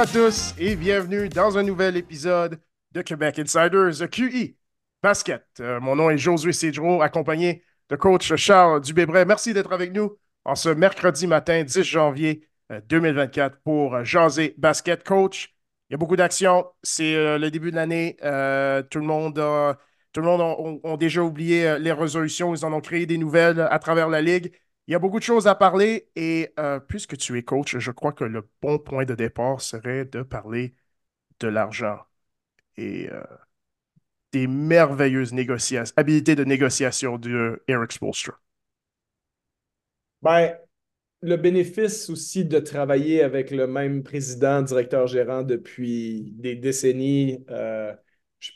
À 0.00 0.06
tous 0.06 0.54
et 0.58 0.76
bienvenue 0.76 1.28
dans 1.28 1.58
un 1.58 1.62
nouvel 1.62 1.94
épisode 1.98 2.58
de 2.92 3.02
Québec 3.02 3.38
Insiders 3.38 4.08
QI 4.10 4.56
Basket. 5.02 5.44
Euh, 5.60 5.78
mon 5.78 5.94
nom 5.94 6.08
est 6.08 6.16
Josué 6.16 6.54
Cédro, 6.54 7.02
accompagné 7.02 7.62
de 7.90 7.96
coach 7.96 8.34
Charles 8.36 8.80
Dubébret. 8.80 9.26
Merci 9.26 9.52
d'être 9.52 9.74
avec 9.74 9.92
nous 9.92 10.16
en 10.46 10.54
ce 10.54 10.70
mercredi 10.70 11.26
matin 11.26 11.64
10 11.64 11.82
janvier 11.82 12.48
2024 12.88 13.52
euh, 13.52 13.58
pour 13.62 14.02
jaser 14.02 14.54
basket. 14.56 15.04
Coach, 15.04 15.54
il 15.90 15.92
y 15.92 15.94
a 15.96 15.98
beaucoup 15.98 16.16
d'actions. 16.16 16.64
C'est 16.82 17.14
euh, 17.14 17.36
le 17.36 17.50
début 17.50 17.70
de 17.70 17.76
l'année. 17.76 18.16
tout 18.88 19.00
le 19.00 19.04
monde 19.04 19.34
tout 20.14 20.22
le 20.22 20.26
monde 20.26 20.80
a, 20.82 20.96
déjà 20.96 21.22
oublié 21.22 21.78
les 21.78 21.92
résolutions. 21.92 22.54
Ils 22.54 22.64
en 22.64 22.72
ont 22.72 22.80
créé 22.80 23.04
des 23.04 23.18
nouvelles 23.18 23.68
à 23.70 23.78
travers 23.78 24.08
la 24.08 24.22
Ligue. 24.22 24.50
Il 24.90 24.92
y 24.92 24.96
a 24.96 24.98
beaucoup 24.98 25.20
de 25.20 25.24
choses 25.24 25.46
à 25.46 25.54
parler 25.54 26.10
et 26.16 26.52
euh, 26.58 26.80
puisque 26.80 27.16
tu 27.16 27.38
es 27.38 27.44
coach, 27.44 27.78
je 27.78 27.92
crois 27.92 28.12
que 28.12 28.24
le 28.24 28.48
bon 28.60 28.76
point 28.80 29.04
de 29.04 29.14
départ 29.14 29.60
serait 29.60 30.04
de 30.04 30.22
parler 30.22 30.74
de 31.38 31.46
l'argent 31.46 32.00
et 32.76 33.08
euh, 33.08 33.22
des 34.32 34.48
merveilleuses 34.48 35.32
négociations, 35.32 35.94
habilités 35.96 36.34
de 36.34 36.42
négociation 36.42 37.18
de 37.18 37.62
Eric 37.68 37.92
Spolstra. 37.92 38.40
Ben, 40.22 40.58
le 41.22 41.36
bénéfice 41.36 42.10
aussi 42.10 42.44
de 42.44 42.58
travailler 42.58 43.22
avec 43.22 43.52
le 43.52 43.68
même 43.68 44.02
président, 44.02 44.60
directeur 44.60 45.06
gérant 45.06 45.44
depuis 45.44 46.32
des 46.32 46.56
décennies. 46.56 47.44
Euh, 47.48 47.94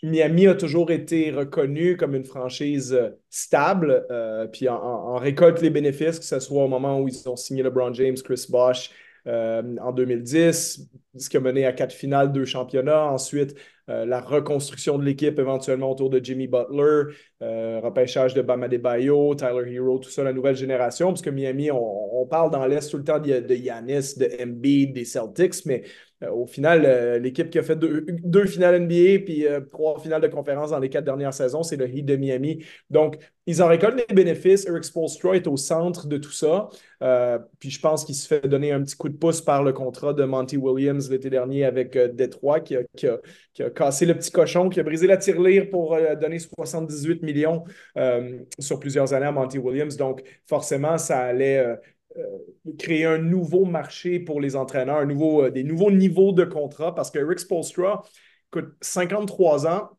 Miami 0.02 0.46
a 0.46 0.54
toujours 0.54 0.90
été 0.90 1.30
reconnu 1.30 1.96
comme 1.96 2.14
une 2.14 2.24
franchise 2.24 2.92
euh, 2.92 3.10
stable, 3.28 4.06
euh, 4.10 4.46
puis 4.46 4.68
en, 4.68 5.16
récolte 5.16 5.60
les 5.60 5.70
bénéfices, 5.70 6.18
que 6.18 6.24
ce 6.24 6.40
soit 6.40 6.64
au 6.64 6.68
moment 6.68 7.00
où 7.00 7.08
ils 7.08 7.28
ont 7.28 7.36
signé 7.36 7.62
LeBron 7.62 7.92
James, 7.92 8.16
Chris 8.16 8.46
Bosh 8.48 8.90
euh, 9.26 9.62
en 9.82 9.92
2010, 9.92 10.88
ce 11.16 11.28
qui 11.28 11.36
a 11.36 11.40
mené 11.40 11.66
à 11.66 11.72
quatre 11.72 11.92
finales, 11.92 12.32
deux 12.32 12.44
championnats. 12.44 13.04
Ensuite, 13.04 13.54
la 13.86 14.22
reconstruction 14.22 14.96
de 14.96 15.04
l'équipe 15.04 15.38
éventuellement 15.38 15.90
autour 15.90 16.08
de 16.08 16.18
Jimmy 16.22 16.46
Butler, 16.46 17.14
repêchage 17.40 18.32
de 18.32 18.40
Bama 18.40 18.66
Bayo, 18.66 19.34
Tyler 19.34 19.70
Hero, 19.70 19.98
tout 19.98 20.08
ça, 20.08 20.24
la 20.24 20.32
nouvelle 20.32 20.56
génération, 20.56 21.08
parce 21.08 21.20
que 21.20 21.28
Miami, 21.28 21.70
on, 21.70 22.26
parle 22.30 22.50
dans 22.50 22.64
l'Est 22.66 22.90
tout 22.90 22.96
le 22.96 23.04
temps 23.04 23.18
de, 23.18 23.40
de 23.40 23.54
Giannis, 23.54 24.14
de 24.16 24.42
Embiid, 24.42 24.94
des 24.94 25.04
Celtics, 25.04 25.66
mais 25.66 25.82
au 26.22 26.46
final, 26.46 26.84
euh, 26.84 27.18
l'équipe 27.18 27.50
qui 27.50 27.58
a 27.58 27.62
fait 27.62 27.76
deux, 27.76 28.46
finales 28.46 28.80
NBA 28.82 29.24
puis 29.24 29.46
euh, 29.46 29.60
trois 29.60 29.98
finales 29.98 30.20
de 30.20 30.28
conférence 30.28 30.70
dans 30.70 30.78
les 30.78 30.88
quatre 30.88 31.04
dernières 31.04 31.34
saisons, 31.34 31.62
c'est 31.62 31.76
le 31.76 31.88
Heat 31.88 32.06
de 32.06 32.16
Miami. 32.16 32.64
Donc, 32.90 33.16
ils 33.46 33.62
en 33.62 33.68
récoltent 33.68 34.02
les 34.08 34.14
bénéfices. 34.14 34.66
Eric 34.66 34.84
Spolstra 34.84 35.36
est 35.36 35.46
au 35.46 35.56
centre 35.56 36.06
de 36.06 36.16
tout 36.16 36.32
ça. 36.32 36.68
puis 37.58 37.70
je 37.70 37.78
pense 37.78 38.04
qu'il 38.04 38.14
se 38.14 38.26
fait 38.26 38.48
donner 38.48 38.72
un 38.72 38.82
petit 38.82 38.96
coup 38.96 39.10
de 39.10 39.16
pouce 39.16 39.42
par 39.42 39.62
le 39.62 39.74
contrat 39.74 40.14
de 40.14 40.24
Monty 40.24 40.56
Williams 40.56 41.10
l'été 41.10 41.28
dernier 41.28 41.64
avec 41.66 41.98
Détroit, 42.14 42.60
qui 42.60 42.76
a, 42.76 42.80
cassé 43.74 44.06
le 44.06 44.14
petit 44.14 44.30
cochon, 44.30 44.70
qui 44.70 44.80
a 44.80 44.82
brisé 44.82 45.06
la 45.06 45.18
tirelire 45.18 45.68
pour 45.68 45.94
donner 46.18 46.38
78 46.38 47.22
millions 47.22 47.64
sur 48.58 48.80
plusieurs 48.80 49.12
années 49.12 49.26
à 49.26 49.32
Monty 49.32 49.58
Williams. 49.58 49.98
Donc, 49.98 50.22
forcément, 50.46 50.96
ça 50.96 51.18
allait 51.20 51.58
euh, 51.58 51.76
créer 52.78 53.04
un 53.04 53.18
nouveau 53.18 53.64
marché 53.64 54.18
pour 54.20 54.40
les 54.40 54.56
entraîneurs, 54.56 54.98
un 54.98 55.06
nouveau, 55.06 55.44
euh, 55.44 55.50
des 55.50 55.64
nouveaux 55.64 55.90
niveaux 55.90 56.32
de 56.32 56.44
contrat 56.44 56.94
parce 56.94 57.10
que 57.10 57.18
Rick 57.18 57.40
Spolstra 57.40 58.02
coûte 58.50 58.72
53 58.80 59.66
ans. 59.66 59.90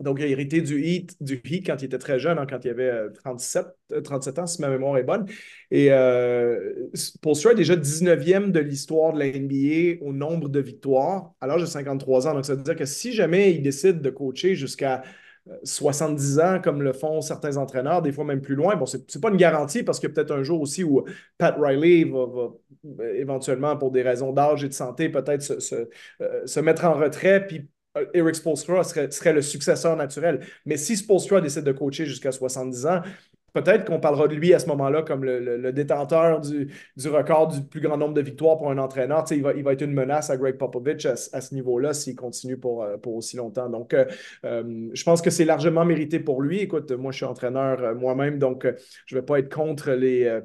Donc, 0.00 0.18
il 0.18 0.24
a 0.24 0.26
hérité 0.26 0.60
du 0.60 0.82
Heat, 0.84 1.16
du 1.22 1.40
Heat 1.44 1.66
quand 1.66 1.80
il 1.80 1.84
était 1.84 1.98
très 1.98 2.18
jeune, 2.18 2.36
hein, 2.38 2.46
quand 2.50 2.64
il 2.64 2.70
avait 2.70 3.12
37, 3.12 3.66
euh, 3.92 4.00
37 4.00 4.38
ans, 4.40 4.46
si 4.46 4.60
ma 4.60 4.68
mémoire 4.68 4.98
est 4.98 5.04
bonne. 5.04 5.24
Et 5.70 5.92
euh, 5.92 6.88
est 6.92 7.54
déjà 7.54 7.76
19e 7.76 8.50
de 8.50 8.58
l'histoire 8.58 9.12
de 9.12 9.20
la 9.20 9.26
NBA 9.26 10.04
au 10.04 10.12
nombre 10.12 10.48
de 10.48 10.58
victoires 10.58 11.32
à 11.40 11.46
l'âge 11.46 11.60
de 11.60 11.66
53 11.66 12.26
ans. 12.26 12.34
Donc, 12.34 12.44
ça 12.44 12.56
veut 12.56 12.62
dire 12.62 12.74
que 12.74 12.84
si 12.86 13.12
jamais 13.12 13.52
il 13.52 13.62
décide 13.62 14.00
de 14.00 14.10
coacher 14.10 14.56
jusqu'à 14.56 15.02
70 15.62 16.38
ans, 16.40 16.60
comme 16.62 16.82
le 16.82 16.92
font 16.92 17.20
certains 17.20 17.56
entraîneurs, 17.58 18.00
des 18.00 18.12
fois 18.12 18.24
même 18.24 18.40
plus 18.40 18.54
loin. 18.54 18.76
Bon, 18.76 18.86
ce 18.86 18.96
n'est 18.96 19.20
pas 19.20 19.28
une 19.28 19.36
garantie 19.36 19.82
parce 19.82 20.02
a 20.02 20.08
peut-être 20.08 20.32
un 20.32 20.42
jour 20.42 20.60
aussi 20.60 20.84
où 20.84 21.04
Pat 21.36 21.54
Riley 21.58 22.04
va, 22.04 22.50
éventuellement, 23.14 23.76
pour 23.76 23.90
des 23.90 24.02
raisons 24.02 24.32
d'âge 24.32 24.64
et 24.64 24.68
de 24.68 24.72
santé, 24.72 25.08
peut-être 25.10 25.42
se, 25.42 25.88
euh, 26.22 26.62
mettre 26.62 26.84
en 26.84 26.94
retrait, 26.94 27.46
puis 27.46 27.68
euh, 27.98 28.06
Eric 28.14 28.36
Spolstra 28.36 28.84
serait, 28.84 29.10
serait, 29.10 29.34
le 29.34 29.42
successeur 29.42 29.96
naturel. 29.96 30.40
Mais 30.64 30.76
si 30.78 30.96
Spolstra 30.96 31.40
décide 31.40 31.64
de 31.64 31.72
coacher 31.72 32.06
jusqu'à 32.06 32.32
70 32.32 32.86
ans, 32.86 33.02
peut-être 33.54 33.86
qu'on 33.86 34.00
parlera 34.00 34.28
de 34.28 34.34
lui 34.34 34.52
à 34.52 34.58
ce 34.58 34.66
moment-là 34.66 35.02
comme 35.02 35.24
le, 35.24 35.72
détenteur 35.72 36.40
du, 36.40 36.68
record 37.06 37.48
du 37.48 37.62
plus 37.62 37.80
grand 37.80 37.96
nombre 37.96 38.12
de 38.12 38.20
victoires 38.20 38.58
pour 38.58 38.70
un 38.70 38.78
entraîneur. 38.78 39.24
Il 39.30 39.42
va, 39.42 39.54
il 39.54 39.62
va 39.62 39.72
être 39.72 39.82
une 39.82 39.94
menace 39.94 40.28
à 40.28 40.36
Greg 40.36 40.58
Popovich 40.58 41.06
à, 41.06 41.16
ce 41.16 41.54
niveau-là 41.54 41.94
s'il 41.94 42.16
continue 42.16 42.58
pour, 42.58 42.82
euh, 42.82 42.96
aussi 43.06 43.36
longtemps. 43.36 43.70
Donc, 43.70 43.94
euh, 43.94 44.04
euh, 44.44 44.90
je 44.92 45.04
pense 45.04 45.22
que 45.22 45.30
c'est 45.30 45.44
largement 45.44 45.84
mérité 45.84 46.18
pour 46.18 46.42
lui. 46.42 46.58
Écoute, 46.58 46.90
moi, 46.90 47.12
je 47.12 47.18
suis 47.18 47.26
entraîneur 47.26 47.94
moi-même, 47.94 48.38
donc 48.38 48.66
je 49.06 49.14
ne 49.14 49.20
vais 49.20 49.24
pas 49.24 49.38
être 49.38 49.54
contre 49.54 49.92
les, 49.92 50.40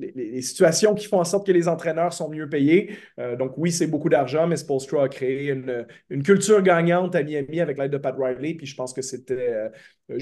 les, 0.00 0.42
situations 0.42 0.94
qui 0.94 1.06
font 1.06 1.20
en 1.20 1.24
sorte 1.24 1.46
que 1.46 1.52
les 1.52 1.68
entraîneurs 1.68 2.12
sont 2.12 2.28
mieux 2.28 2.48
payés. 2.48 2.96
Euh, 3.18 3.36
donc 3.36 3.52
oui, 3.56 3.70
c'est 3.70 3.86
beaucoup 3.86 4.08
d'argent, 4.08 4.46
mais 4.46 4.56
Spolstra 4.56 5.04
a 5.04 5.08
créé 5.08 5.50
une, 5.50 5.86
culture 6.22 6.62
gagnante 6.62 7.14
à 7.14 7.22
Miami 7.22 7.60
avec 7.60 7.78
l'aide 7.78 7.92
de 7.92 7.98
Pat 7.98 8.14
Riley, 8.18 8.54
puis 8.54 8.66
je 8.66 8.74
pense 8.74 8.92
que 8.92 9.02
c'était 9.02 9.52
euh, 9.52 9.68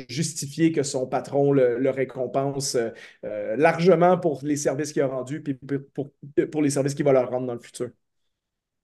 justifié 0.09 0.73
que 0.73 0.83
son 0.83 1.07
patron 1.07 1.53
le, 1.53 1.91
récompense 1.91 2.77
euh, 3.25 3.57
largement 3.57 4.19
pour 4.19 4.41
les 4.43 4.57
services 4.57 4.93
qu'il 4.93 5.03
a 5.03 5.07
rendus, 5.07 5.43
puis 5.43 5.55
pour, 5.95 6.63
les 6.63 6.71
services 6.71 6.95
qu'il 6.95 7.05
va 7.05 7.13
leur 7.13 7.31
rendre 7.31 7.47
dans 7.47 7.55
le 7.55 7.61
futur. 7.61 7.89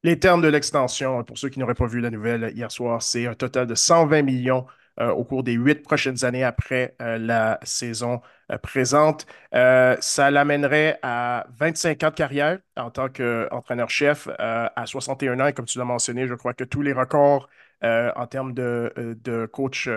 Les 0.02 0.18
termes 0.18 0.42
de 0.42 0.48
l'extension, 0.48 1.24
pour 1.24 1.38
ceux 1.38 1.48
qui 1.48 1.58
n'auraient 1.58 1.74
pas 1.74 1.86
vu 1.86 2.00
la 2.00 2.10
nouvelle 2.10 2.52
hier 2.54 2.70
soir, 2.70 3.02
c'est 3.02 3.26
un 3.26 3.34
total 3.34 3.66
de 3.66 3.74
120 3.74 4.22
millions 4.22 4.66
au 5.00 5.24
cours 5.24 5.42
des 5.42 5.54
huit 5.54 5.82
prochaines 5.82 6.24
années 6.24 6.44
après 6.44 6.94
la 7.00 7.58
saison 7.64 8.20
euh, 8.52 8.58
présente. 8.58 9.26
ça 9.52 10.30
l'amènerait 10.30 10.98
à 11.02 11.46
25 11.58 12.02
ans 12.04 12.10
de 12.10 12.14
carrière 12.14 12.58
en 12.76 12.90
tant 12.90 13.08
qu'entraîneur-chef 13.08 14.28
à 14.38 14.84
61 14.86 15.40
ans. 15.40 15.46
Et 15.46 15.52
comme 15.52 15.66
tu 15.66 15.78
l'as 15.78 15.84
mentionné, 15.84 16.26
je 16.26 16.34
crois 16.34 16.54
que 16.54 16.64
tous 16.64 16.82
les 16.82 16.92
records 16.92 17.48
en 17.82 18.26
termes 18.26 18.54
de, 18.54 18.92
de 19.22 19.46
coach. 19.46 19.88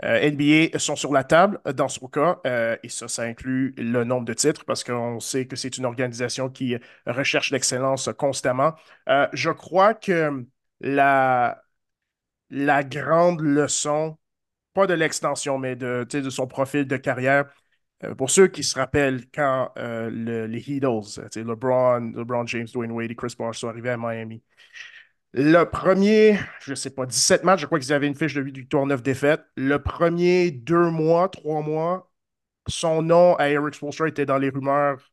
NBA 0.00 0.78
sont 0.78 0.94
sur 0.96 1.12
la 1.12 1.24
table 1.24 1.60
dans 1.74 1.88
son 1.88 2.06
cas, 2.08 2.38
et 2.82 2.88
ça, 2.88 3.08
ça 3.08 3.22
inclut 3.22 3.74
le 3.76 4.04
nombre 4.04 4.24
de 4.26 4.32
titres 4.34 4.64
parce 4.64 4.84
qu'on 4.84 5.18
sait 5.20 5.46
que 5.46 5.56
c'est 5.56 5.76
une 5.76 5.84
organisation 5.84 6.48
qui 6.48 6.76
recherche 7.06 7.50
l'excellence 7.50 8.08
constamment. 8.16 8.74
je 9.32 9.50
crois 9.50 9.94
que 9.94 10.44
la, 10.80 11.62
la 12.50 12.84
grande 12.84 13.40
leçon, 13.40 14.18
pas 14.74 14.86
de 14.86 14.94
l'extension, 14.94 15.58
mais 15.58 15.76
de, 15.76 16.06
de 16.10 16.30
son 16.30 16.46
profil 16.46 16.86
de 16.86 16.96
carrière. 16.96 17.46
Euh, 18.04 18.14
pour 18.14 18.30
ceux 18.30 18.46
qui 18.48 18.62
se 18.62 18.78
rappellent 18.78 19.24
quand 19.34 19.72
euh, 19.78 20.08
les 20.46 20.58
Heatles, 20.60 21.28
LeBron, 21.36 22.12
LeBron 22.14 22.46
James, 22.46 22.66
Dwayne 22.72 22.92
Wade 22.92 23.10
et 23.10 23.16
Chris 23.16 23.34
Bosh 23.38 23.58
sont 23.58 23.68
arrivés 23.68 23.90
à 23.90 23.96
Miami. 23.96 24.42
Le 25.32 25.64
premier, 25.64 26.38
je 26.60 26.70
ne 26.70 26.74
sais 26.74 26.90
pas, 26.90 27.06
17 27.06 27.44
matchs, 27.44 27.60
je 27.60 27.66
crois 27.66 27.78
qu'ils 27.78 27.92
avaient 27.92 28.06
une 28.06 28.14
fiche 28.14 28.34
de 28.34 28.40
8 28.40 28.56
victoires, 28.56 28.86
9 28.86 29.02
défaites. 29.02 29.42
Le 29.56 29.78
premier 29.82 30.50
deux 30.50 30.90
mois, 30.90 31.28
trois 31.28 31.60
mois, 31.62 32.10
son 32.68 33.02
nom 33.02 33.36
à 33.36 33.50
Eric 33.50 33.74
Spoelstra 33.74 34.08
était 34.08 34.26
dans 34.26 34.38
les 34.38 34.50
rumeurs 34.50 35.12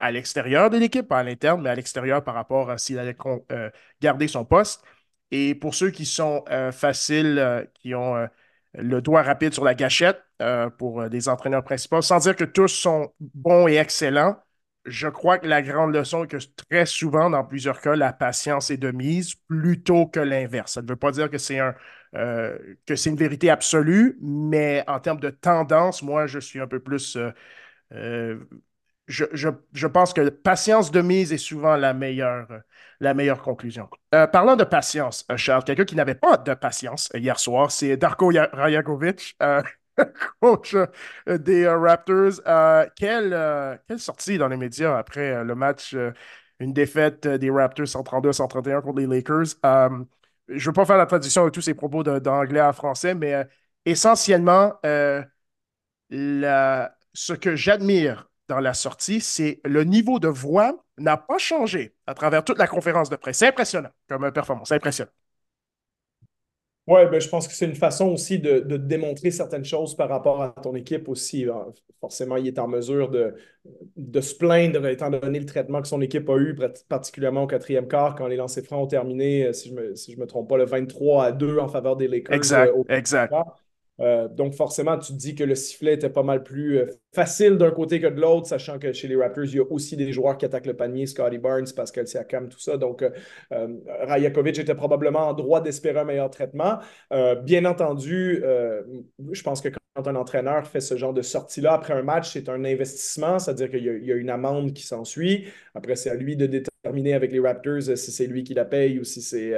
à 0.00 0.10
l'extérieur 0.12 0.70
de 0.70 0.78
l'équipe, 0.78 1.06
pas 1.08 1.18
à 1.20 1.22
l'interne, 1.24 1.62
mais 1.62 1.70
à 1.70 1.74
l'extérieur 1.74 2.24
par 2.24 2.34
rapport 2.34 2.70
à 2.70 2.78
s'il 2.78 2.98
allait 2.98 3.16
euh, 3.52 3.70
garder 4.00 4.28
son 4.28 4.44
poste. 4.44 4.82
Et 5.30 5.54
pour 5.54 5.74
ceux 5.74 5.90
qui 5.90 6.06
sont 6.06 6.44
euh, 6.50 6.72
faciles, 6.72 7.38
euh, 7.38 7.64
qui 7.74 7.94
ont 7.94 8.16
euh, 8.16 8.26
le 8.74 9.00
doigt 9.00 9.22
rapide 9.22 9.52
sur 9.54 9.64
la 9.64 9.74
gâchette 9.74 10.22
pour 10.78 11.08
des 11.08 11.28
entraîneurs 11.28 11.64
principaux, 11.64 12.02
sans 12.02 12.18
dire 12.20 12.36
que 12.36 12.44
tous 12.44 12.68
sont 12.68 13.12
bons 13.20 13.68
et 13.68 13.76
excellents, 13.76 14.36
je 14.86 15.08
crois 15.08 15.38
que 15.38 15.46
la 15.46 15.60
grande 15.60 15.94
leçon 15.94 16.24
est 16.24 16.28
que 16.28 16.38
très 16.68 16.86
souvent, 16.86 17.28
dans 17.28 17.44
plusieurs 17.44 17.80
cas, 17.80 17.96
la 17.96 18.12
patience 18.14 18.70
est 18.70 18.78
de 18.78 18.90
mise 18.90 19.34
plutôt 19.34 20.06
que 20.06 20.20
l'inverse. 20.20 20.72
Ça 20.72 20.82
ne 20.82 20.88
veut 20.88 20.96
pas 20.96 21.10
dire 21.10 21.28
que 21.28 21.36
c'est 21.36 21.58
un, 21.58 21.74
que 22.12 22.96
c'est 22.96 23.10
une 23.10 23.16
vérité 23.16 23.50
absolue, 23.50 24.18
mais 24.22 24.82
en 24.86 24.98
termes 24.98 25.20
de 25.20 25.30
tendance, 25.30 26.02
moi, 26.02 26.26
je 26.26 26.38
suis 26.38 26.60
un 26.60 26.66
peu 26.66 26.80
plus 26.80 27.18
je, 29.10 29.86
pense 29.86 30.12
que 30.12 30.28
patience 30.28 30.90
de 30.90 31.00
mise 31.00 31.32
est 31.32 31.38
souvent 31.38 31.76
la 31.76 31.92
meilleure, 31.94 33.42
conclusion. 33.42 33.88
Euh, 34.14 34.26
parlant 34.26 34.56
de 34.56 34.64
patience, 34.64 35.26
euh, 35.30 35.36
Charles, 35.36 35.64
quelqu'un 35.64 35.84
qui 35.84 35.96
n'avait 35.96 36.14
pas 36.14 36.36
de 36.36 36.54
patience 36.54 37.10
hier 37.14 37.38
soir, 37.38 37.70
c'est 37.70 37.96
Darko 37.96 38.32
Rajakovic, 38.52 39.36
euh, 39.42 39.62
coach 40.40 40.76
des 41.26 41.68
Raptors. 41.68 42.40
quelle, 42.96 43.78
sortie 43.98 44.38
dans 44.38 44.48
les 44.48 44.56
médias 44.56 44.96
après 44.96 45.44
le 45.44 45.54
match, 45.54 45.96
une 46.60 46.72
défaite 46.72 47.26
des 47.26 47.50
Raptors 47.50 47.86
132-131 47.86 48.80
contre 48.82 49.00
les 49.00 49.06
Lakers? 49.06 49.56
je 50.48 50.54
ne 50.54 50.60
veux 50.66 50.72
pas 50.72 50.84
faire 50.84 50.96
la 50.96 51.06
traduction 51.06 51.44
de 51.44 51.50
tous 51.50 51.60
ces 51.60 51.74
propos 51.74 52.02
d'anglais 52.02 52.60
à 52.60 52.72
français, 52.72 53.14
mais 53.14 53.46
essentiellement, 53.84 54.74
ce 56.10 57.32
que 57.34 57.56
j'admire 57.56 58.29
dans 58.50 58.58
la 58.58 58.74
sortie, 58.74 59.20
c'est 59.20 59.60
le 59.64 59.84
niveau 59.84 60.18
de 60.18 60.26
voix 60.26 60.84
n'a 60.98 61.16
pas 61.16 61.38
changé 61.38 61.94
à 62.08 62.14
travers 62.14 62.44
toute 62.44 62.58
la 62.58 62.66
conférence 62.66 63.08
de 63.08 63.14
presse. 63.14 63.38
C'est 63.38 63.46
impressionnant 63.46 63.90
comme 64.08 64.30
performance, 64.32 64.72
impressionnant. 64.72 65.12
Oui, 66.88 67.02
ben, 67.08 67.20
je 67.20 67.28
pense 67.28 67.46
que 67.46 67.54
c'est 67.54 67.66
une 67.66 67.76
façon 67.76 68.08
aussi 68.08 68.40
de, 68.40 68.58
de, 68.58 68.76
démontrer 68.76 69.30
certaines 69.30 69.64
choses 69.64 69.94
par 69.94 70.08
rapport 70.08 70.42
à 70.42 70.50
ton 70.50 70.74
équipe 70.74 71.08
aussi. 71.08 71.46
Forcément, 72.00 72.36
il 72.36 72.48
est 72.48 72.58
en 72.58 72.66
mesure 72.66 73.08
de, 73.08 73.34
de 73.96 74.20
se 74.20 74.34
plaindre 74.34 74.84
étant 74.88 75.10
donné 75.10 75.38
le 75.38 75.46
traitement 75.46 75.80
que 75.80 75.86
son 75.86 76.00
équipe 76.00 76.28
a 76.28 76.36
eu, 76.36 76.56
particulièrement 76.88 77.44
au 77.44 77.46
quatrième 77.46 77.86
quart, 77.86 78.16
quand 78.16 78.26
les 78.26 78.36
lancers 78.36 78.64
francs 78.64 78.82
ont 78.82 78.88
terminé, 78.88 79.46
euh, 79.46 79.52
si 79.52 79.68
je 79.68 79.74
ne 79.74 79.80
me, 79.80 79.94
si 79.94 80.12
je 80.12 80.18
me 80.18 80.26
trompe 80.26 80.48
pas, 80.48 80.56
le 80.56 80.64
23 80.64 81.26
à 81.26 81.32
2 81.32 81.58
en 81.58 81.68
faveur 81.68 81.94
des 81.94 82.08
Lakers. 82.08 82.34
Exact, 82.34 82.72
euh, 82.74 82.82
exact. 82.88 83.32
Euh, 84.00 84.28
donc, 84.28 84.54
forcément, 84.54 84.98
tu 84.98 85.12
te 85.12 85.18
dis 85.18 85.34
que 85.34 85.44
le 85.44 85.54
sifflet 85.54 85.94
était 85.94 86.08
pas 86.08 86.22
mal 86.22 86.42
plus 86.42 86.78
euh, 86.78 86.86
facile 87.14 87.56
d'un 87.56 87.70
côté 87.70 88.00
que 88.00 88.06
de 88.06 88.20
l'autre, 88.20 88.46
sachant 88.46 88.78
que 88.78 88.92
chez 88.92 89.08
les 89.08 89.16
Raptors, 89.16 89.44
il 89.44 89.56
y 89.56 89.58
a 89.58 89.70
aussi 89.70 89.96
des 89.96 90.12
joueurs 90.12 90.38
qui 90.38 90.46
attaquent 90.46 90.66
le 90.66 90.76
panier, 90.76 91.06
Scotty 91.06 91.38
Barnes, 91.38 91.66
Pascal 91.74 92.06
Siakam, 92.06 92.48
tout 92.48 92.60
ça. 92.60 92.76
Donc, 92.76 93.02
euh, 93.02 93.68
Rajakovic 94.06 94.58
était 94.58 94.74
probablement 94.74 95.28
en 95.28 95.34
droit 95.34 95.60
d'espérer 95.60 96.00
un 96.00 96.04
meilleur 96.04 96.30
traitement. 96.30 96.78
bien 97.42 97.64
entendu, 97.64 98.42
je 99.32 99.42
pense 99.42 99.60
que 99.60 99.68
quand 99.68 100.06
un 100.08 100.16
entraîneur 100.16 100.66
fait 100.66 100.80
ce 100.80 100.96
genre 100.96 101.12
de 101.12 101.22
sortie-là 101.22 101.72
après 101.74 101.94
un 101.94 102.02
match, 102.02 102.32
c'est 102.32 102.48
un 102.48 102.64
investissement, 102.64 103.38
c'est-à-dire 103.38 103.70
qu'il 103.70 103.84
y, 103.84 104.12
a 104.12 104.14
une 104.14 104.30
amende 104.30 104.72
qui 104.72 104.86
s'ensuit. 104.86 105.46
Après, 105.74 105.96
c'est 105.96 106.10
à 106.10 106.14
lui 106.14 106.36
de 106.36 106.46
déterminer 106.46 107.14
avec 107.14 107.32
les 107.32 107.40
Raptors 107.40 107.96
si 107.96 108.12
c'est 108.12 108.26
lui 108.26 108.44
qui 108.44 108.54
la 108.54 108.64
paye 108.64 108.98
ou 108.98 109.04
si 109.04 109.20
c'est 109.20 109.52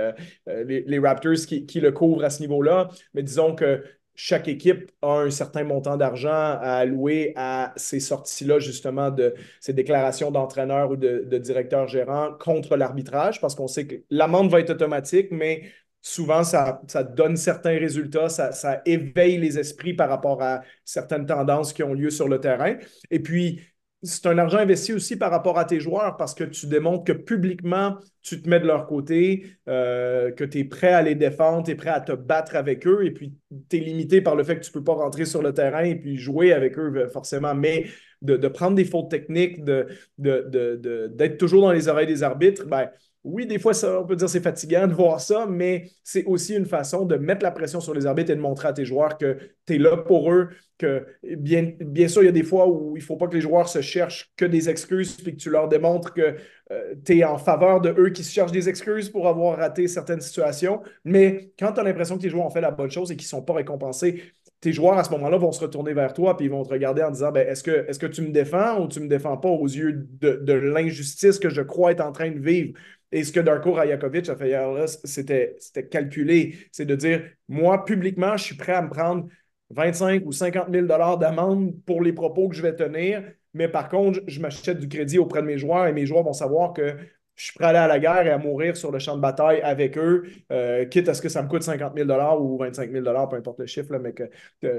les, 0.47 0.99
Raptors 0.99 1.47
qui 1.47 1.81
le 1.81 1.93
couvrent 1.93 2.25
à 2.25 2.31
ce 2.31 2.41
niveau-là. 2.41 2.89
Mais 3.15 3.23
disons 3.23 3.55
que 3.55 3.83
chaque 4.15 4.49
équipe 4.49 4.91
a 5.03 5.21
un 5.21 5.31
certain 5.31 5.65
montant 5.65 5.97
d'argent 5.97 6.31
à 6.31 6.77
allouer 6.77 7.33
à 7.37 7.73
ces 7.77 8.01
sorties-là, 8.01 8.59
justement, 8.59 9.11
de 9.11 9.35
ces 9.61 9.73
déclarations 9.73 10.31
d'entraîneur 10.31 10.91
ou 10.91 10.97
de, 10.97 11.25
de 11.27 11.39
directeur 11.39 11.89
gérant 11.89 12.31
contre 12.39 12.77
l'arbitrage, 12.77 13.41
parce 13.41 13.55
qu'on 13.55 13.69
sait 13.69 13.87
que 13.87 13.97
l'amende 14.11 14.51
va 14.51 14.61
être 14.61 14.71
automatique, 14.71 15.29
mais 15.31 15.63
souvent, 16.03 16.43
ça, 16.43 16.83
donne 17.17 17.37
certains 17.37 17.79
résultats, 17.79 18.29
ça, 18.29 18.83
éveille 18.85 19.39
les 19.39 19.59
esprits 19.59 19.95
par 19.95 20.09
rapport 20.09 20.43
à 20.43 20.63
certaines 20.85 21.27
tendances 21.27 21.73
qui 21.73 21.83
ont 21.83 21.95
lieu 21.95 22.11
sur 22.11 22.29
le 22.29 22.41
terrain. 22.41 22.77
Et 23.11 23.21
puis, 23.21 23.63
c'est 24.03 24.27
un 24.27 24.39
argent 24.39 24.59
investi 24.59 24.93
aussi 24.93 25.17
par 25.17 25.31
rapport 25.31 25.59
à 25.59 25.65
tes 25.65 25.79
joueurs 25.79 26.17
parce 26.17 26.35
que 26.35 26.45
tu 26.45 26.67
démontres 26.67 27.05
que 27.05 27.13
publiquement, 27.13 27.99
tu 28.21 28.43
te 28.43 28.49
mets 28.49 28.59
de 28.59 28.67
leur 28.67 28.87
côté, 28.87 29.47
euh, 29.69 30.33
que 30.33 30.43
tu 30.45 30.59
es 30.59 30.65
prêt 30.65 30.93
à 30.93 31.03
les 31.03 31.15
défendre, 31.15 31.65
tu 31.65 31.71
es 31.71 31.75
prêt 31.77 31.91
à 31.91 32.01
te 32.01 32.13
battre 32.13 32.57
avec 32.57 32.87
eux 32.87 33.05
et 33.05 33.13
puis 33.13 33.35
tu 33.71 33.77
es 33.77 33.81
limité 33.81 34.21
par 34.21 34.35
le 34.35 34.43
fait 34.43 34.57
que 34.57 34.65
tu 34.65 34.71
ne 34.71 34.75
peux 34.75 34.85
pas 34.85 34.95
rentrer 34.95 35.25
sur 35.25 35.41
le 35.41 35.55
terrain 35.55 35.85
et 35.85 35.95
puis 35.95 36.17
jouer 36.17 36.53
avec 36.53 36.79
eux 36.79 36.93
euh, 36.97 37.09
forcément. 37.11 37.55
Mais 37.55 37.87
de, 38.23 38.37
prendre 38.49 38.77
des 38.77 38.85
fautes 38.85 39.11
techniques, 39.11 39.65
d'être 39.65 39.89
de, 40.19 41.09
de, 41.15 41.27
toujours 41.39 41.63
dans 41.63 41.73
les 41.73 41.89
oreilles 41.89 42.07
des 42.07 42.23
arbitres, 42.23 42.67
ben, 42.67 42.89
oui, 43.25 43.47
des 43.47 43.61
fois, 43.61 43.73
on 44.01 44.05
peut 44.05 44.17
dire 44.17 44.29
c'est 44.29 44.41
fatigant 44.41 44.89
de 44.89 44.95
voir 44.95 45.21
ça, 45.21 45.47
mais 45.47 45.91
c'est 46.03 46.25
aussi 46.25 46.57
une 46.57 46.67
façon 46.67 47.05
de 47.05 47.17
mettre 47.17 47.45
la 47.45 47.53
pression 47.53 47.81
sur 47.81 47.95
les 47.95 48.07
arbitres 48.07 48.33
et 48.33 48.35
de 48.35 48.41
montrer 48.41 48.69
à 48.69 48.73
tes 48.73 48.85
joueurs 48.85 49.17
que 49.17 49.39
tu 49.65 49.75
es 49.77 49.79
là 49.79 49.97
pour 49.97 50.33
eux, 50.33 50.49
que 50.77 51.07
bien, 51.37 51.73
bien 51.81 52.09
sûr, 52.09 52.23
il 52.23 52.27
y 52.27 52.29
a 52.29 52.33
des 52.33 52.43
fois 52.43 52.67
où 52.69 52.97
il 52.97 53.01
ne 53.01 53.05
faut 53.05 53.17
pas 53.17 53.29
que 53.29 53.35
les 53.35 53.41
joueurs 53.41 53.69
se 53.69 53.81
cherchent 53.81 54.33
que 54.37 54.45
des 54.45 54.69
excuses, 54.69 55.15
puis 55.17 55.37
que 55.37 55.41
tu 55.41 55.51
leur 55.51 55.69
démontres 55.69 56.13
que 56.15 56.35
euh, 56.73 56.95
tu 57.05 57.19
es 57.19 57.25
en 57.25 57.39
faveur 57.39 57.81
de 57.81 57.95
eux 57.97 58.11
qui 58.11 58.25
se 58.25 58.33
cherchent 58.33 58.51
des 58.51 58.69
excuses 58.69 59.09
pour 59.09 59.29
avoir 59.29 59.57
raté 59.57 59.87
certaines 59.87 60.21
situations. 60.21 60.83
Mais 61.05 61.53
quand 61.57 61.73
tu 61.73 61.81
as 61.81 61.85
l'impression 61.85 62.17
que 62.17 62.23
tes 62.23 62.29
joueurs 62.31 62.47
ont 62.47 62.51
fait 62.51 62.61
la 62.61 62.73
bonne 62.73 62.91
chose 62.91 63.13
et 63.13 63.17
qu'ils 63.17 63.27
ne 63.27 63.31
sont 63.31 63.43
pas 63.43 63.55
récompensés, 63.55 64.21
tes 64.61 64.73
joueurs 64.73 64.99
à 64.99 65.05
ce 65.05 65.11
moment-là 65.11 65.37
vont 65.39 65.53
se 65.53 65.61
retourner 65.61 65.93
vers 65.93 66.13
toi 66.13 66.37
puis 66.37 66.47
ils 66.47 66.51
vont 66.51 66.63
te 66.65 66.71
regarder 66.71 67.03
en 67.03 67.11
disant 67.11 67.33
ben, 67.33 67.47
est-ce 67.49 67.63
que, 67.65 67.89
est 67.89 68.01
que 68.01 68.07
tu 68.07 68.23
me 68.23 68.31
défends 68.31 68.81
ou 68.81 68.89
tu 68.89 69.01
ne 69.01 69.05
me 69.05 69.09
défends 69.09 69.37
pas 69.37 69.49
aux 69.49 69.67
yeux 69.67 70.09
de, 70.21 70.37
de 70.37 70.53
l'injustice 70.53 71.39
que 71.41 71.51
je 71.51 71.63
crois 71.63 71.93
être 71.93 72.01
en 72.01 72.13
train 72.13 72.31
de 72.31 72.39
vivre? 72.39 72.75
Et 73.13 73.25
ce 73.25 73.33
que 73.33 73.41
Darko 73.41 73.73
Rajakovic 73.75 74.29
a 74.31 74.37
fait 74.37 74.49
hier, 74.49 74.89
c'était 75.05 75.57
calculé. 75.91 76.57
C'est 76.73 76.87
de 76.87 76.97
dire, 76.97 77.23
moi, 77.49 77.85
publiquement, 77.85 78.37
je 78.37 78.45
suis 78.45 78.57
prêt 78.57 78.73
à 78.73 78.83
me 78.83 78.89
prendre 78.89 79.29
25 79.71 80.25
ou 80.27 80.33
50 80.33 80.69
000 80.73 80.87
d'amende 80.87 81.75
pour 81.85 82.03
les 82.03 82.13
propos 82.13 82.49
que 82.49 82.57
je 82.57 82.63
vais 82.63 82.75
tenir. 82.75 83.23
Mais 83.55 83.69
par 83.69 83.89
contre, 83.91 84.21
je 84.27 84.41
m'achète 84.41 84.79
du 84.79 84.89
crédit 84.89 85.19
auprès 85.19 85.43
de 85.43 85.47
mes 85.47 85.59
joueurs 85.59 85.87
et 85.87 85.93
mes 85.93 86.07
joueurs 86.07 86.25
vont 86.25 86.33
savoir 86.33 86.73
que 86.73 86.97
je 87.35 87.47
suis 87.47 87.55
prêt 87.55 87.65
à 87.65 87.69
aller 87.69 87.79
à 87.79 87.87
la 87.89 87.99
guerre 87.99 88.27
et 88.27 88.31
à 88.31 88.39
mourir 88.39 88.77
sur 88.77 88.93
le 88.93 88.99
champ 88.99 89.17
de 89.17 89.21
bataille 89.21 89.61
avec 89.63 89.97
eux, 89.97 90.25
euh, 90.51 90.85
quitte 90.85 91.09
à 91.09 91.15
ce 91.15 91.23
que 91.23 91.29
ça 91.29 91.43
me 91.43 91.49
coûte 91.49 91.63
50 91.63 91.95
000 91.97 92.09
ou 92.41 92.59
25 92.59 92.91
000 92.93 93.05
peu 93.05 93.37
importe 93.37 93.59
le 93.59 93.67
chiffre, 93.67 93.97
mais 93.99 94.13
que, 94.13 94.25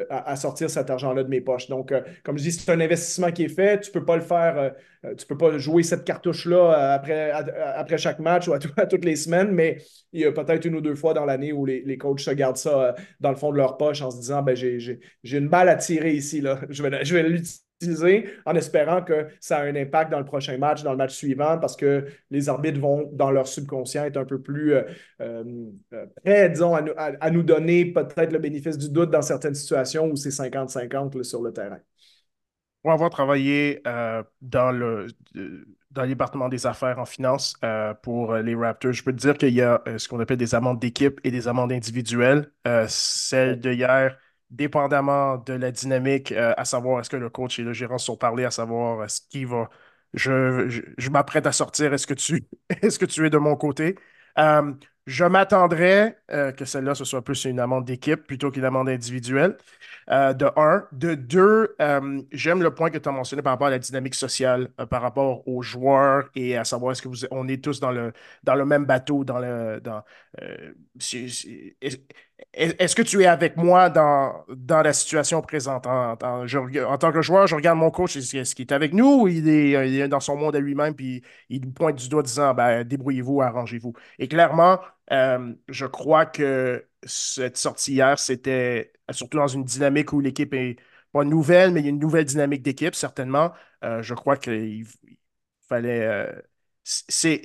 à, 0.10 0.36
sortir 0.36 0.70
cet 0.70 0.90
argent-là 0.90 1.24
de 1.24 1.30
mes 1.30 1.42
poches. 1.42 1.68
Donc, 1.68 1.92
euh, 1.92 2.02
comme 2.24 2.38
je 2.38 2.44
dis, 2.44 2.52
c'est 2.52 2.72
un 2.72 2.80
investissement 2.80 3.32
qui 3.32 3.46
est 3.46 3.50
fait. 3.50 3.80
Tu 3.80 3.90
ne 3.90 3.94
peux 3.94 4.06
pas 4.06 4.16
le 4.16 4.22
faire, 4.22 4.58
euh, 4.58 4.70
tu 5.16 5.24
ne 5.24 5.28
peux 5.28 5.38
pas 5.38 5.58
jouer 5.58 5.82
cette 5.82 6.04
cartouche-là 6.04 6.94
après, 6.94 7.32
après 7.32 7.98
chaque 7.98 8.20
match 8.20 8.48
ou 8.48 8.54
à, 8.78 8.86
toutes 8.86 9.06
les 9.06 9.16
semaines, 9.16 9.52
mais 9.52 9.80
il 10.12 10.22
y 10.22 10.26
a 10.26 10.32
peut-être 10.32 10.66
une 10.66 10.76
ou 10.76 10.82
deux 10.82 10.96
fois 10.96 11.14
dans 11.14 11.26
l'année 11.26 11.54
où 11.54 11.66
les, 11.66 11.82
les, 11.82 11.98
coachs 11.98 12.20
se 12.20 12.32
gardent 12.32 12.58
ça 12.58 12.94
dans 13.20 13.32
le 13.32 13.36
fond 13.36 13.52
de 13.52 13.58
leur 13.58 13.78
poche 13.78 14.02
en 14.02 14.12
se 14.12 14.18
disant 14.18 14.44
ben, 14.44 14.56
j'ai 14.56 15.00
une 15.24 15.50
balle 15.50 15.70
à 15.70 15.76
tirer 15.76 16.14
ici, 16.14 16.40
là. 16.40 16.62
je 16.70 16.84
vais, 16.84 17.04
je 17.04 17.14
vais 17.16 17.24
l'utiliser 17.24 17.64
en 18.46 18.56
espérant 18.56 19.02
que 19.02 19.28
ça 19.40 19.58
a 19.58 19.64
un 19.64 19.76
impact 19.76 20.12
dans 20.12 20.20
le 20.20 20.26
prochain 20.26 20.58
match, 20.58 20.84
dans 20.84 20.92
le 20.92 20.98
match 20.98 21.14
suivant, 21.14 21.58
parce 21.58 21.76
que 21.76 22.06
les 22.30 22.50
arbitres 22.50 22.80
vont, 22.80 23.10
dans 23.14 23.32
leur 23.32 23.48
subconscient, 23.48 24.06
être 24.06 24.18
un 24.18 24.26
peu 24.26 24.42
plus 24.42 24.74
euh, 24.74 24.84
euh, 25.22 25.44
euh, 25.94 26.06
prêts, 26.24 26.50
disons, 26.50 26.76
à, 26.76 27.32
nous 27.32 27.44
donner 27.44 27.86
peut-être 27.86 28.32
le 28.32 28.40
bénéfice 28.40 28.78
du 28.78 28.90
doute 28.90 29.10
dans 29.10 29.22
certaines 29.22 29.56
situations 29.56 30.08
où 30.08 30.16
c'est 30.16 30.30
50-50 30.30 31.24
sur 31.24 31.42
le 31.42 31.52
terrain. 31.52 31.80
Pour 32.82 32.92
avoir 32.92 33.10
travaillé 33.10 33.82
dans 34.42 34.72
le 34.72 35.08
dans 35.92 36.08
département 36.08 36.50
des 36.50 36.66
affaires 36.66 36.98
en 36.98 37.06
finance 37.06 37.56
pour 38.02 38.34
les 38.36 38.56
Raptors, 38.56 38.92
je 38.92 39.04
peux 39.04 39.14
te 39.14 39.18
dire 39.20 39.38
qu'il 39.38 39.54
y 39.54 39.62
a 39.62 39.82
ce 39.98 40.10
qu'on 40.10 40.20
appelle 40.20 40.38
des 40.38 40.54
amendes 40.54 40.80
d'équipe 40.80 41.22
et 41.24 41.32
des 41.32 41.48
amendes 41.48 41.72
individuelles. 41.72 42.52
celle 42.88 43.62
de 43.62 43.72
hier 43.72 44.18
dépendamment 44.54 45.38
de 45.38 45.54
la 45.54 45.72
dynamique, 45.72 46.32
euh, 46.32 46.54
à 46.58 46.66
savoir 46.66 47.00
est-ce 47.02 47.10
que 47.10 47.18
le 47.18 47.30
coach 47.30 47.60
et 47.60 47.64
le 47.64 47.74
gérant 47.74 47.98
sont 47.98 48.18
parlés, 48.18 48.46
à 48.46 48.52
savoir 48.52 49.04
est-ce 49.04 49.22
qu'il 49.30 49.48
va. 49.48 49.70
Je, 50.14 50.70
je, 50.98 51.10
m'apprête 51.10 51.48
à 51.48 51.52
sortir, 51.52 51.92
est-ce 51.94 52.06
que, 52.08 52.14
tu, 52.14 52.48
est-ce 52.82 53.00
que 53.00 53.06
tu 53.06 53.26
es 53.26 53.30
de 53.32 53.38
mon 53.38 53.56
côté? 53.56 53.96
Euh, 54.38 54.74
je 55.06 55.26
m'attendrais 55.26 56.18
euh, 56.32 56.52
que 56.52 56.66
celle-là, 56.66 56.96
ce 56.96 57.06
soit 57.06 57.24
plus 57.24 57.46
une 57.46 57.60
amende 57.60 57.86
d'équipe 57.86 58.26
plutôt 58.26 58.52
qu'une 58.52 58.66
amende 58.66 58.90
individuelle. 58.90 59.58
de 60.08 60.60
un. 60.60 60.86
De 60.92 61.16
deux, 61.16 61.76
j'aime 62.32 62.62
le 62.62 62.74
point 62.74 62.90
que 62.90 62.98
tu 62.98 63.10
as 63.10 63.12
mentionné 63.12 63.42
par 63.42 63.54
rapport 63.54 63.68
à 63.68 63.72
la 63.72 63.80
dynamique 63.80 64.16
sociale, 64.16 64.70
par 64.90 65.02
rapport 65.02 65.48
aux 65.48 65.62
joueurs 65.62 66.30
et 66.36 66.58
à 66.58 66.64
savoir 66.64 66.92
est-ce 66.92 67.02
que 67.02 67.08
vous, 67.08 67.26
on 67.32 67.48
est 67.48 67.64
tous 67.64 67.80
dans 67.80 67.92
le, 67.92 68.14
dans 68.44 68.56
le 68.56 68.66
même 68.66 68.86
bateau, 68.86 69.24
dans 69.24 69.40
le. 69.40 69.82
Dans, 69.82 70.04
est-ce 72.54 72.96
que 72.96 73.02
tu 73.02 73.22
es 73.22 73.26
avec 73.26 73.58
moi 73.58 73.90
dans, 73.90 74.46
dans 74.50 74.82
la 74.82 74.94
situation 74.94 75.42
présente? 75.42 75.88
En, 75.88 76.16
tant 76.18 77.12
que 77.12 77.22
joueur, 77.22 77.48
je 77.48 77.56
regarde 77.56 77.78
mon 77.78 77.92
coach, 77.92 78.16
est-ce 78.16 78.56
qu'il 78.56 78.66
est 78.66 78.72
avec 78.72 78.94
nous 78.94 79.22
ou 79.22 79.28
il 79.28 79.48
est, 79.50 80.08
dans 80.08 80.20
son 80.20 80.38
monde 80.38 80.56
à 80.56 80.60
lui-même, 80.60 80.94
puis 80.94 81.24
il 81.50 81.62
nous 81.62 81.72
pointe 81.72 81.96
du 81.96 82.10
doigt 82.10 82.22
disant 82.24 82.54
ben, 82.54 82.84
débrouillez-vous, 82.84 83.42
arrangez-vous. 83.42 83.94
Et 84.20 84.28
clairement, 84.28 84.80
euh, 85.12 85.54
je 85.68 85.86
crois 85.86 86.26
que 86.26 86.88
cette 87.04 87.58
sortie 87.58 87.94
hier, 87.94 88.18
c'était 88.20 88.94
surtout 89.12 89.38
dans 89.38 89.48
une 89.48 89.64
dynamique 89.64 90.14
où 90.14 90.20
l'équipe 90.20 90.54
est 90.54 90.78
pas 91.12 91.24
nouvelle, 91.24 91.72
mais 91.72 91.82
il 91.82 91.84
y 91.84 91.88
a 91.88 91.90
une 91.90 92.00
nouvelle 92.00 92.26
dynamique 92.26 92.64
d'équipe, 92.64 92.96
certainement. 92.96 93.54
Euh, 93.84 94.02
je 94.02 94.14
crois 94.14 94.38
qu'il 94.38 94.86
fallait. 95.68 96.06
Euh, 96.08 96.32
c'est 96.84 97.42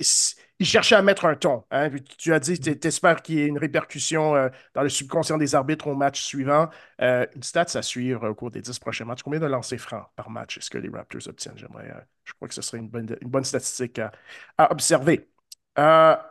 il 0.61 0.65
cherchait 0.65 0.95
à 0.95 1.01
mettre 1.01 1.25
un 1.25 1.35
ton. 1.35 1.63
Hein. 1.71 1.89
Tu 2.17 2.33
as 2.33 2.39
dit, 2.39 2.59
tu 2.59 2.87
espères 2.87 3.21
qu'il 3.21 3.35
y 3.35 3.41
ait 3.41 3.47
une 3.47 3.57
répercussion 3.57 4.33
dans 4.73 4.81
le 4.81 4.89
subconscient 4.89 5.37
des 5.37 5.55
arbitres 5.55 5.87
au 5.87 5.95
match 5.95 6.21
suivant. 6.21 6.69
Une 6.99 7.43
stat 7.43 7.67
à 7.75 7.81
suivre 7.81 8.27
au 8.27 8.35
cours 8.35 8.51
des 8.51 8.61
dix 8.61 8.77
prochains 8.77 9.05
matchs. 9.05 9.23
Combien 9.23 9.39
de 9.39 9.45
lancers 9.45 9.79
francs 9.79 10.07
par 10.17 10.29
match 10.29 10.57
est-ce 10.57 10.69
que 10.69 10.77
les 10.77 10.89
Raptors 10.89 11.27
obtiennent? 11.27 11.57
J'aimerais, 11.57 11.93
je 12.25 12.33
crois 12.33 12.49
que 12.49 12.53
ce 12.53 12.61
serait 12.61 12.79
une 12.79 12.89
bonne, 12.89 13.15
une 13.21 13.29
bonne 13.29 13.45
statistique 13.45 13.99
à, 14.57 14.71
observer. 14.71 15.29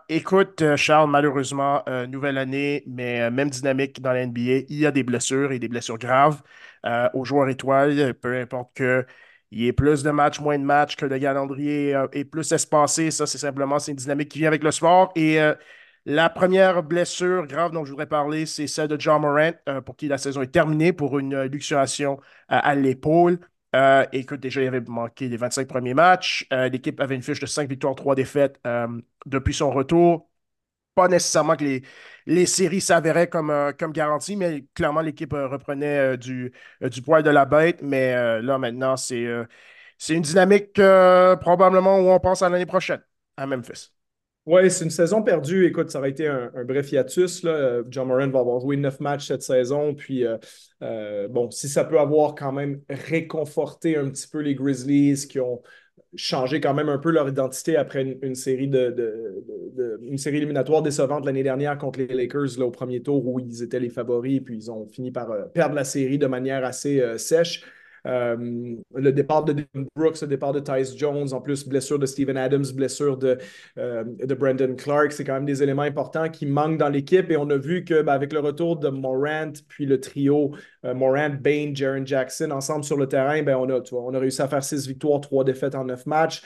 Écoute, 0.08 0.62
Charles, 0.76 1.10
malheureusement, 1.10 1.82
nouvelle 2.08 2.38
année, 2.38 2.84
mais 2.86 3.30
même 3.30 3.50
dynamique 3.50 4.00
dans 4.02 4.12
la 4.12 4.22
NBA. 4.26 4.66
Il 4.68 4.78
y 4.78 4.86
a 4.86 4.90
des 4.90 5.02
blessures 5.02 5.52
et 5.52 5.58
des 5.58 5.68
blessures 5.68 5.98
graves 5.98 6.42
aux 7.14 7.24
joueurs 7.24 7.48
étoiles, 7.48 8.14
peu 8.14 8.36
importe 8.40 8.74
que 8.74 9.06
il 9.50 9.64
y 9.64 9.68
a 9.68 9.72
plus 9.72 10.02
de 10.02 10.10
matchs, 10.10 10.40
moins 10.40 10.58
de 10.58 10.64
matchs, 10.64 10.96
que 10.96 11.06
le 11.06 11.18
calendrier 11.18 11.94
euh, 11.94 12.06
est 12.12 12.24
plus 12.24 12.52
espacé. 12.52 13.10
Ça, 13.10 13.26
c'est 13.26 13.38
simplement 13.38 13.78
une 13.78 13.94
dynamique 13.94 14.28
qui 14.30 14.38
vient 14.40 14.48
avec 14.48 14.62
le 14.62 14.70
sport. 14.70 15.10
Et 15.16 15.40
euh, 15.40 15.54
la 16.04 16.28
première 16.30 16.82
blessure 16.82 17.46
grave 17.46 17.72
dont 17.72 17.84
je 17.84 17.90
voudrais 17.90 18.06
parler, 18.06 18.46
c'est 18.46 18.66
celle 18.66 18.88
de 18.88 19.00
John 19.00 19.22
Morant, 19.22 19.52
euh, 19.68 19.80
pour 19.80 19.96
qui 19.96 20.08
la 20.08 20.18
saison 20.18 20.42
est 20.42 20.52
terminée 20.52 20.92
pour 20.92 21.18
une 21.18 21.42
luxuration 21.44 22.20
à 22.48 22.74
l'épaule. 22.74 23.40
Écoute, 24.12 24.40
déjà, 24.40 24.62
il 24.62 24.68
avait 24.68 24.80
manqué 24.80 25.28
les 25.28 25.36
25 25.36 25.68
premiers 25.68 25.94
matchs. 25.94 26.46
L'équipe 26.50 27.00
avait 27.00 27.14
une 27.16 27.22
fiche 27.22 27.40
de 27.40 27.46
5 27.46 27.68
victoires, 27.68 27.94
3 27.94 28.14
défaites 28.14 28.60
depuis 29.26 29.54
son 29.54 29.70
retour 29.70 30.28
pas 30.94 31.08
nécessairement 31.08 31.56
que 31.56 31.64
les, 31.64 31.82
les 32.26 32.46
séries 32.46 32.80
s'avéraient 32.80 33.28
comme, 33.28 33.50
euh, 33.50 33.72
comme 33.72 33.92
garantie, 33.92 34.36
mais 34.36 34.66
clairement, 34.74 35.00
l'équipe 35.00 35.32
euh, 35.32 35.48
reprenait 35.48 36.14
euh, 36.14 36.16
du, 36.16 36.52
du 36.82 37.02
poil 37.02 37.22
de 37.22 37.30
la 37.30 37.44
bête. 37.46 37.82
Mais 37.82 38.12
là, 38.42 38.58
maintenant, 38.58 38.96
c'est 38.96 39.24
une 40.14 40.22
dynamique 40.22 40.78
euh, 40.78 41.36
probablement 41.36 41.98
où 42.00 42.08
on 42.10 42.20
pense 42.20 42.42
à 42.42 42.48
l'année 42.48 42.66
prochaine, 42.66 43.02
à 43.36 43.46
Memphis. 43.46 43.92
Oui, 44.48 44.70
c'est 44.70 44.84
une 44.84 44.90
saison 44.90 45.22
perdue. 45.22 45.66
Écoute, 45.66 45.90
ça 45.90 45.98
aurait 45.98 46.08
été 46.08 46.26
un, 46.26 46.50
bref 46.66 46.90
hiatus. 46.90 47.42
Là. 47.42 47.82
John 47.90 48.08
Moran 48.08 48.30
va 48.30 48.38
avoir 48.38 48.60
joué 48.60 48.78
neuf 48.78 48.98
matchs 48.98 49.26
cette 49.26 49.42
saison. 49.42 49.94
Puis, 49.94 50.24
euh, 50.24 50.38
euh, 50.80 51.28
bon, 51.28 51.50
si 51.50 51.68
ça 51.68 51.84
peut 51.84 52.00
avoir 52.00 52.34
quand 52.34 52.50
même 52.50 52.80
réconforté 52.88 53.98
un 53.98 54.08
petit 54.08 54.26
peu 54.26 54.38
les 54.38 54.54
Grizzlies 54.54 55.26
qui 55.28 55.38
ont 55.38 55.60
changé 56.16 56.62
quand 56.62 56.72
même 56.72 56.88
un 56.88 56.96
peu 56.96 57.10
leur 57.10 57.28
identité 57.28 57.76
après 57.76 58.16
une, 58.22 58.34
série, 58.34 58.68
de, 58.68 59.44
une 60.06 60.16
série 60.16 60.38
éliminatoire 60.38 60.80
décevante 60.80 61.26
l'année 61.26 61.42
dernière 61.42 61.76
contre 61.76 61.98
les 61.98 62.06
Lakers 62.06 62.58
là, 62.58 62.64
au 62.64 62.70
premier 62.70 63.02
tour 63.02 63.26
où 63.26 63.38
ils 63.40 63.62
étaient 63.62 63.80
les 63.80 63.90
favoris. 63.90 64.40
Puis, 64.42 64.56
ils 64.56 64.70
ont 64.70 64.86
fini 64.86 65.12
par 65.12 65.28
perdre 65.52 65.74
la 65.74 65.84
série 65.84 66.16
de 66.16 66.26
manière 66.26 66.64
assez 66.64 67.18
sèche. 67.18 67.64
Euh, 68.08 68.76
le 68.94 69.12
départ 69.12 69.44
de 69.44 69.66
Brooks, 69.94 70.20
le 70.22 70.26
départ 70.28 70.52
de 70.52 70.60
Tyce 70.60 70.96
Jones, 70.96 71.32
en 71.32 71.40
plus 71.40 71.66
blessure 71.68 71.98
de 71.98 72.06
Steven 72.06 72.36
Adams, 72.36 72.64
blessure 72.74 73.16
de, 73.16 73.38
euh, 73.78 74.04
de 74.04 74.34
Brandon 74.34 74.74
Clark, 74.76 75.12
c'est 75.12 75.24
quand 75.24 75.34
même 75.34 75.44
des 75.44 75.62
éléments 75.62 75.82
importants 75.82 76.28
qui 76.28 76.46
manquent 76.46 76.78
dans 76.78 76.88
l'équipe 76.88 77.30
et 77.30 77.36
on 77.36 77.48
a 77.50 77.56
vu 77.56 77.84
que 77.84 78.02
ben, 78.02 78.12
avec 78.12 78.32
le 78.32 78.40
retour 78.40 78.76
de 78.78 78.88
Morant 78.88 79.52
puis 79.68 79.86
le 79.86 80.00
trio 80.00 80.52
euh, 80.84 80.94
Morant, 80.94 81.30
Bain, 81.40 81.72
Jaron 81.74 82.04
Jackson 82.06 82.50
ensemble 82.50 82.84
sur 82.84 82.96
le 82.96 83.06
terrain, 83.06 83.42
ben, 83.42 83.56
on, 83.56 83.68
a, 83.70 83.80
on 83.92 84.14
a 84.14 84.18
réussi 84.18 84.42
à 84.42 84.48
faire 84.48 84.64
six 84.64 84.86
victoires, 84.86 85.20
trois 85.20 85.44
défaites 85.44 85.74
en 85.74 85.84
neuf 85.84 86.06
matchs. 86.06 86.42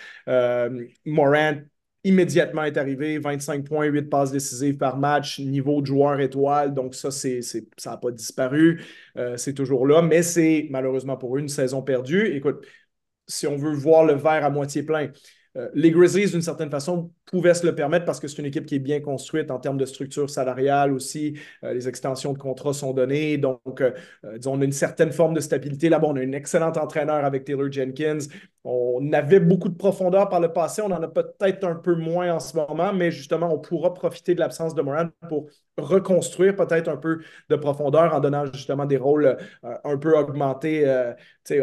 Morant 1.07 1.62
immédiatement 2.04 2.64
est 2.64 2.76
arrivé, 2.76 3.18
25 3.18 3.64
points, 3.64 3.87
8 3.87 4.02
passes 4.02 4.32
décisives 4.32 4.76
par 4.76 4.97
match, 4.97 5.38
niveau 5.38 5.80
de 5.80 5.87
joueur 5.87 6.21
étoile. 6.21 6.75
Donc, 6.75 6.94
ça, 6.94 7.11
c'est, 7.11 7.40
ça 7.42 7.90
n'a 7.90 7.97
pas 7.97 8.11
disparu. 8.11 8.82
Euh, 9.16 9.37
c'est 9.37 9.54
toujours 9.54 9.87
là, 9.87 10.02
mais 10.02 10.23
c'est 10.23 10.66
malheureusement 10.71 11.16
pour 11.16 11.37
une 11.38 11.49
saison 11.49 11.82
perdue. 11.82 12.26
Écoute, 12.35 12.66
si 13.26 13.47
on 13.47 13.56
veut 13.56 13.73
voir 13.73 14.04
le 14.04 14.14
verre 14.14 14.44
à 14.44 14.50
moitié 14.50 14.82
plein, 14.82 15.11
euh, 15.56 15.68
les 15.75 15.90
Grizzlies, 15.90 16.30
d'une 16.30 16.42
certaine 16.42 16.71
façon, 16.71 17.12
pouvaient 17.26 17.54
se 17.54 17.64
le 17.66 17.75
permettre 17.75 18.06
parce 18.06 18.18
que 18.18 18.26
c'est 18.26 18.38
une 18.38 18.47
équipe 18.47 18.66
qui 18.66 18.76
est 18.76 18.78
bien 18.78 19.00
construite 19.00 19.50
en 19.50 19.61
termes 19.61 19.76
de 19.76 19.85
structure 19.85 20.28
salariale 20.30 20.92
aussi. 20.92 21.38
Euh, 21.62 21.75
les 21.75 21.88
extensions 21.88 22.32
de 22.32 22.38
contrats 22.38 22.73
sont 22.73 22.92
données. 22.94 23.37
Donc, 23.37 23.61
on 24.47 24.61
a 24.61 24.64
une 24.64 24.73
certaine 24.73 25.12
forme 25.12 25.35
de 25.35 25.40
stabilité. 25.40 25.88
Là-bas, 25.88 26.09
on 26.09 26.16
a 26.16 26.21
un 26.21 26.32
excellent 26.32 26.73
entraîneur 26.73 27.25
avec 27.25 27.44
Taylor 27.44 27.71
Jenkins. 27.71 28.18
On 28.64 29.12
avait 29.12 29.40
beaucoup 29.40 29.69
de 29.69 29.76
profondeur 29.76 30.28
par 30.28 30.40
le 30.40 30.52
passé, 30.52 30.83
on 30.83 30.92
en 30.92 31.02
a 31.02 31.09
peut-être 31.09 31.64
un 31.64 31.75
peu 31.75 31.97
moins 31.97 32.35
en 32.35 32.40
ce 32.40 32.57
moment, 32.57 32.92
mais 32.92 33.11
justement, 33.11 33.52
on 33.52 33.59
pourra 33.59 33.92
profiter 33.92 34.35
de 34.35 34.40
l'absence 34.40 34.75
de 34.75 34.83
Moran 34.83 35.09
pour 35.28 35.49
reconstruire 35.78 36.54
peut-être 36.54 36.88
un 36.88 36.97
peu 36.97 37.21
de 37.49 37.57
profondeur 37.57 38.14
en 38.14 38.21
donnant 38.21 38.45
justement 38.52 38.85
des 38.85 38.99
rôles 38.99 39.37
euh, 39.64 39.75
un 39.85 39.97
peu 39.97 40.16
augmentés 40.16 40.87
euh, 40.87 41.12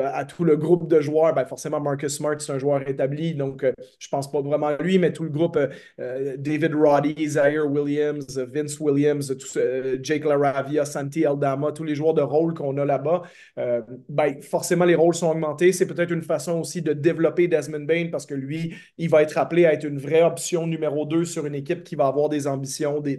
à 0.04 0.26
tout 0.26 0.44
le 0.44 0.58
groupe 0.58 0.88
de 0.90 1.00
joueurs. 1.00 1.34
Ben, 1.34 1.46
forcément, 1.46 1.80
Marcus 1.80 2.18
Smart, 2.18 2.36
c'est 2.40 2.52
un 2.52 2.60
joueur 2.60 2.88
établi, 2.88 3.36
donc 3.36 3.64
euh, 3.64 3.72
je 4.00 4.08
ne 4.08 4.10
pense 4.10 4.32
pas 4.32 4.42
vraiment 4.42 4.68
à 4.68 4.78
lui, 4.78 4.98
mais 4.98 5.14
tout 5.14 5.24
le 5.24 5.30
groupe, 5.30 5.58
David 5.98 6.74
Roddy, 6.74 7.28
Zaire 7.28 7.66
Williams, 7.70 8.38
Vince 8.38 8.80
Williams, 8.80 9.34
Jake 10.02 10.26
Laravia, 10.26 10.86
Santi 10.86 11.26
Aldama, 11.26 11.72
tous 11.72 11.84
les 11.84 11.96
joueurs 11.96 12.14
de 12.14 12.22
rôle 12.22 12.54
qu'on 12.54 12.78
a 12.78 12.86
là-bas, 12.86 13.24
ben, 14.10 14.42
forcément, 14.42 14.86
les 14.86 14.96
rôles 14.96 15.16
sont 15.16 15.30
augmentés. 15.32 15.72
C'est 15.72 15.88
peut-être 15.88 16.12
une 16.12 16.24
façon 16.24 16.60
aussi 16.60 16.82
de 16.82 16.89
de 16.90 17.00
développer 17.00 17.48
Desmond 17.48 17.86
Bain 17.86 18.10
parce 18.12 18.26
que 18.26 18.34
lui, 18.34 18.76
il 18.98 19.10
va 19.10 19.22
être 19.22 19.38
appelé 19.38 19.66
à 19.66 19.74
être 19.74 19.86
une 19.86 20.00
vraie 20.00 20.24
option 20.24 20.68
numéro 20.68 21.06
2 21.06 21.26
sur 21.26 21.46
une 21.46 21.56
équipe 21.56 21.84
qui 21.84 21.96
va 21.96 22.08
avoir 22.08 22.30
des 22.30 22.48
ambitions, 22.48 23.00
de, 23.00 23.18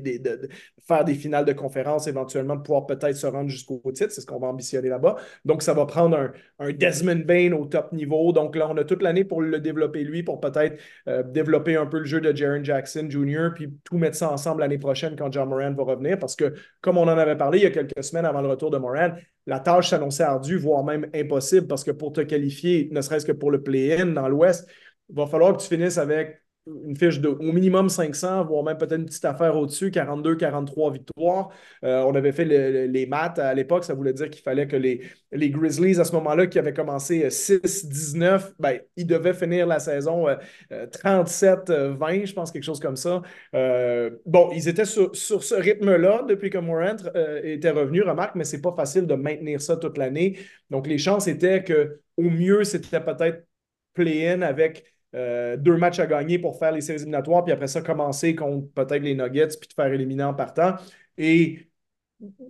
faire 0.86 1.04
des 1.04 1.14
finales 1.14 1.44
de 1.44 1.52
conférence, 1.52 2.06
éventuellement 2.06 2.58
pouvoir 2.58 2.86
peut-être 2.86 3.16
se 3.16 3.26
rendre 3.26 3.48
jusqu'au 3.48 3.80
titre. 3.92 4.10
C'est 4.10 4.20
ce 4.20 4.26
qu'on 4.26 4.38
va 4.38 4.48
ambitionner 4.48 4.88
là-bas. 4.88 5.16
Donc, 5.44 5.62
ça 5.62 5.72
va 5.72 5.86
prendre 5.86 6.32
un, 6.58 6.72
Desmond 6.72 7.24
Bain 7.24 7.52
au 7.52 7.66
top 7.66 7.92
niveau. 7.92 8.32
Donc 8.32 8.56
là, 8.56 8.68
on 8.70 8.76
a 8.76 8.84
toute 8.84 9.02
l'année 9.02 9.24
pour 9.24 9.42
le 9.42 9.60
développer 9.60 10.04
lui, 10.04 10.22
pour 10.22 10.40
peut-être 10.40 10.80
euh, 11.08 11.22
développer 11.22 11.76
un 11.76 11.86
peu 11.86 11.98
le 11.98 12.04
jeu 12.04 12.20
de 12.20 12.34
Jaron 12.34 12.64
Jackson 12.64 13.06
Jr., 13.08 13.50
puis 13.54 13.72
tout 13.84 13.98
mettre 13.98 14.16
ça 14.16 14.30
ensemble 14.30 14.60
l'année 14.60 14.78
prochaine 14.78 15.16
quand 15.16 15.32
John 15.32 15.48
Moran 15.48 15.72
va 15.72 15.84
revenir. 15.84 16.18
Parce 16.18 16.36
que, 16.36 16.54
comme 16.80 16.98
on 16.98 17.02
en 17.02 17.18
avait 17.18 17.36
parlé 17.36 17.58
il 17.58 17.64
y 17.64 17.66
a 17.66 17.70
quelques 17.70 18.02
semaines 18.02 18.24
avant 18.24 18.40
le 18.40 18.48
retour 18.48 18.70
de 18.70 18.78
Moran, 18.78 19.10
la 19.46 19.60
tâche 19.60 19.90
s'annonçait 19.90 20.22
ardue, 20.22 20.56
voire 20.56 20.84
même 20.84 21.08
impossible, 21.14 21.66
parce 21.66 21.84
que 21.84 21.90
pour 21.90 22.12
te 22.12 22.20
qualifier, 22.20 22.88
ne 22.92 23.00
serait-ce 23.00 23.26
que 23.26 23.32
pour 23.32 23.50
le 23.50 23.62
play-in 23.62 24.06
dans 24.06 24.28
l'Ouest, 24.28 24.68
il 25.08 25.16
va 25.16 25.26
falloir 25.26 25.56
que 25.56 25.62
tu 25.62 25.68
finisses 25.68 25.98
avec 25.98 26.39
une 26.66 26.96
fiche 26.96 27.20
de 27.20 27.28
au 27.28 27.52
minimum 27.52 27.88
500, 27.88 28.44
voire 28.44 28.62
même 28.62 28.76
peut-être 28.76 29.00
une 29.00 29.06
petite 29.06 29.24
affaire 29.24 29.56
au-dessus, 29.56 29.90
42, 29.90 30.36
43 30.36 30.92
victoires. 30.92 31.50
Euh, 31.84 32.02
on 32.02 32.14
avait 32.14 32.32
fait 32.32 32.44
les 32.44 33.06
maths 33.06 33.38
à 33.38 33.54
l'époque, 33.54 33.84
ça 33.84 33.94
voulait 33.94 34.12
dire 34.12 34.28
qu'il 34.30 34.42
fallait 34.42 34.66
que 34.66 34.76
les, 34.76 35.00
les 35.32 35.50
Grizzlies, 35.50 35.98
à 35.98 36.04
ce 36.04 36.12
moment-là, 36.12 36.46
qui 36.46 36.58
avaient 36.58 36.74
commencé 36.74 37.30
6-19, 37.30 38.22
euh, 38.22 38.38
ben, 38.58 38.80
ils 38.96 39.06
devaient 39.06 39.34
finir 39.34 39.66
la 39.66 39.78
saison 39.78 40.26
37-20, 40.70 41.70
euh, 41.70 42.26
je 42.26 42.32
pense, 42.34 42.50
quelque 42.50 42.64
chose 42.64 42.80
comme 42.80 42.96
ça. 42.96 43.22
bon, 44.26 44.50
ils 44.52 44.68
étaient 44.68 44.84
sur, 44.84 45.14
ce 45.14 45.54
rythme-là 45.54 46.24
depuis 46.28 46.50
que 46.50 46.58
Morant 46.58 46.96
était 47.42 47.70
revenu, 47.70 48.02
remarque, 48.02 48.34
mais 48.34 48.44
c'est 48.44 48.60
pas 48.60 48.74
facile 48.76 49.06
de 49.06 49.14
maintenir 49.14 49.60
ça 49.60 49.76
toute 49.76 49.98
l'année. 49.98 50.38
Donc, 50.68 50.86
les 50.86 50.98
chances 50.98 51.26
étaient 51.26 51.64
que 51.64 52.00
au 52.16 52.24
mieux, 52.24 52.64
c'était 52.64 53.00
peut-être 53.00 53.46
play-in 53.94 54.42
avec 54.42 54.84
euh, 55.14 55.56
deux 55.56 55.76
matchs 55.76 55.98
à 55.98 56.06
gagner 56.06 56.38
pour 56.38 56.58
faire 56.58 56.72
les 56.72 56.80
séries 56.80 56.98
éliminatoires, 56.98 57.44
puis 57.44 57.52
après 57.52 57.66
ça, 57.66 57.82
commencer 57.82 58.34
contre 58.34 58.68
peut-être 58.72 59.02
les 59.02 59.14
Nuggets, 59.14 59.48
puis 59.60 59.68
te 59.68 59.74
faire 59.74 59.92
éliminer 59.92 60.24
en 60.24 60.34
partant. 60.34 60.76
Et 61.18 61.70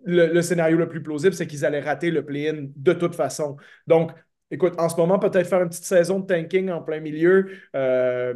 le, 0.05 0.41
scénario 0.43 0.77
le 0.77 0.89
plus 0.89 1.03
plausible, 1.03 1.35
c'est 1.35 1.47
qu'ils 1.47 1.65
allaient 1.65 1.81
rater 1.81 2.11
le 2.11 2.25
play-in 2.25 2.69
de 2.77 2.93
toute 2.93 3.15
façon. 3.15 3.57
Donc, 3.87 4.13
Écoute, 4.53 4.75
en 4.79 4.89
ce 4.89 4.97
moment, 4.97 5.19
peut-être 5.21 5.47
faire 5.47 5.63
une 5.63 5.69
petite 5.69 5.85
saison 5.85 6.19
de 6.19 6.27
tanking 6.27 6.71
en 6.71 6.83
plein 6.83 6.99
milieu. 6.99 7.51
Euh, 7.77 8.35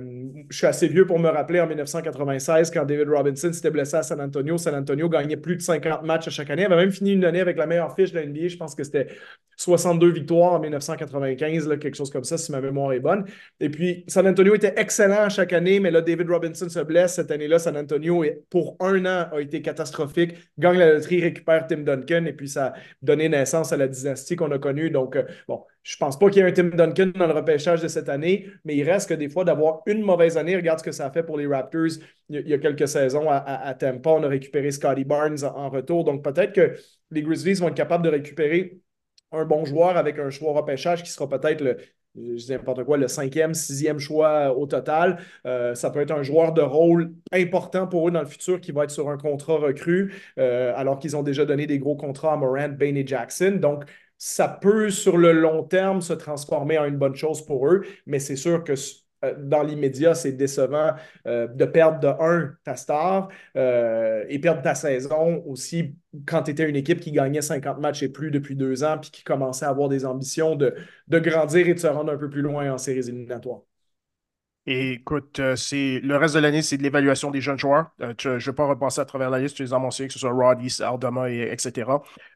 je 0.48 0.56
suis 0.56 0.66
assez 0.66 0.86
vieux 0.86 1.06
pour 1.06 1.18
me 1.18 1.28
rappeler 1.28 1.60
en 1.60 1.66
1996, 1.66 2.70
quand 2.70 2.84
David 2.84 3.08
Robinson 3.08 3.52
s'était 3.52 3.72
blessé 3.72 3.96
à 3.96 4.04
San 4.04 4.20
Antonio. 4.20 4.56
San 4.56 4.76
Antonio 4.76 5.08
gagnait 5.08 5.36
plus 5.36 5.56
de 5.56 5.62
50 5.62 6.04
matchs 6.04 6.28
à 6.28 6.30
chaque 6.30 6.50
année. 6.50 6.62
Il 6.62 6.66
avait 6.66 6.76
même 6.76 6.92
fini 6.92 7.14
une 7.14 7.24
année 7.24 7.40
avec 7.40 7.56
la 7.56 7.66
meilleure 7.66 7.92
fiche 7.96 8.12
de 8.12 8.20
la 8.20 8.26
NBA. 8.26 8.46
Je 8.46 8.56
pense 8.56 8.76
que 8.76 8.84
c'était 8.84 9.08
62 9.56 10.12
victoires 10.12 10.52
en 10.52 10.60
1995, 10.60 11.68
quelque 11.80 11.96
chose 11.96 12.10
comme 12.10 12.22
ça, 12.22 12.38
si 12.38 12.52
ma 12.52 12.60
mémoire 12.60 12.92
est 12.92 13.00
bonne. 13.00 13.24
Et 13.58 13.68
puis, 13.68 14.04
San 14.06 14.24
Antonio 14.26 14.54
était 14.54 14.74
excellent 14.76 15.28
chaque 15.28 15.52
année, 15.52 15.80
mais 15.80 15.90
là, 15.90 16.00
David 16.00 16.30
Robinson 16.30 16.68
se 16.68 16.78
blesse. 16.78 17.14
Cette 17.14 17.32
année-là, 17.32 17.58
San 17.58 17.76
Antonio, 17.76 18.24
pour 18.50 18.76
un 18.78 19.04
an, 19.04 19.28
a 19.32 19.40
été 19.40 19.62
catastrophique. 19.62 20.34
Gagne 20.58 20.78
la 20.78 20.92
loterie, 20.92 21.20
récupère 21.20 21.66
Tim 21.66 21.78
Duncan, 21.78 22.24
et 22.26 22.32
puis 22.32 22.48
ça 22.48 22.66
a 22.66 22.72
donné 23.02 23.28
naissance 23.28 23.72
à 23.72 23.76
la 23.76 23.88
dynastie 23.88 24.36
qu'on 24.36 24.52
a 24.52 24.58
connue. 24.60 24.90
Donc, 24.90 25.16
euh, 25.16 25.24
bon, 25.48 25.64
je 25.84 25.96
ne 25.96 25.98
pense 25.98 26.18
pas 26.18 26.30
qu'il 26.30 26.42
y 26.42 26.46
ait 26.46 26.48
un 26.48 26.52
Tim 26.52 26.70
Duncan 26.70 27.12
dans 27.14 27.26
le 27.26 27.34
repêchage 27.34 27.82
de 27.82 27.88
cette 27.88 28.08
année, 28.08 28.46
mais 28.64 28.74
il 28.74 28.90
reste 28.90 29.10
que 29.10 29.14
des 29.14 29.28
fois 29.28 29.44
d'avoir 29.44 29.82
une 29.84 30.00
mauvaise 30.00 30.38
année. 30.38 30.56
Regarde 30.56 30.78
ce 30.78 30.84
que 30.84 30.92
ça 30.92 31.06
a 31.06 31.10
fait 31.10 31.22
pour 31.22 31.36
les 31.36 31.46
Raptors 31.46 32.00
il 32.30 32.48
y 32.48 32.54
a, 32.54 32.58
quelques 32.58 32.88
saisons 32.88 33.28
à, 33.28 33.74
Tampa. 33.74 34.10
On 34.10 34.22
a 34.22 34.28
récupéré 34.28 34.70
Scotty 34.70 35.04
Barnes 35.04 35.44
en, 35.44 35.68
retour. 35.68 36.04
Donc 36.04 36.24
peut-être 36.24 36.54
que 36.54 36.74
les 37.10 37.22
Grizzlies 37.22 37.60
vont 37.60 37.68
être 37.68 37.74
capables 37.74 38.02
de 38.02 38.08
récupérer 38.08 38.80
un 39.30 39.44
bon 39.44 39.66
joueur 39.66 39.98
avec 39.98 40.18
un 40.18 40.30
choix 40.30 40.54
repêchage 40.54 41.02
qui 41.02 41.10
sera 41.10 41.28
peut-être 41.28 41.60
le, 41.60 41.76
je 42.16 42.82
quoi, 42.82 42.96
le 42.96 43.08
cinquième, 43.08 43.52
sixième 43.52 43.98
choix 43.98 44.56
au 44.56 44.66
total. 44.66 45.18
Euh, 45.46 45.74
ça 45.74 45.90
peut 45.90 46.00
être 46.00 46.12
un 46.12 46.22
joueur 46.22 46.54
de 46.54 46.62
rôle 46.62 47.12
important 47.30 47.86
pour 47.86 48.08
eux 48.08 48.10
dans 48.10 48.20
le 48.20 48.26
futur 48.26 48.58
qui 48.58 48.72
va 48.72 48.84
être 48.84 48.90
sur 48.90 49.10
un 49.10 49.18
contrat 49.18 49.56
recru, 49.56 50.14
euh, 50.38 50.72
alors 50.76 50.98
qu'ils 50.98 51.16
ont 51.16 51.22
déjà 51.22 51.44
donné 51.44 51.66
des 51.66 51.78
gros 51.78 51.96
contrats 51.96 52.32
à 52.32 52.36
Morant, 52.36 52.70
Bain 52.70 52.94
et 52.94 53.06
Jackson. 53.06 53.58
Donc, 53.60 53.84
ça 54.18 54.48
peut, 54.48 54.90
sur 54.90 55.16
le 55.16 55.32
long 55.32 55.64
terme, 55.64 56.00
se 56.00 56.12
transformer 56.12 56.78
en 56.78 56.84
une 56.86 56.96
bonne 56.96 57.14
chose 57.14 57.44
pour 57.44 57.68
eux, 57.68 57.82
mais 58.06 58.18
c'est 58.18 58.36
sûr 58.36 58.64
que 58.64 58.74
euh, 59.24 59.34
dans 59.38 59.62
l'immédiat, 59.62 60.14
c'est 60.14 60.32
décevant 60.32 60.92
euh, 61.26 61.46
de 61.48 61.64
perdre 61.64 62.00
de 62.00 62.08
un 62.08 62.54
ta 62.64 62.76
star 62.76 63.28
euh, 63.56 64.24
et 64.28 64.38
perdre 64.38 64.62
ta 64.62 64.74
saison 64.74 65.42
aussi 65.46 65.96
quand 66.26 66.42
tu 66.44 66.50
étais 66.52 66.68
une 66.68 66.76
équipe 66.76 67.00
qui 67.00 67.12
gagnait 67.12 67.42
50 67.42 67.78
matchs 67.80 68.02
et 68.02 68.08
plus 68.08 68.30
depuis 68.30 68.56
deux 68.56 68.84
ans 68.84 68.98
puis 68.98 69.10
qui 69.10 69.24
commençait 69.24 69.64
à 69.66 69.70
avoir 69.70 69.88
des 69.88 70.04
ambitions 70.06 70.56
de, 70.56 70.74
de 71.08 71.18
grandir 71.18 71.68
et 71.68 71.74
de 71.74 71.78
se 71.78 71.86
rendre 71.86 72.12
un 72.12 72.18
peu 72.18 72.28
plus 72.30 72.42
loin 72.42 72.72
en 72.72 72.78
séries 72.78 73.08
éliminatoires. 73.08 73.62
Et 74.66 74.92
écoute, 74.92 75.40
euh, 75.40 75.56
c'est 75.56 76.00
le 76.02 76.16
reste 76.16 76.34
de 76.34 76.40
l'année, 76.40 76.62
c'est 76.62 76.78
de 76.78 76.82
l'évaluation 76.82 77.30
des 77.30 77.42
jeunes 77.42 77.58
joueurs. 77.58 77.90
Euh, 78.00 78.14
je 78.18 78.30
ne 78.30 78.38
vais 78.38 78.52
pas 78.52 78.64
repasser 78.66 79.00
à 79.00 79.04
travers 79.04 79.28
la 79.28 79.38
liste, 79.38 79.56
tu 79.56 79.62
les 79.62 79.74
as 79.74 79.78
mentionnés, 79.78 80.08
que 80.08 80.14
ce 80.14 80.20
soit 80.20 80.32
Roddy, 80.32 80.74
Aldama, 80.82 81.30
et, 81.30 81.52
etc. 81.52 81.90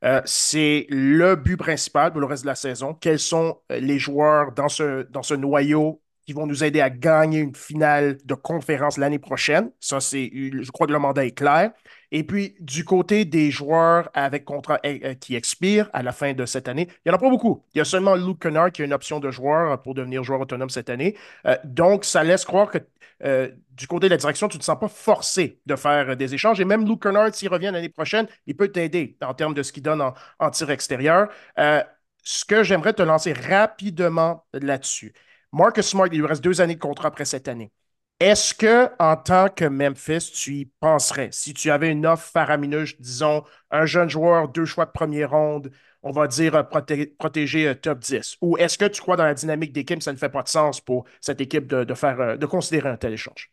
Euh, 0.05 0.21
c'est 0.27 0.87
le 0.91 1.37
but 1.37 1.57
principal 1.57 2.13
pour 2.13 2.21
le 2.21 2.27
reste 2.27 2.43
de 2.43 2.49
la 2.49 2.55
saison. 2.55 2.93
Quels 2.93 3.19
sont 3.19 3.59
les 3.71 3.99
joueurs 3.99 4.53
dans 4.53 4.69
ce, 4.69 5.05
dans 5.11 5.23
ce 5.23 5.33
noyau 5.35 6.03
qui 6.27 6.35
vont 6.35 6.47
nous 6.47 6.63
aider 6.63 6.83
à 6.83 6.91
gagner 6.91 7.39
une 7.39 7.55
finale 7.55 8.19
de 8.23 8.35
conférence 8.35 8.99
l'année 8.99 9.19
prochaine? 9.19 9.71
Ça, 9.81 10.01
c'est, 10.01 10.31
je 10.35 10.71
crois 10.71 10.87
que 10.87 10.93
le 10.93 10.99
mandat 10.99 11.25
est 11.25 11.31
clair. 11.31 11.73
Et 12.11 12.25
puis, 12.25 12.57
du 12.61 12.85
côté 12.85 13.25
des 13.25 13.51
joueurs 13.51 14.11
avec 14.15 14.45
contrat 14.45 14.81
eh, 14.83 15.01
eh, 15.03 15.17
qui 15.17 15.37
expire 15.37 15.91
à 15.93 16.03
la 16.03 16.13
fin 16.13 16.33
de 16.33 16.47
cette 16.47 16.69
année, 16.69 16.89
il 16.89 17.09
n'y 17.09 17.13
en 17.13 17.17
a 17.17 17.19
pas 17.19 17.29
beaucoup. 17.29 17.65
Il 17.75 17.79
y 17.79 17.81
a 17.81 17.85
seulement 17.85 18.15
Luke 18.15 18.41
Kennard 18.41 18.73
qui 18.73 18.83
a 18.83 18.85
une 18.85 18.93
option 18.93 19.21
de 19.21 19.31
joueur 19.31 19.81
pour 19.83 19.95
devenir 19.95 20.25
joueur 20.25 20.41
autonome 20.41 20.71
cette 20.71 20.91
année. 20.91 21.17
Euh, 21.47 21.57
donc, 21.65 22.05
ça 22.05 22.25
laisse 22.25 22.45
croire 22.45 22.71
que 22.71 22.79
euh, 23.25 23.51
du 23.73 23.87
côté 23.87 24.07
de 24.09 24.15
la 24.15 24.17
direction, 24.17 24.49
tu 24.49 24.57
ne 24.57 24.61
te 24.61 24.65
sens 24.65 24.79
pas 24.79 24.89
forcé 24.89 25.61
de 25.67 25.77
faire 25.77 26.17
des 26.17 26.35
échanges. 26.35 26.61
Et 26.61 26.65
même 26.65 26.87
Luke 26.87 27.03
Kennard, 27.03 27.35
s'il 27.35 27.49
revient 27.49 27.71
l'année 27.73 27.89
prochaine, 27.89 28.27
il 28.47 28.57
peut 28.57 28.69
t'aider 28.69 29.17
en 29.23 29.35
termes 29.35 29.55
de 29.55 29.63
ce 29.63 29.73
qu'il 29.73 29.83
donne 29.83 30.03
en, 30.39 30.51
tir 30.51 30.71
extérieur. 30.71 31.29
Euh, 31.59 31.83
ce 32.23 32.45
que 32.45 32.63
j'aimerais 32.63 32.93
te 32.93 33.03
lancer 33.03 33.33
rapidement 33.33 34.47
là-dessus. 34.53 35.13
Marcus 35.53 35.87
Smart, 35.87 36.09
il 36.13 36.19
lui 36.21 36.27
reste 36.27 36.45
deux 36.45 36.61
années 36.61 36.75
de 36.75 36.81
contrat 36.81 37.09
après 37.09 37.25
cette 37.25 37.49
année. 37.49 37.73
Est-ce 38.21 38.53
que, 38.53 38.91
en 38.99 39.17
tant 39.17 39.49
que 39.49 39.65
Memphis, 39.65 40.33
tu 40.33 40.55
y 40.57 40.65
penserais? 40.65 41.29
Si 41.31 41.55
tu 41.55 41.71
avais 41.71 41.91
une 41.91 42.05
offre 42.05 42.29
faramineuse, 42.29 42.97
disons, 42.99 43.45
un 43.71 43.87
jeune 43.87 44.11
joueur, 44.11 44.49
deux 44.49 44.65
choix 44.65 44.87
de 44.87 44.91
première 44.91 45.31
ronde, 45.31 45.71
on 46.03 46.11
va 46.11 46.27
dire 46.27 46.57
euh, 46.57 46.63
protéger 46.65 47.69
euh, 47.69 47.75
top 47.75 48.01
10? 48.01 48.39
Ou 48.41 48.57
est-ce 48.59 48.77
que 48.77 48.87
tu 48.87 49.01
crois 49.01 49.17
dans 49.17 49.25
la 49.25 49.35
dynamique 49.35 49.73
d'équipe, 49.73 50.03
ça 50.03 50.13
ne 50.13 50.17
fait 50.17 50.29
pas 50.29 50.43
de 50.43 50.49
sens 50.49 50.81
pour 50.81 51.05
cette 51.21 51.41
équipe 51.41 51.69
de, 51.69 51.95
faire, 51.95 52.21
euh, 52.21 52.37
de 52.37 52.47
considérer 52.47 52.89
un 52.89 52.97
tel 52.97 53.13
échange? 53.13 53.53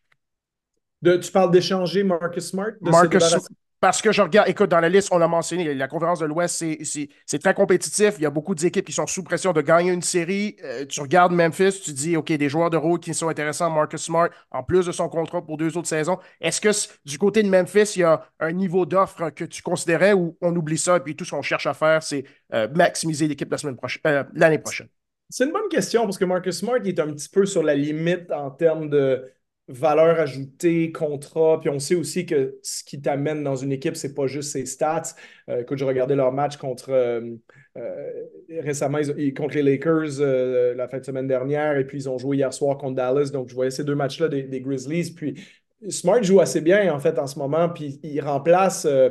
tu 1.04 1.30
parles 1.30 1.52
d'échanger 1.52 2.02
Marcus 2.02 2.48
Smart? 2.48 2.72
Marcus, 2.80 3.36
parce 3.80 4.00
que 4.00 4.10
je 4.10 4.22
regarde, 4.22 4.48
écoute, 4.48 4.70
dans 4.70 4.80
la 4.80 4.88
liste, 4.88 5.08
on 5.12 5.18
l'a 5.18 5.28
mentionné, 5.28 5.74
la 5.74 5.88
conférence 5.88 6.20
de 6.20 6.26
l'Ouest, 6.26 6.64
c'est 6.82 7.38
très 7.38 7.54
compétitif. 7.54 8.14
Il 8.18 8.22
y 8.22 8.26
a 8.26 8.30
beaucoup 8.30 8.54
d'équipes 8.54 8.86
qui 8.86 8.92
sont 8.92 9.06
sous 9.06 9.22
pression 9.22 9.52
de 9.52 9.60
gagner 9.60 9.92
une 9.92 10.02
série. 10.02 10.56
Euh, 10.64 10.86
tu 10.86 11.00
regardes 11.00 11.32
Memphis, 11.32 11.80
tu 11.84 11.92
dis, 11.92 12.16
OK, 12.16 12.32
des 12.32 12.48
joueurs 12.48 12.70
de 12.70 12.76
rôle 12.76 13.00
qui 13.00 13.12
sont 13.12 13.28
intéressants, 13.28 13.70
Marcus 13.70 14.02
Smart, 14.02 14.30
en 14.50 14.62
plus 14.62 14.86
de 14.86 14.92
son 14.92 15.08
contrat 15.08 15.44
pour 15.44 15.58
deux 15.58 15.76
autres 15.76 15.88
saisons. 15.88 16.18
Est-ce 16.40 16.60
que 16.60 16.70
du 17.04 17.18
côté 17.18 17.42
de 17.42 17.48
Memphis, 17.48 17.92
il 17.96 18.00
y 18.00 18.04
a 18.04 18.26
un 18.40 18.52
niveau 18.52 18.86
d'offre 18.86 19.30
que 19.30 19.44
tu 19.44 19.62
considérais 19.62 20.14
ou 20.14 20.36
on 20.40 20.54
oublie 20.56 20.78
ça 20.78 20.96
et 20.96 21.00
puis 21.00 21.14
tout 21.14 21.24
ce 21.24 21.32
qu'on 21.32 21.42
cherche 21.42 21.66
à 21.66 21.74
faire, 21.74 22.02
c'est 22.02 22.24
euh, 22.54 22.68
maximiser 22.74 23.28
l'équipe 23.28 23.48
prochaine, 23.48 24.00
euh, 24.06 24.24
l'année 24.34 24.58
prochaine? 24.58 24.88
C'est 25.28 25.44
une 25.44 25.52
bonne 25.52 25.68
question 25.68 26.04
parce 26.04 26.18
que 26.18 26.24
Marcus 26.24 26.58
Smart 26.58 26.78
il 26.84 26.88
est 26.88 27.00
un 27.00 27.12
petit 27.12 27.28
peu 27.28 27.46
sur 27.46 27.62
la 27.62 27.74
limite 27.74 28.30
en 28.30 28.50
termes 28.50 28.88
de 28.88 29.28
valeur 29.68 30.20
ajoutée, 30.20 30.92
contrat. 30.92 31.60
Puis 31.60 31.68
on 31.70 31.78
sait 31.78 31.94
aussi 31.94 32.26
que 32.26 32.58
ce 32.62 32.84
qui 32.84 33.00
t'amène 33.00 33.42
dans 33.42 33.56
une 33.56 33.72
équipe, 33.72 33.96
c'est 33.96 34.14
pas 34.14 34.26
juste 34.26 34.52
ses 34.52 34.66
stats. 34.66 35.14
Euh, 35.48 35.62
écoute, 35.62 35.78
je 35.78 35.84
regardais 35.84 36.14
leur 36.16 36.32
match 36.32 36.56
contre 36.56 36.90
euh, 36.90 37.20
euh, 37.76 38.12
récemment 38.60 38.98
contre 39.36 39.56
les 39.56 39.62
Lakers 39.62 40.20
la 40.76 40.88
fin 40.88 40.98
de 40.98 41.04
semaine 41.04 41.26
dernière, 41.26 41.76
et 41.76 41.86
puis 41.86 41.98
ils 41.98 42.08
ont 42.08 42.18
joué 42.18 42.38
hier 42.38 42.52
soir 42.52 42.78
contre 42.78 42.94
Dallas. 42.94 43.30
Donc 43.32 43.48
je 43.48 43.54
voyais 43.54 43.70
ces 43.70 43.84
deux 43.84 43.96
matchs-là 43.96 44.28
des, 44.28 44.60
Grizzlies. 44.60 45.12
Puis 45.14 45.34
Smart 45.88 46.22
joue 46.22 46.40
assez 46.40 46.60
bien 46.60 46.92
en 46.92 46.98
fait 46.98 47.18
en 47.18 47.26
ce 47.26 47.38
moment, 47.38 47.68
puis 47.68 48.00
il 48.02 48.20
remplace 48.20 48.86
euh, 48.86 49.10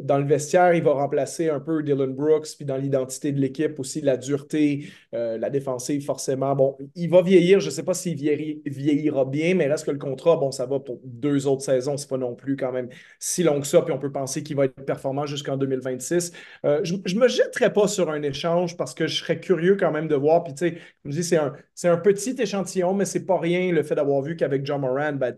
dans 0.00 0.16
le 0.18 0.24
vestiaire, 0.24 0.72
il 0.74 0.82
va 0.82 0.92
remplacer 0.92 1.50
un 1.50 1.60
peu 1.60 1.82
Dylan 1.82 2.14
Brooks, 2.14 2.48
puis 2.56 2.64
dans 2.64 2.78
l'identité 2.78 3.32
de 3.32 3.40
l'équipe 3.40 3.78
aussi 3.78 4.00
la 4.00 4.16
dureté, 4.16 4.88
euh, 5.14 5.36
la 5.36 5.50
défensive 5.50 6.04
forcément. 6.04 6.54
Bon, 6.56 6.78
il 6.94 7.10
va 7.10 7.20
vieillir, 7.20 7.60
je 7.60 7.66
ne 7.66 7.70
sais 7.70 7.82
pas 7.82 7.92
s'il 7.92 8.16
vieillira 8.16 9.24
bien, 9.26 9.54
mais 9.54 9.66
reste 9.66 9.84
que 9.84 9.90
le 9.90 9.98
contrat, 9.98 10.36
bon, 10.36 10.50
ça 10.52 10.64
va 10.64 10.80
pour 10.80 11.00
deux 11.04 11.46
autres 11.46 11.62
saisons, 11.62 11.98
c'est 11.98 12.08
pas 12.08 12.16
non 12.16 12.34
plus 12.34 12.56
quand 12.56 12.72
même 12.72 12.88
si 13.18 13.42
long 13.42 13.60
que 13.60 13.66
ça, 13.66 13.82
puis 13.82 13.92
on 13.92 13.98
peut 13.98 14.12
penser 14.12 14.42
qu'il 14.42 14.56
va 14.56 14.64
être 14.64 14.84
performant 14.86 15.26
jusqu'en 15.26 15.58
2026. 15.58 16.32
je, 16.64 16.94
ne 16.94 17.20
me 17.20 17.28
jetterai 17.28 17.72
pas 17.72 17.88
sur 17.88 18.10
un 18.10 18.22
échange 18.22 18.76
parce 18.76 18.94
que 18.94 19.06
je 19.06 19.16
serais 19.16 19.38
curieux 19.38 19.76
quand 19.76 19.92
même 19.92 20.08
de 20.08 20.14
voir, 20.14 20.44
puis 20.44 20.54
tu 20.54 20.68
sais, 20.68 20.72
comme 21.02 21.12
je 21.12 21.18
dis, 21.18 21.24
c'est 21.24 21.36
un, 21.36 21.52
un 21.84 21.96
petit 21.98 22.34
échantillon, 22.40 22.94
mais 22.94 23.04
c'est 23.04 23.26
pas 23.26 23.38
rien 23.38 23.70
le 23.70 23.82
fait 23.82 23.94
d'avoir 23.94 24.22
vu 24.22 24.36
qu'avec 24.36 24.64
John 24.64 24.80
Moran, 24.80 25.12
ben, 25.12 25.34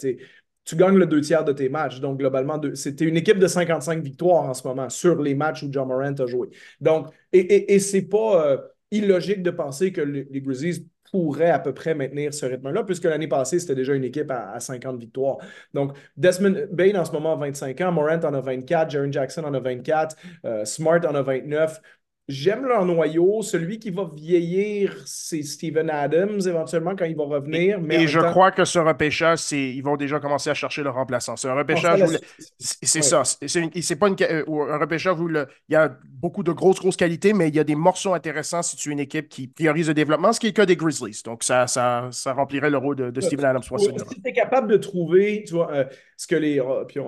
tu 0.65 0.77
gagnes 0.77 0.97
le 0.97 1.07
deux 1.07 1.21
tiers 1.21 1.45
de 1.45 1.53
tes 1.53 1.69
matchs. 1.69 2.01
Donc, 2.01 2.19
globalement, 2.19 2.61
c'était 2.75 3.05
une 3.05 3.17
équipe 3.17 3.39
de 3.39 3.47
55 3.47 4.03
victoires 4.03 4.45
en 4.45 4.55
ce 4.55 4.67
moment 4.67 4.89
sur 4.89 5.21
les 5.21 5.35
matchs 5.35 5.63
où 5.63 5.69
John 5.71 5.89
Morant 5.89 6.15
a 6.15 6.27
joué. 6.27 6.49
Donc, 6.81 7.09
et, 7.33 7.39
et, 7.39 7.75
et 7.75 7.79
c'est 7.79 8.03
pas 8.03 8.47
euh, 8.47 8.59
illogique 8.91 9.43
de 9.43 9.51
penser 9.51 9.93
que 9.93 10.01
les, 10.01 10.41
Grizzlies 10.41 10.87
pourraient 11.11 11.51
à 11.51 11.59
peu 11.59 11.75
près 11.75 11.95
maintenir 11.95 12.33
ce 12.33 12.47
rythme-là, 12.47 12.85
puisque 12.85 13.05
l'année 13.05 13.27
passée, 13.27 13.59
c'était 13.59 13.75
déjà 13.75 13.95
une 13.95 14.05
équipe 14.05 14.31
à, 14.31 14.61
50 14.61 14.99
victoires. 14.99 15.39
Donc, 15.75 15.97
Desmond 16.17 16.69
Bain 16.71 16.95
en 16.95 17.05
ce 17.05 17.13
moment 17.13 17.33
a 17.33 17.37
25 17.37 17.81
ans, 17.81 17.93
Morant 17.93 18.21
en 18.23 18.35
a 18.35 18.41
24, 18.41 18.91
Jaron 18.91 19.11
Jackson 19.11 19.43
en 19.43 19.55
a 19.55 19.61
24, 19.61 20.17
euh, 20.45 20.65
Smart 20.65 21.01
en 21.05 21.15
a 21.15 21.23
29. 21.23 21.81
J'aime 22.29 22.65
leur 22.65 22.85
noyau. 22.85 23.43
Celui 23.43 23.79
qui 23.79 23.91
va 23.91 24.09
vieillir, 24.15 24.97
c'est 25.05 25.43
Steven 25.43 25.91
Adams, 25.91 26.41
éventuellement, 26.47 26.95
quand 26.95 27.05
il 27.05 27.17
va 27.17 27.25
revenir. 27.25 27.79
Et, 27.79 27.81
mais 27.81 28.07
je 28.07 28.21
crois 28.21 28.53
que 28.53 28.65
ce 28.65 28.79
repêchage, 28.79 29.51
ils 29.51 29.83
vont 29.83 29.97
déjà 29.97 30.21
commencer 30.21 30.49
à 30.49 30.55
chercher 30.55 30.83
le 30.83 30.91
remplaçant. 30.91 31.37
C'est 31.37 31.49
un 31.49 31.55
repêchage 31.55 32.03
où. 32.03 32.13
C'est 32.59 33.03
ça. 33.03 33.23
C'est 33.25 33.97
pas 33.97 34.09
une... 34.09 34.17
Euh, 34.21 34.45
un 34.71 34.79
repêchage 34.79 35.19
où 35.19 35.29
il 35.29 35.47
y 35.71 35.75
a 35.75 35.97
beaucoup 36.09 36.43
de 36.43 36.53
grosses, 36.53 36.79
grosses 36.79 36.97
qualités, 36.97 37.33
mais 37.33 37.49
il 37.49 37.57
y 37.57 37.61
a 37.61 37.65
des 37.65 37.75
morceaux 37.75 38.15
intéressants 38.15 38.63
si 38.63 38.77
tu 38.77 38.91
es 38.91 38.93
une 38.93 39.01
équipe 39.01 39.29
qui 39.29 39.49
priorise 39.49 39.89
le 39.89 39.95
développement, 39.95 40.33
ce 40.33 40.39
qui 40.39 40.47
est 40.47 40.51
le 40.51 40.55
cas 40.55 40.67
des 40.67 40.77
Grizzlies. 40.77 41.23
Donc, 41.25 41.43
ça, 41.43 41.67
ça, 41.67 42.09
ça 42.13 42.33
remplirait 42.33 42.71
le 42.71 42.79
rôle 42.79 42.97
de, 42.97 43.21
Steven 43.21 43.45
Adams. 43.45 43.63
Si 43.63 44.23
tu 44.23 44.29
es 44.29 44.33
capable 44.33 44.71
de 44.71 44.77
trouver, 44.77 45.45
tu 45.47 45.55
vois, 45.55 45.73
euh, 45.73 45.85
ce 46.17 46.27
que 46.27 46.37
les. 46.37 46.61
Oh, 46.61 46.85
puis 46.87 47.01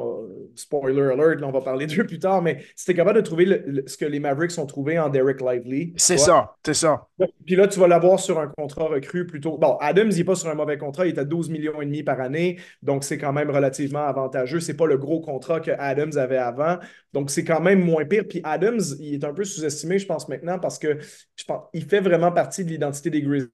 spoiler 0.55 1.13
alert, 1.13 1.43
on 1.43 1.51
va 1.51 1.61
parler 1.61 1.87
d'eux 1.87 2.05
plus 2.05 2.19
tard, 2.19 2.43
mais 2.43 2.65
si 2.75 2.87
tu 2.87 2.91
es 2.91 2.95
capable 2.95 3.21
de 3.21 3.25
trouver 3.25 3.47
ce 3.87 3.97
que 3.97 4.05
les 4.05 4.21
Mavericks 4.21 4.59
ont 4.59 4.67
trouvé 4.67 4.99
en 4.99 5.02
Derek 5.09 5.41
Lively. 5.41 5.93
C'est 5.97 6.19
ça, 6.19 6.55
c'est 6.65 6.75
ça. 6.75 7.07
Puis 7.47 7.57
là, 7.57 7.67
tu 7.69 7.79
vas 7.79 7.89
l'avoir 7.89 8.19
sur 8.21 8.39
un 8.39 8.49
contrat 8.49 8.87
recru 8.87 9.27
plutôt. 9.27 9.59
Bon, 9.59 9.77
Adams, 9.81 10.11
il 10.11 10.19
n'est 10.19 10.25
pas 10.25 10.35
sur 10.35 10.49
un 10.49 10.55
mauvais 10.55 10.79
contrat, 10.79 11.07
il 11.07 11.15
est 11.15 11.19
à 11.19 11.25
12 11.25 11.51
millions 11.51 11.81
et 11.81 11.87
demi 11.87 12.03
par 12.03 12.21
année, 12.21 12.59
donc 12.83 13.05
c'est 13.05 13.19
quand 13.19 13.33
même 13.33 13.51
relativement 13.51 14.05
avantageux. 14.07 14.61
C'est 14.61 14.77
pas 14.77 14.87
le 14.87 14.99
gros 14.99 15.21
contrat 15.21 15.61
que 15.61 15.71
Adams 15.79 16.17
avait 16.17 16.39
avant, 16.39 16.79
donc 17.13 17.31
c'est 17.31 17.45
quand 17.45 17.61
même 17.61 17.85
moins 17.85 18.05
pire. 18.05 18.25
Puis 18.29 18.41
Adams, 18.45 18.81
il 19.01 19.15
est 19.15 19.25
un 19.25 19.33
peu 19.33 19.45
sous-estimé, 19.45 19.99
je 19.99 20.07
pense, 20.07 20.29
maintenant, 20.29 20.59
parce 20.59 20.79
que 20.79 20.99
je 21.37 21.45
pense 21.45 21.63
il 21.73 21.85
fait 21.85 22.01
vraiment 22.01 22.33
partie 22.33 22.65
de 22.65 22.71
l'identité 22.71 23.11
des 23.11 23.23
Grizzlies 23.23 23.49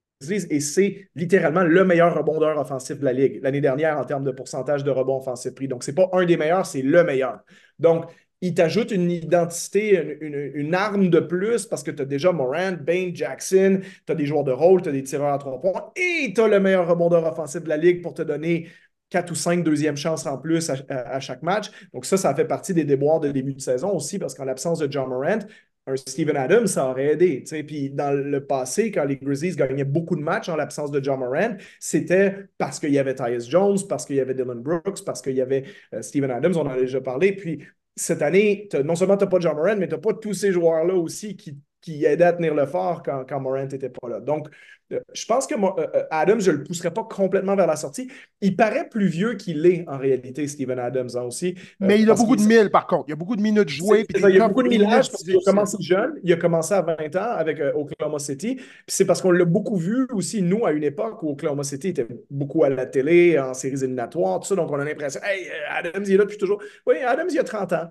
et 0.49 0.59
c'est 0.59 1.09
littéralement 1.15 1.63
le 1.63 1.85
meilleur 1.85 2.15
rebondeur 2.15 2.57
offensif 2.57 2.99
de 2.99 3.05
la 3.05 3.13
Ligue 3.13 3.39
l'année 3.41 3.61
dernière 3.61 3.97
en 3.97 4.03
termes 4.03 4.23
de 4.23 4.31
pourcentage 4.31 4.83
de 4.83 4.91
rebond 4.91 5.17
offensif 5.19 5.55
pris. 5.55 5.67
Donc, 5.67 5.83
ce 5.83 5.91
n'est 5.91 5.95
pas 5.95 6.09
un 6.11 6.25
des 6.25 6.35
meilleurs, 6.35 6.65
c'est 6.65 6.81
le 6.81 7.03
meilleur. 7.03 7.39
Donc, 7.79 8.05
il 8.41 8.53
t'ajoute 8.53 8.91
une 8.91 9.11
identité, 9.11 10.17
une, 10.21 10.73
arme 10.73 11.09
de 11.09 11.19
plus 11.19 11.65
parce 11.65 11.83
que 11.83 11.91
tu 11.91 12.01
as 12.01 12.05
déjà 12.05 12.31
Morant, 12.31 12.73
Bain, 12.73 13.11
Jackson, 13.13 13.81
tu 14.05 14.11
as 14.11 14.15
des 14.15 14.25
joueurs 14.25 14.45
de 14.45 14.51
rôle, 14.51 14.81
tu 14.81 14.89
as 14.89 14.91
des 14.93 15.03
tireurs 15.03 15.33
à 15.33 15.37
trois 15.37 15.59
points 15.59 15.91
et 15.95 16.33
tu 16.33 16.39
as 16.39 16.47
le 16.47 16.59
meilleur 16.59 16.87
rebondeur 16.87 17.25
offensif 17.25 17.63
de 17.63 17.69
la 17.69 17.77
Ligue 17.77 18.01
pour 18.01 18.13
te 18.13 18.21
donner 18.21 18.67
quatre 19.09 19.31
ou 19.31 19.35
cinq 19.35 19.63
deuxièmes 19.63 19.97
chances 19.97 20.25
en 20.25 20.37
plus 20.37 20.71
à, 20.89 21.19
chaque 21.19 21.43
match. 21.43 21.69
Donc 21.93 22.05
ça, 22.05 22.15
ça 22.15 22.33
fait 22.33 22.45
partie 22.45 22.73
des 22.73 22.85
déboires 22.85 23.19
de 23.19 23.31
début 23.31 23.53
de 23.53 23.61
saison 23.61 23.91
aussi 23.93 24.19
parce 24.19 24.35
qu'en 24.35 24.45
l'absence 24.45 24.79
de 24.79 24.89
John 24.89 25.09
Morant, 25.09 25.39
un 25.87 25.95
Steven 25.95 26.37
Adams, 26.37 26.67
ça 26.67 26.87
aurait 26.89 27.13
aidé. 27.13 27.43
Puis 27.65 27.89
dans 27.89 28.11
le 28.11 28.45
passé, 28.45 28.91
quand 28.91 29.05
les 29.05 29.17
Grizzlies 29.17 29.55
gagnaient 29.55 29.83
beaucoup 29.83 30.15
de 30.15 30.21
matchs 30.21 30.47
en 30.47 30.55
l'absence 30.55 30.91
de 30.91 31.03
John 31.03 31.19
Morant, 31.19 31.57
c'était 31.79 32.35
parce 32.57 32.79
qu'il 32.79 32.91
y 32.91 32.99
avait 32.99 33.15
Tyus 33.15 33.49
Jones, 33.49 33.79
parce 33.89 34.05
qu'il 34.05 34.17
y 34.17 34.19
avait 34.19 34.35
Dylan 34.35 34.61
Brooks, 34.61 35.03
parce 35.03 35.21
qu'il 35.21 35.35
y 35.35 35.41
avait 35.41 35.63
euh, 35.93 36.01
Steven 36.01 36.29
Adams, 36.29 36.53
on 36.55 36.61
en 36.61 36.69
a 36.69 36.77
déjà 36.77 37.01
parlé. 37.01 37.33
Puis 37.33 37.63
cette 37.99 38.21
année, 38.21 38.69
non 38.85 38.95
seulement 38.95 39.17
tu 39.17 39.25
n'as 39.25 39.29
pas 39.29 39.39
John 39.39 39.55
Morant, 39.55 39.75
mais 39.77 39.87
tu 39.87 39.93
n'as 39.95 40.01
pas 40.01 40.13
tous 40.13 40.33
ces 40.33 40.51
joueurs-là 40.51 40.95
aussi 40.95 41.35
qui, 41.35 41.57
qui 41.81 42.05
aidaient 42.05 42.23
à 42.25 42.33
tenir 42.33 42.53
le 42.53 42.65
fort 42.65 43.03
quand, 43.03 43.25
quand 43.27 43.39
Morant 43.39 43.65
n'était 43.65 43.89
pas 43.89 44.09
là. 44.09 44.19
Donc, 44.19 44.49
je 44.89 45.25
pense 45.25 45.47
que 45.47 45.55
euh, 45.55 45.87
euh, 45.95 46.03
Adams, 46.11 46.39
je 46.39 46.51
ne 46.51 46.57
le 46.57 46.63
pousserai 46.63 46.91
pas 46.91 47.03
complètement 47.03 47.55
vers 47.55 47.67
la 47.67 47.75
sortie. 47.75 48.09
Il 48.41 48.55
paraît 48.55 48.87
plus 48.89 49.07
vieux 49.07 49.35
qu'il 49.35 49.65
est 49.65 49.85
en 49.87 49.97
réalité, 49.97 50.47
Steven 50.47 50.79
Adams 50.79 51.09
hein, 51.15 51.21
aussi. 51.21 51.55
Mais 51.79 51.99
il 51.99 52.09
a 52.09 52.15
beaucoup 52.15 52.35
de 52.35 52.41
mille, 52.41 52.69
par 52.71 52.87
contre. 52.87 53.05
Il 53.07 53.11
y 53.11 53.13
a 53.13 53.15
beaucoup 53.15 53.35
de 53.35 53.41
minutes 53.41 53.69
jouées. 53.69 54.05
il 54.09 54.41
a 54.41 54.47
beaucoup 54.47 54.63
de 54.63 54.69
millage 54.69 55.11
parce 55.11 55.23
qu'il 55.23 55.35
a 55.35 55.39
commencé 55.45 55.77
jeune. 55.81 56.13
Il 56.23 56.33
a 56.33 56.37
commencé 56.37 56.73
à 56.73 56.81
20 56.81 57.15
ans 57.15 57.31
avec 57.31 57.61
Oklahoma 57.75 58.19
City. 58.19 58.55
Puis 58.55 58.65
c'est 58.87 59.05
parce 59.05 59.21
qu'on 59.21 59.31
l'a 59.31 59.45
beaucoup 59.45 59.77
vu 59.77 60.07
aussi, 60.13 60.41
nous, 60.41 60.65
à 60.65 60.71
une 60.71 60.83
époque 60.83 61.21
où 61.23 61.31
Oklahoma 61.31 61.63
City 61.63 61.89
était 61.89 62.07
beaucoup 62.29 62.63
à 62.63 62.69
la 62.69 62.85
télé, 62.85 63.39
en 63.39 63.53
séries 63.53 63.83
éliminatoires, 63.83 64.39
tout 64.39 64.47
ça. 64.47 64.55
Donc 64.55 64.71
on 64.71 64.79
a 64.79 64.85
l'impression, 64.85 65.21
hey, 65.23 65.47
Adams, 65.69 66.03
il 66.05 66.13
est 66.13 66.17
là 66.17 66.23
depuis 66.23 66.37
toujours. 66.37 66.61
Oui, 66.85 66.97
Adams, 66.97 67.27
il 67.31 67.39
a 67.39 67.43
30 67.43 67.73
ans. 67.73 67.89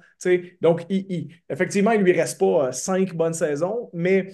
Donc, 0.60 0.84
il, 0.88 1.28
effectivement, 1.48 1.92
il 1.92 2.00
ne 2.00 2.04
lui 2.04 2.12
reste 2.12 2.38
pas 2.38 2.72
cinq 2.72 3.14
bonnes 3.14 3.34
saisons, 3.34 3.90
mais 3.92 4.28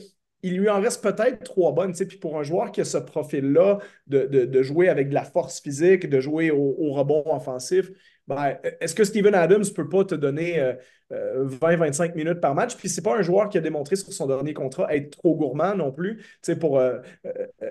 il 0.44 0.58
lui 0.58 0.68
en 0.68 0.78
reste 0.78 1.02
peut-être 1.02 1.42
trois 1.42 1.72
bonnes. 1.72 1.94
Pour 2.20 2.38
un 2.38 2.42
joueur 2.42 2.70
qui 2.70 2.82
a 2.82 2.84
ce 2.84 2.98
profil-là 2.98 3.78
de, 4.06 4.62
jouer 4.62 4.90
avec 4.90 5.08
de 5.08 5.14
la 5.14 5.24
force 5.24 5.58
physique, 5.58 6.08
de 6.08 6.20
jouer 6.20 6.50
au, 6.50 6.92
rebond 6.92 7.24
offensif, 7.26 7.90
ben, 8.28 8.58
est-ce 8.80 8.94
que 8.94 9.04
Steven 9.04 9.34
Adams 9.34 9.62
ne 9.62 9.74
peut 9.74 9.88
pas 9.88 10.04
te 10.04 10.14
donner 10.14 10.58
20-25 10.58 10.60
euh, 10.60 10.74
euh, 11.14 12.12
minutes 12.14 12.40
par 12.40 12.54
match? 12.54 12.76
Puis 12.76 12.88
c'est 12.88 13.02
pas 13.02 13.16
un 13.16 13.22
joueur 13.22 13.48
qui 13.48 13.58
a 13.58 13.60
démontré 13.60 13.96
sur 13.96 14.12
son 14.12 14.26
dernier 14.26 14.54
contrat 14.54 14.94
être 14.94 15.10
trop 15.10 15.34
gourmand 15.34 15.74
non 15.74 15.92
plus. 15.92 16.24
Pour 16.60 16.78
euh, 16.78 16.98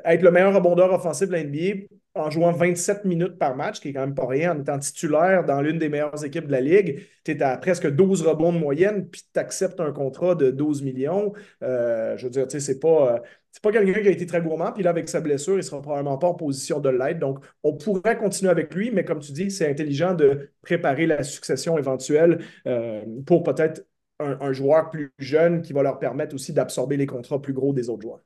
être 0.05 0.21
le 0.21 0.31
meilleur 0.31 0.53
rebondeur 0.53 0.91
offensif 0.93 1.27
de 1.27 1.33
la 1.33 1.43
NBA, 1.43 1.85
en 2.15 2.29
jouant 2.29 2.51
27 2.51 3.05
minutes 3.05 3.39
par 3.39 3.55
match, 3.55 3.79
qui 3.79 3.89
est 3.89 3.93
quand 3.93 4.01
même 4.01 4.13
pas 4.13 4.27
rien, 4.27 4.55
en 4.55 4.61
étant 4.61 4.77
titulaire 4.77 5.45
dans 5.45 5.61
l'une 5.61 5.79
des 5.79 5.89
meilleures 5.89 6.23
équipes 6.23 6.45
de 6.45 6.51
la 6.51 6.61
Ligue, 6.61 7.07
tu 7.23 7.31
es 7.31 7.41
à 7.41 7.57
presque 7.57 7.89
12 7.89 8.21
rebonds 8.21 8.53
de 8.53 8.59
moyenne, 8.59 9.07
puis 9.09 9.23
tu 9.33 9.39
acceptes 9.39 9.79
un 9.79 9.91
contrat 9.91 10.35
de 10.35 10.51
12 10.51 10.83
millions. 10.83 11.33
Euh, 11.63 12.15
je 12.17 12.25
veux 12.25 12.29
dire, 12.29 12.47
tu 12.47 12.51
sais, 12.51 12.59
c'est 12.59 12.79
pas, 12.79 13.15
euh, 13.15 13.19
pas 13.61 13.71
quelqu'un 13.71 14.01
qui 14.01 14.07
a 14.07 14.11
été 14.11 14.25
très 14.25 14.41
gourmand, 14.41 14.71
puis 14.71 14.83
là, 14.83 14.89
avec 14.89 15.09
sa 15.09 15.21
blessure, 15.21 15.57
il 15.57 15.63
sera 15.63 15.81
probablement 15.81 16.17
pas 16.17 16.27
en 16.27 16.33
position 16.33 16.79
de 16.79 16.89
l'aide. 16.89 17.19
Donc, 17.19 17.39
on 17.63 17.73
pourrait 17.73 18.17
continuer 18.17 18.49
avec 18.49 18.73
lui, 18.73 18.91
mais 18.91 19.05
comme 19.05 19.19
tu 19.19 19.31
dis, 19.31 19.51
c'est 19.51 19.69
intelligent 19.69 20.13
de 20.13 20.49
préparer 20.61 21.05
la 21.05 21.23
succession 21.23 21.77
éventuelle 21.77 22.43
euh, 22.67 23.03
pour 23.25 23.43
peut-être 23.43 23.85
un 24.19 24.53
joueur 24.53 24.89
plus 24.89 25.11
jeune 25.19 25.61
qui 25.61 25.73
va 25.73 25.83
leur 25.83 25.99
permettre 25.99 26.33
aussi 26.33 26.53
d'absorber 26.53 26.95
les 26.95 27.05
contrats 27.05 27.41
plus 27.41 27.51
gros 27.51 27.73
des 27.73 27.89
autres 27.89 28.03
joueurs. 28.03 28.21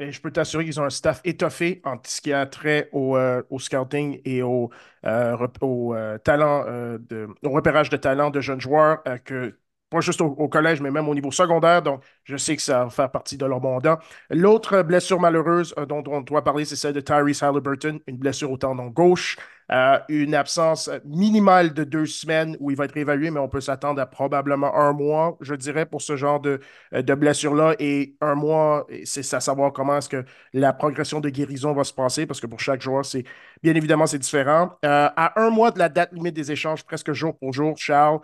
Et 0.00 0.12
je 0.12 0.20
peux 0.20 0.30
t'assurer 0.30 0.64
qu'ils 0.64 0.78
ont 0.78 0.84
un 0.84 0.90
staff 0.90 1.20
étoffé 1.24 1.80
en 1.84 1.96
ce 2.04 2.20
qui 2.20 2.32
a 2.32 2.46
trait 2.46 2.88
au, 2.92 3.16
euh, 3.16 3.42
scouting 3.58 4.20
et 4.24 4.42
au, 4.42 4.70
euh, 5.04 5.36
au 5.60 5.88
repérage 7.42 7.90
de 7.90 7.96
talent 7.96 8.30
de 8.30 8.40
jeunes 8.40 8.60
joueurs 8.60 9.02
que 9.24 9.58
pas 9.90 10.00
juste 10.00 10.20
au, 10.20 10.48
collège, 10.48 10.80
mais 10.80 10.90
même 10.90 11.08
au 11.08 11.14
niveau 11.14 11.30
secondaire. 11.30 11.82
Donc, 11.82 12.02
je 12.24 12.36
sais 12.36 12.56
que 12.56 12.62
ça 12.62 12.84
va 12.84 12.90
faire 12.90 13.10
partie 13.10 13.36
de 13.36 13.46
leur 13.46 13.60
mandat. 13.60 13.98
L'autre 14.30 14.82
blessure 14.82 15.20
malheureuse 15.20 15.74
euh, 15.78 15.86
dont 15.86 16.02
on 16.06 16.20
doit 16.20 16.44
parler, 16.44 16.64
c'est 16.64 16.76
celle 16.76 16.92
de 16.92 17.00
Tyrese 17.00 17.42
Halliburton, 17.42 17.98
une 18.06 18.16
blessure 18.16 18.50
au 18.50 18.58
tendon 18.58 18.88
gauche. 18.88 19.36
Euh, 19.70 19.98
une 20.08 20.34
absence 20.34 20.88
minimale 21.04 21.74
de 21.74 21.84
deux 21.84 22.06
semaines 22.06 22.56
où 22.58 22.70
il 22.70 22.76
va 22.76 22.86
être 22.86 22.96
évalué, 22.96 23.30
mais 23.30 23.38
on 23.38 23.50
peut 23.50 23.60
s'attendre 23.60 24.00
à 24.00 24.06
probablement 24.06 24.74
un 24.74 24.94
mois, 24.94 25.36
je 25.42 25.54
dirais, 25.54 25.84
pour 25.84 26.00
ce 26.00 26.16
genre 26.16 26.40
de, 26.40 26.60
euh, 26.94 27.02
de 27.02 27.14
blessure-là. 27.14 27.74
Et 27.78 28.16
un 28.22 28.34
mois, 28.34 28.86
c'est 29.04 29.34
à 29.34 29.40
savoir 29.40 29.72
comment 29.74 29.98
est-ce 29.98 30.08
que 30.08 30.24
la 30.54 30.72
progression 30.72 31.20
de 31.20 31.28
guérison 31.28 31.74
va 31.74 31.84
se 31.84 31.92
passer, 31.92 32.24
parce 32.26 32.40
que 32.40 32.46
pour 32.46 32.60
chaque 32.60 32.80
joueur, 32.80 33.04
c'est 33.04 33.24
bien 33.62 33.74
évidemment, 33.74 34.06
c'est 34.06 34.18
différent. 34.18 34.70
à 34.82 35.32
un 35.40 35.50
mois 35.50 35.70
de 35.70 35.78
la 35.78 35.88
date 35.90 36.12
limite 36.12 36.34
des 36.34 36.50
échanges, 36.50 36.82
presque 36.84 37.12
jour 37.12 37.36
pour 37.38 37.52
jour, 37.52 37.76
Charles, 37.76 38.20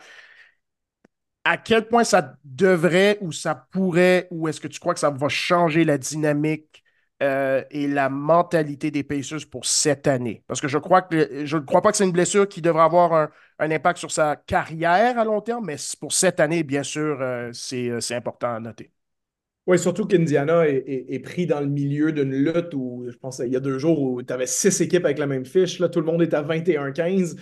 à 1.45 1.57
quel 1.59 1.87
point 1.89 2.05
ça 2.05 2.37
devrait 2.45 3.19
ou 3.21 3.33
ça 3.33 3.55
pourrait, 3.55 4.29
ou 4.31 4.49
est-ce 4.49 4.61
que 4.61 4.69
tu 4.69 4.81
crois 4.81 4.95
que 4.95 5.01
ça 5.01 5.11
va 5.11 5.29
changer 5.29 5.85
la 5.85 5.99
dynamique 5.99 6.83
euh, 7.23 7.63
et 7.71 7.87
la 7.87 8.09
mentalité 8.09 8.91
des 8.91 9.03
Pacers 9.03 9.47
pour 9.51 9.67
cette 9.67 10.07
année? 10.07 10.43
Parce 10.47 10.61
que 10.61 10.69
je 10.69 10.79
crois 10.79 11.03
que 11.03 11.45
je 11.45 11.57
ne 11.57 11.63
crois 11.63 11.83
pas 11.83 11.91
que 11.91 11.99
c'est 11.99 12.05
une 12.05 12.13
blessure 12.13 12.49
qui 12.49 12.63
devrait 12.63 12.83
avoir 12.85 13.13
un, 13.13 13.31
impact 13.71 13.99
sur 13.99 14.11
sa 14.11 14.37
carrière 14.37 15.19
à 15.19 15.25
long 15.25 15.41
terme, 15.41 15.67
mais 15.67 15.77
pour 16.01 16.13
cette 16.13 16.41
année, 16.41 16.63
bien 16.63 16.83
sûr, 16.83 17.21
euh, 17.21 17.53
euh, 17.73 18.01
c'est 18.01 18.15
important 18.15 18.55
à 18.55 18.61
noter. 18.61 18.91
Oui, 19.67 19.79
surtout 19.79 20.07
qu'Indiana 20.07 20.69
est, 20.69 21.19
pris 21.21 21.47
dans 21.47 21.61
le 21.61 21.67
milieu 21.67 22.13
d'une 22.13 22.35
lutte 22.35 22.75
où, 22.75 23.07
je 23.09 23.17
pense, 23.17 23.39
il 23.39 23.51
y 23.53 23.57
a 23.57 23.61
deux 23.61 23.79
jours 23.79 24.01
où 24.03 24.23
tu 24.23 24.33
avais 24.33 24.47
six 24.47 24.79
équipes 24.83 25.07
avec 25.07 25.19
la 25.19 25.27
même 25.27 25.47
fiche. 25.47 25.79
Là, 25.79 25.89
tout 25.89 26.01
le 26.01 26.07
monde 26.07 26.21
est 26.21 26.35
à 26.35 26.43
21-15 26.43 27.37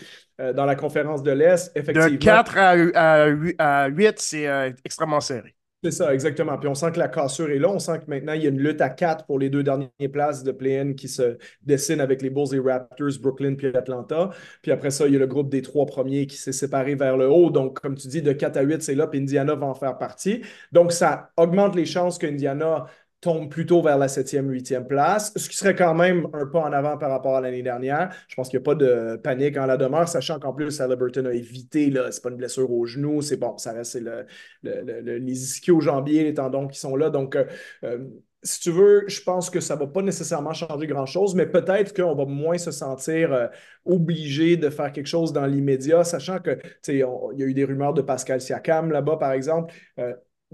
dans 0.55 0.65
la 0.65 0.77
conférence 0.77 1.25
de 1.25 1.33
l'Est. 1.33 1.75
De 1.77 2.17
4 2.17 2.59
à, 2.59 3.27
à 3.59 3.89
8, 3.89 4.15
c'est 4.19 4.75
extrêmement 4.85 5.21
serré. 5.21 5.57
C'est 5.85 5.91
ça, 5.91 6.15
exactement. 6.15 6.57
Puis 6.59 6.69
on 6.69 6.77
sent 6.77 6.93
que 6.93 7.01
la 7.01 7.09
cassure 7.09 7.51
est 7.51 7.59
là. 7.59 7.69
On 7.69 7.81
sent 7.81 7.99
que 7.99 8.05
maintenant, 8.09 8.35
il 8.35 8.43
y 8.43 8.47
a 8.47 8.51
une 8.51 8.61
lutte 8.61 8.81
à 8.81 8.89
quatre 8.89 9.27
pour 9.27 9.41
les 9.41 9.51
deux 9.51 9.65
dernières 9.65 9.91
places 10.13 10.45
de 10.45 10.53
play-in 10.53 10.93
qui 10.93 11.09
se 11.09 11.37
dessinent 11.63 12.01
avec 12.01 12.23
les 12.23 12.31
Bulls 12.31 12.55
et 12.55 12.61
Raptors, 12.61 13.19
Brooklyn 13.21 13.57
puis 13.57 13.67
Atlanta. 13.67 14.31
Puis 14.63 14.71
après 14.71 14.93
ça, 14.93 15.09
il 15.09 15.15
y 15.15 15.17
a 15.17 15.19
le 15.19 15.27
groupe 15.27 15.49
des 15.51 15.61
trois 15.61 15.85
premiers 15.85 16.29
qui 16.29 16.37
s'est 16.37 16.53
séparé 16.53 16.95
vers 16.95 17.17
le 17.17 17.29
haut. 17.29 17.51
Donc, 17.51 17.81
comme 17.81 17.97
tu 17.97 18.07
dis, 18.07 18.23
de 18.23 18.33
4 18.33 18.59
à 18.59 18.63
8, 18.63 18.81
c'est 18.81 18.95
là, 18.95 19.09
puis 19.09 19.19
Indiana 19.19 19.57
va 19.57 19.67
en 19.67 19.75
faire 19.75 19.99
partie. 19.99 20.43
Donc, 20.71 20.93
ça 20.93 21.33
augmente 21.37 21.75
les 21.75 21.85
chances 21.85 22.17
qu'Indiana 22.17 22.87
tombe 23.23 23.49
plutôt 23.49 23.81
vers 23.83 23.99
la 23.99 24.09
septième, 24.09 24.51
huitième 24.51 24.85
place, 24.85 25.33
ce 25.37 25.49
qui 25.49 25.57
serait 25.57 25.77
quand 25.77 25.95
même 25.95 26.27
un 26.33 26.45
pas 26.45 26.59
en 26.59 26.73
avant 26.73 26.99
par 26.99 27.09
rapport 27.09 27.37
à 27.37 27.41
l'année 27.41 27.63
dernière. 27.63 28.13
Je 28.27 28.35
pense 28.35 28.49
qu'il 28.49 28.59
n'y 28.59 28.65
a 28.65 28.67
pas 28.67 28.75
de 28.75 29.17
panique 29.17 29.57
en 29.57 29.65
la 29.65 29.77
demeure, 29.77 30.09
sachant 30.09 30.41
qu'en 30.41 30.53
plus, 30.53 30.81
Halliburton 30.81 31.27
a 31.27 31.33
évité, 31.33 31.89
là, 31.89 32.11
c'est 32.11 32.21
pas 32.21 32.31
une 32.31 32.37
blessure 32.37 32.71
au 32.71 32.85
genou, 32.85 33.23
c'est 33.23 33.37
bon, 33.37 33.57
ça 33.59 33.73
reste 33.73 33.95
le, 33.95 34.27
les 34.65 35.45
ischio-jambiers, 35.45 36.25
les 36.25 36.35
tendons 36.35 36.67
qui 36.67 36.81
sont 36.81 36.97
là. 36.97 37.11
Donc, 37.11 37.37
euh, 37.37 37.45
euh, 37.85 37.99
si 38.43 38.59
tu 38.59 38.73
veux, 38.73 39.05
je 39.07 39.23
pense 39.23 39.51
que 39.51 39.61
ça 39.61 39.77
ne 39.77 39.81
va 39.81 39.87
pas 39.87 40.03
nécessairement 40.03 40.53
changer 40.53 40.89
grand-chose, 40.89 41.37
mais 41.37 41.47
peut-être 41.47 41.95
qu'on 41.95 42.17
va 42.17 42.25
moins 42.25 42.59
se 42.59 42.73
sentir 42.73 43.33
euh, 43.33 43.47
obligé 43.85 44.57
de 44.57 44.69
faire 44.69 44.91
quelque 44.91 45.07
chose 45.07 45.33
dans 45.33 45.47
l'immédiat, 45.47 46.03
sachant 46.03 46.41
que, 46.41 46.59
il 46.89 46.97
y 46.97 47.03
a 47.05 47.47
eu 47.47 47.55
des 47.55 47.65
rumeurs 47.65 47.95
de 47.95 48.03
Pascal 48.03 48.41
Siakam 48.41 48.91
là-bas, 48.91 49.17
par 49.17 49.31
exemple 49.31 49.73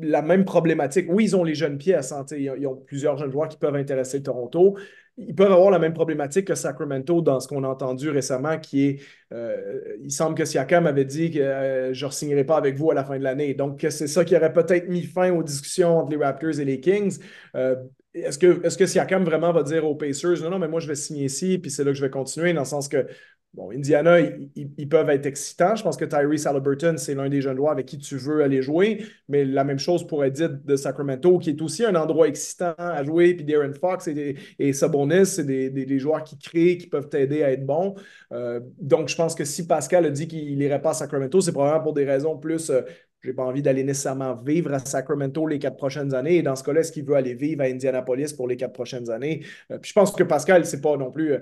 la 0.00 0.22
même 0.22 0.44
problématique. 0.44 1.06
Oui, 1.08 1.24
ils 1.24 1.37
ont 1.37 1.44
les 1.44 1.54
jeunes 1.54 1.78
pièces. 1.78 2.08
santé. 2.08 2.40
ils, 2.40 2.66
ont 2.66 2.76
plusieurs 2.76 3.16
jeunes 3.16 3.30
joueurs 3.30 3.48
qui 3.48 3.56
peuvent 3.56 3.74
intéresser 3.74 4.22
Toronto. 4.22 4.76
Ils 5.16 5.34
peuvent 5.34 5.50
avoir 5.50 5.70
la 5.70 5.80
même 5.80 5.94
problématique 5.94 6.46
que 6.46 6.54
Sacramento 6.54 7.20
dans 7.20 7.40
ce 7.40 7.48
qu'on 7.48 7.64
a 7.64 7.68
entendu 7.68 8.08
récemment, 8.08 8.58
qui 8.58 8.87
est, 8.87 9.00
euh, 9.32 9.80
il 10.00 10.12
semble 10.12 10.37
que 10.37 10.44
Siakam 10.44 10.87
avait 10.87 11.04
dit 11.04 11.32
que 11.32 11.40
euh, 11.40 11.92
je 11.92 12.06
ne 12.06 12.11
signerai 12.11 12.44
pas 12.44 12.56
avec 12.56 12.76
vous 12.76 12.92
à 12.92 12.94
la 12.94 13.04
fin 13.04 13.18
de 13.18 13.24
l'année. 13.24 13.54
Donc, 13.54 13.84
c'est 13.90 14.06
ça 14.06 14.24
qui 14.24 14.37
aurait 14.37 14.52
peut-être 14.52 14.88
mis 14.88 15.02
fin 15.02 15.32
aux 15.32 15.42
discussions 15.42 15.98
entre 15.98 16.11
les 16.11 16.24
Raptors 16.24 16.61
et 16.61 16.64
les 16.64 16.78
Kings. 16.78 17.18
Euh, 17.56 17.74
est-ce 18.14 18.38
que, 18.38 18.64
est 18.64 18.78
que 18.78 18.87
Siakam 18.87 19.24
vraiment 19.24 19.52
va 19.52 19.64
dire 19.64 19.84
aux 19.84 19.96
Pacers, 19.96 20.40
non, 20.42 20.50
non, 20.50 20.58
mais 20.61 20.68
moi, 20.68 20.78
je 20.78 20.87
vais 20.87 20.94
signer 20.94 21.24
ici, 21.24 21.58
puis 21.58 21.70
c'est 21.70 21.82
là 21.82 21.90
que 21.90 21.96
je 21.96 22.04
vais 22.04 22.11
continuer, 22.11 22.52
dans 22.52 22.61
le 22.61 22.66
sens 22.66 22.88
que 22.88 23.06
Bon, 23.54 23.72
Indiana, 23.72 24.20
ils, 24.20 24.88
peuvent 24.88 25.08
être 25.08 25.26
excitants. 25.26 25.74
Je 25.74 25.82
pense 25.82 25.96
que 25.96 26.04
Tyrese 26.04 26.46
Halliburton, 26.46 26.96
c'est 26.98 27.14
l'un 27.14 27.28
des 27.28 27.40
jeunes 27.40 27.56
joueurs 27.56 27.72
avec 27.72 27.87
qui 27.87 27.98
tu 27.98 28.16
veux 28.16 28.42
aller 28.42 28.62
jouer. 28.62 29.04
Mais 29.28 29.44
la 29.44 29.64
même 29.64 29.78
chose 29.78 30.06
pourrait 30.06 30.28
être 30.28 30.34
dire 30.34 30.50
de 30.50 30.76
Sacramento, 30.76 31.38
qui 31.38 31.50
est 31.50 31.62
aussi 31.62 31.84
un 31.84 31.94
endroit 31.94 32.28
excitant 32.28 32.74
à 32.76 33.02
jouer. 33.02 33.34
Puis 33.34 33.44
Darren 33.44 33.72
Fox 33.72 34.06
et, 34.06 34.72
Sabonis, 34.72 35.26
c'est 35.26 35.44
des, 35.44 35.98
joueurs 35.98 36.22
qui 36.22 36.38
créent, 36.38 36.76
qui 36.76 36.87
peuvent 36.87 37.08
t'aider 37.08 37.42
à 37.42 37.50
être 37.50 37.64
bon. 37.64 37.94
Euh, 38.32 38.61
donc, 38.78 39.08
je 39.08 39.16
pense 39.16 39.34
que 39.34 39.44
si 39.44 39.66
Pascal 39.66 40.04
a 40.04 40.11
dit 40.11 40.28
qu'il 40.28 40.56
n'irait 40.58 40.82
pas 40.82 40.90
à 40.90 40.94
Sacramento, 40.94 41.40
c'est 41.40 41.52
probablement 41.52 41.82
pour 41.82 41.94
des 41.94 42.04
raisons 42.04 42.37
plus 42.37 42.70
euh, 42.70 42.82
je 43.20 43.30
n'ai 43.30 43.34
pas 43.34 43.42
envie 43.42 43.62
d'aller 43.62 43.82
nécessairement 43.82 44.37
vivre 44.37 44.72
à 44.72 44.78
Sacramento 44.78 45.44
les 45.46 45.58
quatre 45.58 45.76
prochaines 45.76 46.14
années. 46.14 46.37
Et 46.37 46.42
dans 46.42 46.54
ce 46.54 46.62
cas-là, 46.62 46.80
est-ce 46.80 46.92
qu'il 46.92 47.04
veut 47.04 47.16
aller 47.16 47.34
vivre 47.34 47.62
à 47.62 47.64
Indianapolis 47.64 48.32
pour 48.32 48.46
les 48.46 48.56
quatre 48.56 48.72
prochaines 48.72 49.11
années? 49.11 49.44
Euh, 49.72 49.78
puis 49.78 49.88
je 49.88 49.94
pense 49.94 50.12
que 50.12 50.22
Pascal, 50.22 50.64
c'est 50.64 50.80
pas 50.80 50.96
non 50.96 51.11
plus 51.11 51.34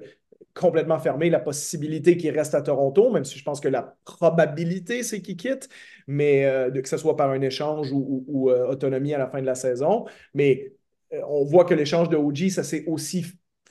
complètement 0.57 0.99
fermé 0.99 1.29
la 1.31 1.39
possibilité 1.39 2.17
qu'il 2.17 2.37
reste 2.37 2.55
à 2.55 2.63
Toronto, 2.63 3.13
même 3.13 3.25
si 3.25 3.39
je 3.39 3.45
pense 3.45 3.61
que 3.61 3.69
la 3.69 3.97
probabilité, 4.05 5.03
c'est 5.03 5.21
qu'il 5.21 5.37
quitte, 5.37 5.69
mais 6.07 6.47
euh, 6.47 6.71
que 6.71 6.89
ce 6.89 6.97
soit 6.97 7.17
par 7.17 7.31
un 7.31 7.41
échange 7.43 7.93
ou, 7.93 8.51
euh, 8.51 8.67
autonomie 8.67 9.13
à 9.13 9.19
la 9.19 9.29
fin 9.29 9.41
de 9.41 9.47
la 9.47 9.55
saison. 9.55 10.07
Mais 10.35 10.73
euh, 11.13 11.21
on 11.29 11.45
voit 11.45 11.67
que 11.67 11.75
l'échange 11.75 12.09
de 12.09 12.17
OG, 12.17 12.49
ça 12.49 12.63
s'est 12.65 12.85
aussi 12.87 13.27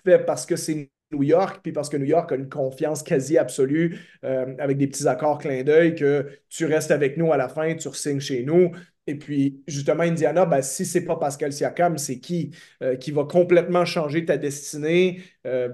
fait 0.06 0.20
parce 0.20 0.46
que 0.46 0.56
c'est 0.56 0.92
New 1.12 1.24
York, 1.24 1.60
puis 1.64 1.72
parce 1.72 1.90
que 1.90 1.98
New 1.98 2.06
York 2.06 2.32
a 2.32 2.36
une 2.36 2.50
confiance 2.50 3.02
quasi 3.04 3.38
absolue 3.38 4.00
avec 4.24 4.78
des 4.78 4.88
petits 4.88 5.08
accords 5.08 5.38
clin 5.38 5.64
d'œil 5.64 5.94
que 5.94 6.28
tu 6.50 6.66
restes 6.66 6.90
avec 6.92 7.16
nous 7.16 7.32
à 7.32 7.38
la 7.38 7.48
fin, 7.48 7.76
tu 7.76 7.90
signes 7.94 8.20
chez 8.20 8.44
nous. 8.44 8.72
Et 9.08 9.16
puis, 9.16 9.62
justement, 9.68 10.02
Indiana, 10.02 10.46
ben, 10.46 10.64
si 10.64 10.84
ce 10.84 10.98
n'est 10.98 11.06
pas 11.06 11.16
Pascal 11.18 11.54
Siakam, 11.54 12.00
c'est 12.00 12.20
qui 12.20 12.56
qui 13.00 13.12
va 13.12 13.24
complètement 13.24 13.86
changer 13.86 14.26
ta 14.26 14.38
destinée 14.38 15.22
euh, 15.46 15.70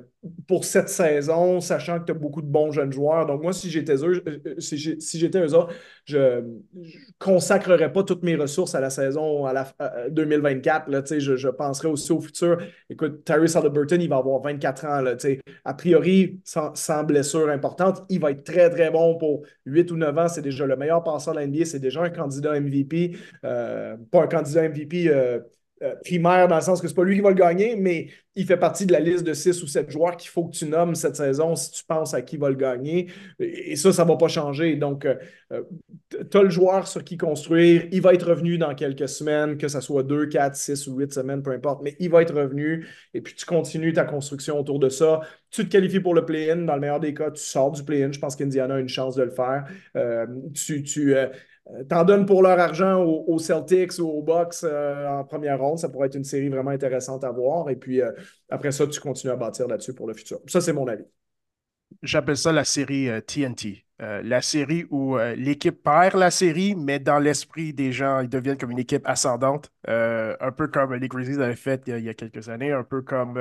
pour 0.47 0.65
cette 0.65 0.89
saison, 0.89 1.61
sachant 1.61 1.99
que 1.99 2.05
tu 2.05 2.11
as 2.11 2.15
beaucoup 2.15 2.41
de 2.41 2.47
bons 2.47 2.71
jeunes 2.71 2.91
joueurs. 2.91 3.25
Donc, 3.25 3.41
moi, 3.41 3.53
si 3.53 3.69
j'étais 3.69 3.95
eux, 3.95 4.23
euh, 4.27 4.59
si 4.59 5.19
j'étais 5.19 5.39
eux 5.39 5.55
autres, 5.55 5.73
je 6.05 6.17
ne 6.17 6.59
consacrerais 7.19 7.91
pas 7.91 8.03
toutes 8.03 8.23
mes 8.23 8.35
ressources 8.35 8.75
à 8.75 8.81
la 8.81 8.89
saison 8.89 9.45
à 9.45 9.53
la, 9.53 10.09
2024. 10.09 10.89
Là, 10.89 11.01
je, 11.09 11.35
je 11.35 11.49
penserais 11.49 11.87
aussi 11.87 12.11
au 12.11 12.19
futur. 12.19 12.57
Écoute, 12.89 13.23
Tyrese 13.23 13.55
Halliburton, 13.55 13.97
il 13.99 14.09
va 14.09 14.17
avoir 14.17 14.41
24 14.41 14.85
ans. 14.85 15.01
Là, 15.01 15.15
a 15.65 15.73
priori, 15.73 16.41
sans, 16.43 17.03
blessure 17.03 17.49
importante, 17.49 18.03
il 18.09 18.19
va 18.19 18.31
être 18.31 18.43
très, 18.43 18.69
très 18.69 18.91
bon 18.91 19.17
pour 19.17 19.43
8 19.65 19.91
ou 19.91 19.97
9 19.97 20.17
ans. 20.17 20.27
C'est 20.27 20.41
déjà 20.41 20.65
le 20.65 20.75
meilleur 20.75 21.03
passeur 21.03 21.33
de 21.33 21.39
la 21.39 21.47
NBA. 21.47 21.65
C'est 21.65 21.79
déjà 21.79 22.01
un 22.01 22.09
candidat 22.09 22.59
MVP. 22.59 23.17
Euh, 23.43 23.97
pas 24.11 24.23
un 24.23 24.27
candidat 24.27 24.69
MVP 24.69 25.07
euh, 25.07 25.39
euh, 25.81 25.95
primaire 26.03 26.47
dans 26.47 26.55
le 26.55 26.61
sens 26.61 26.81
que 26.81 26.87
c'est 26.87 26.93
pas 26.93 27.03
lui 27.03 27.15
qui 27.15 27.21
va 27.21 27.29
le 27.29 27.35
gagner, 27.35 27.75
mais 27.75 28.07
il 28.35 28.45
fait 28.45 28.57
partie 28.57 28.85
de 28.85 28.91
la 28.91 28.99
liste 28.99 29.23
de 29.23 29.33
6 29.33 29.63
ou 29.63 29.67
7 29.67 29.89
joueurs 29.89 30.15
qu'il 30.15 30.29
faut 30.29 30.45
que 30.45 30.55
tu 30.55 30.65
nommes 30.65 30.95
cette 30.95 31.15
saison 31.15 31.55
si 31.55 31.71
tu 31.71 31.83
penses 31.83 32.13
à 32.13 32.21
qui 32.21 32.37
va 32.37 32.49
le 32.49 32.55
gagner. 32.55 33.07
Et 33.39 33.75
ça, 33.75 33.91
ça 33.91 34.03
va 34.05 34.15
pas 34.15 34.29
changer. 34.29 34.75
Donc, 34.75 35.05
tu 35.49 36.37
as 36.37 36.41
le 36.41 36.49
joueur 36.49 36.87
sur 36.87 37.03
qui 37.03 37.17
construire. 37.17 37.87
Il 37.91 38.01
va 38.01 38.13
être 38.13 38.29
revenu 38.29 38.57
dans 38.57 38.73
quelques 38.73 39.09
semaines, 39.09 39.57
que 39.57 39.67
ce 39.67 39.81
soit 39.81 40.03
2, 40.03 40.27
4, 40.27 40.55
6 40.55 40.87
ou 40.87 40.97
8 40.97 41.11
semaines, 41.11 41.43
peu 41.43 41.51
importe, 41.51 41.81
mais 41.83 41.97
il 41.99 42.09
va 42.09 42.21
être 42.21 42.33
revenu. 42.33 42.87
Et 43.13 43.19
puis, 43.19 43.35
tu 43.35 43.45
continues 43.45 43.91
ta 43.91 44.05
construction 44.05 44.59
autour 44.59 44.79
de 44.79 44.87
ça. 44.87 45.19
Tu 45.49 45.65
te 45.65 45.69
qualifies 45.69 45.99
pour 45.99 46.13
le 46.13 46.25
play-in. 46.25 46.57
Dans 46.57 46.75
le 46.75 46.79
meilleur 46.79 47.01
des 47.01 47.13
cas, 47.13 47.31
tu 47.31 47.43
sors 47.43 47.71
du 47.71 47.83
play-in. 47.83 48.13
Je 48.13 48.19
pense 48.19 48.37
qu'Indiana 48.37 48.75
a 48.75 48.79
une 48.79 48.87
chance 48.87 49.15
de 49.15 49.23
le 49.23 49.31
faire. 49.31 49.65
tu. 50.53 50.83
tu 50.83 51.15
euh, 51.15 51.27
t'en 51.89 52.03
donnes 52.03 52.25
pour 52.25 52.41
leur 52.41 52.59
argent 52.59 53.03
aux, 53.03 53.39
Celtics 53.39 53.99
ou 53.99 54.07
aux 54.07 54.21
Bucks 54.21 54.63
euh, 54.63 55.07
en 55.07 55.23
première 55.23 55.59
ronde. 55.59 55.79
Ça 55.79 55.89
pourrait 55.89 56.07
être 56.07 56.15
une 56.15 56.23
série 56.23 56.49
vraiment 56.49 56.71
intéressante 56.71 57.23
à 57.23 57.31
voir. 57.31 57.69
Et 57.69 57.75
puis 57.75 58.01
euh, 58.01 58.11
après 58.49 58.71
ça, 58.71 58.87
tu 58.87 58.99
continues 58.99 59.33
à 59.33 59.35
bâtir 59.35 59.67
là-dessus 59.67 59.93
pour 59.93 60.07
le 60.07 60.13
futur. 60.13 60.39
Ça, 60.47 60.61
c'est 60.61 60.73
mon 60.73 60.87
avis. 60.87 61.05
J'appelle 62.03 62.37
ça 62.37 62.51
la 62.51 62.63
série 62.63 63.09
TNT. 63.27 63.85
la 63.99 64.41
série 64.41 64.85
où 64.89 65.17
l'équipe 65.35 65.83
perd 65.83 66.15
la 66.15 66.31
série, 66.31 66.73
mais 66.73 66.99
dans 66.99 67.19
l'esprit 67.19 67.73
des 67.73 67.91
gens, 67.91 68.21
ils 68.21 68.29
deviennent 68.29 68.57
comme 68.57 68.71
une 68.71 68.79
équipe 68.79 69.05
ascendante. 69.05 69.73
un 69.85 70.51
peu 70.55 70.69
comme 70.69 70.93
les 70.93 71.07
Grizzlies 71.09 71.41
avaient 71.41 71.57
fait 71.57 71.83
il 71.87 71.99
y 71.99 72.07
a 72.07 72.13
quelques 72.13 72.47
années, 72.47 72.71
un 72.71 72.85
peu 72.85 73.01
comme 73.01 73.37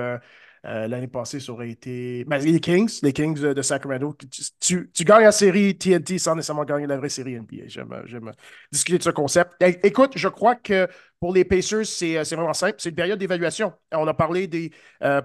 euh, 0.66 0.88
l'année 0.88 1.07
passée, 1.07 1.40
ça 1.40 1.53
aurait 1.53 1.70
été 1.70 2.25
ben, 2.25 2.38
les 2.38 2.61
Kings, 2.61 3.01
les 3.03 3.12
Kings 3.12 3.40
de, 3.40 3.62
Sacramento. 3.62 4.14
Tu, 4.61 4.90
gagnes 5.01 5.25
la 5.25 5.33
série 5.33 5.77
TNT 5.77 6.18
sans 6.18 6.35
nécessairement 6.35 6.64
gagner 6.64 6.87
la 6.87 6.99
vraie 6.99 7.09
série 7.09 7.38
NBA. 7.38 7.68
J'aime 7.68 8.33
discuter 8.70 8.99
de 8.99 9.03
ce 9.03 9.11
concept. 9.11 9.53
Écoute, 9.83 10.12
je 10.16 10.29
crois 10.29 10.57
que 10.57 10.87
pour 11.20 11.35
les 11.35 11.44
Pacers, 11.44 11.85
c'est 11.85 12.16
vraiment 12.35 12.54
simple. 12.54 12.76
C'est 12.78 12.88
une 12.88 12.94
période 12.94 13.18
d'évaluation. 13.18 13.72
On 13.92 14.09
a 14.09 14.14
parlé 14.14 14.46
des 14.46 14.72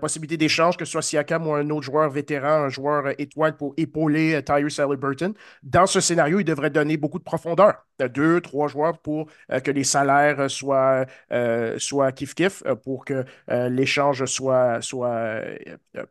possibilités 0.01 0.38
d'échange, 0.38 0.75
que 0.75 0.84
ce 0.84 0.91
soit 0.91 1.01
Siakam 1.01 1.47
ou 1.47 1.53
un 1.53 1.69
autre 1.69 1.84
joueur 1.84 2.10
vétéran, 2.10 2.65
un 2.65 2.69
joueur 2.69 3.19
étoile 3.19 3.55
pour 3.55 3.73
épauler 3.77 4.41
Tyrese 4.43 4.79
Halliburton. 4.79 5.34
Dans 5.63 5.86
ce 5.86 6.01
scénario, 6.01 6.39
il 6.39 6.43
devrait 6.43 6.69
donner 6.69 6.97
beaucoup 6.97 7.17
de 7.19 7.23
profondeur. 7.23 7.86
Deux, 7.99 8.41
trois 8.41 8.67
joueurs 8.67 8.99
pour 8.99 9.27
que 9.63 9.71
les 9.71 9.86
salaires 9.86 10.51
soient, 10.51 11.05
soient 11.77 12.12
kiff-kiff, 12.12 12.62
pour 12.84 13.05
que 13.05 13.23
l'échange 13.69 14.25
soit, 14.25 14.81
soit 14.81 15.39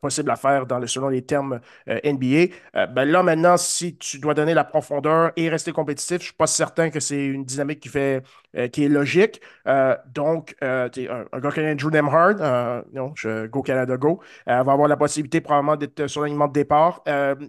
possible 0.00 0.30
à 0.30 0.36
faire 0.36 0.64
selon 0.86 1.08
les 1.10 1.22
termes 1.22 1.60
NBA. 1.86 2.54
Ben 2.88 3.04
là, 3.04 3.22
maintenant, 3.22 3.58
si 3.58 3.98
tu 3.98 4.18
dois 4.18 4.32
donner 4.32 4.54
la 4.54 4.64
profondeur 4.64 5.32
et 5.36 5.50
rester 5.50 5.72
compétitif, 5.72 6.16
je 6.16 6.22
ne 6.22 6.24
suis 6.24 6.32
pas 6.32 6.46
certain 6.46 6.88
que 6.88 7.00
c'est 7.00 7.22
une 7.26 7.44
dynamique 7.44 7.80
qui, 7.80 7.90
fait, 7.90 8.22
qui 8.72 8.84
est 8.84 8.88
logique. 8.88 9.42
Donc, 10.12 10.54
un, 10.60 10.88
un, 11.32 11.40
gars 11.40 11.50
comme 11.50 11.64
Andrew 11.64 11.90
Nemhard, 11.90 12.84
non, 12.92 13.12
je, 13.16 13.46
Go 13.46 13.62
Canada 13.62 13.96
Go, 13.96 14.20
va 14.46 14.58
avoir 14.58 14.88
la 14.88 14.96
possibilité 14.96 15.40
probablement 15.40 15.76
d'être 15.76 16.06
sur 16.06 16.22
l'alignement 16.22 16.48
de 16.48 16.52
départ. 16.52 17.02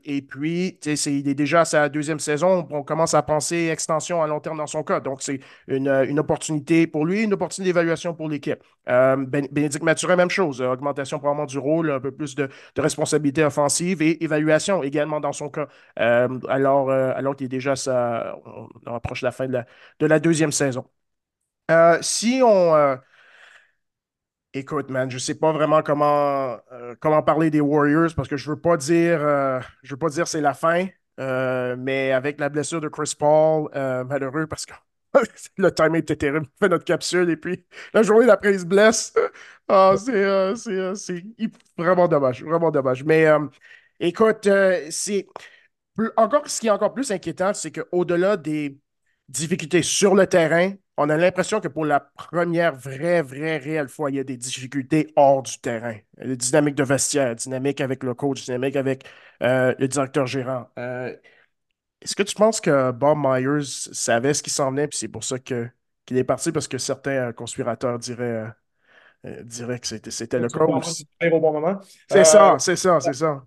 et 0.04 0.22
puis, 0.22 0.80
il 0.86 1.28
est 1.28 1.36
déjà 1.36 1.62
à 1.62 1.66
sa 1.66 1.90
deuxième 1.90 2.20
saison. 2.20 2.68
On 2.70 2.84
commence 2.84 3.14
à 3.14 3.22
penser 3.22 3.70
extension 3.72 4.22
à 4.22 4.28
long 4.28 4.40
terme 4.40 4.58
dans 4.58 4.68
son 4.68 4.84
cas. 4.84 5.00
Donc, 5.00 5.22
c'est 5.22 5.40
une, 5.68 6.20
opportunité 6.20 6.88
pour 6.88 7.06
lui, 7.06 7.24
une 7.24 7.34
opportunité 7.34 7.70
d'évaluation 7.70 8.14
pour 8.14 8.30
l'équipe. 8.30 8.64
Bénédicte 8.88 9.84
Mathurin, 9.84 10.16
même 10.16 10.30
chose. 10.30 10.62
augmentation 10.62 11.20
probablement 11.20 11.46
du 11.46 11.58
rôle, 11.58 11.92
un 11.92 12.00
peu 12.00 12.12
plus 12.12 12.36
de, 12.36 12.50
responsabilité 12.78 13.44
offensive 13.44 14.02
et 14.02 14.24
évaluation 14.24 14.84
également 14.84 15.20
dans 15.20 15.34
son 15.34 15.50
cas. 15.50 15.68
alors, 15.96 16.90
alors 16.92 17.36
qu'il 17.36 17.46
est 17.46 17.50
déjà 17.50 17.76
sa, 17.76 18.38
on, 18.46 18.94
approche 18.94 19.22
la 19.22 19.32
fin 19.32 19.48
de 19.48 20.06
la 20.06 20.20
deuxième 20.20 20.52
saison. 20.52 20.86
Euh, 21.72 21.98
si 22.02 22.42
on. 22.44 22.76
Euh, 22.76 22.96
écoute, 24.54 24.90
man, 24.90 25.10
je 25.10 25.16
ne 25.16 25.20
sais 25.20 25.36
pas 25.36 25.52
vraiment 25.52 25.82
comment, 25.82 26.58
euh, 26.72 26.96
comment 27.00 27.22
parler 27.24 27.50
des 27.50 27.62
Warriors 27.62 28.14
parce 28.16 28.28
que 28.28 28.38
je 28.38 28.50
ne 28.50 28.56
veux 28.56 28.62
pas 28.62 28.78
dire 28.78 29.20
je 29.84 29.94
veux 29.94 29.98
pas 29.98 30.10
dire 30.10 30.28
c'est 30.28 30.42
la 30.42 30.54
fin. 30.54 30.88
mais 31.18 32.12
avec 32.12 32.40
la 32.40 32.50
blessure 32.50 32.82
de 32.82 32.88
Chris 32.90 33.14
Paul, 33.18 33.70
malheureux 33.74 34.48
parce 34.48 34.66
que 34.66 34.74
le 35.58 35.72
timing 35.72 36.02
était 36.02 36.16
terrible. 36.16 36.46
On 36.56 36.66
fait 36.66 36.70
notre 36.70 36.84
capsule 36.86 37.30
et 37.30 37.38
puis 37.38 37.66
la 37.94 38.04
journée 38.04 38.26
d'après, 38.26 38.54
il 38.54 38.60
se 38.60 38.66
blesse. 38.66 39.14
Ah, 39.68 39.96
c'est 39.98 41.26
vraiment 41.78 42.08
dommage. 42.08 42.44
Vraiment 42.44 42.72
dommage. 42.72 43.04
Mais 43.04 43.26
écoute, 44.00 44.48
c'est 44.90 45.28
encore, 46.18 46.48
ce 46.50 46.60
qui 46.60 46.68
est 46.68 46.72
encore 46.72 46.94
plus 46.94 47.12
inquiétant, 47.12 47.54
c'est 47.54 47.72
qu'au-delà 47.72 48.38
des 48.38 48.78
difficultés 49.30 49.82
sur 49.82 50.16
le 50.16 50.28
terrain, 50.28 50.74
on 50.98 51.10
a 51.10 51.18
l'impression 51.18 51.60
que 51.60 51.68
pour 51.68 51.86
la 51.86 52.00
première 52.00 52.76
vraie, 52.76 53.22
vraie, 53.22 53.58
réelle 53.58 53.90
fois, 53.90 54.12
il 54.12 54.16
y 54.16 54.20
a 54.20 54.24
des 54.24 54.38
difficultés 54.38 55.12
hors 55.16 55.44
du 55.44 55.60
terrain. 55.60 55.98
La 56.18 56.36
dynamique 56.36 56.76
de 56.76 56.84
vestiaire, 56.84 57.36
dynamique 57.36 57.82
avec 57.82 58.04
le 58.04 58.14
coach, 58.14 58.46
dynamique 58.46 58.76
avec 58.76 59.04
euh, 59.44 59.76
le 59.78 59.88
directeur 59.88 60.26
gérant. 60.26 60.70
Euh, 60.80 61.14
est-ce 62.02 62.16
que 62.16 62.24
tu 62.24 62.36
penses 62.36 62.62
que 62.62 62.92
Bob 62.92 63.18
Myers 63.20 63.64
savait 63.92 64.34
ce 64.34 64.44
qui 64.44 64.50
s'en 64.50 64.72
venait, 64.72 64.88
puis 64.88 64.98
c'est 64.98 65.08
pour 65.10 65.24
ça 65.24 65.40
qu'il 65.40 65.72
est 66.12 66.24
parti, 66.24 66.52
parce 66.52 66.68
que 66.68 66.78
certains 66.78 67.34
conspirateurs 67.34 68.00
diraient, 68.00 68.54
euh, 69.26 69.44
diraient 69.44 69.80
que 69.80 69.88
c'était, 69.88 70.12
c'était 70.12 70.40
le 70.40 70.50
coach? 70.50 71.04
C'est 72.08 72.26
ça, 72.26 72.56
c'est 72.60 72.76
ça, 72.76 73.00
c'est 73.00 73.14
ça. 73.14 73.46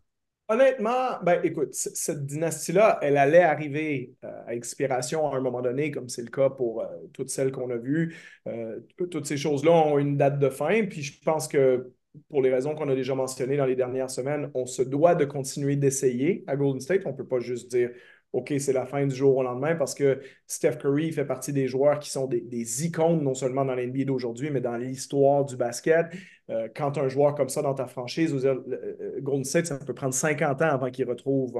Honnêtement, 0.51 1.23
ben 1.23 1.41
écoute, 1.45 1.75
cette 1.75 2.25
dynastie-là, 2.25 2.99
elle 3.03 3.19
allait 3.19 3.43
arriver 3.43 4.15
euh, 4.25 4.45
à 4.47 4.55
expiration 4.55 5.31
à 5.31 5.37
un 5.37 5.41
moment 5.43 5.61
donné, 5.61 5.91
comme 5.91 6.09
c'est 6.09 6.23
le 6.23 6.31
cas 6.31 6.49
pour 6.49 6.81
euh, 6.81 6.87
toutes 7.13 7.29
celles 7.29 7.53
qu'on 7.53 7.69
a 7.69 7.77
vues. 7.77 8.17
Euh, 8.47 8.81
toutes 9.11 9.27
ces 9.27 9.37
choses-là 9.37 9.73
ont 9.73 9.99
une 9.99 10.17
date 10.17 10.39
de 10.39 10.49
fin. 10.49 10.87
Puis 10.87 11.03
je 11.03 11.21
pense 11.23 11.49
que 11.49 11.93
pour 12.31 12.41
les 12.41 12.51
raisons 12.51 12.75
qu'on 12.75 12.89
a 12.89 12.95
déjà 12.95 13.15
mentionnées 13.15 13.59
dans 13.59 13.67
les 13.67 13.77
dernières 13.77 14.11
semaines, 14.11 14.51
on 14.55 14.65
se 14.65 14.81
doit 14.81 15.15
de 15.15 15.27
continuer 15.27 15.77
d'essayer 15.77 16.45
à 16.47 16.57
Golden 16.57 16.81
State. 16.81 17.03
On 17.05 17.13
ne 17.13 17.17
peut 17.17 17.27
pas 17.29 17.41
juste 17.41 17.71
dire 17.71 17.91
OK, 18.33 18.53
c'est 18.59 18.75
la 18.75 18.85
fin 18.85 19.07
du 19.07 19.15
jour 19.15 19.39
au 19.39 19.43
lendemain 19.43 19.75
parce 19.75 19.95
que 19.95 20.21
Steph 20.47 20.77
Curry 20.77 21.13
fait 21.13 21.25
partie 21.25 21.51
des 21.55 21.67
joueurs 21.67 21.99
qui 21.99 22.11
sont 22.11 22.27
des, 22.27 22.85
icônes, 22.85 23.23
non 23.23 23.33
seulement 23.33 23.65
dans 23.65 23.75
l'NBA 23.75 24.05
d'aujourd'hui, 24.05 24.51
mais 24.51 24.61
dans 24.61 24.77
l'histoire 24.77 25.47
du 25.47 25.57
basket. 25.57 26.09
Euh, 26.51 26.69
quand 26.75 26.99
un 26.99 27.09
joueur 27.09 27.35
comme 27.35 27.49
ça 27.49 27.63
dans 27.63 27.73
ta 27.73 27.87
franchise, 27.87 28.35
dire, 28.35 28.59
euh, 28.71 29.19
Golden 29.21 29.45
State, 29.45 29.67
ça 29.67 29.79
peut 29.79 29.95
prendre 29.95 30.13
50 30.13 30.61
ans 30.61 30.69
avant 30.69 30.91
qu'ils 30.91 31.09
retrouvent 31.09 31.59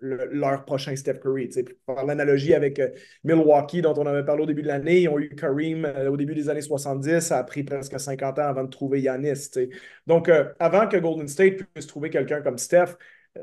leur 0.00 0.64
prochain 0.64 0.96
Steph 0.96 1.20
Curry. 1.20 1.48
Par 1.86 2.04
l'analogie 2.04 2.54
avec 2.54 2.80
euh, 2.80 2.88
Milwaukee, 3.22 3.80
dont 3.80 3.94
on 3.96 4.06
avait 4.06 4.24
parlé 4.24 4.42
au 4.42 4.46
début 4.46 4.62
de 4.62 4.68
l'année, 4.68 5.02
ils 5.02 5.08
ont 5.08 5.18
eu 5.20 5.28
Kareem 5.36 5.84
au 6.08 6.16
début 6.16 6.34
des 6.34 6.48
années 6.48 6.60
70, 6.60 7.20
ça 7.20 7.38
a 7.38 7.44
pris 7.44 7.62
presque 7.62 7.98
50 8.00 8.38
ans 8.40 8.48
avant 8.48 8.64
de 8.64 8.70
trouver 8.70 9.00
Yanis. 9.00 9.50
Donc, 10.08 10.28
avant 10.58 10.88
que 10.88 10.96
Golden 10.96 11.28
State 11.28 11.62
puisse 11.72 11.86
trouver 11.86 12.10
quelqu'un 12.10 12.40
comme 12.42 12.58
Steph, 12.58 12.96
euh, 12.96 12.96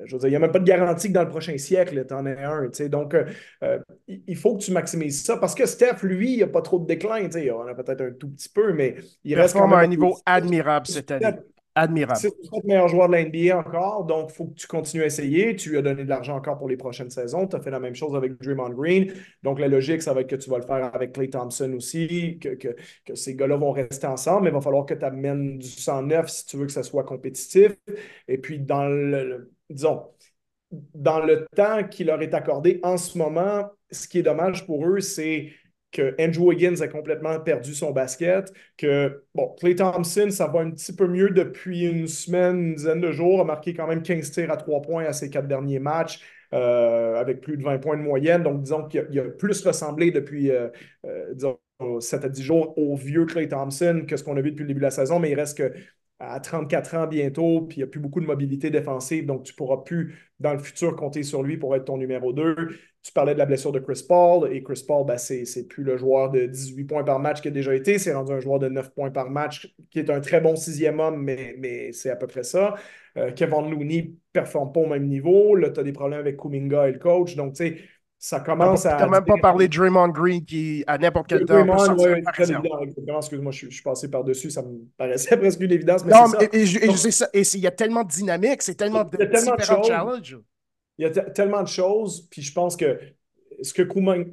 je 0.05 0.13
veux 0.13 0.19
dire, 0.19 0.27
il 0.29 0.31
n'y 0.31 0.35
a 0.35 0.39
même 0.39 0.51
pas 0.51 0.59
de 0.59 0.65
garantie 0.65 1.09
que 1.09 1.13
dans 1.13 1.23
le 1.23 1.29
prochain 1.29 1.57
siècle, 1.57 2.05
tu 2.07 2.13
en 2.13 2.25
aies 2.25 2.43
un. 2.43 2.69
Donc, 2.89 3.13
euh, 3.13 3.25
euh, 3.63 3.79
il 4.07 4.35
faut 4.35 4.55
que 4.55 4.63
tu 4.63 4.71
maximises 4.71 5.23
ça 5.23 5.37
parce 5.37 5.55
que 5.55 5.65
Steph, 5.65 6.03
lui, 6.03 6.33
il 6.33 6.39
n'a 6.39 6.47
pas 6.47 6.61
trop 6.61 6.79
de 6.79 6.85
déclin. 6.85 7.19
Il 7.19 7.51
en 7.51 7.67
a 7.67 7.73
peut-être 7.73 8.01
un 8.01 8.11
tout 8.11 8.29
petit 8.29 8.49
peu, 8.49 8.73
mais 8.73 8.95
il, 9.23 9.35
reste 9.35 9.55
quand 9.55 9.67
même 9.67 9.77
à 9.77 9.81
un 9.81 9.87
niveau 9.87 10.17
admirable 10.25 10.87
cette 10.87 11.11
année. 11.11 11.37
Admirable. 11.77 12.19
C'est 12.19 12.29
le 12.29 12.67
meilleur 12.67 12.87
joueur 12.87 13.07
de 13.07 13.13
la 13.13 13.23
NBA 13.23 13.55
encore, 13.55 14.03
donc 14.05 14.31
il 14.31 14.33
faut 14.33 14.45
que 14.45 14.55
tu 14.55 14.65
continues 14.65 15.03
à 15.03 15.05
essayer. 15.05 15.55
Tu 15.55 15.69
lui 15.69 15.77
as 15.77 15.83
donné 15.83 16.05
de 16.05 16.09
l'argent 16.09 16.35
encore 16.35 16.57
pour 16.57 16.67
les 16.67 16.75
prochaines 16.75 17.11
saisons. 17.11 17.45
Tu 17.45 17.55
as 17.55 17.59
fait 17.59 17.69
la 17.69 17.79
même 17.79 17.93
chose 17.93 18.15
avec 18.15 18.41
Draymond 18.41 18.71
Green. 18.71 19.13
Donc 19.43 19.59
la 19.59 19.67
logique, 19.67 20.01
ça 20.01 20.11
va 20.11 20.21
être 20.21 20.29
que 20.29 20.35
tu 20.35 20.49
vas 20.49 20.57
le 20.57 20.65
faire 20.65 20.89
avec 20.95 21.13
Clay 21.13 21.29
Thompson 21.29 21.71
aussi, 21.73 22.39
que, 22.41 22.55
que, 22.55 22.75
ces 23.13 23.35
gars-là 23.35 23.57
vont 23.57 23.73
rester 23.73 24.07
ensemble, 24.07 24.45
mais 24.45 24.49
il 24.49 24.53
va 24.53 24.61
falloir 24.61 24.87
que 24.87 24.95
tu 24.95 25.05
amènes 25.05 25.59
du 25.59 25.67
109 25.67 26.27
si 26.27 26.47
tu 26.47 26.57
veux 26.57 26.65
que 26.65 26.71
ça 26.71 26.81
soit 26.81 27.03
compétitif. 27.03 27.77
Et 28.27 28.39
puis, 28.39 28.57
dans 28.57 28.87
le 28.87 29.51
disons, 29.69 30.03
dans 30.71 31.19
le 31.23 31.45
temps 31.55 31.83
qui 31.83 32.03
leur 32.03 32.21
est 32.21 32.33
accordé 32.33 32.79
en 32.83 32.97
ce 32.97 33.17
moment, 33.17 33.69
ce 33.91 34.07
qui 34.07 34.19
est 34.19 34.23
dommage 34.23 34.65
pour 34.65 34.85
eux, 34.85 34.99
c'est 34.99 35.51
que 35.91 36.15
Andrew 36.19 36.49
Wiggins 36.49 36.81
a 36.81 36.87
complètement 36.87 37.39
perdu 37.39 37.73
son 37.73 37.91
basket, 37.91 38.51
que, 38.77 39.23
bon, 39.33 39.55
Clay 39.59 39.75
Thompson, 39.75 40.29
ça 40.29 40.47
va 40.47 40.59
un 40.59 40.71
petit 40.71 40.93
peu 40.93 41.07
mieux 41.07 41.29
depuis 41.29 41.85
une 41.85 42.07
semaine, 42.07 42.57
une 42.57 42.75
dizaine 42.75 43.01
de 43.01 43.11
jours, 43.11 43.41
a 43.41 43.43
marqué 43.45 43.73
quand 43.73 43.87
même 43.87 44.03
15 44.03 44.31
tirs 44.31 44.51
à 44.51 44.57
3 44.57 44.81
points 44.81 45.05
à 45.05 45.13
ses 45.13 45.29
quatre 45.29 45.47
derniers 45.47 45.79
matchs, 45.79 46.21
euh, 46.53 47.15
avec 47.15 47.41
plus 47.41 47.57
de 47.57 47.63
20 47.63 47.79
points 47.79 47.97
de 47.97 48.01
moyenne. 48.01 48.43
Donc, 48.43 48.61
disons 48.61 48.85
qu'il 48.87 49.19
a, 49.19 49.23
plus 49.23 49.65
ressemblé 49.65 50.11
depuis, 50.11 50.51
euh, 50.51 50.67
euh, 51.05 51.33
disons, 51.33 51.59
7 51.99 52.25
à 52.25 52.29
10 52.29 52.43
jours 52.43 52.77
au 52.77 52.95
vieux 52.95 53.25
Clay 53.25 53.47
Thompson 53.47 54.03
que 54.07 54.17
ce 54.17 54.23
qu'on 54.23 54.35
a 54.35 54.41
vu 54.41 54.51
depuis 54.51 54.63
le 54.63 54.67
début 54.67 54.79
de 54.79 54.85
la 54.85 54.91
saison, 54.91 55.19
mais 55.19 55.29
il 55.29 55.35
reste 55.35 55.57
que 55.57 55.73
à 56.19 56.39
34 56.39 56.95
ans 56.95 57.07
bientôt, 57.07 57.61
puis 57.61 57.77
il 57.77 57.79
n'y 57.79 57.83
a 57.83 57.87
plus 57.87 57.99
beaucoup 57.99 58.19
de 58.19 58.25
mobilité 58.25 58.69
défensive, 58.69 59.25
donc 59.25 59.43
tu 59.43 59.53
ne 59.53 59.55
pourras 59.55 59.77
plus, 59.83 60.15
dans 60.39 60.53
le 60.53 60.59
futur, 60.59 60.95
compter 60.95 61.21
sur 61.23 61.43
lui 61.43 61.57
pour 61.57 61.75
être 61.75 61.85
ton 61.85 61.97
numéro 61.97 62.33
2. 62.33 62.69
Tu 63.03 63.11
parlais 63.13 63.33
de 63.33 63.39
la 63.39 63.45
blessure 63.45 63.71
de 63.71 63.79
Chris 63.79 64.03
Paul, 64.07 64.51
et 64.51 64.63
Chris 64.63 64.83
Paul, 64.87 65.05
ben, 65.05 65.17
c'est, 65.17 65.67
plus 65.67 65.83
le 65.83 65.95
joueur 65.95 66.31
de 66.31 66.47
18 66.47 66.85
points 66.85 67.03
par 67.03 67.19
match 67.19 67.41
qui 67.41 67.49
a 67.49 67.51
déjà 67.51 67.75
été, 67.75 67.99
c'est 67.99 68.13
rendu 68.13 68.31
un 68.33 68.39
joueur 68.39 68.59
de 68.59 68.67
9 68.67 68.93
points 68.93 69.11
par 69.11 69.29
match, 69.29 69.73
qui 69.91 69.99
est 69.99 70.09
un 70.09 70.19
très 70.19 70.41
bon 70.41 70.55
sixième 70.55 70.99
homme, 70.99 71.21
mais, 71.23 71.55
mais 71.59 71.91
c'est 71.91 72.09
à 72.09 72.15
peu 72.15 72.27
près 72.27 72.43
ça. 72.43 72.75
Euh, 73.17 73.31
Kevin 73.31 73.69
Looney 73.69 74.03
ne 74.03 74.09
performe 74.33 74.71
pas 74.71 74.79
au 74.81 74.87
même 74.87 75.07
niveau. 75.07 75.55
Là, 75.55 75.69
tu 75.69 75.79
as 75.79 75.83
des 75.83 75.93
problèmes 75.93 76.19
avec 76.19 76.37
Kuminga 76.37 76.89
et 76.89 76.91
le 76.93 76.99
coach, 76.99 77.35
donc 77.35 77.53
tu 77.53 77.67
sais, 77.67 77.77
ça 78.19 78.39
commence 78.39 78.85
à. 78.85 78.95
Tu 78.95 79.03
n'as 79.03 79.09
même 79.09 79.25
pas 79.25 79.37
parlé 79.41 79.67
de 79.67 79.77
Draymond 79.77 80.09
Green 80.09 80.43
qui, 80.43 80.83
à 80.87 80.97
n'importe 80.97 81.27
quel 81.27 81.45
temps, 81.45 81.65
peut 81.65 81.77
sortir 81.77 82.09
ouais, 82.09 82.21
très 82.33 82.51
évident. 82.51 83.17
Excuse-moi, 83.17 83.51
je, 83.51 83.69
suis 83.69 83.83
passé 83.83 84.09
par-dessus, 84.09 84.49
ça 84.49 84.63
me 84.63 84.79
paraissait 84.97 85.37
presque 85.37 85.61
une 85.61 85.71
évidence. 85.71 86.03
Mais 86.03 86.13
non, 86.13 86.25
mais, 86.39 86.49
et, 86.51 86.65
ça. 87.11 87.29
Il 87.33 87.59
y 87.59 87.67
a 87.67 87.71
tellement 87.71 88.03
de 88.03 88.09
dynamique, 88.09 88.61
c'est 88.63 88.75
tellement 88.75 89.03
de, 89.03 89.17
différents 89.23 89.83
challenges. 89.83 90.37
Il 90.97 91.03
y 91.03 91.05
a 91.05 91.11
tellement 91.11 91.61
de 91.61 91.67
choses, 91.67 92.27
puis 92.31 92.41
je 92.41 92.51
pense 92.51 92.75
que 92.75 92.97
ce 93.61 93.73
que, 93.73 93.83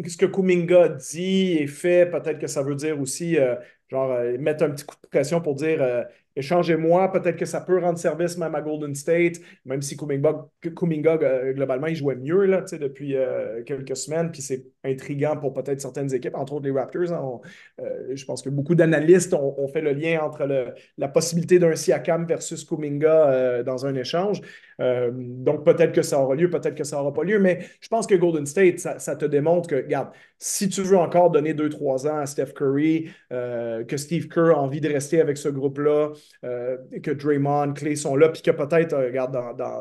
ce 0.09 0.17
que 0.17 0.27
Kuminga 0.27 0.89
dit 0.89 1.59
et 1.59 1.67
fait, 1.67 2.11
peut-être 2.11 2.39
que 2.39 2.47
ça 2.47 2.63
veut 2.63 2.75
dire 2.75 3.01
aussi, 3.01 3.39
euh, 3.39 3.57
genre, 3.89 4.13
euh, 4.13 4.37
mettre 4.39 4.65
un 4.65 4.71
petit 4.71 4.85
coup 4.85 4.97
de 5.03 5.09
pression 5.09 5.41
pour 5.41 5.55
dire 5.55 5.83
euh, 5.83 6.03
échangez-moi. 6.37 7.11
Peut-être 7.13 7.37
que 7.37 7.45
ça 7.45 7.61
peut 7.61 7.79
rendre 7.79 7.99
service 7.99 8.37
même 8.39 8.55
à 8.55 8.61
Golden 8.61 8.95
State, 8.95 9.41
même 9.65 9.83
si 9.83 9.97
Kuminga, 9.97 11.19
euh, 11.23 11.53
globalement, 11.53 11.87
il 11.87 11.97
jouait 11.97 12.17
mieux 12.17 12.45
là, 12.45 12.63
depuis 12.73 13.17
euh, 13.17 13.63
quelques 13.65 13.97
semaines. 13.97 14.31
Puis 14.31 14.43
c'est 14.43 14.67
intriguant 14.85 15.37
pour 15.37 15.53
peut-être 15.53 15.81
certaines 15.81 16.13
équipes, 16.13 16.35
entre 16.35 16.55
autres 16.55 16.67
les 16.67 16.73
Raptors. 16.73 17.13
Hein. 17.13 17.41
Euh, 17.81 18.15
je 18.15 18.25
pense 18.25 18.43
que 18.43 18.51
beaucoup 18.51 18.75
d'analystes 18.75 19.35
ont, 19.35 19.69
fait 19.69 19.81
le 19.81 19.93
lien 19.93 20.21
entre 20.21 20.47
la 20.99 21.09
possibilité 21.09 21.59
d'un 21.59 21.75
Siakam 21.75 22.27
versus 22.27 22.65
Kuminga 22.65 23.63
dans 23.63 23.87
un 23.87 23.95
échange. 23.95 24.41
donc 24.79 25.65
peut-être 25.65 25.93
que 25.93 26.03
ça 26.03 26.21
aura 26.21 26.35
lieu, 26.35 26.51
peut-être 26.51 26.75
que 26.75 26.85
ça 26.85 26.97
n'aura 26.97 27.13
pas 27.13 27.25
lieu. 27.25 27.39
Mais 27.39 27.61
je 27.81 27.89
pense 27.89 28.07
que 28.07 28.15
Golden 28.15 28.47
State, 28.47 28.79
ça, 28.79 28.99
ça, 28.99 29.17
te 29.17 29.25
démontre 29.25 29.69
que, 29.69 29.77
regarde, 29.77 30.09
si 30.47 30.69
tu 30.69 30.83
veux 30.83 30.99
encore 30.99 31.31
donner 31.31 31.55
2-3 31.55 32.07
ans 32.07 32.19
à 32.19 32.27
Steph 32.27 32.53
Curry, 32.55 33.11
que 33.31 33.97
Steve 33.97 34.29
Kerr 34.29 34.51
a 34.51 34.61
envie 34.61 34.83
de 34.83 34.93
rester 34.93 35.23
avec 35.23 35.39
ce 35.39 35.49
groupe-là, 35.49 36.13
euh, 36.45 36.77
que 37.03 37.11
Draymond, 37.11 37.73
Clay 37.73 37.97
sont 37.97 38.15
là, 38.15 38.29
puis 38.29 38.43
que 38.43 38.51
peut-être, 38.51 38.93
euh, 38.93 39.07
regarde, 39.07 39.33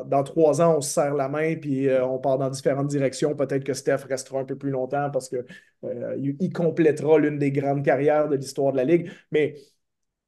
dans, 0.08 0.22
trois 0.22 0.62
ans, 0.62 0.78
on 0.78 0.80
se 0.80 0.90
serre 0.90 1.14
la 1.14 1.28
main, 1.28 1.56
puis 1.56 1.88
on 2.02 2.18
part 2.18 2.38
dans 2.38 2.48
différentes 2.48 2.88
directions. 2.88 3.34
Peut-être 3.36 3.62
que 3.62 3.74
Steph 3.74 4.04
restera 4.08 4.40
un 4.40 4.44
peu 4.46 4.56
plus 4.56 4.70
longtemps 4.70 5.10
parce 5.10 5.28
qu'il 5.28 6.52
complétera 6.54 7.18
l'une 7.18 7.38
des 7.38 7.52
grandes 7.52 7.84
carrières 7.84 8.28
de 8.30 8.36
l'histoire 8.36 8.72
de 8.72 8.78
la 8.78 8.84
Ligue. 8.84 9.10
Mais 9.32 9.56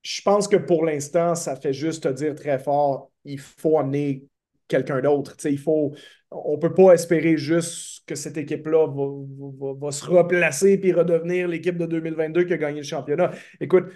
je 0.02 0.20
pense 0.20 0.48
que 0.48 0.56
pour 0.56 0.84
l'instant, 0.84 1.34
ça 1.34 1.56
fait 1.56 1.72
juste 1.72 2.02
te 2.02 2.08
dire 2.08 2.34
très 2.34 2.58
fort, 2.58 3.10
il 3.24 3.40
faut 3.40 3.78
amener 3.78 4.26
quelqu'un 4.68 5.00
d'autre. 5.00 5.34
Il 5.44 5.58
faut, 5.58 5.94
on 6.30 6.54
ne 6.54 6.60
peut 6.60 6.74
pas 6.74 6.92
espérer 6.92 7.36
juste 7.36 8.06
que 8.06 8.14
cette 8.14 8.36
équipe-là 8.36 8.86
va, 8.88 9.90
se 9.90 10.04
replacer 10.04 10.78
puis 10.78 10.92
redevenir 10.92 11.48
l'équipe 11.48 11.76
de 11.76 11.86
2022 11.86 12.44
qui 12.44 12.52
a 12.52 12.56
gagné 12.56 12.78
le 12.78 12.86
championnat. 12.86 13.30
Écoute, 13.60 13.86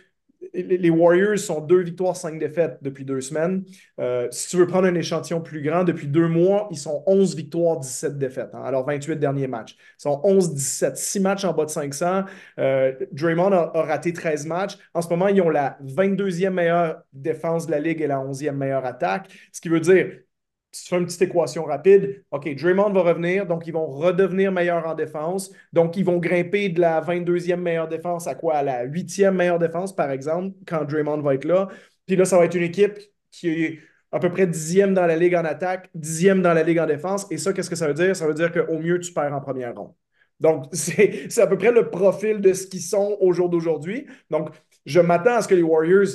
les 0.54 0.90
Warriors 0.90 1.38
sont 1.38 1.60
deux 1.60 1.82
victoires, 1.82 2.16
cinq 2.16 2.38
défaites 2.38 2.78
depuis 2.82 3.04
deux 3.04 3.20
semaines. 3.20 3.62
Euh, 4.00 4.26
si 4.30 4.48
tu 4.48 4.56
veux 4.56 4.66
prendre 4.66 4.86
un 4.86 4.94
échantillon 4.94 5.40
plus 5.40 5.62
grand, 5.62 5.84
depuis 5.84 6.06
deux 6.06 6.28
mois, 6.28 6.68
ils 6.70 6.78
sont 6.78 7.02
11 7.06 7.36
victoires, 7.36 7.78
17 7.78 8.18
défaites. 8.18 8.50
Hein. 8.54 8.62
alors, 8.64 8.86
28 8.86 9.16
derniers 9.16 9.46
matchs. 9.46 9.76
Ils 9.98 10.02
sont 10.02 10.20
11-17, 10.24 10.96
6 10.96 11.20
matchs 11.20 11.44
en 11.44 11.52
bas 11.52 11.66
de 11.66 11.70
500. 11.70 12.24
Euh, 12.58 12.92
Draymond 13.12 13.52
a, 13.52 13.70
raté 13.74 14.12
13 14.12 14.46
matchs. 14.46 14.78
En 14.94 15.02
ce 15.02 15.08
moment, 15.08 15.28
ils 15.28 15.40
ont 15.42 15.50
la 15.50 15.78
22e 15.84 16.50
meilleure 16.50 17.02
défense 17.12 17.66
de 17.66 17.72
la 17.72 17.78
Ligue 17.78 18.00
et 18.00 18.06
la 18.06 18.18
11e 18.18 18.52
meilleure 18.52 18.86
attaque. 18.86 19.28
Ce 19.52 19.60
qui 19.60 19.68
veut 19.68 19.80
dire, 19.80 20.10
tu 20.72 20.88
fais 20.88 20.98
une 20.98 21.06
petite 21.06 21.22
équation 21.22 21.64
rapide, 21.64 22.24
OK, 22.30 22.54
Draymond 22.54 22.92
va 22.92 23.02
revenir, 23.02 23.46
donc 23.46 23.66
ils 23.66 23.72
vont 23.72 23.86
redevenir 23.86 24.52
meilleurs 24.52 24.86
en 24.86 24.94
défense. 24.94 25.50
Donc, 25.72 25.96
ils 25.96 26.04
vont 26.04 26.18
grimper 26.18 26.68
de 26.68 26.80
la 26.80 27.00
22e 27.00 27.56
meilleure 27.56 27.88
défense 27.88 28.26
à 28.26 28.34
quoi? 28.34 28.54
À 28.56 28.62
la 28.62 28.86
8e 28.86 29.32
meilleure 29.32 29.58
défense, 29.58 29.94
par 29.94 30.10
exemple, 30.10 30.54
quand 30.66 30.84
Draymond 30.84 31.20
va 31.22 31.34
être 31.34 31.44
là. 31.44 31.68
Puis 32.06 32.16
là, 32.16 32.24
ça 32.24 32.38
va 32.38 32.44
être 32.44 32.54
une 32.54 32.62
équipe 32.62 32.98
qui 33.30 33.48
est 33.48 33.78
à 34.12 34.18
peu 34.18 34.30
près 34.30 34.46
dixième 34.46 34.94
dans 34.94 35.06
la 35.06 35.16
ligue 35.16 35.34
en 35.34 35.44
attaque, 35.44 35.88
dixième 35.94 36.42
dans 36.42 36.54
la 36.54 36.62
ligue 36.62 36.78
en 36.78 36.86
défense. 36.86 37.26
Et 37.30 37.38
ça, 37.38 37.52
qu'est-ce 37.52 37.70
que 37.70 37.76
ça 37.76 37.86
veut 37.86 37.94
dire? 37.94 38.14
Ça 38.16 38.26
veut 38.26 38.34
dire 38.34 38.52
qu'au 38.52 38.78
mieux, 38.78 38.98
tu 39.00 39.12
perds 39.12 39.34
en 39.34 39.40
première 39.40 39.74
ronde. 39.74 39.92
Donc, 40.40 40.66
c'est 40.72 41.38
à 41.38 41.46
peu 41.46 41.58
près 41.58 41.72
le 41.72 41.90
profil 41.90 42.40
de 42.40 42.52
ce 42.52 42.66
qu'ils 42.66 42.82
sont 42.82 43.16
au 43.20 43.32
jour 43.32 43.48
d'aujourd'hui. 43.48 44.06
Donc, 44.30 44.50
je 44.86 45.00
m'attends 45.00 45.36
à 45.36 45.42
ce 45.42 45.48
que 45.48 45.54
les 45.54 45.62
Warriors 45.62 46.08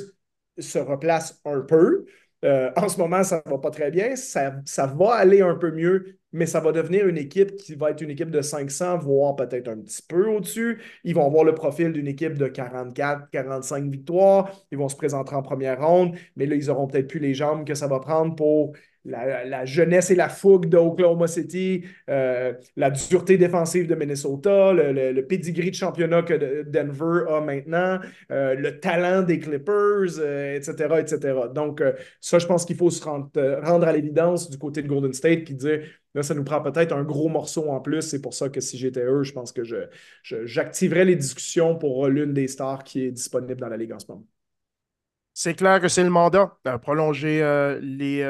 se 0.58 0.78
replacent 0.78 1.40
un 1.44 1.60
peu. 1.60 2.06
Euh, 2.46 2.70
en 2.76 2.88
ce 2.88 2.98
moment, 2.98 3.24
ça 3.24 3.42
ne 3.44 3.50
va 3.50 3.58
pas 3.58 3.70
très 3.70 3.90
bien. 3.90 4.14
Ça, 4.16 4.54
ça, 4.64 4.86
va 4.86 5.14
aller 5.14 5.40
un 5.40 5.56
peu 5.56 5.72
mieux, 5.72 6.18
mais 6.32 6.46
ça 6.46 6.60
va 6.60 6.70
devenir 6.70 7.08
une 7.08 7.18
équipe 7.18 7.56
qui 7.56 7.74
va 7.74 7.90
être 7.90 8.00
une 8.02 8.10
équipe 8.10 8.30
de 8.30 8.40
500, 8.40 8.98
voire 8.98 9.34
peut-être 9.34 9.68
un 9.68 9.78
petit 9.78 10.02
peu 10.02 10.28
au-dessus. 10.28 10.80
Ils 11.02 11.14
vont 11.14 11.26
avoir 11.26 11.44
le 11.44 11.54
profil 11.54 11.92
d'une 11.92 12.06
équipe 12.06 12.34
de 12.34 12.46
44, 12.46 13.30
45 13.30 13.90
victoires. 13.90 14.50
Ils 14.70 14.78
vont 14.78 14.88
se 14.88 14.96
présenter 14.96 15.34
en 15.34 15.42
première 15.42 15.84
ronde, 15.84 16.16
mais 16.36 16.46
là, 16.46 16.54
ils 16.54 16.66
n'auront 16.66 16.86
peut-être 16.86 17.08
plus 17.08 17.20
les 17.20 17.34
jambes 17.34 17.66
que 17.66 17.74
ça 17.74 17.88
va 17.88 17.98
prendre 17.98 18.36
pour 18.36 18.74
la, 19.06 19.64
jeunesse 19.64 20.10
et 20.10 20.14
la 20.14 20.28
fougue 20.28 20.66
d'Oklahoma 20.66 21.26
City, 21.26 21.84
euh, 22.10 22.52
la 22.76 22.90
dureté 22.90 23.38
défensive 23.38 23.86
de 23.86 23.94
Minnesota, 23.94 24.72
le, 24.72 25.12
le, 25.12 25.26
pedigree 25.26 25.70
de 25.70 25.76
championnat 25.76 26.22
que 26.22 26.62
Denver 26.62 27.24
a 27.30 27.40
maintenant, 27.40 28.00
euh, 28.30 28.54
le 28.54 28.80
talent 28.80 29.22
des 29.22 29.38
Clippers, 29.38 30.18
etc., 30.18 30.74
euh, 30.90 30.98
etc. 30.98 31.34
Donc, 31.54 31.82
ça, 32.20 32.38
je 32.38 32.46
pense 32.46 32.64
qu'il 32.64 32.76
faut 32.76 32.90
se 32.90 33.02
rendre, 33.04 33.86
à 33.86 33.92
l'évidence 33.92 34.50
du 34.50 34.58
côté 34.58 34.82
de 34.82 34.88
Golden 34.88 35.12
State 35.12 35.44
qui 35.44 35.54
dit 35.54 35.78
là, 36.14 36.22
ça 36.22 36.34
nous 36.34 36.44
prend 36.44 36.62
peut-être 36.62 36.92
un 36.92 37.04
gros 37.04 37.28
morceau 37.28 37.68
en 37.70 37.80
plus. 37.80 38.02
C'est 38.02 38.22
pour 38.22 38.34
ça 38.34 38.48
que 38.48 38.60
si 38.60 38.78
j'étais 38.78 39.04
eux, 39.04 39.22
je 39.22 39.32
pense 39.32 39.52
que 39.52 39.62
j'activerais 40.22 41.04
les 41.04 41.16
discussions 41.16 41.76
pour 41.76 42.08
l'une 42.08 42.32
des 42.32 42.48
stars 42.48 42.84
qui 42.84 43.04
est 43.04 43.12
disponible 43.12 43.60
dans 43.60 43.68
la 43.68 43.76
Ligue 43.76 43.92
en 43.92 43.98
ce 43.98 44.06
moment. 44.08 44.26
C'est 45.34 45.54
clair 45.54 45.80
que 45.80 45.88
c'est 45.88 46.02
le 46.02 46.10
mandat. 46.10 46.56
prolonger 46.82 47.76
les 47.82 48.24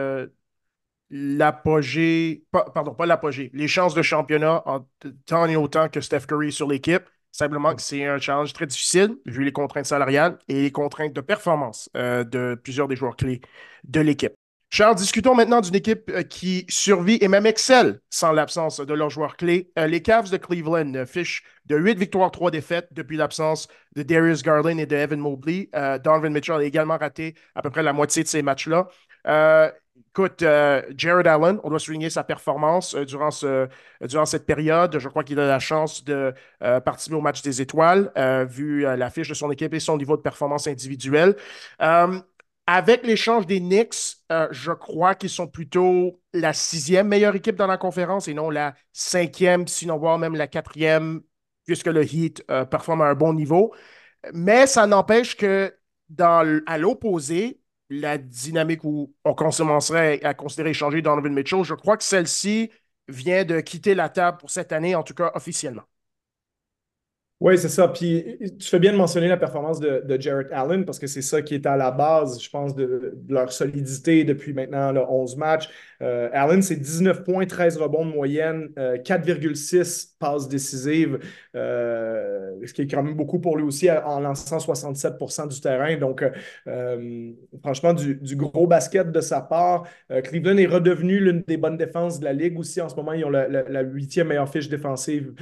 l'apogée, 1.10 2.44
pardon, 2.50 2.94
pas 2.94 3.06
l'apogée, 3.06 3.50
les 3.54 3.68
chances 3.68 3.94
de 3.94 4.02
championnat 4.02 4.62
en 4.66 4.86
tant 5.26 5.46
et 5.46 5.56
autant 5.56 5.88
que 5.88 6.00
Steph 6.00 6.26
Curry 6.26 6.52
sur 6.52 6.68
l'équipe. 6.68 7.04
Simplement 7.32 7.74
que 7.74 7.82
c'est 7.82 8.04
un 8.06 8.18
challenge 8.18 8.54
très 8.54 8.66
difficile, 8.66 9.16
vu 9.26 9.44
les 9.44 9.52
contraintes 9.52 9.84
salariales 9.84 10.38
et 10.48 10.62
les 10.62 10.72
contraintes 10.72 11.12
de 11.12 11.20
performance 11.20 11.90
euh, 11.94 12.24
de 12.24 12.58
plusieurs 12.62 12.88
des 12.88 12.96
joueurs 12.96 13.14
clés 13.14 13.42
de 13.84 14.00
l'équipe. 14.00 14.32
Charles, 14.70 14.96
discutons 14.96 15.34
maintenant 15.34 15.60
d'une 15.60 15.74
équipe 15.74 16.10
euh, 16.10 16.22
qui 16.22 16.64
survit 16.70 17.18
et 17.20 17.28
même 17.28 17.44
excelle 17.44 18.00
sans 18.08 18.32
l'absence 18.32 18.80
de 18.80 18.94
leurs 18.94 19.10
joueurs 19.10 19.36
clés. 19.36 19.70
Euh, 19.78 19.86
les 19.86 20.00
Cavs 20.00 20.30
de 20.30 20.38
Cleveland 20.38 21.04
fichent 21.04 21.42
de 21.66 21.76
8 21.76 21.98
victoires, 21.98 22.30
3 22.30 22.50
défaites 22.50 22.88
depuis 22.92 23.18
l'absence 23.18 23.68
de 23.94 24.02
Darius 24.02 24.42
Garland 24.42 24.78
et 24.78 24.86
de 24.86 24.96
Evan 24.96 25.20
Mobley. 25.20 25.68
Donovan 26.02 26.32
Mitchell 26.32 26.56
a 26.56 26.64
également 26.64 26.96
raté 26.96 27.34
à 27.54 27.60
peu 27.60 27.68
près 27.68 27.82
la 27.82 27.92
moitié 27.92 28.22
de 28.22 28.28
ces 28.28 28.40
matchs-là. 28.40 28.88
Écoute, 30.18 30.40
euh, 30.40 30.80
Jared 30.96 31.26
Allen, 31.26 31.60
on 31.62 31.68
doit 31.68 31.78
souligner 31.78 32.08
sa 32.08 32.24
performance 32.24 32.94
euh, 32.94 33.04
durant, 33.04 33.30
ce, 33.30 33.68
durant 34.00 34.24
cette 34.24 34.46
période. 34.46 34.98
Je 34.98 35.10
crois 35.10 35.22
qu'il 35.22 35.38
a 35.38 35.46
la 35.46 35.58
chance 35.58 36.04
de 36.04 36.32
euh, 36.62 36.80
participer 36.80 37.16
au 37.16 37.20
match 37.20 37.42
des 37.42 37.60
étoiles, 37.60 38.10
vu 38.48 38.80
la 38.80 39.10
fiche 39.10 39.28
de 39.28 39.34
son 39.34 39.50
équipe 39.50 39.74
et 39.74 39.78
son 39.78 39.98
niveau 39.98 40.16
de 40.16 40.22
performance 40.22 40.68
individuelle. 40.68 41.36
avec 42.66 43.06
l'échange 43.06 43.46
des 43.46 43.60
Knicks, 43.60 44.16
je 44.50 44.72
crois 44.72 45.14
qu'ils 45.14 45.28
sont 45.28 45.48
plutôt 45.48 46.18
la 46.32 46.54
sixième 46.54 47.08
meilleure 47.08 47.36
équipe 47.36 47.56
dans 47.56 47.66
la 47.66 47.76
conférence 47.76 48.26
et 48.26 48.32
non 48.32 48.48
la 48.48 48.74
cinquième, 48.94 49.66
sinon 49.68 49.98
voire 49.98 50.18
même 50.18 50.34
la 50.34 50.46
quatrième, 50.46 51.20
puisque 51.66 51.88
le 51.88 52.02
Heat 52.02 52.42
performe 52.70 53.02
à 53.02 53.06
un 53.08 53.14
bon 53.14 53.34
niveau. 53.34 53.74
Mais 54.32 54.66
ça 54.66 54.86
n'empêche 54.86 55.36
que 55.36 55.74
à 56.18 56.78
l'opposé, 56.78 57.60
la 57.90 58.18
dynamique 58.18 58.84
où 58.84 59.12
on 59.24 59.34
commencerait 59.34 60.22
à 60.24 60.34
considérer 60.34 60.70
échanger 60.70 61.02
Donovan 61.02 61.32
Mitchell, 61.32 61.64
je 61.64 61.74
crois 61.74 61.96
que 61.96 62.04
celle-ci 62.04 62.70
vient 63.08 63.44
de 63.44 63.60
quitter 63.60 63.94
la 63.94 64.08
table 64.08 64.38
pour 64.38 64.50
cette 64.50 64.72
année, 64.72 64.94
en 64.94 65.02
tout 65.02 65.14
cas 65.14 65.30
officiellement. 65.34 65.84
Oui, 67.38 67.58
c'est 67.58 67.68
ça. 67.68 67.86
Puis 67.88 68.38
tu 68.58 68.66
fais 68.66 68.78
bien 68.78 68.92
de 68.92 68.96
mentionner 68.96 69.28
la 69.28 69.36
performance 69.36 69.78
de, 69.78 70.02
de 70.06 70.18
Jarrett 70.18 70.50
Allen 70.52 70.86
parce 70.86 70.98
que 70.98 71.06
c'est 71.06 71.20
ça 71.20 71.42
qui 71.42 71.54
est 71.54 71.66
à 71.66 71.76
la 71.76 71.90
base, 71.90 72.42
je 72.42 72.48
pense, 72.48 72.74
de, 72.74 73.14
leur 73.28 73.52
solidité 73.52 74.24
depuis 74.24 74.54
maintenant 74.54 74.90
là, 74.90 75.06
11 75.10 75.36
matchs. 75.36 75.68
Euh, 76.00 76.30
Allen, 76.32 76.62
c'est 76.62 76.76
19 76.76 77.24
points, 77.24 77.44
13 77.44 77.76
rebonds 77.76 78.06
de 78.06 78.10
moyenne, 78.12 78.68
4,6 79.04 80.15
euh, 80.22 80.26
passes 80.26 80.48
décisives, 80.48 81.18
euh, 81.54 82.54
ce 82.64 82.72
qui 82.72 82.82
est 82.82 82.86
quand 82.86 83.02
même 83.02 83.14
beaucoup 83.14 83.38
pour 83.38 83.56
lui 83.56 83.64
aussi 83.64 83.90
en 83.90 84.20
lançant 84.20 84.58
67% 84.58 85.48
du 85.48 85.60
terrain. 85.60 85.96
Donc, 85.96 86.24
franchement, 87.62 87.94
du, 87.94 88.36
gros 88.36 88.66
basket 88.66 89.10
de 89.12 89.20
sa 89.20 89.40
part. 89.40 89.86
Cleveland 90.24 90.56
est 90.56 90.66
redevenu 90.66 91.20
l'une 91.20 91.42
des 91.46 91.56
bonnes 91.56 91.76
défenses 91.76 92.18
de 92.20 92.24
la 92.24 92.32
Ligue 92.32 92.58
aussi. 92.58 92.80
En 92.80 92.88
ce 92.88 92.96
moment, 92.96 93.12
ils 93.12 93.24
ont 93.24 93.30
la 93.30 93.82
huitième 93.82 94.28
meilleure 94.28 94.48
fiche 94.48 94.68
défensive. 94.68 95.34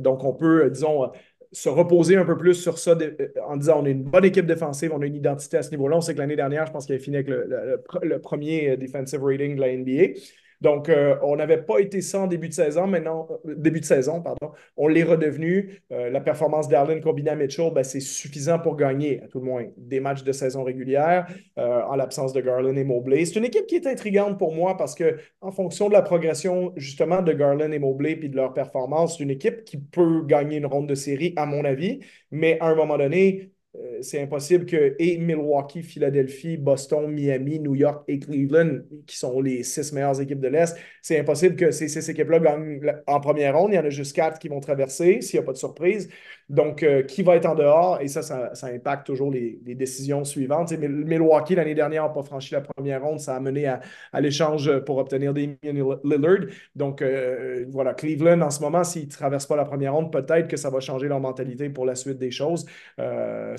donc, 0.00 0.24
on 0.24 0.32
peut, 0.32 0.70
disons, 0.70 1.10
se 1.54 1.68
reposer 1.68 2.16
un 2.16 2.24
peu 2.24 2.36
plus 2.36 2.54
sur 2.54 2.78
ça 2.78 2.92
euh, 2.92 3.28
en 3.46 3.56
disant 3.56 3.80
on 3.80 3.86
est 3.86 3.92
une 3.92 4.02
bonne 4.02 4.24
équipe 4.24 4.46
défensive, 4.46 4.90
on 4.92 5.00
a 5.00 5.06
une 5.06 5.14
identité 5.14 5.56
à 5.56 5.62
ce 5.62 5.70
niveau-là. 5.70 5.96
On 5.96 6.00
sait 6.00 6.14
que 6.14 6.18
l'année 6.18 6.36
dernière, 6.36 6.66
je 6.66 6.72
pense 6.72 6.86
qu'il 6.86 6.96
a 6.96 6.98
fini 6.98 7.16
avec 7.16 7.28
le, 7.28 8.18
premier 8.18 8.70
euh, 8.70 8.76
defensive 8.76 9.22
rating 9.22 9.56
de 9.56 9.60
la 9.60 9.76
NBA. 9.76 10.18
Donc, 10.60 10.88
euh, 10.88 11.16
on 11.22 11.36
n'avait 11.36 11.62
pas 11.62 11.78
été 11.78 12.00
ça 12.00 12.20
en 12.20 12.26
début 12.26 12.48
de 12.48 12.54
saison, 12.54 12.86
maintenant, 12.86 13.28
euh, 13.46 13.54
début 13.56 13.80
de 13.80 13.84
saison, 13.84 14.22
pardon. 14.22 14.52
On 14.76 14.88
l'est 14.88 15.02
redevenu. 15.02 15.80
Euh, 15.92 16.10
la 16.10 16.20
performance 16.20 16.68
d'Arlen 16.68 17.00
combinée 17.00 17.30
à 17.30 17.36
Mitchell, 17.36 17.70
ben, 17.74 17.84
c'est 17.84 18.00
suffisant 18.00 18.58
pour 18.58 18.76
gagner, 18.76 19.22
à 19.22 19.28
tout 19.28 19.40
le 19.40 19.44
moins, 19.44 19.64
des 19.76 20.00
matchs 20.00 20.24
de 20.24 20.32
saison 20.32 20.64
régulière 20.64 21.26
en 21.56 21.96
l'absence 21.96 22.32
de 22.32 22.40
Garland 22.40 22.76
et 22.76 22.84
Mobley. 22.84 23.24
C'est 23.24 23.38
une 23.38 23.44
équipe 23.44 23.66
qui 23.66 23.76
est 23.76 23.86
intrigante 23.86 24.38
pour 24.38 24.54
moi 24.54 24.76
parce 24.76 24.94
que, 24.94 25.16
en 25.40 25.50
fonction 25.50 25.88
de 25.88 25.92
la 25.92 26.02
progression, 26.02 26.72
justement, 26.76 27.22
de 27.22 27.32
Garland 27.32 27.70
et 27.70 27.78
Mobley 27.78 28.16
puis 28.16 28.28
de 28.28 28.36
leur 28.36 28.52
performance, 28.52 29.16
c'est 29.16 29.24
une 29.24 29.30
équipe 29.30 29.64
qui 29.64 29.78
peut 29.78 30.22
gagner 30.24 30.56
une 30.58 30.66
ronde 30.66 30.88
de 30.88 30.94
série, 30.94 31.32
à 31.36 31.46
mon 31.46 31.64
avis. 31.64 32.00
Mais 32.30 32.58
à 32.60 32.68
un 32.68 32.74
moment 32.74 32.98
donné, 32.98 33.53
c'est 34.00 34.20
impossible 34.22 34.66
que 34.66 34.94
et 34.98 35.18
Milwaukee, 35.18 35.82
Philadelphie, 35.82 36.56
Boston, 36.56 37.08
Miami, 37.10 37.58
New 37.58 37.74
York 37.74 38.04
et 38.08 38.18
Cleveland, 38.18 38.80
qui 39.06 39.16
sont 39.16 39.40
les 39.40 39.62
six 39.62 39.92
meilleures 39.92 40.20
équipes 40.20 40.40
de 40.40 40.48
l'Est, 40.48 40.76
c'est 41.02 41.18
impossible 41.18 41.56
que 41.56 41.70
ces 41.70 41.88
six 41.88 42.08
équipes-là 42.08 42.38
gagnent 42.38 42.80
en 43.06 43.20
première 43.20 43.58
ronde. 43.58 43.72
Il 43.72 43.76
y 43.76 43.78
en 43.78 43.84
a 43.84 43.90
juste 43.90 44.14
quatre 44.14 44.38
qui 44.38 44.48
vont 44.48 44.60
traverser 44.60 45.20
s'il 45.20 45.38
n'y 45.38 45.42
a 45.42 45.46
pas 45.46 45.52
de 45.52 45.58
surprise. 45.58 46.08
Donc, 46.48 46.82
euh, 46.82 47.02
qui 47.02 47.22
va 47.22 47.36
être 47.36 47.46
en 47.46 47.54
dehors? 47.54 48.00
Et 48.02 48.08
ça, 48.08 48.22
ça, 48.22 48.66
impacte 48.66 49.06
toujours 49.06 49.30
les, 49.30 49.58
décisions 49.64 50.24
suivantes. 50.24 50.72
Milwaukee, 50.72 51.54
l'année 51.54 51.74
dernière, 51.74 52.04
n'a 52.04 52.08
pas 52.10 52.22
franchi 52.22 52.52
la 52.52 52.60
première 52.60 53.02
ronde. 53.02 53.18
Ça 53.18 53.34
a 53.34 53.40
mené 53.40 53.66
à, 53.66 53.80
l'échange 54.20 54.80
pour 54.80 54.98
obtenir 54.98 55.32
des 55.32 55.56
Lillard. 55.62 56.46
Donc, 56.76 57.00
euh, 57.02 57.64
voilà, 57.70 57.94
Cleveland, 57.94 58.42
en 58.42 58.50
ce 58.50 58.60
moment, 58.60 58.84
s'ils 58.84 59.06
ne 59.06 59.10
traversent 59.10 59.46
pas 59.46 59.56
la 59.56 59.64
première 59.64 59.94
ronde, 59.94 60.12
peut-être 60.12 60.48
que 60.48 60.56
ça 60.56 60.70
va 60.70 60.80
changer 60.80 61.08
leur 61.08 61.20
mentalité 61.20 61.70
pour 61.70 61.86
la 61.86 61.94
suite 61.94 62.18
des 62.18 62.30
choses. 62.30 62.66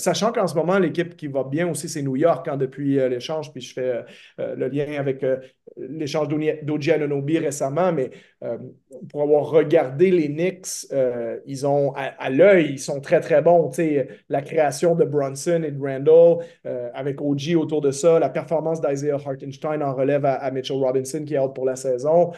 Sachant 0.06 0.32
qu'en 0.32 0.46
ce 0.46 0.54
moment, 0.54 0.78
l'équipe 0.78 1.18
qui 1.18 1.26
va 1.28 1.44
bien 1.44 1.68
aussi, 1.68 1.90
c'est 1.90 2.04
New 2.04 2.16
York 2.16 2.48
hein, 2.48 2.58
depuis 2.58 3.00
euh, 3.00 3.10
l'échange, 3.10 3.52
puis 3.52 3.62
je 3.62 3.74
fais 3.74 4.04
euh, 4.40 4.56
le 4.56 4.68
lien 4.68 5.00
avec 5.00 5.24
euh, 5.24 5.38
l'échange 5.78 6.28
d'Oji 6.28 6.92
Anonobi 6.92 7.40
récemment, 7.40 7.92
mais 7.92 8.12
pour 9.10 9.22
avoir 9.22 9.50
regardé 9.50 10.12
les 10.12 10.28
Knicks, 10.28 10.88
ils 11.46 11.68
ont 11.68 11.94
à, 11.96 12.30
l'œil, 12.30 12.74
ils 12.74 12.80
sont 12.80 13.00
très 13.02 13.20
très 13.20 13.42
bons. 13.42 13.72
la 14.30 14.42
création 14.42 14.96
de 14.96 15.06
Brunson 15.06 15.64
et 15.64 15.72
de 15.72 15.82
Randall 15.82 16.46
avec 16.94 17.22
OG 17.22 17.56
autour 17.58 17.82
de 17.82 17.92
ça, 17.92 18.20
la 18.20 18.30
performance 18.30 18.82
d'Isaiah 18.82 19.18
Hartenstein 19.26 19.82
en 19.82 19.94
relève 19.94 20.26
à, 20.26 20.50
Mitchell 20.52 20.78
Robinson 20.78 21.24
qui 21.26 21.36
est 21.36 21.40
out 21.40 21.54
pour 21.54 21.66
la 21.66 21.76
saison. 21.76 22.32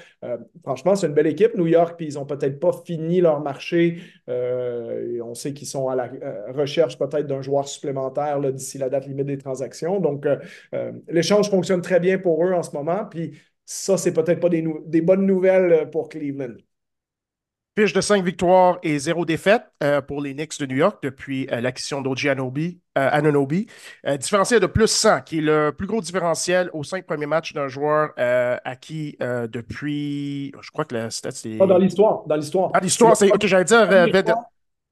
franchement, 0.64 0.96
c'est 0.96 1.08
une 1.08 1.14
belle 1.14 1.28
équipe, 1.28 1.56
New 1.56 1.68
York, 1.68 1.96
puis 1.98 2.08
ils 2.08 2.16
n'ont 2.16 2.26
peut-être 2.26 2.60
pas 2.60 2.72
fini 2.86 3.22
leur 3.22 3.40
marché. 3.42 4.00
on 4.28 5.34
sait 5.34 5.54
qu'ils 5.54 5.68
sont 5.68 5.88
à 5.90 5.96
la 5.96 6.10
recherche 6.54 6.98
peut-être 6.98 7.28
d'un 7.28 7.42
joueur 7.42 7.68
supplémentaire 7.68 8.40
d'ici 8.52 8.78
la 8.78 8.90
date 8.90 9.08
limite 9.08 9.28
des 9.28 9.38
transactions. 9.38 10.00
Donc, 10.00 10.26
l'échange 11.08 11.50
fonctionne 11.50 11.82
très 11.82 12.00
bien 12.00 12.18
pour 12.18 12.46
eux 12.46 12.54
en 12.54 12.64
ce 12.64 12.72
moment. 12.72 13.06
Puis 13.10 13.34
ça, 13.70 13.98
c'est 13.98 14.14
peut-être 14.14 14.40
pas 14.40 14.48
des, 14.48 14.66
des, 14.86 15.02
bonnes 15.02 15.26
nouvelles 15.26 15.74
euh, 15.74 15.86
pour 15.86 16.08
Cleveland. 16.08 16.56
Fiche 17.78 17.92
de 17.92 18.00
5 18.00 18.24
victoires 18.24 18.80
et 18.82 18.98
0 18.98 19.26
défaites 19.26 19.66
euh, 19.84 20.02
pour 20.02 20.22
les 20.22 20.34
Knicks 20.34 20.58
de 20.58 20.66
New 20.66 20.78
York 20.78 21.00
depuis 21.04 21.48
euh, 21.52 21.60
l'acquisition 21.60 22.02
d'Oji 22.02 22.30
Anunobi. 22.30 23.68
différentiel 24.18 24.62
de 24.62 24.68
plus 24.68 24.88
100, 24.88 25.22
qui 25.22 25.40
est 25.40 25.42
le 25.42 25.72
plus 25.78 25.86
gros 25.86 26.00
différentiel 26.00 26.70
aux 26.72 26.84
cinq 26.86 27.06
premiers 27.06 27.26
matchs 27.26 27.54
d'un 27.54 27.68
joueur 27.68 28.14
acquis 28.18 29.18
depuis. 29.20 30.54
Je 30.60 30.72
crois 30.72 30.86
que 30.86 30.96
la 30.96 31.12
stat, 31.12 31.32
c'est. 31.32 31.58
dans 31.58 31.78
l'histoire. 31.78 32.24
Dans 32.26 32.38
l'histoire. 32.38 32.72
Ah, 32.74 32.80
l'histoire, 32.80 33.16
c'est. 33.16 33.32
Ok, 33.32 33.46
j'allais 33.46 33.66
dire. 33.66 33.88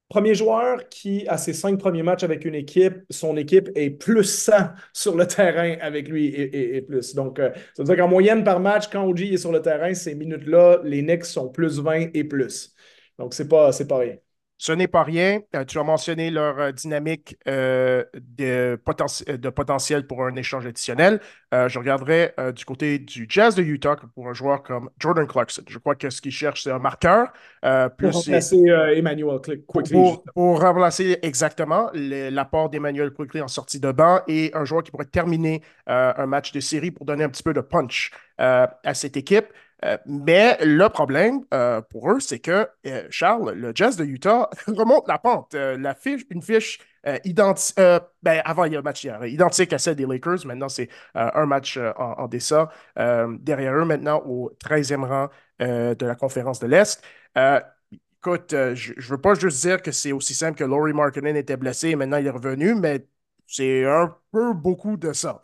Premier 0.08 0.36
joueur 0.36 0.88
qui, 0.90 1.28
à 1.28 1.38
ses 1.38 1.54
cinq 1.54 1.80
premiers 1.80 2.04
matchs 2.04 2.24
avec 2.24 2.46
une 2.46 2.54
équipe, 2.54 2.94
son 3.10 3.38
équipe 3.38 3.70
est 3.76 3.90
plus 3.90 4.24
100 4.24 4.54
sur 4.94 5.16
le 5.16 5.26
terrain 5.26 5.76
avec 5.82 6.08
lui 6.08 6.28
et, 6.28 6.82
plus. 6.82 7.16
Donc, 7.16 7.40
euh, 7.40 7.52
ça 7.74 7.84
veut 7.84 7.86
dire 7.86 7.98
qu'en 7.98 8.08
moyenne 8.08 8.44
par 8.44 8.60
match, 8.60 8.88
quand 8.92 9.04
OG 9.04 9.22
est 9.22 9.38
sur 9.38 9.52
le 9.52 9.62
terrain, 9.62 9.94
ces 9.96 10.14
minutes-là, 10.16 10.82
les 10.84 11.02
Knicks 11.02 11.26
sont 11.26 11.50
plus 11.50 11.80
20 11.80 12.10
et 12.14 12.24
plus. 12.24 12.74
Donc, 13.18 13.34
c'est 13.34 13.48
pas, 13.48 13.72
pas 13.88 13.98
rien. 13.98 14.16
Ce 14.58 14.72
n'est 14.72 14.88
pas 14.88 15.04
rien. 15.04 15.42
Euh, 15.54 15.66
tu 15.66 15.80
as 15.80 15.84
mentionné 15.84 16.32
leur 16.32 16.58
euh, 16.60 16.72
dynamique 16.72 17.38
euh, 17.48 18.06
de, 18.16 18.78
potentiel 18.78 20.08
pour 20.08 20.26
un 20.26 20.36
échange 20.36 20.66
additionnel. 20.66 21.20
je 21.52 21.80
regarderai 21.80 22.34
du 22.54 22.66
côté 22.66 23.00
du 23.00 23.28
Jazz 23.30 23.56
de 23.56 23.64
Utah 23.64 23.96
pour 24.14 24.28
un 24.28 24.34
joueur 24.34 24.64
comme 24.64 24.90
Jordan 25.00 25.26
Clarkson. 25.28 25.64
Je 25.68 25.78
crois 25.78 25.96
que 25.96 26.10
ce 26.10 26.22
qu'ils 26.22 26.32
cherchent, 26.32 26.64
c'est 26.64 26.72
un 26.72 26.80
marqueur. 26.80 27.32
pour 27.62 28.12
remplacer 28.12 28.58
Emmanuel 28.96 29.40
Quickly. 29.68 29.94
Pour, 30.34 30.60
remplacer 30.60 31.18
exactement 31.22 31.90
l'apport 31.94 32.70
d'Emmanuel 32.70 33.12
Quickly 33.12 33.42
en 33.42 33.48
sortie 33.48 33.80
de 33.80 33.92
banc 33.92 34.22
et 34.28 34.52
un 34.54 34.66
joueur 34.66 34.84
qui 34.84 34.92
pourrait 34.92 35.06
terminer 35.06 35.62
un 35.88 36.26
match 36.26 36.52
de 36.52 36.60
série 36.60 36.92
pour 36.92 37.06
donner 37.06 37.24
un 37.24 37.30
petit 37.30 37.44
peu 37.44 37.54
de 37.54 37.62
punch 37.62 38.12
à 38.38 38.94
cette 38.94 39.16
équipe. 39.16 39.48
Euh, 39.84 39.98
mais 40.06 40.58
le 40.62 40.88
problème 40.90 41.42
euh, 41.54 41.82
pour 41.82 42.10
eux, 42.12 42.20
c'est 42.20 42.40
que, 42.40 42.68
euh, 42.88 43.08
Charles, 43.10 43.52
le 43.52 43.72
Jazz 43.76 43.98
de 43.98 44.06
Utah 44.06 44.50
remonte 44.68 45.08
la 45.08 45.18
pente. 45.20 45.54
la 45.54 45.94
fiche, 45.96 46.24
une 46.30 46.42
fiche 46.42 46.80
identique, 47.24 47.76
ben, 48.24 48.42
avant 48.46 48.64
il 48.66 48.74
y 48.74 48.76
a 48.76 48.80
un 48.80 48.82
match 48.82 49.04
hier, 49.04 49.24
identique 49.26 49.74
à 49.74 49.78
celle 49.78 49.96
des 49.96 50.08
Lakers. 50.08 50.46
Maintenant, 50.46 50.70
c'est 50.70 50.90
un 51.14 51.46
match 51.46 51.78
en, 51.78 52.16
en 52.18 52.28
derrière 53.38 53.74
eux, 53.76 53.86
maintenant, 53.86 54.24
au 54.26 54.52
13e 54.60 55.04
rang 55.06 55.30
de 55.60 56.06
la 56.06 56.16
conférence 56.16 56.60
de 56.60 56.68
l'Est. 56.68 57.04
écoute, 58.18 58.52
je 58.52 58.94
ne 58.94 59.02
veux 59.02 59.22
pas 59.22 59.36
juste 59.36 59.62
dire 59.62 59.82
que 59.82 59.92
c'est 59.92 60.12
aussi 60.12 60.34
simple 60.34 60.58
que 60.58 60.64
Laurie 60.64 60.94
Markkinen 60.94 61.36
était 61.36 61.58
blessé 61.58 61.90
et 61.90 61.96
maintenant 61.96 62.18
il 62.18 62.26
est 62.28 62.30
revenu, 62.32 62.74
mais 62.76 63.08
c'est 63.48 63.86
un 63.86 64.16
peu 64.32 64.54
beaucoup 64.54 64.98
de 64.98 65.14
ça. 65.14 65.40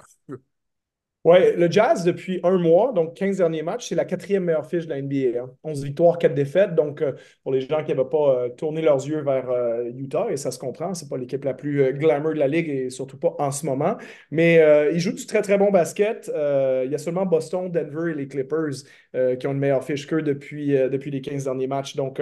Oui, 1.24 1.38
le 1.56 1.70
Jazz, 1.70 2.04
depuis 2.04 2.40
un 2.44 2.58
mois, 2.58 2.94
donc 2.94 3.14
15 3.14 3.38
derniers 3.38 3.62
matchs, 3.62 3.90
c'est 3.90 3.96
la 3.96 4.06
quatrième 4.06 4.44
meilleure 4.44 4.66
fiche 4.66 4.88
de 4.88 4.90
la 4.90 5.00
NBA. 5.00 5.46
11 5.64 5.80
hein. 5.80 5.86
victoires, 5.86 6.18
4 6.18 6.34
défaites. 6.34 6.74
Donc, 6.74 7.04
euh, 7.04 7.14
pour 7.44 7.52
les 7.52 7.62
gens 7.62 7.84
qui 7.84 7.92
n'avaient 7.94 8.10
pas 8.10 8.46
euh, 8.46 8.50
tourné 8.50 8.82
leurs 8.82 9.06
yeux 9.08 9.22
vers 9.22 9.48
euh, 9.52 9.84
Utah, 9.96 10.32
et 10.32 10.38
ça 10.38 10.50
se 10.50 10.58
comprend, 10.58 10.96
c'est 10.96 11.08
pas 11.08 11.18
l'équipe 11.18 11.44
la 11.44 11.54
plus 11.54 11.94
glamour 11.94 12.34
de 12.34 12.40
la 12.40 12.48
ligue 12.48 12.70
et 12.70 12.90
surtout 12.90 13.20
pas 13.20 13.36
en 13.38 13.52
ce 13.52 13.68
moment. 13.68 13.98
Mais 14.32 14.62
ils 14.94 15.00
jouent 15.00 15.14
du 15.14 15.26
très, 15.28 15.44
très 15.44 15.60
bon 15.60 15.70
basket. 15.70 16.32
il 16.34 16.92
y 16.92 16.96
a 16.96 16.98
seulement 16.98 17.26
Boston, 17.28 17.72
Denver 17.72 18.12
et 18.12 18.16
les 18.16 18.28
Clippers 18.28 18.84
qui 19.40 19.48
ont 19.48 19.52
une 19.52 19.60
meilleure 19.60 19.84
fiche 19.84 20.08
qu'eux 20.08 20.22
depuis, 20.24 20.70
depuis 20.70 21.12
les 21.12 21.22
15 21.22 21.44
derniers 21.44 21.68
matchs. 21.68 21.96
Donc, 21.96 22.20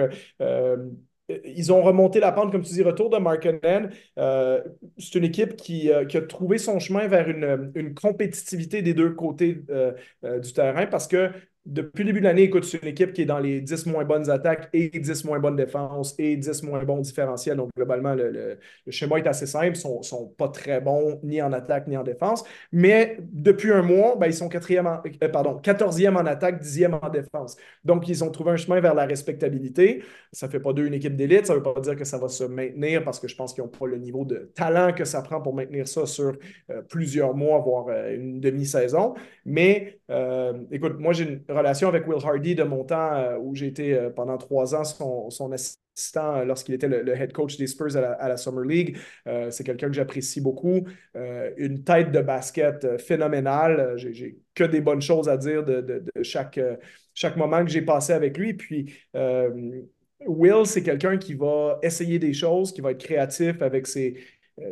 ils 1.44 1.72
ont 1.72 1.82
remonté 1.82 2.20
la 2.20 2.32
pente, 2.32 2.52
comme 2.52 2.62
tu 2.62 2.72
dis, 2.72 2.82
retour 2.82 3.10
de 3.10 3.18
Markkanen. 3.18 3.90
Euh, 4.18 4.62
c'est 4.98 5.16
une 5.16 5.24
équipe 5.24 5.56
qui, 5.56 5.90
euh, 5.90 6.04
qui, 6.04 6.16
a 6.16 6.22
trouvé 6.22 6.58
son 6.58 6.78
chemin 6.78 7.06
vers 7.06 7.28
une, 7.28 7.94
compétitivité 7.94 8.82
des 8.82 8.94
deux 8.94 9.10
côtés 9.10 9.62
euh, 9.70 9.92
du 10.38 10.52
terrain 10.52 10.86
parce 10.86 11.06
que 11.06 11.30
depuis 11.66 12.04
le 12.04 12.08
début 12.08 12.20
de 12.20 12.24
l'année, 12.24 12.44
écoute, 12.44 12.64
c'est 12.64 12.78
une 12.80 12.88
équipe 12.88 13.12
qui 13.12 13.22
est 13.22 13.26
dans 13.26 13.38
les 13.38 13.60
10 13.60 13.84
moins 13.84 14.04
bonnes 14.04 14.30
attaques 14.30 14.70
et 14.72 14.88
10 14.88 15.24
moins 15.24 15.38
bonnes 15.38 15.56
défenses 15.56 16.14
et 16.18 16.34
10 16.36 16.62
moins 16.62 16.82
bons 16.84 17.00
différentiels. 17.00 17.58
Donc, 17.58 17.68
globalement, 17.76 18.14
le, 18.14 18.58
schéma 18.88 19.18
est 19.18 19.26
assez 19.26 19.46
simple. 19.46 19.76
Ils 19.76 19.98
ne 19.98 20.02
sont, 20.02 20.34
pas 20.38 20.48
très 20.48 20.80
bons 20.80 21.20
ni 21.22 21.42
en 21.42 21.52
attaque 21.52 21.86
ni 21.86 21.98
en 21.98 22.02
défense. 22.02 22.44
Mais 22.72 23.18
depuis 23.30 23.72
un 23.72 23.82
mois, 23.82 24.16
ben, 24.16 24.26
ils 24.26 24.34
sont 24.34 24.48
quatrième 24.48 24.86
euh, 24.86 25.28
pardon, 25.28 25.60
14e 25.62 26.16
en 26.16 26.24
attaque, 26.24 26.62
10e 26.62 26.98
en 27.02 27.10
défense. 27.10 27.56
Donc, 27.84 28.08
ils 28.08 28.24
ont 28.24 28.30
trouvé 28.30 28.52
un 28.52 28.56
chemin 28.56 28.80
vers 28.80 28.94
la 28.94 29.04
respectabilité. 29.04 30.02
Ça 30.32 30.46
ne 30.46 30.52
fait 30.52 30.60
pas 30.60 30.72
d'eux 30.72 30.86
une 30.86 30.94
équipe 30.94 31.14
d'élite. 31.14 31.46
Ça 31.46 31.52
ne 31.52 31.58
veut 31.58 31.62
pas 31.74 31.78
dire 31.80 31.94
que 31.94 32.04
ça 32.04 32.16
va 32.16 32.28
se 32.28 32.44
maintenir 32.44 33.04
parce 33.04 33.20
que 33.20 33.28
je 33.28 33.36
pense 33.36 33.52
qu'ils 33.52 33.64
n'ont 33.64 33.70
pas 33.70 33.86
le 33.86 33.98
niveau 33.98 34.24
de 34.24 34.50
talent 34.54 34.94
que 34.94 35.04
ça 35.04 35.20
prend 35.20 35.42
pour 35.42 35.54
maintenir 35.54 35.86
ça 35.86 36.06
sur 36.06 36.32
euh, 36.70 36.80
plusieurs 36.88 37.34
mois, 37.34 37.58
voire 37.58 37.88
euh, 37.90 38.14
une 38.14 38.40
demi-saison. 38.40 39.12
Mais, 39.44 40.00
écoute, 40.70 40.98
moi, 40.98 41.12
j'ai 41.12 41.24
une 41.24 41.49
relation 41.52 41.88
avec 41.88 42.06
Will 42.06 42.18
Hardy 42.24 42.54
de 42.54 42.62
mon 42.62 42.84
temps 42.84 43.12
euh, 43.14 43.38
où 43.38 43.54
j'ai 43.54 43.66
été 43.66 43.94
euh, 43.94 44.10
pendant 44.10 44.38
trois 44.38 44.74
ans 44.74 44.84
son, 44.84 45.52
assistant 45.52 46.36
euh, 46.36 46.44
lorsqu'il 46.44 46.74
était 46.74 46.88
le, 46.88 47.14
head 47.14 47.32
coach 47.32 47.56
des 47.56 47.66
Spurs 47.66 47.96
à 47.96 48.28
la, 48.28 48.36
Summer 48.36 48.64
League. 48.64 48.96
c'est 49.50 49.64
quelqu'un 49.64 49.88
que 49.88 49.94
j'apprécie 49.94 50.40
beaucoup. 50.40 50.86
une 51.56 51.84
tête 51.84 52.10
de 52.12 52.20
basket 52.20 52.98
phénoménale. 52.98 53.94
J'ai 53.96 54.38
que 54.54 54.64
des 54.64 54.80
bonnes 54.80 55.02
choses 55.02 55.28
à 55.28 55.36
dire 55.36 55.64
de, 55.64 56.02
chaque, 56.22 56.58
chaque 57.14 57.36
moment 57.36 57.64
que 57.64 57.70
j'ai 57.70 57.82
passé 57.82 58.12
avec 58.12 58.38
lui. 58.38 58.54
Puis, 58.54 58.94
Will, 60.26 60.66
c'est 60.66 60.82
quelqu'un 60.82 61.16
qui 61.16 61.34
va 61.34 61.78
essayer 61.82 62.18
des 62.18 62.32
choses, 62.32 62.72
qui 62.72 62.80
va 62.80 62.92
être 62.92 63.02
créatif 63.02 63.60
avec 63.62 63.86
ses, 63.86 64.16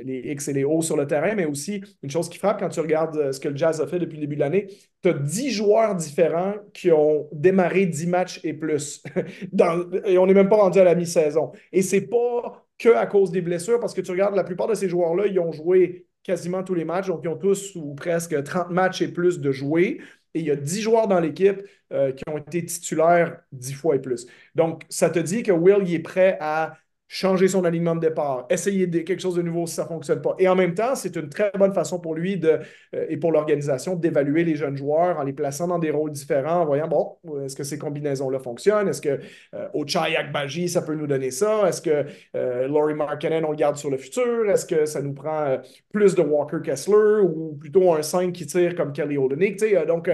les 0.05 0.33
X 0.33 0.49
et 0.49 0.53
les 0.53 0.65
O 0.65 0.83
sur 0.83 0.97
le 0.97 1.07
terrain, 1.07 1.35
mais 1.35 1.45
aussi 1.45 1.83
une 2.03 2.11
chose 2.11 2.29
qui 2.29 2.39
frappe 2.39 2.61
quand 2.61 2.69
tu 2.69 2.81
regardes 2.81 3.17
euh, 3.17 3.33
ce 3.33 3.41
que 3.41 3.49
le 3.49 3.57
Jazz 3.57 3.81
a 3.81 3.87
fait 3.87 3.99
depuis 3.99 4.17
le 4.17 4.23
début 4.23 4.37
de 4.37 4.41
l'année, 4.41 4.69
tu 5.03 5.09
as 5.09 5.15
10 5.15 5.51
joueurs 5.51 5.95
différents 5.95 6.55
qui 6.73 6.91
ont 6.93 7.29
démarré 7.33 7.87
10 7.87 8.07
matchs 8.07 8.41
et 8.45 8.53
plus. 8.53 9.03
et 10.05 10.19
on 10.19 10.27
n'est 10.27 10.35
même 10.35 10.49
pas 10.49 10.57
rendu 10.57 10.79
à 10.79 10.85
la 10.85 10.95
mi-saison. 10.95 11.53
Et 11.73 11.83
c'est 11.83 12.07
pas 12.09 12.67
que 12.79 12.91
à 12.91 13.07
cause 13.07 13.31
des 13.31 13.41
blessures, 13.41 13.81
parce 13.81 13.95
que 13.95 14.01
tu 14.01 14.11
regardes 14.11 14.37
la 14.37 14.45
plupart 14.45 14.69
de 14.69 14.75
ces 14.75 14.89
joueurs-là, 14.89 15.27
ils 15.27 15.41
ont 15.41 15.53
joué 15.53 16.07
quasiment 16.23 16.63
tous 16.63 16.75
les 16.75 16.85
matchs, 16.85 17.07
donc 17.09 17.21
ils 17.25 17.29
ont 17.29 17.37
tous 17.37 17.75
ou 17.75 17.95
presque 17.95 18.43
30 18.43 18.71
matchs 18.71 19.03
et 19.03 19.09
plus 19.09 19.41
de 19.41 19.51
jouer. 19.51 20.01
Et 20.35 20.41
il 20.41 20.47
y 20.47 20.51
a 20.51 20.57
10 20.57 20.83
joueurs 20.83 21.09
dans 21.09 21.21
l'équipe 21.21 21.63
euh, 21.93 22.13
qui 22.13 22.23
ont 22.29 22.39
été 22.39 22.65
titulaires 22.65 23.41
10 23.53 23.73
fois 23.73 23.97
et 23.97 23.99
plus. 23.99 24.27
Donc, 24.55 24.85
ça 24.91 25.11
te 25.11 25.19
dit 25.19 25.43
que 25.43 25.53
Will 25.53 25.89
il 25.89 25.95
est 25.95 25.99
prêt 26.01 26.37
à 26.41 26.77
changer 27.09 27.49
son 27.49 27.65
alignement 27.65 27.95
de 27.97 28.01
départ, 28.01 28.47
essayer 28.51 28.89
quelque 28.91 29.21
chose 29.21 29.35
de 29.35 29.43
nouveau 29.43 29.67
si 29.67 29.75
ça 29.75 29.85
ne 29.85 29.89
fonctionne 29.89 30.21
pas. 30.21 30.37
Et 30.39 30.47
en 30.47 30.55
même 30.55 30.75
temps, 30.75 30.95
c'est 30.95 31.17
une 31.17 31.31
très 31.31 31.51
bonne 31.59 31.73
façon 31.73 31.99
pour 31.99 32.15
lui 32.15 32.37
de, 32.37 32.61
euh, 32.95 33.07
et 33.09 33.17
pour 33.17 33.33
l'organisation 33.33 33.97
d'évaluer 33.97 34.45
les 34.45 34.57
jeunes 34.57 34.77
joueurs 34.77 35.19
en 35.19 35.23
les 35.23 35.33
plaçant 35.33 35.67
dans 35.67 35.79
des 35.79 35.91
rôles 35.91 36.11
différents, 36.11 36.61
en 36.61 36.67
voyant, 36.67 36.87
bon, 36.87 37.17
est-ce 37.45 37.57
que 37.57 37.65
ces 37.65 37.79
combinaisons-là 37.79 38.39
fonctionnent? 38.39 38.89
Est-ce 38.89 39.01
que 39.01 39.21
euh, 39.55 39.69
Ochai 39.73 40.17
Akbaji, 40.17 40.69
ça 40.69 40.83
peut 40.83 40.95
nous 40.95 41.07
donner 41.07 41.31
ça? 41.31 41.69
Est-ce 41.69 41.81
que 41.81 42.05
euh, 42.37 42.69
Laurie 42.69 42.95
Markkanen, 42.95 43.45
on 43.45 43.51
le 43.51 43.57
garde 43.57 43.77
sur 43.77 43.91
le 43.91 43.97
futur? 43.97 44.51
Est-ce 44.51 44.67
que 44.67 44.85
ça 44.85 45.01
nous 45.01 45.15
prend 45.15 45.45
euh, 45.47 45.59
plus 45.93 46.15
de 46.15 46.23
Walker 46.23 46.59
Kessler 46.63 47.23
ou 47.23 47.57
plutôt 47.59 47.95
un 47.95 48.03
5 48.03 48.33
qui 48.33 48.47
tire 48.47 48.75
comme 48.75 48.93
Kelly 48.93 49.17
Olynyk? 49.17 49.59
donc, 49.87 50.11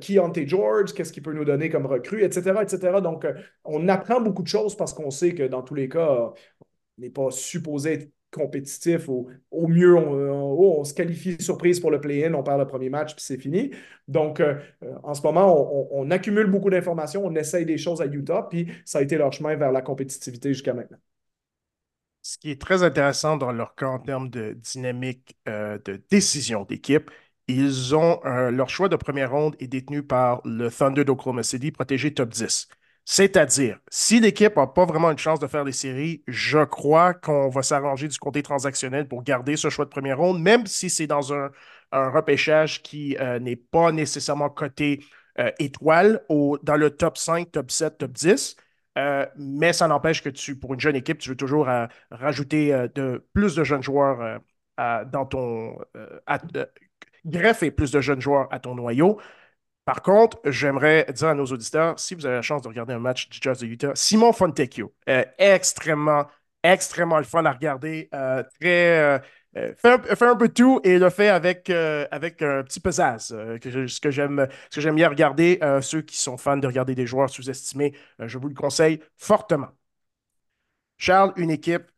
Keontae 0.00 0.46
George, 0.46 0.92
qu'est-ce 0.94 1.12
qu'il 1.12 1.22
peut 1.22 1.32
nous 1.32 1.44
donner 1.44 1.68
comme 1.68 1.86
recrue, 1.86 2.22
etc., 2.22 2.52
etc. 2.62 3.00
Donc, 3.02 3.26
on 3.64 3.88
apprend 3.88 4.20
beaucoup 4.20 4.42
de 4.42 4.48
choses 4.48 4.76
parce 4.76 4.94
qu'on 4.94 5.10
sait 5.10 5.34
que 5.34 5.44
dans 5.44 5.62
tous 5.62 5.74
les 5.74 5.88
cas, 5.88 6.29
n'est 6.98 7.10
pas 7.10 7.30
supposé 7.30 7.92
être 7.94 8.12
compétitif. 8.30 9.08
Au, 9.08 9.66
mieux, 9.66 9.96
oh, 9.96 10.76
on, 10.78 10.84
se 10.84 10.94
qualifie 10.94 11.40
surprise 11.42 11.80
pour 11.80 11.90
le 11.90 12.00
play-in, 12.00 12.34
on 12.34 12.42
perd 12.42 12.58
le 12.60 12.66
premier 12.66 12.88
match, 12.88 13.14
puis 13.14 13.24
c'est 13.24 13.38
fini. 13.38 13.72
Donc, 14.08 14.40
euh, 14.40 14.54
euh, 14.82 14.94
en 15.02 15.14
ce 15.14 15.22
moment, 15.22 15.92
on, 15.92 16.10
accumule 16.10 16.46
beaucoup 16.46 16.70
d'informations, 16.70 17.24
on 17.24 17.34
essaye 17.34 17.66
des 17.66 17.78
choses 17.78 18.00
à 18.00 18.06
Utah, 18.06 18.46
puis 18.48 18.68
ça 18.84 18.98
a 18.98 19.02
été 19.02 19.16
leur 19.16 19.32
chemin 19.32 19.56
vers 19.56 19.72
la 19.72 19.82
compétitivité 19.82 20.52
jusqu'à 20.52 20.74
maintenant. 20.74 20.98
Ce 22.22 22.36
qui 22.36 22.50
est 22.50 22.60
très 22.60 22.82
intéressant 22.82 23.36
dans 23.36 23.50
leur 23.50 23.74
cas 23.74 23.86
en 23.86 23.98
termes 23.98 24.28
de 24.28 24.52
dynamique 24.52 25.38
euh, 25.48 25.78
de 25.84 26.02
décision 26.10 26.64
d'équipe, 26.64 27.10
ils 27.48 27.96
ont 27.96 28.20
leur 28.22 28.68
choix 28.68 28.88
de 28.88 28.94
première 28.94 29.32
ronde 29.32 29.56
est 29.58 29.66
détenu 29.66 30.04
par 30.04 30.40
le 30.44 30.70
Thunder 30.70 31.04
d'Oklahoma 31.04 31.42
City, 31.42 31.72
protégé 31.72 32.14
top 32.14 32.28
10. 32.28 32.68
C'est-à-dire, 33.04 33.78
si 33.90 34.20
l'équipe 34.20 34.56
n'a 34.56 34.66
pas 34.66 34.84
vraiment 34.84 35.10
une 35.10 35.18
chance 35.18 35.40
de 35.40 35.46
faire 35.46 35.64
les 35.64 35.72
séries, 35.72 36.22
je 36.28 36.64
crois 36.64 37.14
qu'on 37.14 37.48
va 37.48 37.62
s'arranger 37.62 38.08
du 38.08 38.18
côté 38.18 38.42
transactionnel 38.42 39.08
pour 39.08 39.22
garder 39.24 39.56
ce 39.56 39.68
choix 39.68 39.84
de 39.84 39.90
première 39.90 40.18
ronde, 40.18 40.40
même 40.40 40.66
si 40.66 40.90
c'est 40.90 41.06
dans 41.06 41.32
un, 41.34 41.50
repêchage 41.92 42.82
qui 42.82 43.16
euh, 43.18 43.40
n'est 43.40 43.56
pas 43.56 43.90
nécessairement 43.90 44.48
coté 44.48 45.04
euh, 45.40 45.50
étoile 45.58 46.22
dans 46.28 46.76
le 46.76 46.90
top 46.90 47.18
5, 47.18 47.50
top 47.50 47.70
7, 47.72 47.98
top 47.98 48.12
10. 48.12 48.56
Euh, 48.96 49.26
mais 49.36 49.72
ça 49.72 49.88
n'empêche 49.88 50.22
que 50.22 50.28
tu, 50.28 50.56
pour 50.56 50.74
une 50.74 50.80
jeune 50.80 50.94
équipe, 50.94 51.18
tu 51.18 51.30
veux 51.30 51.36
toujours 51.36 51.68
rajouter 52.12 52.86
de, 52.94 53.26
plus 53.32 53.56
de 53.56 53.64
jeunes 53.64 53.82
joueurs 53.82 54.40
dans 54.78 55.26
ton. 55.26 55.78
greffer 57.26 57.70
plus 57.72 57.90
de 57.90 58.00
jeunes 58.00 58.20
joueurs 58.20 58.46
à 58.52 58.60
ton 58.60 58.76
noyau. 58.76 59.18
Par 59.90 60.02
contre, 60.02 60.38
j'aimerais 60.44 61.04
dire 61.12 61.30
à 61.30 61.34
nos 61.34 61.46
auditeurs, 61.46 61.98
si 61.98 62.14
vous 62.14 62.24
avez 62.24 62.36
la 62.36 62.42
chance 62.42 62.62
de 62.62 62.68
regarder 62.68 62.92
un 62.92 63.00
match 63.00 63.28
du 63.28 63.38
Jazz 63.42 63.58
de 63.58 63.66
Utah, 63.66 63.90
Simon 63.96 64.32
Fontecchio, 64.32 64.94
extrêmement, 65.36 66.26
extrêmement 66.62 67.18
le 67.18 67.24
fun 67.24 67.44
à 67.44 67.50
regarder, 67.50 68.08
euh, 68.14 68.44
très, 68.60 69.18
euh, 69.56 69.74
fait, 69.74 70.22
un, 70.22 70.36
peu 70.36 70.48
tout 70.48 70.80
et 70.84 70.96
le 71.00 71.10
fait 71.10 71.28
avec, 71.28 71.70
euh, 71.70 72.06
avec 72.12 72.40
un 72.40 72.62
petit 72.62 72.78
pesaz, 72.78 73.34
ce 73.34 74.00
que 74.00 74.10
j'aime 74.12 74.94
bien 74.94 75.08
regarder. 75.08 75.58
ceux 75.82 76.02
qui 76.02 76.18
sont 76.18 76.36
fans 76.36 76.56
de 76.56 76.68
regarder 76.68 76.94
des 76.94 77.08
joueurs 77.08 77.28
sous-estimés, 77.28 77.92
je 78.20 78.38
vous 78.38 78.46
le 78.46 78.54
conseille 78.54 79.00
fortement. 79.18 79.70
Charles, 80.98 81.32
une 81.36 81.50
équipe 81.50 81.90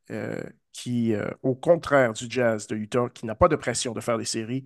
qui, 0.72 1.14
au 1.42 1.54
contraire 1.54 2.14
du 2.14 2.24
Jazz 2.30 2.66
de 2.68 2.74
Utah, 2.76 3.08
qui 3.12 3.26
n'a 3.26 3.34
pas 3.34 3.48
de 3.48 3.56
pression 3.56 3.92
de 3.92 4.00
faire 4.00 4.16
des 4.16 4.24
séries, 4.24 4.64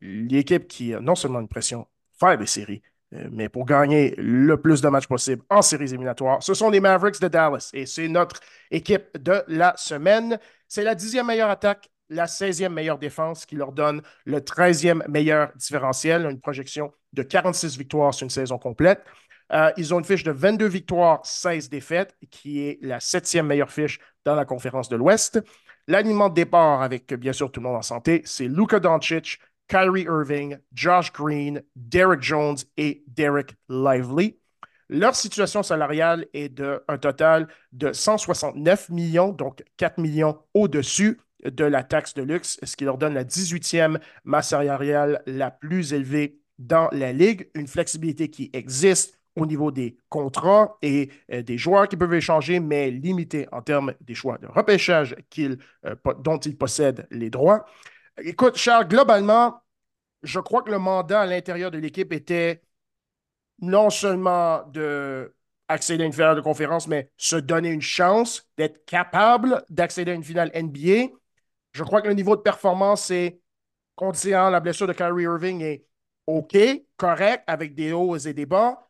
l'équipe 0.00 0.66
qui 0.68 0.94
a 0.94 1.00
non 1.00 1.14
seulement 1.14 1.40
une 1.40 1.48
pression, 1.48 1.86
faire 2.20 2.38
des 2.38 2.46
séries. 2.46 2.82
Euh, 3.14 3.28
mais 3.32 3.48
pour 3.48 3.64
gagner 3.64 4.14
le 4.18 4.56
plus 4.60 4.80
de 4.80 4.88
matchs 4.88 5.08
possible 5.08 5.42
en 5.50 5.62
séries 5.62 5.90
éliminatoires, 5.90 6.42
ce 6.42 6.54
sont 6.54 6.70
les 6.70 6.80
Mavericks 6.80 7.20
de 7.20 7.28
Dallas. 7.28 7.70
Et 7.72 7.86
c'est 7.86 8.08
notre 8.08 8.40
équipe 8.70 9.18
de 9.18 9.42
la 9.48 9.74
semaine. 9.76 10.38
C'est 10.68 10.84
la 10.84 10.94
dixième 10.94 11.26
meilleure 11.26 11.50
attaque, 11.50 11.90
la 12.08 12.26
16e 12.26 12.68
meilleure 12.68 12.98
défense 12.98 13.46
qui 13.46 13.56
leur 13.56 13.72
donne 13.72 14.02
le 14.24 14.40
13e 14.40 15.08
meilleur 15.08 15.50
différentiel, 15.56 16.26
une 16.26 16.40
projection 16.40 16.92
de 17.12 17.22
46 17.22 17.76
victoires 17.78 18.14
sur 18.14 18.24
une 18.24 18.30
saison 18.30 18.58
complète. 18.58 19.02
Euh, 19.52 19.72
ils 19.76 19.92
ont 19.92 19.98
une 19.98 20.04
fiche 20.04 20.22
de 20.22 20.30
22 20.30 20.66
victoires, 20.66 21.20
16 21.24 21.68
défaites, 21.68 22.16
qui 22.30 22.60
est 22.60 22.78
la 22.82 23.00
septième 23.00 23.46
meilleure 23.46 23.70
fiche 23.70 23.98
dans 24.24 24.36
la 24.36 24.44
conférence 24.44 24.88
de 24.88 24.96
l'Ouest. 24.96 25.40
L'alignement 25.88 26.28
de 26.28 26.34
départ, 26.34 26.82
avec 26.82 27.12
bien 27.14 27.32
sûr 27.32 27.50
tout 27.50 27.58
le 27.60 27.66
monde 27.66 27.76
en 27.76 27.82
santé, 27.82 28.22
c'est 28.24 28.46
Luka 28.46 28.78
Doncic, 28.78 29.40
Kyrie 29.70 30.02
Irving, 30.02 30.58
Josh 30.74 31.12
Green, 31.12 31.62
Derek 31.76 32.20
Jones 32.20 32.56
et 32.76 33.04
Derek 33.06 33.54
Lively. 33.68 34.36
Leur 34.88 35.14
situation 35.14 35.62
salariale 35.62 36.26
est 36.34 36.48
de 36.48 36.82
un 36.88 36.98
total 36.98 37.46
de 37.70 37.92
169 37.92 38.88
millions, 38.88 39.28
donc 39.28 39.62
4 39.76 39.98
millions 39.98 40.40
au-dessus 40.54 41.20
de 41.44 41.64
la 41.64 41.84
taxe 41.84 42.14
de 42.14 42.22
luxe, 42.22 42.58
ce 42.64 42.74
qui 42.74 42.84
leur 42.84 42.98
donne 42.98 43.14
la 43.14 43.24
18e 43.24 44.00
masse 44.24 44.48
salariale 44.48 45.22
la 45.26 45.52
plus 45.52 45.92
élevée 45.92 46.40
dans 46.58 46.88
la 46.90 47.12
ligue. 47.12 47.48
Une 47.54 47.68
flexibilité 47.68 48.28
qui 48.28 48.50
existe 48.52 49.20
au 49.36 49.46
niveau 49.46 49.70
des 49.70 49.96
contrats 50.08 50.78
et 50.82 51.10
euh, 51.32 51.42
des 51.42 51.56
joueurs 51.56 51.88
qui 51.88 51.96
peuvent 51.96 52.12
échanger, 52.12 52.58
mais 52.58 52.90
limitée 52.90 53.46
en 53.52 53.62
termes 53.62 53.94
des 54.00 54.16
choix 54.16 54.38
de 54.38 54.48
repêchage 54.48 55.14
euh, 55.38 55.56
dont 56.18 56.38
ils 56.38 56.58
possèdent 56.58 57.06
les 57.12 57.30
droits. 57.30 57.64
Écoute, 58.18 58.56
Charles, 58.56 58.88
globalement, 58.88 59.62
je 60.22 60.40
crois 60.40 60.62
que 60.62 60.70
le 60.70 60.78
mandat 60.78 61.22
à 61.22 61.26
l'intérieur 61.26 61.70
de 61.70 61.78
l'équipe 61.78 62.12
était 62.12 62.62
non 63.60 63.90
seulement 63.90 64.64
de 64.68 65.34
accéder 65.68 66.02
à 66.02 66.06
une 66.06 66.12
finale 66.12 66.36
de 66.36 66.40
conférence, 66.40 66.88
mais 66.88 67.10
se 67.16 67.36
donner 67.36 67.70
une 67.70 67.80
chance 67.80 68.48
d'être 68.56 68.84
capable 68.86 69.64
d'accéder 69.70 70.10
à 70.10 70.14
une 70.14 70.24
finale 70.24 70.50
NBA. 70.54 71.12
Je 71.72 71.84
crois 71.84 72.02
que 72.02 72.08
le 72.08 72.14
niveau 72.14 72.34
de 72.36 72.42
performance 72.42 73.10
est, 73.10 73.40
considérant 73.94 74.50
la 74.50 74.60
blessure 74.60 74.88
de 74.88 74.92
Kyrie 74.92 75.24
Irving, 75.24 75.62
est 75.62 75.86
OK, 76.26 76.56
correct, 76.96 77.44
avec 77.46 77.74
des 77.74 77.92
hauts 77.92 78.16
et 78.16 78.32
des 78.34 78.46
bas. 78.46 78.88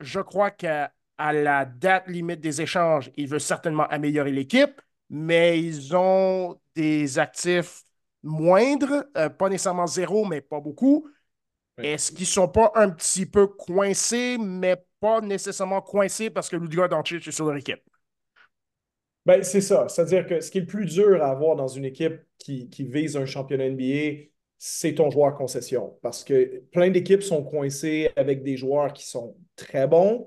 Je 0.00 0.20
crois 0.20 0.50
qu'à 0.50 0.92
la 1.18 1.64
date 1.66 2.08
limite 2.08 2.40
des 2.40 2.62
échanges, 2.62 3.10
il 3.16 3.28
veut 3.28 3.38
certainement 3.38 3.86
améliorer 3.88 4.32
l'équipe, 4.32 4.80
mais 5.10 5.60
ils 5.62 5.94
ont 5.94 6.58
des 6.74 7.18
actifs 7.18 7.84
moindre, 8.24 9.06
euh, 9.16 9.28
pas 9.28 9.48
nécessairement 9.48 9.86
zéro, 9.86 10.24
mais 10.24 10.40
pas 10.40 10.60
beaucoup. 10.60 11.08
Est-ce 11.78 12.12
qu'ils 12.12 12.22
ne 12.22 12.26
sont 12.26 12.48
pas 12.48 12.72
un 12.74 12.90
petit 12.90 13.26
peu 13.26 13.46
coincés, 13.46 14.38
mais 14.40 14.76
pas 15.00 15.20
nécessairement 15.20 15.80
coincés 15.80 16.30
parce 16.30 16.48
que 16.48 16.56
Ludiga 16.56 16.88
Doncic 16.88 17.26
est 17.26 17.32
sur 17.32 17.46
leur 17.46 17.56
équipe? 17.56 17.82
Ben, 19.26 19.42
c'est 19.42 19.60
ça. 19.60 19.88
C'est-à-dire 19.88 20.26
que 20.26 20.40
ce 20.40 20.50
qui 20.50 20.58
est 20.58 20.62
le 20.62 20.66
plus 20.66 20.84
dur 20.84 21.22
à 21.22 21.30
avoir 21.30 21.56
dans 21.56 21.66
une 21.68 21.84
équipe 21.84 22.20
qui, 22.38 22.68
qui 22.68 22.84
vise 22.84 23.16
un 23.16 23.24
championnat 23.24 23.66
NBA, 23.66 24.28
c'est 24.58 24.94
ton 24.94 25.10
joueur 25.10 25.34
concession. 25.34 25.98
Parce 26.02 26.24
que 26.24 26.62
plein 26.72 26.90
d'équipes 26.90 27.22
sont 27.22 27.42
coincées 27.42 28.10
avec 28.16 28.42
des 28.42 28.56
joueurs 28.56 28.92
qui 28.92 29.06
sont 29.06 29.36
très 29.56 29.86
bons, 29.88 30.26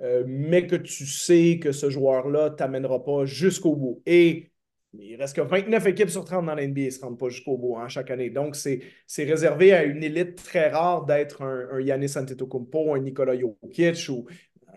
euh, 0.00 0.24
mais 0.26 0.66
que 0.66 0.76
tu 0.76 1.06
sais 1.06 1.58
que 1.60 1.72
ce 1.72 1.90
joueur-là 1.90 2.50
ne 2.50 2.54
t'amènera 2.54 3.02
pas 3.02 3.24
jusqu'au 3.24 3.76
bout. 3.76 4.02
Et 4.06 4.52
il 4.98 5.16
reste 5.16 5.36
que 5.36 5.40
29 5.40 5.86
équipes 5.86 6.10
sur 6.10 6.24
30 6.24 6.46
dans 6.46 6.54
l'NBA 6.54 6.82
ne 6.82 6.90
se 6.90 7.00
rendent 7.00 7.18
pas 7.18 7.28
jusqu'au 7.28 7.56
bout 7.56 7.76
hein, 7.78 7.88
chaque 7.88 8.10
année. 8.10 8.30
Donc, 8.30 8.56
c'est 8.56 8.80
réservé 9.18 9.72
à 9.72 9.84
une 9.84 10.02
élite 10.02 10.36
très 10.36 10.70
rare 10.70 11.04
d'être 11.04 11.42
un, 11.42 11.68
un 11.72 11.80
Yannis 11.80 12.16
Antetokounmpo, 12.16 12.94
un 12.94 13.00
Nikola 13.00 13.38
Jokic 13.38 14.08
ou 14.08 14.26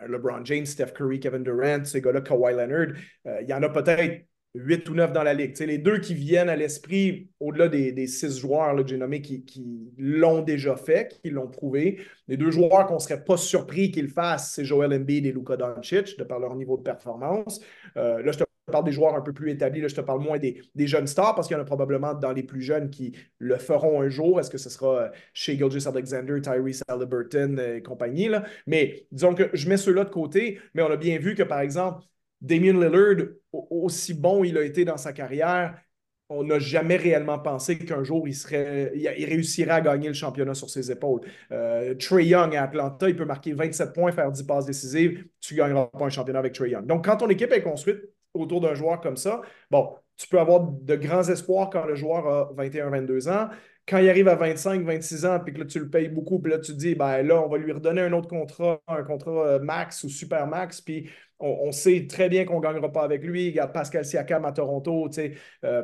un 0.02 0.08
LeBron 0.08 0.46
James, 0.46 0.66
Steph 0.66 0.94
Curry, 0.96 1.20
Kevin 1.20 1.44
Durant, 1.44 1.84
ces 1.86 2.02
gars-là, 2.02 2.22
Kawhi 2.22 2.54
Leonard. 2.54 2.96
Euh, 3.26 3.42
il 3.42 3.50
y 3.50 3.54
en 3.54 3.64
a 3.64 3.70
peut-être 3.70 4.26
8 4.54 4.90
ou 4.90 4.96
9 4.96 5.14
dans 5.14 5.24
la 5.24 5.34
ligue. 5.34 5.58
les 5.60 5.78
deux 5.78 6.00
qui 6.00 6.14
viennent 6.14 6.50
à 6.50 6.56
l'esprit, 6.56 7.30
au-delà 7.40 7.68
des, 7.68 7.92
des, 7.92 8.08
six 8.08 8.40
joueurs 8.40 8.76
que 8.76 8.88
j'ai 8.88 8.98
nommés 8.98 9.22
qui, 9.22 9.44
qui 9.46 9.92
l'ont 9.98 10.42
déjà 10.42 10.76
fait, 10.76 11.20
qui 11.22 11.30
l'ont 11.30 11.48
prouvé, 11.48 12.00
les 12.28 12.38
deux 12.38 12.52
joueurs 12.52 12.88
qu'on 12.88 12.96
ne 12.96 13.00
serait 13.00 13.24
pas 13.24 13.38
surpris 13.38 13.92
qu'ils 13.92 14.10
fassent, 14.10 14.54
c'est 14.54 14.66
Joel 14.66 14.94
Embiid 14.94 15.26
et 15.26 15.32
Luka 15.32 15.58
Doncic, 15.58 16.18
de 16.18 16.24
par 16.24 16.40
leur 16.40 16.56
niveau 16.56 16.78
de 16.78 16.84
performance. 16.84 17.62
Euh, 17.98 18.22
là, 18.24 18.32
je 18.32 18.40
te 18.40 18.47
parle 18.72 18.86
des 18.86 18.92
joueurs 18.92 19.16
un 19.16 19.22
peu 19.22 19.34
plus 19.34 19.52
établis, 19.52 19.82
là, 19.82 19.88
je 19.88 19.96
te 19.96 20.02
parle 20.02 20.22
moins 20.22 20.38
des, 20.38 20.62
jeunes 20.76 21.08
stars 21.08 21.36
parce 21.36 21.48
qu'il 21.48 21.56
y 21.56 21.60
en 21.60 21.64
a 21.64 21.66
probablement 21.66 22.14
dans 22.14 22.32
les 22.32 22.44
plus 22.44 22.62
jeunes 22.62 22.90
qui 22.90 23.16
le 23.40 23.58
feront 23.58 24.02
un 24.02 24.10
jour. 24.10 24.40
Est-ce 24.40 24.50
que 24.50 24.58
ce 24.58 24.70
sera 24.70 25.04
euh, 25.04 25.10
chez 25.34 25.58
Gilgis 25.58 25.88
Alexander, 25.88 26.42
Tyrese 26.42 26.84
Halliburton 26.88 27.60
et 27.60 27.82
compagnie? 27.82 28.28
Là? 28.28 28.44
Mais 28.68 29.08
disons 29.12 29.34
que 29.34 29.50
je 29.54 29.70
mets 29.70 29.78
ceux-là 29.78 30.04
de 30.04 30.10
côté, 30.10 30.60
mais 30.74 30.82
on 30.82 30.92
a 30.92 30.98
bien 30.98 31.18
vu 31.18 31.36
que, 31.36 31.44
par 31.44 31.62
exemple, 31.62 32.04
Damien 32.42 32.74
Lillard, 32.74 33.28
aussi 33.52 34.14
bon 34.14 34.44
il 34.44 34.58
a 34.58 34.64
été 34.64 34.86
dans 34.86 34.98
sa 34.98 35.14
carrière, 35.14 35.80
on 36.30 36.44
n'a 36.44 36.60
jamais 36.60 36.98
réellement 36.98 37.40
pensé 37.40 37.78
qu'un 37.80 38.04
jour 38.04 38.28
il, 38.28 38.36
serait, 38.36 38.92
il, 38.96 39.26
réussirait 39.26 39.72
à 39.72 39.82
gagner 39.82 40.10
le 40.10 40.14
championnat 40.14 40.54
sur 40.54 40.70
ses 40.70 40.92
épaules. 40.92 41.22
Euh, 41.52 41.96
Trey 41.96 42.26
Young 42.26 42.54
à 42.56 42.64
Atlanta, 42.64 43.08
il 43.08 43.16
peut 43.16 43.26
marquer 43.26 43.54
27 43.54 43.94
points, 43.94 44.12
faire 44.12 44.32
10 44.32 44.44
passes 44.44 44.66
décisives, 44.66 45.26
tu 45.40 45.54
ne 45.54 45.60
gagneras 45.60 45.88
pas 45.88 46.06
un 46.06 46.10
championnat 46.10 46.40
avec 46.40 46.54
Trey 46.54 46.70
Young. 46.72 46.86
Donc, 46.86 47.06
quand 47.06 47.18
ton 47.18 47.30
équipe 47.30 47.52
est 47.54 47.62
construite 47.62 48.02
autour 48.40 48.62
d'un 48.62 48.74
joueur 48.74 49.02
comme 49.02 49.18
ça, 49.18 49.42
bon, 49.72 49.94
tu 50.18 50.28
peux 50.28 50.40
avoir 50.40 50.62
de 50.62 50.96
grands 50.96 51.28
espoirs 51.30 51.70
quand 51.70 51.86
le 51.86 51.96
joueur 51.96 52.28
a 52.28 52.54
21-22 52.56 53.30
ans. 53.30 53.50
Quand 53.88 54.00
il 54.00 54.10
arrive 54.10 54.28
à 54.28 54.36
25-26 54.36 55.26
ans, 55.26 55.40
puis 55.40 55.54
que 55.54 55.60
là, 55.60 55.66
tu 55.66 55.80
le 55.80 55.90
payes 55.90 56.10
beaucoup, 56.10 56.40
puis 56.40 56.52
là, 56.52 56.60
tu 56.60 56.74
te 56.74 56.78
dis, 56.78 56.96
ben 56.96 57.22
là, 57.22 57.42
on 57.42 57.48
va 57.48 57.58
lui 57.58 57.72
redonner 57.72 58.02
un 58.02 58.12
autre 58.12 58.28
contrat, 58.28 58.82
un 58.88 59.04
contrat 59.04 59.48
euh, 59.48 59.60
max 59.60 60.04
ou 60.04 60.10
super 60.10 60.46
max, 60.48 60.82
puis 60.82 61.10
on, 61.40 61.72
sait 61.72 62.08
très 62.08 62.30
bien 62.30 62.46
qu'on 62.46 62.58
ne 62.58 62.64
gagnera 62.64 62.92
pas 62.92 63.04
avec 63.04 63.24
lui. 63.24 63.58
A 63.60 63.68
Pascal 63.68 64.04
Siakam 64.04 64.44
à 64.44 64.52
Toronto, 64.52 65.08
tu 65.10 65.16
sais. 65.16 65.34
Euh, 65.64 65.84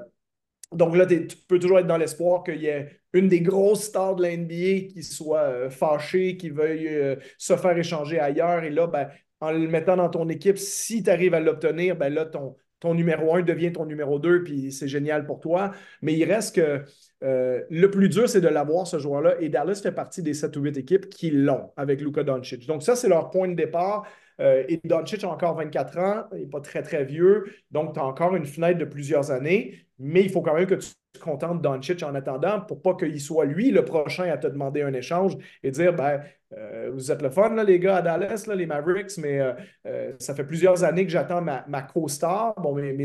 donc 0.71 0.95
là, 0.97 1.05
tu 1.05 1.27
peux 1.47 1.59
toujours 1.59 1.77
être 1.79 1.87
dans 1.87 1.97
l'espoir 1.97 2.43
qu'il 2.43 2.59
y 2.59 2.65
ait 2.65 2.99
une 3.13 3.27
des 3.29 3.41
grosses 3.41 3.83
stars 3.83 4.15
de 4.15 4.23
la 4.23 4.35
NBA 4.35 4.87
qui 4.91 5.03
soit 5.03 5.41
euh, 5.41 5.69
fâchée, 5.69 6.35
qui 6.35 6.49
veuille 6.49 7.19
se 7.37 7.55
faire 7.55 7.77
échanger 7.77 8.19
ailleurs. 8.19 8.63
Et 8.63 8.71
là, 8.71 8.87
ben, 8.87 9.07
en 9.43 9.51
le 9.51 9.67
mettant 9.67 9.97
dans 9.97 10.09
ton 10.09 10.29
équipe, 10.29 10.57
si 10.57 11.03
tu 11.03 11.09
arrives 11.09 11.33
à 11.33 11.41
l'obtenir, 11.41 11.97
ben 11.97 12.13
là, 12.13 12.25
ton, 12.25 12.55
numéro 12.93 13.35
1 13.35 13.41
devient 13.43 13.71
ton 13.71 13.85
numéro 13.85 14.19
2, 14.19 14.43
puis 14.43 14.71
c'est 14.71 14.87
génial 14.87 15.25
pour 15.25 15.39
toi. 15.39 15.71
Mais 16.01 16.13
il 16.13 16.23
reste 16.25 16.55
que 16.55 16.83
euh, 17.23 17.61
le 17.69 17.91
plus 17.91 18.09
dur, 18.09 18.27
c'est 18.29 18.41
de 18.41 18.47
l'avoir, 18.47 18.87
ce 18.87 18.99
joueur-là. 18.99 19.35
Et 19.39 19.49
Dallas 19.49 19.81
fait 19.83 19.91
partie 19.91 20.21
des 20.21 20.33
7 20.33 20.55
ou 20.57 20.61
8 20.61 20.77
équipes 20.77 21.09
qui 21.09 21.31
l'ont 21.31 21.71
avec 21.77 22.01
Luka 22.01 22.23
Doncic. 22.23 22.65
Donc, 22.67 22.83
ça, 22.83 22.95
c'est 22.95 23.09
leur 23.09 23.29
point 23.31 23.47
de 23.47 23.55
départ. 23.55 24.05
Euh, 24.39 24.63
et 24.67 24.79
Doncic 24.83 25.23
a 25.23 25.29
encore 25.29 25.55
24 25.55 25.97
ans, 25.97 26.23
il 26.33 26.41
n'est 26.41 26.47
pas 26.47 26.61
très, 26.61 26.81
très 26.81 27.03
vieux. 27.03 27.45
Donc, 27.71 27.93
tu 27.93 27.99
as 27.99 28.05
encore 28.05 28.35
une 28.35 28.45
fenêtre 28.45 28.79
de 28.79 28.85
plusieurs 28.85 29.31
années. 29.31 29.85
Mais 30.03 30.21
il 30.21 30.29
faut 30.29 30.41
quand 30.41 30.53
même 30.53 30.67
que 30.67 30.75
tu 30.75 30.89
te 31.13 31.19
contentes 31.19 31.61
Doncic 31.61 32.03
en 32.03 32.13
attendant 32.15 32.61
pour 32.61 32.81
pas 32.81 32.95
qu'il 32.95 33.21
soit 33.21 33.45
lui 33.45 33.71
le 33.71 33.85
prochain 33.85 34.25
à 34.25 34.37
te 34.37 34.47
demander 34.47 34.81
un 34.81 34.93
échange 34.93 35.37
et 35.63 35.71
dire 35.71 35.93
ben, 35.93 36.21
euh, 36.57 36.91
vous 36.93 37.11
êtes 37.11 37.21
le 37.21 37.29
fun, 37.29 37.53
là, 37.55 37.63
les 37.63 37.79
gars 37.79 37.97
à 37.97 38.01
Dallas, 38.01 38.45
là, 38.47 38.55
les 38.55 38.65
Mavericks, 38.65 39.17
mais 39.17 39.39
euh, 39.39 39.53
euh, 39.87 40.11
ça 40.19 40.35
fait 40.35 40.43
plusieurs 40.43 40.83
années 40.83 41.05
que 41.05 41.11
j'attends 41.11 41.41
ma, 41.41 41.65
ma 41.67 41.81
co-star. 41.81 42.53
Bon, 42.61 42.73
mes, 42.75 42.95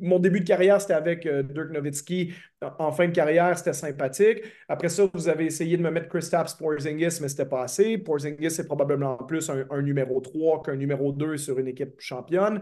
mon 0.00 0.18
début 0.18 0.40
de 0.40 0.46
carrière, 0.46 0.80
c'était 0.80 0.94
avec 0.94 1.28
Dirk 1.28 1.70
Nowitzki. 1.70 2.32
En 2.78 2.92
fin 2.92 3.08
de 3.08 3.12
carrière, 3.12 3.58
c'était 3.58 3.72
sympathique. 3.72 4.42
Après 4.68 4.88
ça, 4.88 5.04
vous 5.12 5.28
avez 5.28 5.46
essayé 5.46 5.76
de 5.76 5.82
me 5.82 5.90
mettre 5.90 6.08
Kristaps 6.08 6.54
Porzingis, 6.54 7.18
mais 7.20 7.28
c'était 7.28 7.46
pas 7.46 7.64
assez. 7.64 7.98
Porzingis, 7.98 8.50
c'est 8.50 8.66
probablement 8.66 9.16
plus 9.16 9.50
un, 9.50 9.64
un 9.70 9.82
numéro 9.82 10.20
3 10.20 10.62
qu'un 10.62 10.76
numéro 10.76 11.12
2 11.12 11.36
sur 11.36 11.58
une 11.58 11.68
équipe 11.68 12.00
championne. 12.00 12.60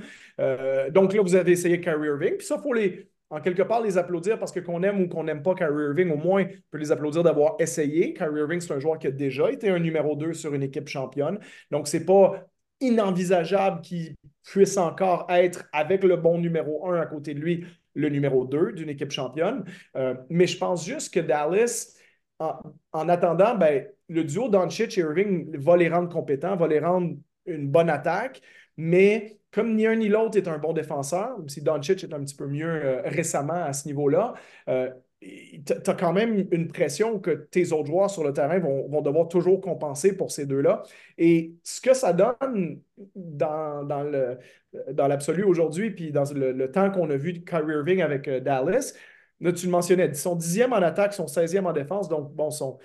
donc 0.90 1.12
là, 1.12 1.22
vous 1.22 1.34
avez 1.34 1.52
essayé 1.52 1.80
Kyrie 1.80 2.08
Irving. 2.08 2.36
Puis 2.38 2.46
ça, 2.46 2.56
il 2.58 2.62
faut 2.62 2.72
les 2.72 3.10
en 3.30 3.40
quelque 3.40 3.62
part 3.62 3.80
les 3.80 3.96
applaudir 3.96 4.38
parce 4.38 4.52
que 4.52 4.60
qu'on 4.60 4.82
aime 4.82 5.00
ou 5.00 5.08
qu'on 5.08 5.24
n'aime 5.24 5.42
pas 5.42 5.54
Kyrie 5.54 5.84
Irving, 5.84 6.10
au 6.10 6.16
moins, 6.16 6.44
on 6.44 6.70
peut 6.70 6.78
les 6.78 6.90
applaudir 6.92 7.22
d'avoir 7.22 7.54
essayé. 7.60 8.12
Kyrie 8.12 8.40
Irving, 8.40 8.60
c'est 8.60 8.72
un 8.72 8.80
joueur 8.80 8.98
qui 8.98 9.06
a 9.06 9.12
déjà 9.12 9.50
été 9.50 9.70
un 9.70 9.78
numéro 9.78 10.16
2 10.16 10.34
sur 10.34 10.52
une 10.54 10.64
équipe 10.64 10.88
championne. 10.88 11.38
Donc, 11.70 11.86
c'est 11.88 12.04
pas 12.04 12.44
inenvisageable 12.80 13.82
qu'il 13.82 14.16
puisse 14.44 14.76
encore 14.76 15.26
être 15.28 15.64
avec 15.72 16.02
le 16.02 16.16
bon 16.16 16.38
numéro 16.38 16.90
1 16.90 17.00
à 17.00 17.06
côté 17.06 17.34
de 17.34 17.40
lui, 17.40 17.66
le 17.94 18.08
numéro 18.08 18.44
2 18.44 18.72
d'une 18.72 18.88
équipe 18.88 19.12
championne. 19.12 19.64
Euh, 19.96 20.14
mais 20.28 20.46
je 20.46 20.58
pense 20.58 20.84
juste 20.84 21.14
que 21.14 21.20
Dallas, 21.20 21.94
en, 22.40 23.08
attendant, 23.08 23.54
ben, 23.54 23.86
le 24.08 24.24
duo 24.24 24.48
Doncic 24.48 24.96
et 24.96 25.02
Irving 25.02 25.56
va 25.56 25.76
les 25.76 25.88
rendre 25.88 26.08
compétents, 26.08 26.56
va 26.56 26.66
les 26.66 26.80
rendre 26.80 27.16
une 27.46 27.68
bonne 27.68 27.90
attaque, 27.90 28.40
mais 28.76 29.39
comme 29.52 29.74
ni 29.74 29.86
un 29.86 29.96
ni 29.96 30.08
l'autre 30.08 30.36
est 30.36 30.48
un 30.48 30.58
bon 30.58 30.72
défenseur, 30.72 31.38
même 31.38 31.48
si 31.48 31.62
Doncic 31.62 32.04
est 32.04 32.14
un 32.14 32.20
petit 32.20 32.36
peu 32.36 32.46
mieux 32.46 32.68
euh, 32.68 33.02
récemment 33.04 33.64
à 33.64 33.72
ce 33.72 33.86
niveau-là, 33.88 34.34
euh, 34.68 34.90
tu 35.20 35.72
as 35.86 35.94
quand 35.94 36.14
même 36.14 36.46
une 36.50 36.68
pression 36.68 37.18
que 37.18 37.30
tes 37.30 37.72
autres 37.72 37.88
joueurs 37.88 38.10
sur 38.10 38.24
le 38.24 38.32
terrain 38.32 38.58
vont, 38.58 39.02
devoir 39.02 39.28
toujours 39.28 39.60
compenser 39.60 40.16
pour 40.16 40.30
ces 40.30 40.46
deux-là. 40.46 40.82
Et 41.18 41.52
ce 41.62 41.82
que 41.82 41.92
ça 41.92 42.14
donne 42.14 42.80
dans, 43.14 43.84
dans 43.84 45.08
l'absolu 45.08 45.42
aujourd'hui, 45.42 45.90
puis 45.90 46.10
dans 46.10 46.24
le, 46.32 46.70
temps 46.70 46.90
qu'on 46.90 47.10
a 47.10 47.16
vu 47.16 47.34
de 47.34 47.38
Kyrie 47.40 47.74
Irving 47.74 48.00
avec 48.00 48.28
euh, 48.28 48.40
Dallas, 48.40 48.94
tu 49.40 49.66
le 49.66 49.70
mentionnais, 49.70 50.14
sont 50.14 50.36
dixième 50.36 50.72
en 50.72 50.76
attaque, 50.76 51.12
sont 51.12 51.26
16e 51.26 51.66
en 51.66 51.72
défense, 51.72 52.08
donc 52.08 52.32
bon, 52.34 52.50
sont 52.50 52.78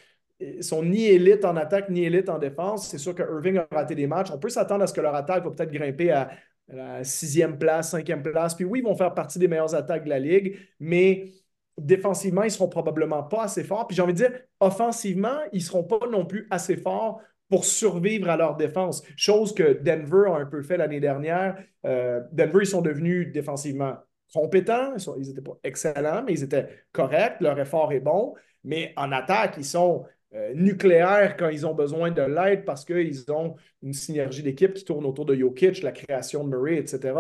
sont 0.59 0.84
ni 0.84 1.05
élite 1.05 1.45
en 1.45 1.55
attaque 1.55 1.89
ni 1.89 2.03
élite 2.03 2.28
en 2.28 2.39
défense. 2.39 2.89
C'est 2.89 2.97
sûr 2.97 3.16
que 3.16 3.24
Irving 3.24 3.57
a 3.57 3.68
raté 3.72 3.95
des 3.95 4.05
matchs. 4.05 4.32
On 4.34 4.38
peut 4.38 4.49
s'attendre 4.49 4.84
à 4.84 4.88
ce 4.88 4.93
que 4.93 4.99
leur 4.99 5.16
attaque 5.16 5.45
va 5.45 5.51
peut-être 5.51 5.72
grimper 5.72 6.11
à, 6.11 6.30
la 6.68 7.03
sixième 7.03 7.57
place, 7.57 7.91
cinquième 7.91 8.24
place. 8.24 8.55
Puis 8.55 8.66
oui, 8.66 8.80
ils 8.80 8.86
vont 8.86 8.95
faire 8.95 9.13
partie 9.13 9.39
des 9.39 9.47
meilleures 9.47 9.76
attaques 9.76 10.05
de 10.05 10.09
la 10.09 10.20
Ligue, 10.20 10.57
mais 10.80 11.32
défensivement, 11.78 12.43
ils 12.43 12.47
ne 12.47 12.51
seront 12.51 12.70
probablement 12.70 13.24
pas 13.24 13.43
assez 13.43 13.63
forts. 13.63 13.88
Puis 13.88 13.95
j'ai 13.95 14.01
envie 14.01 14.13
de 14.13 14.18
dire, 14.18 14.32
offensivement, 14.59 15.39
ils 15.51 15.59
ne 15.59 15.63
seront 15.63 15.84
pas 15.84 16.07
non 16.07 16.26
plus 16.26 16.47
assez 16.49 16.78
forts 16.78 17.22
pour 17.49 17.66
survivre 17.66 18.30
à 18.30 18.38
leur 18.38 18.55
défense. 18.55 19.03
Chose 19.16 19.53
que 19.53 19.74
Denver 19.84 20.30
a 20.30 20.38
un 20.38 20.45
peu 20.45 20.63
fait 20.63 20.78
l'année 20.78 20.99
dernière. 20.99 21.57
Euh, 21.86 22.22
Denver, 22.32 22.59
ils 22.61 22.68
sont 22.68 22.82
devenus 22.82 23.32
défensivement 23.32 23.97
compétents. 24.34 24.95
Ils 25.18 25.28
n'étaient 25.28 25.41
pas 25.41 25.57
excellents, 25.63 26.24
mais 26.26 26.34
ils 26.34 26.43
étaient 26.43 26.68
corrects. 26.91 27.39
Leur 27.41 27.59
effort 27.59 27.91
est 27.91 27.99
bon. 27.99 28.34
Mais 28.63 28.93
en 28.97 29.11
attaque, 29.11 29.55
ils 29.57 29.66
sont 29.66 30.05
euh, 30.36 30.54
nucléaires 30.54 31.38
quand 31.38 31.50
ils 31.50 31.66
ont 31.66 31.74
besoin 31.74 32.12
de 32.12 32.22
l'aide 32.22 32.66
parce 32.66 32.84
qu'ils 32.84 33.32
ont 33.32 33.56
une 33.82 33.94
synergie 33.94 34.44
d'équipe 34.44 34.74
qui 34.74 34.84
tourne 34.84 35.06
autour 35.06 35.26
de 35.26 35.34
Jokic, 35.34 35.82
la 35.82 35.94
création 35.94 36.44
de 36.44 36.50
Murray, 36.50 36.78
etc. 36.78 37.14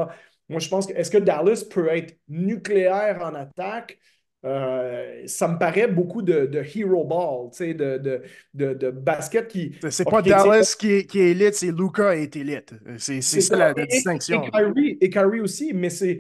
Moi, 0.49 0.59
je 0.59 0.67
pense 0.67 0.85
que 0.85 0.93
est-ce 0.93 1.09
que 1.09 1.17
Dallas 1.17 1.65
peut 1.69 1.87
être 1.87 2.17
nucléaire 2.27 3.21
en 3.21 3.33
attaque? 3.33 3.99
Euh, 4.45 5.23
ça 5.25 5.47
me 5.47 5.57
paraît 5.57 5.87
beaucoup 5.87 6.21
de, 6.21 6.49
hero 6.75 7.03
ball, 7.03 7.49
de, 7.57 8.21
de, 8.53 8.73
de, 8.73 8.91
basket 8.91 9.47
qui. 9.47 9.75
C'est 9.89 10.03
pas 10.03 10.21
Dallas 10.21 10.75
qui 10.77 10.91
est, 10.91 11.05
qui 11.05 11.19
est 11.19 11.31
élite, 11.31 11.55
c'est 11.55 11.71
Luca 11.71 12.15
est 12.15 12.35
élite. 12.35 12.73
C'est 12.97 13.21
ça, 13.21 13.55
la, 13.55 13.73
distinction. 13.73 14.43
et 14.77 15.09
Kyrie 15.09 15.39
aussi, 15.39 15.73
mais 15.73 15.89
c'est 15.89 16.19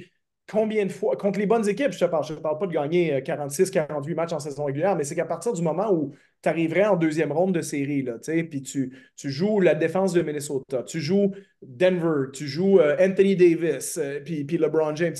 combien 0.49 0.85
de 0.85 0.91
fois, 0.91 1.15
contre 1.17 1.39
les 1.39 1.45
bonnes 1.45 1.67
équipes, 1.67 1.91
je 1.91 1.99
te 1.99 2.05
parle, 2.05 2.25
je 2.25 2.33
ne 2.33 2.39
parle 2.39 2.57
pas 2.57 2.67
de 2.67 2.73
gagner 2.73 3.21
46, 3.23 3.69
euh, 3.69 3.71
48 3.71 4.15
matchs 4.15 4.33
en 4.33 4.39
saison 4.39 4.65
régulière, 4.65 4.95
mais 4.95 5.03
c'est 5.03 5.15
qu'à 5.15 5.25
partir 5.25 5.53
du 5.53 5.61
moment 5.61 5.91
où 5.91 6.13
tu 6.45 6.49
arriverais 6.49 6.85
en 6.85 6.95
deuxième 6.95 7.31
ronde 7.31 7.55
de 7.55 7.61
série, 7.61 8.03
là, 8.03 8.19
puis 8.19 8.61
tu, 8.61 8.95
tu 9.15 9.31
joues 9.31 9.59
la 9.59 9.73
défense 9.73 10.13
de 10.13 10.21
Minnesota, 10.21 10.83
tu 10.83 11.01
joues 11.01 11.31
Denver, 11.63 12.29
tu 12.31 12.45
joues 12.47 12.79
euh, 12.79 12.95
Anthony 12.99 13.35
Davis, 13.35 13.97
euh, 13.97 14.19
puis, 14.23 14.45
LeBron 14.45 14.95
James, 14.95 15.15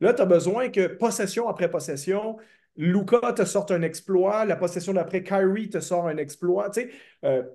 là, 0.00 0.14
tu 0.14 0.22
as 0.22 0.24
besoin 0.24 0.70
que 0.70 0.86
possession 0.86 1.48
après 1.48 1.70
possession, 1.70 2.38
Luca 2.76 3.34
te 3.34 3.44
sorte 3.44 3.72
un 3.72 3.82
exploit, 3.82 4.46
la 4.46 4.56
possession 4.56 4.94
d'après 4.94 5.22
Kyrie 5.22 5.68
te 5.68 5.80
sort 5.80 6.08
un 6.08 6.16
exploit. 6.16 6.70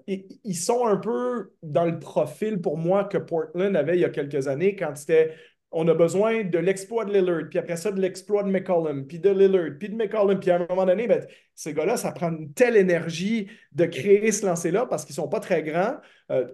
ils 0.05 0.55
sont 0.55 0.85
un 0.85 0.97
peu 0.97 1.51
dans 1.63 1.85
le 1.85 1.97
profil 1.97 2.61
pour 2.61 2.77
moi 2.77 3.05
que 3.05 3.17
Portland 3.17 3.75
avait 3.75 3.95
il 3.95 4.01
y 4.01 4.05
a 4.05 4.09
quelques 4.09 4.47
années 4.47 4.75
quand 4.75 4.95
c'était 4.95 5.33
on 5.77 5.85
a 5.89 5.93
besoin 5.93 6.45
de 6.45 6.57
l'exploit 6.57 7.03
de 7.03 7.11
Lillard, 7.11 7.49
puis 7.49 7.59
après 7.59 7.75
ça, 7.75 7.91
de 7.91 7.99
l'exploit 7.99 8.43
de 8.43 8.49
McCollum, 8.49 9.05
puis 9.05 9.19
de 9.19 9.29
Lillard, 9.29 9.77
puis 9.77 9.89
de 9.89 9.95
McCollum. 9.95 10.39
Puis 10.39 10.49
à 10.49 10.55
un 10.55 10.65
moment 10.69 10.85
donné, 10.85 11.05
ben, 11.05 11.27
ces 11.53 11.73
gars-là, 11.73 11.97
ça 11.97 12.13
prend 12.13 12.31
une 12.31 12.53
telle 12.53 12.77
énergie 12.77 13.49
de 13.73 13.85
créer 13.85 14.31
ce 14.31 14.45
lancer-là 14.45 14.85
parce 14.85 15.03
qu'ils 15.03 15.11
ne 15.11 15.17
sont 15.17 15.27
pas 15.27 15.41
très 15.41 15.63
grands. 15.63 15.97
Euh, 16.31 16.47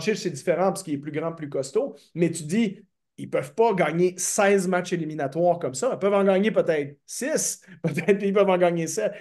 c'est 0.00 0.30
différent 0.30 0.66
parce 0.66 0.82
qu'il 0.82 0.94
est 0.94 0.98
plus 0.98 1.12
grand, 1.12 1.32
plus 1.32 1.48
costaud. 1.48 1.94
Mais 2.16 2.28
tu 2.32 2.42
dis, 2.42 2.82
ils 3.18 3.26
ne 3.26 3.30
peuvent 3.30 3.54
pas 3.54 3.72
gagner 3.72 4.14
16 4.16 4.66
matchs 4.66 4.92
éliminatoires 4.92 5.60
comme 5.60 5.74
ça. 5.74 5.90
Ils 5.92 5.98
peuvent 6.00 6.14
en 6.14 6.24
gagner 6.24 6.50
peut-être 6.50 6.98
6, 7.06 7.62
peut-être 7.84 8.20
ils 8.20 8.32
peuvent 8.32 8.50
en 8.50 8.58
gagner 8.58 8.88
7. 8.88 9.12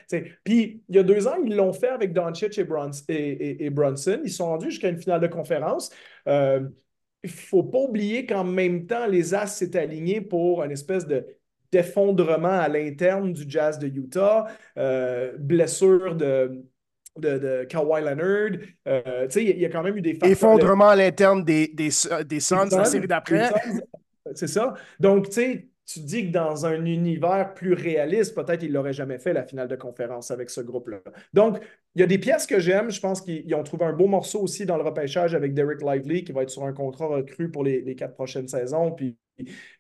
Puis 0.44 0.82
il 0.90 0.96
y 0.96 0.98
a 0.98 1.04
deux 1.04 1.28
ans, 1.28 1.36
ils 1.46 1.56
l'ont 1.56 1.72
fait 1.72 1.90
avec 1.90 2.14
Doncic 2.14 2.58
et, 2.58 3.66
et, 3.66 3.70
Brunson. 3.70 4.22
Ils 4.24 4.32
sont 4.32 4.48
rendus 4.48 4.72
jusqu'à 4.72 4.90
une 4.90 5.00
finale 5.00 5.22
de 5.22 5.28
conférence. 5.28 5.92
Euh, 6.28 6.62
il 7.26 7.32
ne 7.32 7.36
faut 7.36 7.64
pas 7.64 7.80
oublier 7.80 8.26
qu'en 8.26 8.44
même 8.44 8.86
temps, 8.86 9.08
les 9.08 9.34
As 9.34 9.48
s'étaient 9.48 9.80
alignés 9.80 10.22
pour 10.22 10.64
une 10.64 10.72
espèce 10.72 11.08
de 11.08 11.26
d'effondrement 11.72 12.60
à 12.60 12.70
l'interne 12.70 13.34
du 13.34 13.44
Jazz 13.48 13.80
de 13.80 13.88
Utah, 13.88 14.46
euh, 14.78 15.34
blessure 15.38 16.16
de, 16.16 16.64
de, 17.18 17.66
Kawhi 17.68 18.02
Leonard. 18.02 18.62
Euh, 18.88 19.28
il 19.36 19.60
y 19.60 19.66
a 19.66 19.70
quand 19.70 19.84
même 19.84 19.98
eu 19.98 20.02
des 20.02 20.18
Effondrement 20.24 20.90
à 20.90 20.96
l'interne 20.96 21.44
des, 21.44 21.68
des, 21.68 21.90
des 22.26 22.40
Suns, 22.40 22.70
la 22.72 22.86
série 22.86 23.08
d'après. 23.08 23.50
C'est 24.36 24.48
ça. 24.48 24.76
Donc, 25.00 25.30
tu 25.30 25.34
sais, 25.34 25.68
tu 25.86 26.00
dis 26.00 26.28
que 26.28 26.32
dans 26.32 26.66
un 26.66 26.86
univers 26.86 27.54
plus 27.54 27.74
réaliste, 27.74 28.36
peut-être 28.36 28.64
il 28.64 28.72
l'aurait 28.74 28.94
jamais 28.94 29.20
fait 29.20 29.34
la 29.34 29.44
finale 29.44 29.68
de 29.68 29.76
conférence 29.76 30.32
avec 30.32 30.50
ce 30.50 30.62
groupe-là. 30.62 31.02
Donc, 31.34 31.60
il 31.94 32.02
y 32.02 32.04
a 32.04 32.08
des 32.08 32.18
pièces 32.18 32.48
que 32.48 32.60
j'aime. 32.60 32.90
Je 32.90 33.00
pense 33.00 33.22
qu'ils 33.22 33.54
ont 33.56 33.64
trouvé 33.64 33.86
un 33.86 33.94
beau 33.94 34.08
morceau 34.08 34.42
aussi 34.42 34.66
dans 34.66 34.78
le 34.78 34.84
repêchage 34.84 35.36
avec 35.36 35.54
Derek 35.54 35.82
Lively, 35.82 36.24
qui 36.24 36.32
va 36.32 36.44
être 36.44 36.50
sur 36.50 36.64
un 36.64 36.74
contrat 36.74 37.08
recru 37.08 37.52
pour 37.52 37.64
les, 37.64 37.82
les 37.82 37.96
quatre 37.96 38.16
prochaines 38.16 38.48
saisons. 38.48 38.92
Puis 38.92 39.16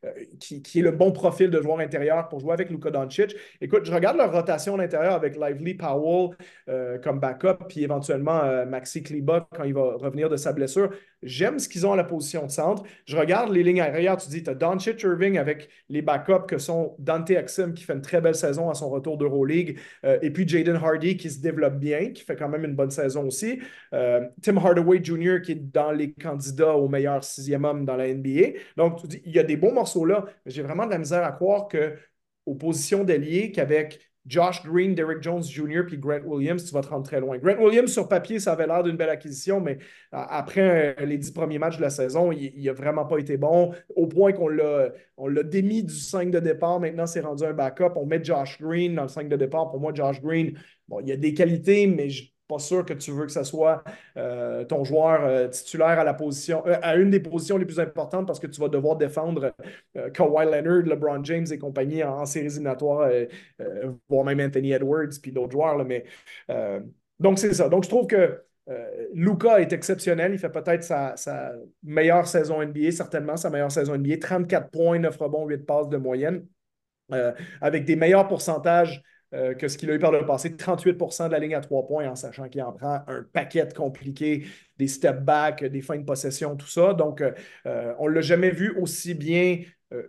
euh, 0.03 0.09
qui, 0.39 0.79
est 0.79 0.81
le 0.81 0.91
bon 0.91 1.11
profil 1.11 1.49
de 1.49 1.61
joueur 1.61 1.79
intérieur 1.79 2.27
pour 2.27 2.39
jouer 2.39 2.53
avec 2.53 2.69
Luka 2.69 2.91
Doncic. 2.91 3.35
Écoute, 3.61 3.85
je 3.85 3.93
regarde 3.93 4.17
leur 4.17 4.31
rotation 4.31 4.77
d'intérieur 4.77 5.13
avec 5.13 5.37
Lively 5.37 5.75
Powell 5.75 6.35
euh, 6.67 6.97
comme 6.99 7.19
backup, 7.19 7.65
puis 7.69 7.83
éventuellement 7.83 8.43
euh, 8.43 8.65
Maxi 8.65 9.01
Kleba 9.01 9.47
quand 9.55 9.63
il 9.63 9.73
va 9.73 9.95
revenir 9.95 10.29
de 10.29 10.35
sa 10.35 10.51
blessure. 10.51 10.89
J'aime 11.23 11.57
ce 11.57 11.69
qu'ils 11.69 11.87
ont 11.87 11.93
à 11.93 11.95
la 11.95 12.03
position 12.03 12.45
de 12.45 12.51
centre. 12.51 12.83
Je 13.05 13.15
regarde 13.17 13.51
les 13.51 13.63
lignes 13.63 13.81
arrière. 13.81 14.17
Tu 14.17 14.29
dis, 14.29 14.43
tu 14.43 14.49
as 14.49 14.53
Doncic 14.53 15.01
Irving 15.01 15.37
avec 15.37 15.69
les 15.89 16.01
backups 16.01 16.45
que 16.47 16.57
sont 16.57 16.95
Dante 16.99 17.31
Exum 17.31 17.73
qui 17.73 17.83
fait 17.83 17.93
une 17.93 18.01
très 18.01 18.21
belle 18.21 18.35
saison 18.35 18.69
à 18.69 18.73
son 18.73 18.89
retour 18.89 19.17
d'Euroleague, 19.17 19.79
et 20.03 20.29
puis 20.29 20.47
Jaden 20.47 20.75
Hardy 20.75 21.17
qui 21.17 21.31
se 21.31 21.41
développe 21.41 21.79
bien, 21.79 22.11
qui 22.11 22.23
fait 22.23 22.35
quand 22.35 22.49
même 22.49 22.63
une 22.65 22.75
bonne 22.75 22.91
saison 22.91 23.25
aussi. 23.25 23.59
Tim 23.91 24.57
Hardaway 24.57 25.03
Jr. 25.03 25.41
qui 25.41 25.53
est 25.53 25.71
dans 25.73 25.91
les 25.91 26.11
candidats 26.11 26.75
au 26.75 26.87
meilleur 26.87 27.23
sixième 27.23 27.65
homme 27.65 27.85
dans 27.85 27.95
la 27.95 28.13
NBA. 28.13 28.59
Donc, 28.77 29.01
tu 29.01 29.07
dis, 29.07 29.21
il 29.25 29.33
y 29.33 29.39
a 29.39 29.44
des 29.45 29.57
bons 29.57 29.73
morceaux 29.73 30.05
là, 30.05 30.25
mais 30.45 30.51
j'ai 30.51 30.61
vraiment 30.61 30.85
de 30.85 30.91
la 30.91 30.97
misère 30.97 31.23
à 31.23 31.31
croire 31.31 31.67
que 31.67 31.95
aux 32.45 32.55
positions 32.55 33.03
d'alliés, 33.03 33.51
qu'avec 33.51 33.99
Josh 34.25 34.63
Green, 34.63 34.95
Derek 34.95 35.21
Jones 35.21 35.43
Jr. 35.43 35.83
puis 35.85 35.97
Grant 35.97 36.21
Williams, 36.25 36.63
tu 36.65 36.73
vas 36.73 36.81
te 36.81 36.87
rendre 36.87 37.05
très 37.05 37.19
loin. 37.19 37.37
Grant 37.37 37.63
Williams, 37.63 37.91
sur 37.91 38.07
papier, 38.07 38.39
ça 38.39 38.53
avait 38.53 38.65
l'air 38.65 38.81
d'une 38.81 38.97
belle 38.97 39.09
acquisition, 39.09 39.61
mais 39.61 39.77
après 40.11 40.95
euh, 40.99 41.05
les 41.05 41.17
dix 41.17 41.31
premiers 41.31 41.59
matchs 41.59 41.77
de 41.77 41.83
la 41.83 41.91
saison, 41.91 42.31
il 42.31 42.63
n'a 42.63 42.73
vraiment 42.73 43.05
pas 43.05 43.19
été 43.19 43.37
bon, 43.37 43.73
au 43.95 44.07
point 44.07 44.33
qu'on 44.33 44.47
l'a, 44.47 44.91
démis 45.43 45.83
du 45.83 45.93
5 45.93 46.31
de 46.31 46.39
départ. 46.39 46.79
Maintenant, 46.79 47.05
c'est 47.05 47.19
rendu 47.19 47.43
un 47.43 47.53
backup. 47.53 47.93
On 47.95 48.05
met 48.05 48.23
Josh 48.23 48.59
Green 48.59 48.95
dans 48.95 49.03
le 49.03 49.09
5 49.09 49.27
de 49.29 49.35
départ. 49.35 49.69
Pour 49.69 49.79
moi, 49.79 49.93
Josh 49.93 50.21
Green, 50.21 50.57
bon, 50.87 51.01
il 51.01 51.07
y 51.07 51.11
a 51.11 51.17
des 51.17 51.33
qualités, 51.33 51.85
mais 51.85 52.09
je 52.09 52.34
pas 52.47 52.59
sûr 52.59 52.85
que 52.85 52.93
tu 52.93 53.11
veux 53.11 53.25
que 53.25 53.31
ce 53.31 53.43
soit 53.43 53.83
euh, 54.17 54.63
ton 54.65 54.83
joueur 54.83 55.23
euh, 55.23 55.47
titulaire 55.47 55.99
à 55.99 56.03
la 56.03 56.13
position, 56.13 56.63
euh, 56.67 56.77
à 56.81 56.95
une 56.95 57.09
des 57.09 57.19
positions 57.19 57.57
les 57.57 57.65
plus 57.65 57.79
importantes 57.79 58.27
parce 58.27 58.39
que 58.39 58.47
tu 58.47 58.59
vas 58.61 58.69
devoir 58.69 58.97
défendre 58.97 59.53
Kawhi 60.13 60.45
Leonard, 60.45 60.83
LeBron 60.85 61.23
James 61.23 61.45
et 61.51 61.57
compagnie 61.57 62.03
en, 62.03 62.25
séries 62.25 62.47
éliminatoires, 62.47 63.09
voire 64.09 64.25
même 64.25 64.39
Anthony 64.39 64.71
Edwards 64.73 65.19
puis 65.21 65.31
d'autres 65.31 65.51
joueurs. 65.51 65.83
mais, 65.85 66.05
donc, 67.19 67.39
c'est 67.39 67.53
ça. 67.53 67.69
Donc, 67.69 67.83
je 67.83 67.89
trouve 67.89 68.07
que 68.07 68.41
Luca 69.13 69.61
est 69.61 69.71
exceptionnel. 69.73 70.33
Il 70.33 70.39
fait 70.39 70.49
peut-être 70.49 70.83
sa, 70.83 71.15
sa, 71.15 71.53
meilleure 71.83 72.27
saison 72.27 72.61
NBA, 72.61 72.91
certainement 72.91 73.37
sa 73.37 73.49
meilleure 73.49 73.71
saison 73.71 73.95
NBA. 73.95 74.17
34 74.17 74.69
points, 74.69 74.99
9 74.99 75.17
rebonds, 75.17 75.47
8 75.47 75.65
passes 75.65 75.89
de 75.89 75.97
moyenne. 75.97 76.45
avec 77.61 77.85
des 77.85 77.95
meilleurs 77.95 78.27
pourcentages 78.27 79.01
que 79.31 79.67
ce 79.67 79.77
qu'il 79.77 79.89
a 79.91 79.95
eu 79.95 79.99
par 79.99 80.11
le 80.11 80.25
passé. 80.25 80.49
38% 80.49 81.27
de 81.27 81.31
la 81.31 81.39
ligne 81.39 81.55
à 81.55 81.61
trois 81.61 81.85
points, 81.85 82.07
en 82.07 82.15
sachant 82.15 82.47
qu'il 82.47 82.61
en 82.61 82.71
prend 82.71 83.01
un 83.07 83.25
paquet 83.33 83.67
compliqué, 83.75 84.45
des 84.77 84.87
step 84.87 85.21
back, 85.21 85.63
des 85.63 85.81
fins 85.81 85.97
de 85.97 86.05
possession, 86.05 86.55
tout 86.55 86.67
ça. 86.67 86.93
Donc, 86.93 87.23
on 87.65 88.07
ne 88.07 88.13
l'a 88.13 88.21
jamais 88.21 88.51
vu 88.51 88.75
aussi 88.79 89.13
bien 89.13 89.59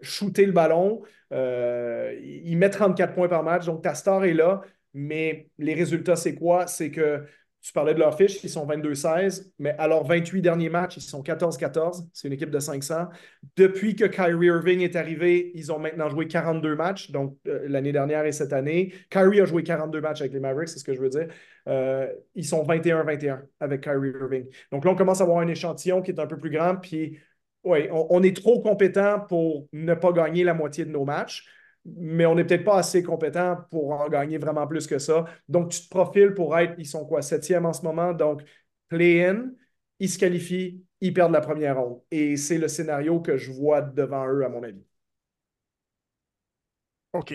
shooter 0.03 0.47
le 0.47 0.53
ballon. 0.53 1.03
il 1.33 2.57
met 2.57 2.71
34 2.71 3.15
points 3.15 3.29
par 3.29 3.43
match, 3.43 3.67
donc 3.67 3.83
ta 3.83 3.95
star 3.95 4.25
est 4.25 4.35
là. 4.35 4.63
Mais 4.95 5.49
les 5.59 5.75
résultats, 5.75 6.17
c'est 6.17 6.35
quoi? 6.35 6.67
C'est 6.67 6.91
que 6.91 7.25
tu 7.67 7.73
parlais 7.73 7.95
de 7.95 7.99
leur 7.99 8.17
fiche, 8.17 8.45
ils 8.45 8.49
sont 8.49 8.65
22-16, 8.65 9.51
mais 9.59 9.75
à 9.77 9.89
leurs 9.89 10.05
28 10.05 10.41
derniers 10.41 10.69
matchs, 10.69 10.99
ils 10.99 11.01
sont 11.01 11.21
14-14. 11.21 12.09
C'est 12.13 12.29
une 12.29 12.35
équipe 12.35 12.51
de 12.51 12.61
500. 12.61 13.09
Depuis 13.57 13.97
que 13.97 14.05
Kyrie 14.05 14.47
Irving 14.47 14.83
est 14.83 14.95
arrivé, 14.95 15.51
ils 15.53 15.73
ont 15.73 15.81
maintenant 15.81 16.09
joué 16.09 16.29
42 16.29 16.77
matchs, 16.77 17.11
donc 17.11 17.37
euh, 17.49 17.67
l'année 17.67 17.91
dernière 17.91 18.25
et 18.25 18.31
cette 18.31 18.53
année. 18.53 18.95
Kyrie 19.11 19.41
a 19.41 19.47
joué 19.47 19.65
42 19.65 20.01
matchs 20.01 20.21
avec 20.21 20.33
les 20.33 20.39
Mavericks, 20.39 20.69
c'est 20.69 20.79
ce 20.79 20.85
que 20.85 20.95
je 20.95 21.01
veux 21.01 21.09
dire. 21.09 21.27
Euh, 21.67 22.07
ils 22.37 22.45
sont 22.47 22.63
21-21 22.63 23.41
avec 23.59 23.81
Kyrie 23.81 24.11
Irving. 24.11 24.47
Donc 24.71 24.85
là, 24.85 24.93
on 24.93 24.95
commence 24.95 25.21
à 25.21 25.25
avoir 25.25 25.41
un 25.41 25.49
échantillon 25.49 26.03
qui 26.03 26.13
est 26.13 26.21
un 26.21 26.29
peu 26.29 26.39
plus 26.39 26.51
grand, 26.51 26.77
puis 26.77 27.19
oui, 27.65 27.89
on 27.91 28.23
est 28.23 28.37
trop 28.37 28.63
compétent 28.63 29.19
pour 29.29 29.67
ne 29.73 29.95
pas 29.95 30.13
gagner 30.13 30.45
la 30.45 30.55
moitié 30.55 30.85
de 30.85 30.91
nos 30.91 31.05
matchs 31.05 31.45
mais 31.97 32.27
on 32.27 32.35
n'est 32.35 32.45
peut-être 32.45 32.65
pas 32.65 32.79
assez 32.79 33.03
compétent 33.03 33.59
pour 33.71 33.93
en 33.93 34.09
gagner 34.09 34.39
vraiment 34.39 34.67
plus 34.67 34.87
que 34.87 34.99
ça. 34.99 35.25
Donc, 35.49 35.71
tu 35.71 35.83
te 35.83 35.89
profiles 35.89 36.35
pour 36.35 36.57
être, 36.59 36.75
ils 36.79 36.87
sont 36.87 37.07
quoi, 37.07 37.23
septième 37.23 37.67
en 37.67 37.73
ce 37.73 37.83
moment, 37.83 38.13
donc 38.13 38.43
play-in, 38.89 39.51
ils 40.01 40.11
se 40.11 40.19
qualifient, 40.19 40.85
ils 41.01 41.15
perdent 41.15 41.33
la 41.33 41.41
première 41.41 41.79
ronde. 41.79 42.01
Et 42.11 42.37
c'est 42.37 42.59
le 42.59 42.69
scénario 42.69 43.21
que 43.21 43.37
je 43.37 43.53
vois 43.53 43.81
devant 43.83 44.27
eux, 44.29 44.45
à 44.45 44.49
mon 44.49 44.63
avis. 44.63 44.83
OK. 47.13 47.35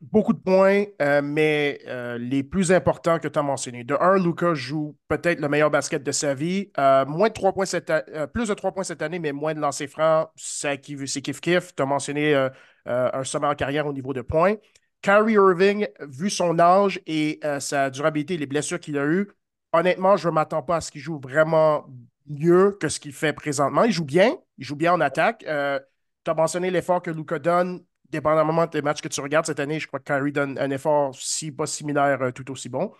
Beaucoup 0.00 0.32
de 0.32 0.38
points, 0.40 0.86
euh, 1.00 1.20
mais 1.22 1.80
euh, 1.86 2.18
les 2.18 2.42
plus 2.42 2.72
importants 2.72 3.18
que 3.18 3.28
tu 3.28 3.38
as 3.38 3.42
mentionnés. 3.42 3.84
De 3.84 3.94
un, 4.00 4.18
Lucas 4.18 4.54
joue 4.54 4.96
peut-être 5.06 5.40
le 5.40 5.48
meilleur 5.48 5.70
basket 5.70 6.02
de 6.02 6.10
sa 6.10 6.34
vie. 6.34 6.70
Euh, 6.78 7.04
moins 7.06 7.28
de 7.28 7.32
3 7.34 7.52
points 7.52 7.66
cette 7.66 7.92
plus 8.32 8.48
de 8.48 8.54
3 8.54 8.72
points 8.72 8.82
cette 8.84 9.02
année, 9.02 9.18
mais 9.20 9.32
moins 9.32 9.54
de 9.54 9.60
lancers 9.60 9.88
francs. 9.88 10.30
C'est 10.34 10.76
kiff-kiff. 10.78 11.74
Tu 11.76 11.82
as 11.82 11.86
mentionné 11.86 12.48
un 12.86 13.24
sommet 13.24 13.46
en 13.46 13.54
carrière 13.54 13.86
au 13.86 13.92
niveau 13.92 14.12
de 14.12 14.22
points. 14.22 14.54
Kyrie 15.02 15.34
Irving, 15.34 15.86
vu 16.00 16.30
son 16.30 16.58
âge 16.58 17.00
et 17.06 17.40
sa 17.60 17.90
durabilité, 17.90 18.36
les 18.36 18.46
blessures 18.46 18.80
qu'il 18.80 18.98
a 18.98 19.06
eues, 19.06 19.28
honnêtement, 19.72 20.16
je 20.16 20.28
ne 20.28 20.34
m'attends 20.34 20.62
pas 20.62 20.76
à 20.76 20.80
ce 20.80 20.90
qu'il 20.90 21.00
joue 21.00 21.18
vraiment 21.18 21.86
mieux 22.26 22.76
que 22.80 22.88
ce 22.88 23.00
qu'il 23.00 23.12
fait 23.12 23.32
présentement. 23.32 23.84
Il 23.84 23.92
joue 23.92 24.04
bien. 24.04 24.36
Il 24.58 24.64
joue 24.64 24.76
bien 24.76 24.92
en 24.92 25.00
attaque. 25.00 25.40
tu 25.40 26.30
as 26.30 26.34
mentionné 26.34 26.70
l'effort 26.70 27.02
que 27.02 27.10
Luca 27.10 27.38
donne 27.38 27.84
dépendamment 28.12 28.66
des 28.66 28.82
matchs 28.82 29.00
que 29.00 29.08
tu 29.08 29.20
regardes 29.20 29.46
cette 29.46 29.58
année, 29.58 29.80
je 29.80 29.88
crois 29.88 29.98
que 29.98 30.04
Kyrie 30.04 30.32
donne 30.32 30.58
un 30.58 30.70
effort, 30.70 31.14
si 31.16 31.50
pas 31.50 31.66
similaire, 31.66 32.22
euh, 32.22 32.30
tout 32.30 32.48
aussi 32.52 32.68
bon. 32.68 32.92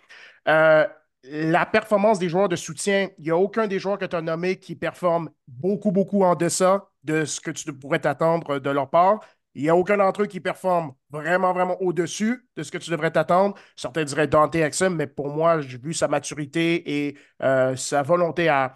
Euh, 0.49 0.85
la 1.23 1.65
performance 1.65 2.19
des 2.19 2.27
joueurs 2.27 2.49
de 2.49 2.57
soutien, 2.57 3.09
il 3.17 3.23
n'y 3.23 3.29
a 3.29 3.37
aucun 3.37 3.67
des 3.67 3.79
joueurs 3.79 3.97
que 3.97 4.05
tu 4.05 4.15
as 4.15 4.21
nommé 4.21 4.57
qui 4.57 4.75
performe 4.75 5.29
beaucoup, 5.47 5.91
beaucoup 5.91 6.23
en 6.23 6.35
deçà 6.35 6.89
de 7.05 7.23
ce 7.23 7.39
que 7.39 7.51
tu 7.51 7.71
pourrais 7.71 7.99
t'attendre 7.99 8.59
de 8.59 8.69
leur 8.69 8.89
part. 8.89 9.21
Il 9.55 9.63
n'y 9.63 9.69
a 9.69 9.75
aucun 9.75 9.97
d'entre 9.97 10.23
eux 10.23 10.25
qui 10.25 10.39
performe 10.39 10.93
vraiment, 11.09 11.53
vraiment 11.53 11.79
au-dessus 11.81 12.47
de 12.55 12.63
ce 12.63 12.71
que 12.71 12.77
tu 12.77 12.89
devrais 12.89 13.11
t'attendre. 13.11 13.55
Certains 13.75 14.03
diraient 14.03 14.27
Dante 14.27 14.55
Exum, 14.55 14.95
mais 14.95 15.07
pour 15.07 15.29
moi, 15.29 15.57
vu 15.57 15.93
sa 15.93 16.07
maturité 16.07 17.07
et 17.07 17.17
euh, 17.43 17.75
sa 17.75 18.01
volonté 18.01 18.49
à, 18.49 18.75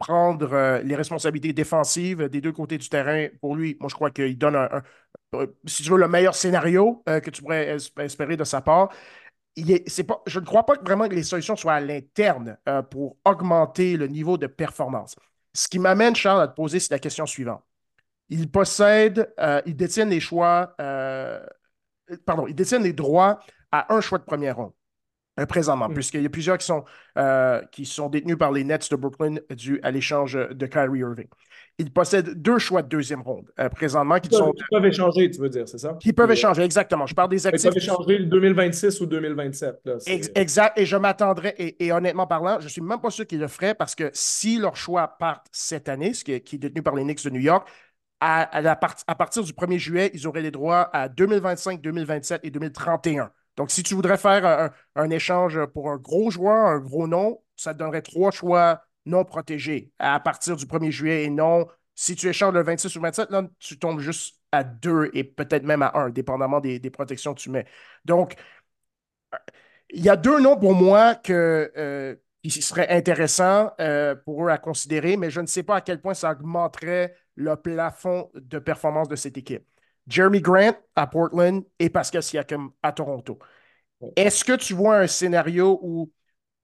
prendre 0.00 0.52
euh, 0.52 0.82
les 0.82 0.96
responsabilités 0.96 1.52
défensives 1.52 2.28
des 2.28 2.40
deux 2.40 2.52
côtés 2.52 2.78
du 2.78 2.88
terrain. 2.88 3.28
Pour 3.40 3.54
lui, 3.56 3.76
moi, 3.80 3.88
je 3.88 3.94
crois 3.94 4.10
qu'il 4.10 4.38
donne 4.38 4.56
un, 4.56 4.82
si 5.66 5.82
tu 5.82 5.90
veux, 5.90 5.98
le 5.98 6.08
meilleur 6.08 6.34
scénario 6.34 7.02
euh, 7.08 7.20
que 7.20 7.30
tu 7.30 7.42
pourrais 7.42 7.76
espérer 7.98 8.36
de 8.36 8.44
sa 8.44 8.60
part. 8.60 8.90
Je 9.56 10.38
ne 10.40 10.44
crois 10.44 10.64
pas 10.64 10.74
vraiment 10.82 11.08
que 11.08 11.14
les 11.14 11.22
solutions 11.22 11.56
soient 11.56 11.74
à 11.74 11.80
l'interne 11.80 12.58
euh, 12.68 12.82
pour 12.82 13.16
augmenter 13.24 13.96
le 13.96 14.06
niveau 14.06 14.38
de 14.38 14.46
performance. 14.46 15.16
Ce 15.52 15.68
qui 15.68 15.78
m'amène, 15.78 16.14
Charles, 16.14 16.42
à 16.42 16.48
te 16.48 16.54
poser, 16.54 16.80
c'est 16.80 16.92
la 16.92 16.98
question 16.98 17.26
suivante. 17.26 17.62
Il 18.30 18.50
possède, 18.50 19.32
il 19.66 19.76
détient 19.76 20.06
les 20.06 20.20
choix, 20.20 20.74
pardon, 22.24 22.46
il 22.46 22.54
détient 22.54 22.78
les 22.78 22.92
droits 22.92 23.40
à 23.72 23.94
un 23.94 24.00
choix 24.00 24.18
de 24.18 24.24
première 24.24 24.56
ronde. 24.56 24.72
Euh, 25.40 25.46
présentement, 25.46 25.88
mm. 25.88 25.94
puisqu'il 25.94 26.22
y 26.22 26.26
a 26.26 26.28
plusieurs 26.28 26.58
qui 26.58 26.66
sont, 26.66 26.84
euh, 27.16 27.62
qui 27.70 27.86
sont 27.86 28.08
détenus 28.08 28.36
par 28.36 28.52
les 28.52 28.64
Nets 28.64 28.90
de 28.90 28.96
Brooklyn 28.96 29.36
dû 29.50 29.80
à 29.82 29.90
l'échange 29.90 30.34
de 30.34 30.66
Kyrie 30.66 31.00
Irving. 31.00 31.28
Ils 31.78 31.90
possèdent 31.92 32.30
deux 32.42 32.58
choix 32.58 32.82
de 32.82 32.88
deuxième 32.88 33.22
ronde 33.22 33.46
euh, 33.58 33.68
présentement 33.68 34.18
qui, 34.18 34.34
sont. 34.34 34.52
Qui 34.52 34.64
peuvent 34.70 34.84
échanger, 34.84 35.30
tu 35.30 35.40
veux 35.40 35.48
dire, 35.48 35.68
c'est 35.68 35.78
ça? 35.78 35.96
Qui 36.00 36.12
peuvent 36.12 36.30
échanger, 36.30 36.62
exactement. 36.62 37.06
Je 37.06 37.14
parle 37.14 37.30
des 37.30 37.46
actifs. 37.46 37.64
Ils 37.64 37.68
peuvent 37.68 37.76
échanger 37.76 38.18
le 38.18 38.26
2026 38.26 39.00
ou 39.00 39.06
2027. 39.06 39.88
exact. 40.34 40.78
Et 40.78 40.84
je 40.84 40.96
m'attendrais, 40.96 41.54
et, 41.56 41.92
honnêtement 41.92 42.26
parlant, 42.26 42.58
je 42.58 42.64
ne 42.64 42.70
suis 42.70 42.82
même 42.82 43.00
pas 43.00 43.10
sûr 43.10 43.26
qu'ils 43.26 43.40
le 43.40 43.48
feraient 43.48 43.74
parce 43.74 43.94
que 43.94 44.10
si 44.12 44.58
leur 44.58 44.76
choix 44.76 45.16
part 45.18 45.44
cette 45.52 45.88
année, 45.88 46.12
ce 46.12 46.24
qui 46.24 46.32
est, 46.32 46.54
détenu 46.56 46.82
par 46.82 46.94
les 46.94 47.04
Knicks 47.04 47.24
de 47.24 47.30
New 47.30 47.40
York, 47.40 47.66
à, 48.20 48.50
à 49.06 49.14
partir 49.14 49.42
du 49.44 49.52
1er 49.52 49.78
juillet, 49.78 50.10
ils 50.14 50.26
auraient 50.26 50.42
les 50.42 50.50
droits 50.50 50.90
à 50.94 51.08
2025, 51.08 51.80
2027 51.80 52.40
et 52.44 52.50
2031. 52.50 53.30
Donc, 53.56 53.70
si 53.70 53.82
tu 53.82 53.94
voudrais 53.94 54.16
faire 54.16 54.72
un, 54.96 55.10
échange 55.10 55.64
pour 55.66 55.90
un 55.90 55.96
gros 55.96 56.30
joueur, 56.30 56.66
un 56.66 56.78
gros 56.78 57.06
nom, 57.06 57.42
ça 57.56 57.74
te 57.74 57.78
donnerait 57.78 58.02
trois 58.02 58.30
choix 58.30 58.82
non 59.06 59.24
protégés 59.24 59.92
à 59.98 60.20
partir 60.20 60.56
du 60.56 60.66
1er 60.66 60.90
juillet 60.90 61.24
et 61.24 61.30
non. 61.30 61.66
Si 61.94 62.16
tu 62.16 62.28
échanges 62.28 62.54
le 62.54 62.62
26 62.62 62.96
ou 62.96 63.00
27, 63.02 63.30
là, 63.30 63.42
tu 63.58 63.78
tombes 63.78 64.00
juste 64.00 64.36
à 64.52 64.64
deux 64.64 65.10
et 65.14 65.24
peut-être 65.24 65.64
même 65.64 65.82
à 65.82 65.92
un, 65.94 66.10
dépendamment 66.10 66.60
des, 66.60 66.80
protections 66.90 67.34
que 67.34 67.40
tu 67.40 67.50
mets. 67.50 67.66
Donc, 68.04 68.34
il 69.90 70.02
y 70.02 70.08
a 70.08 70.16
deux 70.16 70.40
noms 70.40 70.56
pour 70.56 70.74
moi 70.74 71.16
euh, 71.28 72.16
qui 72.42 72.62
seraient 72.62 72.88
intéressants 72.88 73.72
euh, 73.80 74.14
pour 74.14 74.46
eux 74.46 74.50
à 74.50 74.58
considérer, 74.58 75.16
mais 75.16 75.30
je 75.30 75.40
ne 75.40 75.46
sais 75.46 75.62
pas 75.62 75.76
à 75.76 75.80
quel 75.80 76.00
point 76.00 76.14
ça 76.14 76.30
augmenterait 76.32 77.14
le 77.40 77.56
plafond 77.56 78.30
de 78.34 78.58
performance 78.58 79.08
de 79.08 79.16
cette 79.16 79.38
équipe. 79.38 79.64
Jeremy 80.06 80.40
Grant 80.40 80.76
à 80.94 81.06
Portland 81.06 81.64
et 81.78 81.88
Pascal 81.88 82.22
Siakam 82.22 82.70
à 82.82 82.92
Toronto. 82.92 83.38
Est-ce 84.16 84.44
que 84.44 84.56
tu 84.56 84.74
vois 84.74 84.98
un 84.98 85.06
scénario 85.06 85.78
où, 85.82 86.12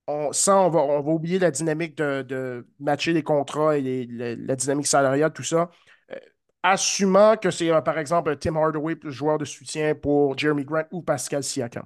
on, 0.07 0.31
on 0.49 0.69
va, 0.69 0.81
on 0.81 1.03
va 1.03 1.13
oublier 1.13 1.39
la 1.39 1.51
dynamique 1.51 1.97
de, 1.97 2.67
matcher 2.79 3.13
les 3.13 3.23
contrats 3.23 3.79
et 3.79 4.07
la, 4.07 4.57
dynamique 4.57 4.87
salariale, 4.87 5.33
tout 5.33 5.43
ça, 5.43 5.71
euh, 6.11 6.17
assumant 6.63 7.37
que 7.37 7.51
c'est, 7.51 7.71
euh, 7.71 7.81
par 7.81 7.99
exemple, 7.99 8.37
Tim 8.37 8.57
Hardaway, 8.57 8.97
le 9.03 9.11
joueur 9.11 9.39
de 9.39 9.45
soutien 9.45 9.95
pour 9.95 10.37
Jeremy 10.39 10.65
Grant 10.65 10.85
ou 10.93 11.03
Pascal 11.03 11.43
Siakam, 11.43 11.85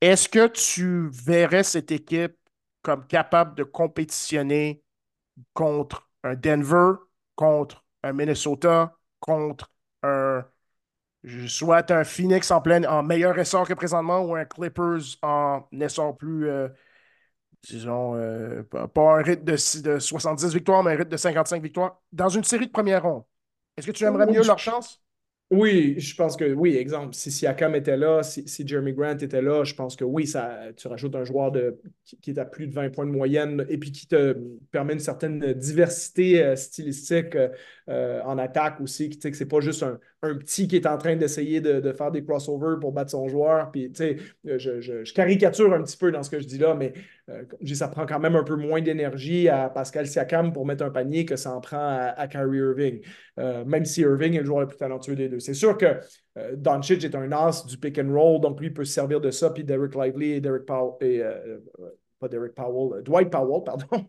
est-ce 0.00 0.28
que 0.28 0.46
tu 0.48 1.08
verrais 1.10 1.62
cette 1.62 1.92
équipe 1.92 2.36
comme 2.82 3.06
capable 3.06 3.54
de 3.56 3.64
compétitionner 3.64 4.82
contre 5.54 6.08
un 6.22 6.34
Denver, 6.34 6.92
contre 7.36 7.83
un 8.04 8.12
Minnesota, 8.12 8.96
contre 9.20 9.70
un 10.02 10.44
souhaite 11.46 11.90
un 11.90 12.04
Phoenix 12.04 12.50
en 12.50 12.60
plein, 12.60 12.84
en 12.84 13.02
meilleur 13.02 13.38
essor 13.38 13.66
que 13.66 13.74
présentement 13.74 14.20
ou 14.20 14.34
un 14.34 14.44
Clippers 14.44 15.16
en 15.22 15.66
essor 15.72 16.16
plus, 16.16 16.48
euh, 16.48 16.68
disons, 17.62 18.14
euh, 18.16 18.62
pas 18.62 19.18
un 19.18 19.22
rythme 19.22 19.44
de, 19.44 19.98
70 19.98 20.52
victoires, 20.52 20.82
mais 20.82 20.92
un 20.92 20.96
rythme 20.96 21.10
de 21.10 21.16
55 21.16 21.62
victoires 21.62 22.02
dans 22.12 22.28
une 22.28 22.44
série 22.44 22.66
de 22.66 22.72
première 22.72 23.02
ronde. 23.02 23.24
Est-ce 23.76 23.86
que 23.86 23.92
tu 23.92 24.04
aimerais 24.04 24.26
mieux 24.26 24.44
leur 24.44 24.58
chance? 24.58 25.03
Oui, 25.54 25.94
je 25.98 26.14
pense 26.16 26.36
que 26.36 26.52
oui. 26.52 26.76
Exemple, 26.76 27.14
si 27.14 27.30
Siakam 27.30 27.76
était 27.76 27.96
là, 27.96 28.22
si, 28.22 28.66
Jeremy 28.66 28.92
Grant 28.92 29.16
était 29.18 29.40
là, 29.40 29.62
je 29.62 29.74
pense 29.74 29.94
que 29.94 30.04
oui, 30.04 30.26
ça, 30.26 30.58
tu 30.76 30.88
rajoutes 30.88 31.14
un 31.14 31.24
joueur 31.24 31.52
de, 31.52 31.78
qui, 32.20 32.30
est 32.30 32.38
à 32.38 32.44
plus 32.44 32.66
de 32.66 32.72
20 32.72 32.90
points 32.90 33.06
de 33.06 33.12
moyenne 33.12 33.64
et 33.68 33.78
puis 33.78 33.92
qui 33.92 34.08
te 34.08 34.32
permet 34.72 34.94
une 34.94 34.98
certaine 34.98 35.52
diversité 35.54 36.42
euh, 36.42 36.56
stylistique 36.56 37.36
en 37.86 38.38
attaque 38.38 38.80
aussi. 38.80 39.10
Tu 39.10 39.20
sais, 39.20 39.30
que 39.30 39.36
c'est 39.36 39.46
pas 39.46 39.60
juste 39.60 39.82
un, 39.84 40.00
un 40.24 40.36
petit 40.36 40.68
qui 40.68 40.76
est 40.76 40.86
en 40.86 40.98
train 40.98 41.16
d'essayer 41.16 41.60
de, 41.60 41.92
faire 41.92 42.10
des 42.10 42.24
crossovers 42.24 42.78
pour 42.80 42.92
battre 42.92 43.10
son 43.10 43.28
joueur. 43.28 43.70
Puis, 43.70 43.90
tu 43.90 43.96
sais, 43.96 44.16
je, 44.44 45.12
caricature 45.12 45.72
un 45.72 45.82
petit 45.82 45.96
peu 45.96 46.10
dans 46.10 46.22
ce 46.22 46.30
que 46.30 46.40
je 46.40 46.46
dis 46.46 46.58
là, 46.58 46.74
mais 46.74 46.92
euh, 47.30 47.44
ça 47.74 47.88
prend 47.88 48.06
quand 48.06 48.18
même 48.18 48.36
un 48.36 48.42
peu 48.42 48.56
moins 48.56 48.80
d'énergie 48.80 49.48
à 49.48 49.68
Pascal 49.68 50.06
Siakam 50.06 50.52
pour 50.52 50.66
mettre 50.66 50.84
un 50.84 50.90
panier 50.90 51.24
que 51.24 51.36
ça 51.36 51.52
en 51.54 51.60
prend 51.60 52.12
à, 52.16 52.26
Kyrie 52.28 52.58
Irving. 52.58 53.00
Euh, 53.38 53.64
même 53.64 53.84
si 53.84 54.02
Irving 54.02 54.34
est 54.34 54.40
le 54.40 54.46
joueur 54.46 54.60
le 54.60 54.68
plus 54.68 54.76
talentueux 54.76 55.16
des 55.16 55.28
deux. 55.28 55.40
C'est 55.40 55.54
sûr 55.54 55.76
que 55.76 55.98
euh, 56.36 56.56
Doncic 56.56 57.04
est 57.04 57.14
un 57.14 57.30
as 57.32 57.66
du 57.66 57.78
pick 57.78 57.98
and 57.98 58.12
roll, 58.12 58.40
donc 58.40 58.60
lui 58.60 58.70
peut 58.70 58.84
se 58.84 58.92
servir 58.92 59.20
de 59.20 59.30
ça. 59.30 59.50
Puis 59.50 59.64
Derek 59.64 59.94
Lively 59.94 60.32
et 60.32 60.40
Derek 60.40 60.66
Powell 60.66 60.94
et 61.00 61.22
Derek 62.28 62.54
Powell, 62.54 62.98
euh, 62.98 63.02
Dwight 63.02 63.30
Powell, 63.30 63.62
pardon. 63.66 64.06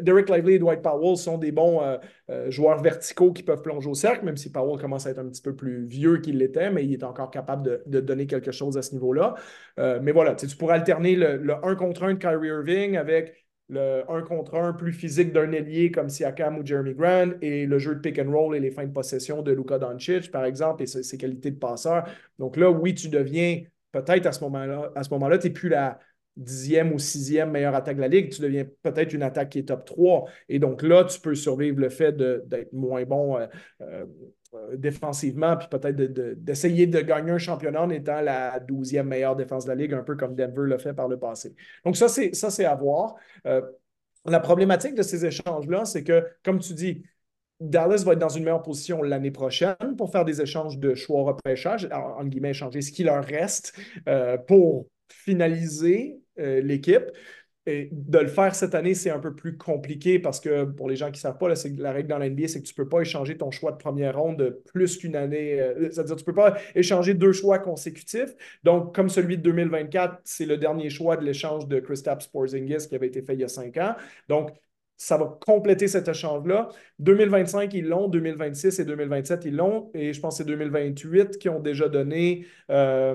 Derek 0.00 0.28
Lively 0.28 0.54
et 0.54 0.58
Dwight 0.58 0.82
Powell 0.82 1.16
sont 1.16 1.38
des 1.38 1.52
bons 1.52 1.82
euh, 1.82 1.96
euh, 2.30 2.50
joueurs 2.50 2.82
verticaux 2.82 3.32
qui 3.32 3.42
peuvent 3.42 3.62
plonger 3.62 3.88
au 3.88 3.94
cercle, 3.94 4.24
même 4.24 4.36
si 4.36 4.50
Powell 4.50 4.80
commence 4.80 5.06
à 5.06 5.10
être 5.10 5.18
un 5.18 5.28
petit 5.28 5.42
peu 5.42 5.54
plus 5.54 5.86
vieux 5.86 6.18
qu'il 6.18 6.38
l'était, 6.38 6.70
mais 6.70 6.84
il 6.84 6.92
est 6.92 7.04
encore 7.04 7.30
capable 7.30 7.82
de, 7.86 8.00
donner 8.00 8.26
quelque 8.26 8.52
chose 8.52 8.78
à 8.78 8.82
ce 8.82 8.92
niveau-là. 8.92 9.34
mais 9.76 10.12
voilà, 10.12 10.34
tu 10.34 10.46
pourrais 10.56 10.74
alterner 10.74 11.16
le, 11.16 11.54
1 11.62 11.74
contre 11.74 12.04
1 12.04 12.14
de 12.14 12.18
Kyrie 12.18 12.48
Irving 12.48 12.96
avec 12.96 13.48
le 13.68 14.02
1 14.08 14.22
contre 14.22 14.54
1 14.54 14.72
plus 14.72 14.92
physique 14.92 15.32
d'un 15.32 15.52
ailier 15.52 15.90
comme 15.90 16.08
Siakam 16.08 16.58
ou 16.58 16.64
Jeremy 16.64 16.94
Grant 16.94 17.32
et 17.42 17.66
le 17.66 17.78
jeu 17.78 17.94
de 17.94 18.00
pick 18.00 18.18
and 18.18 18.30
roll 18.30 18.56
et 18.56 18.60
les 18.60 18.70
fins 18.70 18.86
de 18.86 18.92
possession 18.92 19.42
de 19.42 19.52
Luka 19.52 19.78
Doncic, 19.78 20.30
par 20.30 20.44
exemple, 20.44 20.82
et 20.82 20.86
ses 20.86 21.18
qualités 21.18 21.50
de 21.50 21.58
passeur. 21.58 22.04
Donc 22.38 22.56
là, 22.56 22.70
oui, 22.70 22.94
tu 22.94 23.08
deviens 23.08 23.62
peut-être 23.92 24.26
à 24.26 24.32
ce 24.32 24.42
moment-là, 24.44 24.90
à 24.94 25.02
ce 25.02 25.10
moment-là, 25.10 25.38
tu 25.38 25.48
n'es 25.48 25.52
plus 25.52 25.68
la 25.68 25.98
dixième 26.38 26.92
ou 26.92 26.98
sixième 26.98 27.50
meilleure 27.50 27.74
attaque 27.74 27.96
de 27.96 28.00
la 28.00 28.08
ligue, 28.08 28.30
tu 28.30 28.40
deviens 28.40 28.64
peut-être 28.82 29.12
une 29.12 29.22
attaque 29.22 29.50
qui 29.50 29.58
est 29.58 29.64
top 29.64 29.84
3. 29.84 30.24
Et 30.48 30.58
donc 30.58 30.82
là, 30.82 31.04
tu 31.04 31.20
peux 31.20 31.34
survivre 31.34 31.80
le 31.80 31.88
fait 31.88 32.16
d'être 32.16 32.72
moins 32.72 33.04
bon 33.04 33.36
euh, 33.36 33.46
euh, 33.82 34.06
euh, 34.54 34.76
défensivement, 34.76 35.56
puis 35.56 35.68
peut-être 35.68 35.96
d'essayer 35.96 36.86
de, 36.86 37.00
gagner 37.00 37.32
un 37.32 37.38
championnat 37.38 37.82
en 37.82 37.90
étant 37.90 38.20
la 38.20 38.60
douzième 38.60 39.08
meilleure 39.08 39.36
défense 39.36 39.64
de 39.64 39.70
la 39.70 39.74
ligue, 39.74 39.92
un 39.92 40.02
peu 40.02 40.16
comme 40.16 40.34
Denver 40.34 40.66
l'a 40.66 40.78
fait 40.78 40.94
par 40.94 41.08
le 41.08 41.18
passé. 41.18 41.54
Donc 41.84 41.96
ça, 41.96 42.08
c'est 42.08 42.64
à 42.64 42.74
voir. 42.76 43.16
la 43.44 44.40
problématique 44.40 44.94
de 44.94 45.02
ces 45.02 45.26
échanges-là, 45.26 45.84
c'est 45.84 46.04
que, 46.04 46.24
comme 46.44 46.60
tu 46.60 46.72
dis, 46.72 47.02
Dallas 47.60 48.04
va 48.06 48.12
être 48.12 48.20
dans 48.20 48.28
une 48.28 48.44
meilleure 48.44 48.62
position 48.62 49.02
l'année 49.02 49.32
prochaine 49.32 49.96
pour 49.96 50.12
faire 50.12 50.24
des 50.24 50.40
échanges 50.40 50.78
de 50.78 50.94
choix 50.94 51.24
repêchage, 51.24 51.88
en, 51.92 52.24
guillemets, 52.24 52.50
échanger 52.50 52.80
ce 52.82 52.92
qui 52.92 53.02
leur 53.02 53.24
reste 53.24 53.76
pour 54.46 54.86
finaliser 55.08 56.20
euh, 56.38 56.60
l'équipe. 56.60 57.10
Et 57.66 57.90
de 57.92 58.18
le 58.18 58.28
faire 58.28 58.54
cette 58.54 58.74
année, 58.74 58.94
c'est 58.94 59.10
un 59.10 59.18
peu 59.18 59.34
plus 59.34 59.58
compliqué 59.58 60.18
parce 60.18 60.40
que 60.40 60.64
pour 60.64 60.88
les 60.88 60.96
gens 60.96 61.06
qui 61.08 61.18
ne 61.18 61.18
savent 61.18 61.36
pas, 61.36 61.48
là, 61.48 61.54
la 61.76 61.92
règle 61.92 62.08
dans 62.08 62.16
l'NBA, 62.16 62.48
c'est 62.48 62.62
que 62.62 62.66
tu 62.66 62.72
ne 62.72 62.82
peux 62.82 62.88
pas 62.88 63.02
échanger 63.02 63.36
ton 63.36 63.50
choix 63.50 63.72
de 63.72 63.76
première 63.76 64.18
ronde 64.18 64.58
plus 64.72 64.96
qu'une 64.96 65.14
année. 65.14 65.60
Euh, 65.60 65.90
c'est-à-dire 65.90 66.16
tu 66.16 66.22
ne 66.22 66.26
peux 66.26 66.34
pas 66.34 66.56
échanger 66.74 67.12
deux 67.12 67.32
choix 67.32 67.58
consécutifs. 67.58 68.34
Donc, 68.64 68.94
comme 68.94 69.10
celui 69.10 69.36
de 69.36 69.42
2024, 69.42 70.18
c'est 70.24 70.46
le 70.46 70.56
dernier 70.56 70.88
choix 70.88 71.18
de 71.18 71.24
l'échange 71.26 71.68
de 71.68 71.78
Kristaps 71.78 72.28
Porzingis 72.28 72.88
qui 72.88 72.94
avait 72.94 73.08
été 73.08 73.20
fait 73.20 73.34
il 73.34 73.40
y 73.40 73.44
a 73.44 73.48
cinq 73.48 73.76
ans. 73.76 73.94
Donc, 74.28 74.50
ça 74.98 75.16
va 75.16 75.38
compléter 75.46 75.88
cet 75.88 76.08
échange-là. 76.08 76.68
2025, 76.98 77.72
ils 77.74 77.86
l'ont. 77.86 78.08
2026 78.08 78.80
et 78.80 78.84
2027, 78.84 79.44
ils 79.44 79.54
l'ont. 79.54 79.90
Et 79.94 80.12
je 80.12 80.20
pense 80.20 80.38
que 80.38 80.44
c'est 80.44 80.48
2028 80.48 81.38
qui 81.38 81.48
ont 81.48 81.60
déjà 81.60 81.88
donné. 81.88 82.46
Euh, 82.70 83.14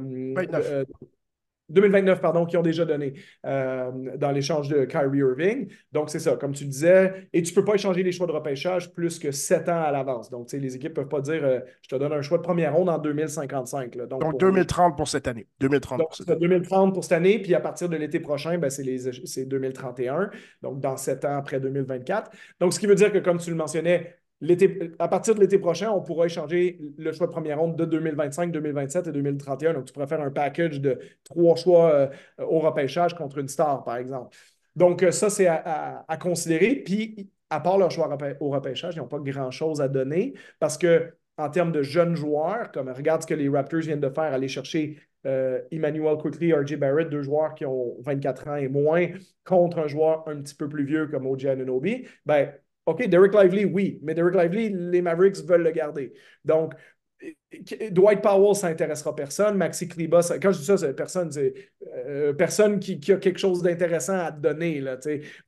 2029, 1.70 2.22
pardon, 2.22 2.46
qui 2.46 2.58
ont 2.58 2.62
déjà 2.62 2.86
donné 2.86 3.14
euh, 3.46 3.92
dans 4.18 4.32
l'échange 4.32 4.68
de 4.68 4.86
Kyrie 4.86 5.20
Irving. 5.20 5.70
Donc, 5.92 6.10
c'est 6.10 6.20
ça, 6.20 6.36
comme 6.36 6.54
tu 6.54 6.66
disais. 6.66 7.28
Et 7.34 7.42
tu 7.42 7.52
ne 7.52 7.56
peux 7.56 7.66
pas 7.66 7.76
échanger 7.76 8.04
les 8.04 8.12
choix 8.12 8.28
de 8.28 8.32
repêchage 8.32 8.94
plus 8.94 9.18
que 9.20 9.32
sept 9.32 9.70
ans 9.70 9.82
à 9.82 9.92
l'avance. 9.92 10.30
Donc, 10.30 10.52
les 10.52 10.76
équipes 10.76 10.92
ne 10.92 10.96
peuvent 10.96 11.08
pas 11.08 11.22
dire 11.22 11.44
euh, 11.44 11.60
je 11.82 11.90
te 11.90 11.96
donne 11.96 12.14
un 12.14 12.22
choix 12.22 12.38
de 12.38 12.44
première 12.44 12.76
ronde 12.76 12.90
en 12.90 12.98
2055. 12.98 13.98
Donc, 14.08 14.40
2030 14.40 14.98
pour 14.98 15.08
cette 15.08 15.28
année. 15.28 15.48
2030 15.60 16.00
pour 16.00 16.16
cette 16.16 16.30
année. 16.30 16.40
2030 16.40 16.94
pour 16.94 17.04
cette 17.04 17.14
année. 17.14 17.40
Puis 17.40 17.56
à 17.56 17.60
partir 17.60 17.90
de 17.90 17.96
l'été 17.96 18.20
prochain, 18.20 18.58
ben, 18.58 18.70
c'est 18.70 19.46
2031. 19.46 20.30
Donc, 20.62 20.80
dans 20.80 20.98
sept 20.98 21.26
ans 21.26 21.38
après 21.38 21.60
2024. 21.60 22.32
Donc, 22.60 22.74
ce 22.74 22.80
qui 22.80 22.88
veut 22.88 22.96
dire 22.96 23.12
que, 23.12 23.20
comme 23.20 23.40
tu 23.40 23.50
le 23.50 23.56
mentionnais, 23.56 24.16
à 25.00 25.08
partir 25.08 25.36
de 25.36 25.40
l'été 25.40 25.58
prochain, 25.58 25.92
on 25.92 26.02
pourra 26.02 26.26
échanger 26.26 26.80
le 26.98 27.12
choix 27.12 27.28
de 27.28 27.32
première 27.32 27.60
ronde 27.60 27.76
de 27.76 27.86
2025, 27.86 28.52
2027 28.52 29.08
et 29.08 29.12
2031. 29.12 29.74
Donc, 29.74 29.86
tu 29.86 29.94
pourrais 29.94 30.08
faire 30.08 30.22
un 30.22 30.32
package 30.32 30.82
de 30.82 31.00
trois 31.24 31.56
choix 31.56 31.92
euh, 31.92 32.08
au 32.40 32.60
repêchage 32.60 33.16
contre 33.16 33.38
une 33.38 33.48
star, 33.48 33.84
par 33.84 33.98
exemple. 33.98 34.36
Donc, 34.76 35.04
euh, 35.04 35.12
ça, 35.12 35.30
c'est 35.30 35.48
à, 35.48 36.18
considérer. 36.20 36.76
Puis, 36.76 37.30
à 37.50 37.60
part 37.60 37.78
leur 37.78 37.92
choix 37.92 38.10
au 38.40 38.50
repêchage, 38.50 38.96
ils 38.96 39.00
n'ont 39.00 39.08
pas 39.08 39.20
grand-chose 39.20 39.82
à 39.82 39.88
donner 39.88 40.34
parce 40.60 40.78
que 40.78 41.14
en 41.38 41.50
termes 41.50 41.72
de 41.72 41.82
jeunes 41.82 42.16
joueurs, 42.16 42.72
comme 42.72 42.90
regarde 42.90 43.22
ce 43.22 43.28
que 43.28 43.34
les 43.34 43.50
Raptors 43.50 43.82
viennent 43.82 44.00
de 44.00 44.10
faire, 44.10 44.34
aller 44.34 44.48
chercher 44.48 45.00
euh, 45.26 45.62
Emmanuel 45.72 46.18
Quickly, 46.18 46.54
RJ 46.54 46.76
Barrett, 46.76 47.10
deux 47.10 47.22
joueurs 47.22 47.56
qui 47.56 47.66
ont 47.66 47.96
24 48.02 48.48
ans 48.50 48.56
et 48.56 48.68
moins, 48.68 49.08
contre 49.46 49.80
un 49.80 49.88
joueur 49.88 50.28
un 50.28 50.42
petit 50.42 50.56
peu 50.56 50.68
plus 50.68 50.86
vieux 50.86 51.08
comme 51.08 51.26
OJ 51.26 51.46
Anunoby, 51.46 52.08
ben, 52.26 52.52
OK, 52.86 53.08
Derek 53.08 53.34
Lively, 53.34 53.66
oui, 53.66 54.00
mais 54.04 54.14
Derek 54.14 54.36
Lively, 54.36 54.70
les 54.92 55.02
Mavericks 55.02 55.38
veulent 55.46 55.64
le 55.64 55.72
garder. 55.72 56.14
Donc, 56.44 56.74
Dwight 57.92 58.22
Powell, 58.22 58.56
ça 58.56 58.70
n'intéressera 58.70 59.16
personne. 59.16 59.58
Maxi 59.58 59.88
Kliba, 59.88 60.22
quand 60.42 60.52
je 60.52 60.60
dis 60.60 60.66
ça, 60.66 60.78
c'est 60.78 60.96
personne, 60.96 61.30
euh, 61.96 62.34
personne 62.34 62.80
qui, 62.80 63.00
a 63.12 63.18
quelque 63.18 63.40
chose 63.40 63.62
d'intéressant 63.62 64.18
à 64.18 64.32
te 64.32 64.40
donner. 64.40 64.84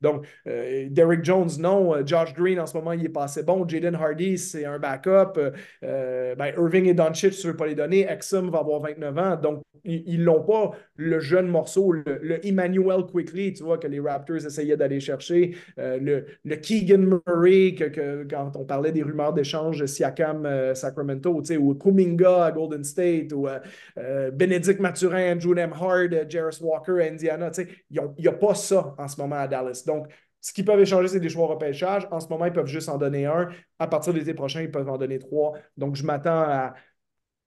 Donc, 0.00 0.26
euh, 0.46 0.88
Derek 0.90 1.24
Jones, 1.24 1.50
non. 1.58 1.94
Euh, 1.94 2.02
Josh 2.04 2.34
Green, 2.34 2.60
en 2.60 2.66
ce 2.66 2.76
moment, 2.76 2.92
il 2.92 3.04
est 3.04 3.10
pas 3.10 3.24
assez 3.24 3.42
bon. 3.42 3.66
Jaden 3.66 3.94
Hardy, 3.94 4.38
c'est 4.38 4.64
un 4.64 4.78
backup. 4.78 5.40
Ben, 5.82 6.52
Irving 6.56 6.86
et 6.86 6.94
Doncic, 6.94 7.32
tu 7.32 7.46
ne 7.46 7.52
veux 7.52 7.56
pas 7.56 7.66
les 7.66 7.74
donner. 7.74 8.06
Exum 8.08 8.50
va 8.50 8.58
avoir 8.58 8.80
29 8.80 9.18
ans. 9.18 9.36
Donc, 9.36 9.62
ils 9.84 10.24
n'ont 10.24 10.42
pas 10.42 10.72
le 10.96 11.20
jeune 11.20 11.46
morceau, 11.46 11.92
le, 11.92 12.44
Emmanuel 12.44 13.04
Quickly, 13.10 13.52
tu 13.52 13.62
vois, 13.62 13.78
que 13.78 13.86
les 13.86 14.00
Raptors 14.00 14.44
essayaient 14.44 14.76
d'aller 14.76 14.98
chercher. 14.98 15.54
le, 15.76 16.26
Keegan 16.56 16.98
Murray, 16.98 17.74
que, 17.74 18.24
quand 18.28 18.52
on 18.56 18.64
parlait 18.64 18.92
des 18.92 19.02
rumeurs 19.02 19.32
d'échange 19.32 19.84
Siakam 19.86 20.74
Sacramento, 20.74 21.40
tu 21.42 21.56
ou 21.56 21.74
Kuminga 21.96 22.44
à 22.44 22.52
Golden 22.52 22.84
State 22.84 23.32
ou 23.32 23.48
euh, 23.48 23.58
euh, 23.98 24.30
Bénédicte 24.30 24.80
Mathurin, 24.80 25.32
Andrew 25.32 25.54
Nemhard, 25.54 26.12
euh, 26.12 26.24
Jarris 26.28 26.58
Walker 26.60 27.02
à 27.02 27.06
Indiana. 27.06 27.50
Il 27.90 28.02
n'y 28.18 28.28
a, 28.28 28.32
pas 28.32 28.54
ça 28.54 28.94
en 28.98 29.08
ce 29.08 29.20
moment 29.20 29.36
à 29.36 29.48
Dallas. 29.48 29.82
Donc, 29.86 30.08
ce 30.40 30.52
qu'ils 30.52 30.64
peuvent 30.64 30.80
échanger, 30.80 31.08
c'est 31.08 31.20
des 31.20 31.28
choix 31.28 31.46
repêchage. 31.46 32.06
En 32.10 32.20
ce 32.20 32.28
moment, 32.28 32.44
ils 32.46 32.52
peuvent 32.52 32.66
juste 32.66 32.88
en 32.88 32.98
donner 32.98 33.26
un. 33.26 33.48
À 33.78 33.86
partir 33.86 34.12
de 34.12 34.18
l'été 34.18 34.34
prochain, 34.34 34.62
ils 34.62 34.70
peuvent 34.70 34.88
en 34.88 34.98
donner 34.98 35.18
trois. 35.18 35.54
Donc, 35.76 35.96
je 35.96 36.04
m'attends 36.04 36.42
à 36.42 36.74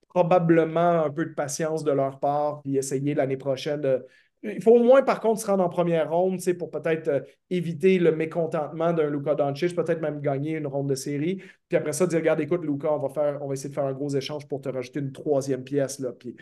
probablement 0.10 1.04
un 1.04 1.12
peu 1.12 1.26
de 1.26 1.34
patience 1.34 1.84
de 1.84 1.92
leur 1.92 2.20
part, 2.20 2.62
puis 2.62 2.78
essayer 2.78 3.14
l'année 3.14 3.38
prochaine 3.38 3.82
de, 3.82 4.06
il 4.44 4.62
faut 4.62 4.72
au 4.72 4.84
moins, 4.84 5.02
par 5.02 5.20
contre, 5.20 5.42
se 5.42 5.48
rendre 5.48 5.64
en 5.64 5.70
première 5.70 6.10
ronde 6.10 6.40
pour 6.58 6.72
peut-être 6.72 7.08
euh, 7.10 7.20
éviter 7.50 8.00
le 8.00 8.16
mécontentement 8.16 8.94
d'un 8.94 9.10
Luca 9.10 9.36
Doncic, 9.36 9.76
peut-être 9.76 10.02
même 10.02 10.22
gagner 10.22 10.58
une 10.58 10.68
ronde 10.68 10.90
de 10.90 10.96
série. 10.96 11.42
Puis 11.68 11.78
après 11.78 11.92
ça, 11.94 12.08
dire 12.08 12.20
Regarde, 12.20 12.40
écoute, 12.40 12.64
Luca, 12.64 12.94
on 12.94 13.00
va, 13.00 13.10
faire, 13.10 13.40
on 13.42 13.48
va 13.48 13.54
essayer 13.54 13.70
de 13.70 13.74
faire 13.74 13.86
un 13.86 13.94
gros 13.94 14.10
échange 14.10 14.48
pour 14.48 14.62
te 14.62 14.70
rajouter 14.70 15.00
une 15.00 15.12
troisième 15.12 15.64
pièce. 15.64 16.00
Là, 16.00 16.14
puis 16.14 16.36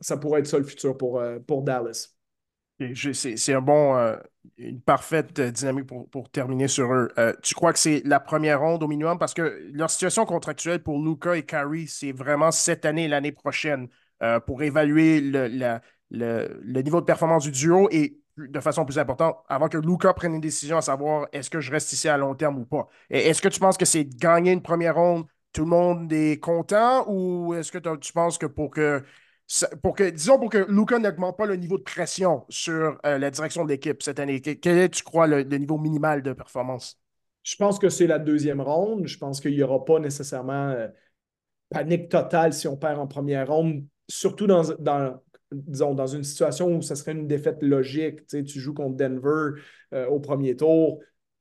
ça 0.00 0.16
pourrait 0.16 0.40
être 0.40 0.46
ça 0.46 0.58
le 0.58 0.64
futur 0.64 0.96
pour, 0.96 1.20
euh, 1.20 1.38
pour 1.38 1.62
Dallas. 1.62 2.16
C'est 2.94 3.54
un 3.54 3.60
bon, 3.60 3.96
euh, 3.96 4.16
une 4.56 4.80
parfaite 4.80 5.40
dynamique 5.40 5.86
pour, 5.86 6.30
terminer 6.30 6.66
sur 6.66 6.92
eux. 6.92 7.08
tu 7.40 7.54
crois 7.54 7.72
que 7.72 7.78
c'est 7.78 8.02
la 8.04 8.18
première 8.18 8.60
ronde 8.60 8.82
au 8.82 8.88
minimum? 8.88 9.16
Parce 9.16 9.32
que 9.32 9.70
leur 9.72 9.90
situation 9.90 10.24
contractuelle 10.24 10.82
pour 10.82 10.98
Luca 10.98 11.36
et 11.36 11.44
Kyrie, 11.44 11.86
c'est 11.86 12.10
vraiment 12.10 12.50
cette 12.50 12.84
année 12.84 13.04
et 13.04 13.08
l'année 13.08 13.30
prochaine 13.30 13.88
pour 14.46 14.64
évaluer 14.64 15.20
le, 15.20 15.46
la, 15.46 15.82
le, 16.14 16.82
niveau 16.82 17.00
de 17.00 17.06
performance 17.06 17.44
du 17.44 17.50
duo 17.50 17.88
et 17.90 18.18
de 18.36 18.60
façon 18.60 18.84
plus 18.84 18.98
importante, 18.98 19.36
avant 19.48 19.68
que 19.68 19.78
Luca 19.78 20.12
prenne 20.12 20.34
une 20.34 20.40
décision 20.40 20.78
à 20.78 20.82
savoir 20.82 21.28
est-ce 21.32 21.50
que 21.50 21.60
je 21.60 21.70
reste 21.70 21.92
ici 21.92 22.08
à 22.08 22.16
long 22.16 22.34
terme 22.34 22.58
ou 22.58 22.64
pas. 22.64 22.88
Est-ce 23.08 23.40
que 23.40 23.48
tu 23.48 23.60
penses 23.60 23.76
que 23.76 23.84
c'est 23.84 24.04
gagner 24.04 24.52
une 24.52 24.62
première 24.62 24.96
ronde, 24.96 25.26
tout 25.52 25.62
le 25.62 25.68
monde 25.68 26.12
est 26.12 26.40
content 26.40 27.04
ou 27.08 27.54
est-ce 27.54 27.70
que 27.70 27.78
tu 27.78 28.12
penses 28.12 28.38
que 28.38 28.46
pour 28.46 28.70
que 28.70 29.02
pour 29.82 29.94
que, 29.94 30.08
disons, 30.08 30.38
pour 30.38 30.48
que 30.48 30.66
Luca 30.70 30.98
n'augmente 30.98 31.36
pas 31.36 31.46
le 31.46 31.56
niveau 31.56 31.76
de 31.76 31.82
pression 31.82 32.44
sur 32.48 32.98
euh, 33.04 33.18
la 33.18 33.30
direction 33.30 33.64
de 33.64 33.68
l'équipe 33.68 34.02
cette 34.02 34.18
année, 34.18 34.40
quel 34.40 34.78
est, 34.78 34.88
tu 34.88 35.02
crois, 35.02 35.26
le, 35.26 35.42
niveau 35.42 35.76
minimal 35.76 36.22
de 36.22 36.32
performance? 36.32 36.98
Je 37.42 37.54
pense 37.56 37.78
que 37.78 37.90
c'est 37.90 38.06
la 38.06 38.18
deuxième 38.18 38.62
ronde. 38.62 39.06
Je 39.06 39.18
pense 39.18 39.42
qu'il 39.42 39.54
n'y 39.54 39.62
aura 39.62 39.84
pas 39.84 39.98
nécessairement 39.98 40.70
euh, 40.70 40.88
panique 41.68 42.08
totale 42.08 42.54
si 42.54 42.66
on 42.68 42.76
perd 42.78 42.98
en 42.98 43.06
première 43.06 43.48
ronde, 43.48 43.84
surtout 44.08 44.46
dans, 44.46 44.62
dans 44.78 45.20
disons, 45.52 45.94
dans 45.94 46.06
une 46.06 46.24
situation 46.24 46.74
où 46.76 46.82
ce 46.82 46.94
serait 46.94 47.12
une 47.12 47.26
défaite 47.26 47.62
logique, 47.62 48.26
tu 48.26 48.60
joues 48.60 48.74
contre 48.74 48.96
Denver 48.96 49.60
euh, 49.92 50.06
au 50.06 50.20
premier 50.20 50.56
tour, 50.56 51.00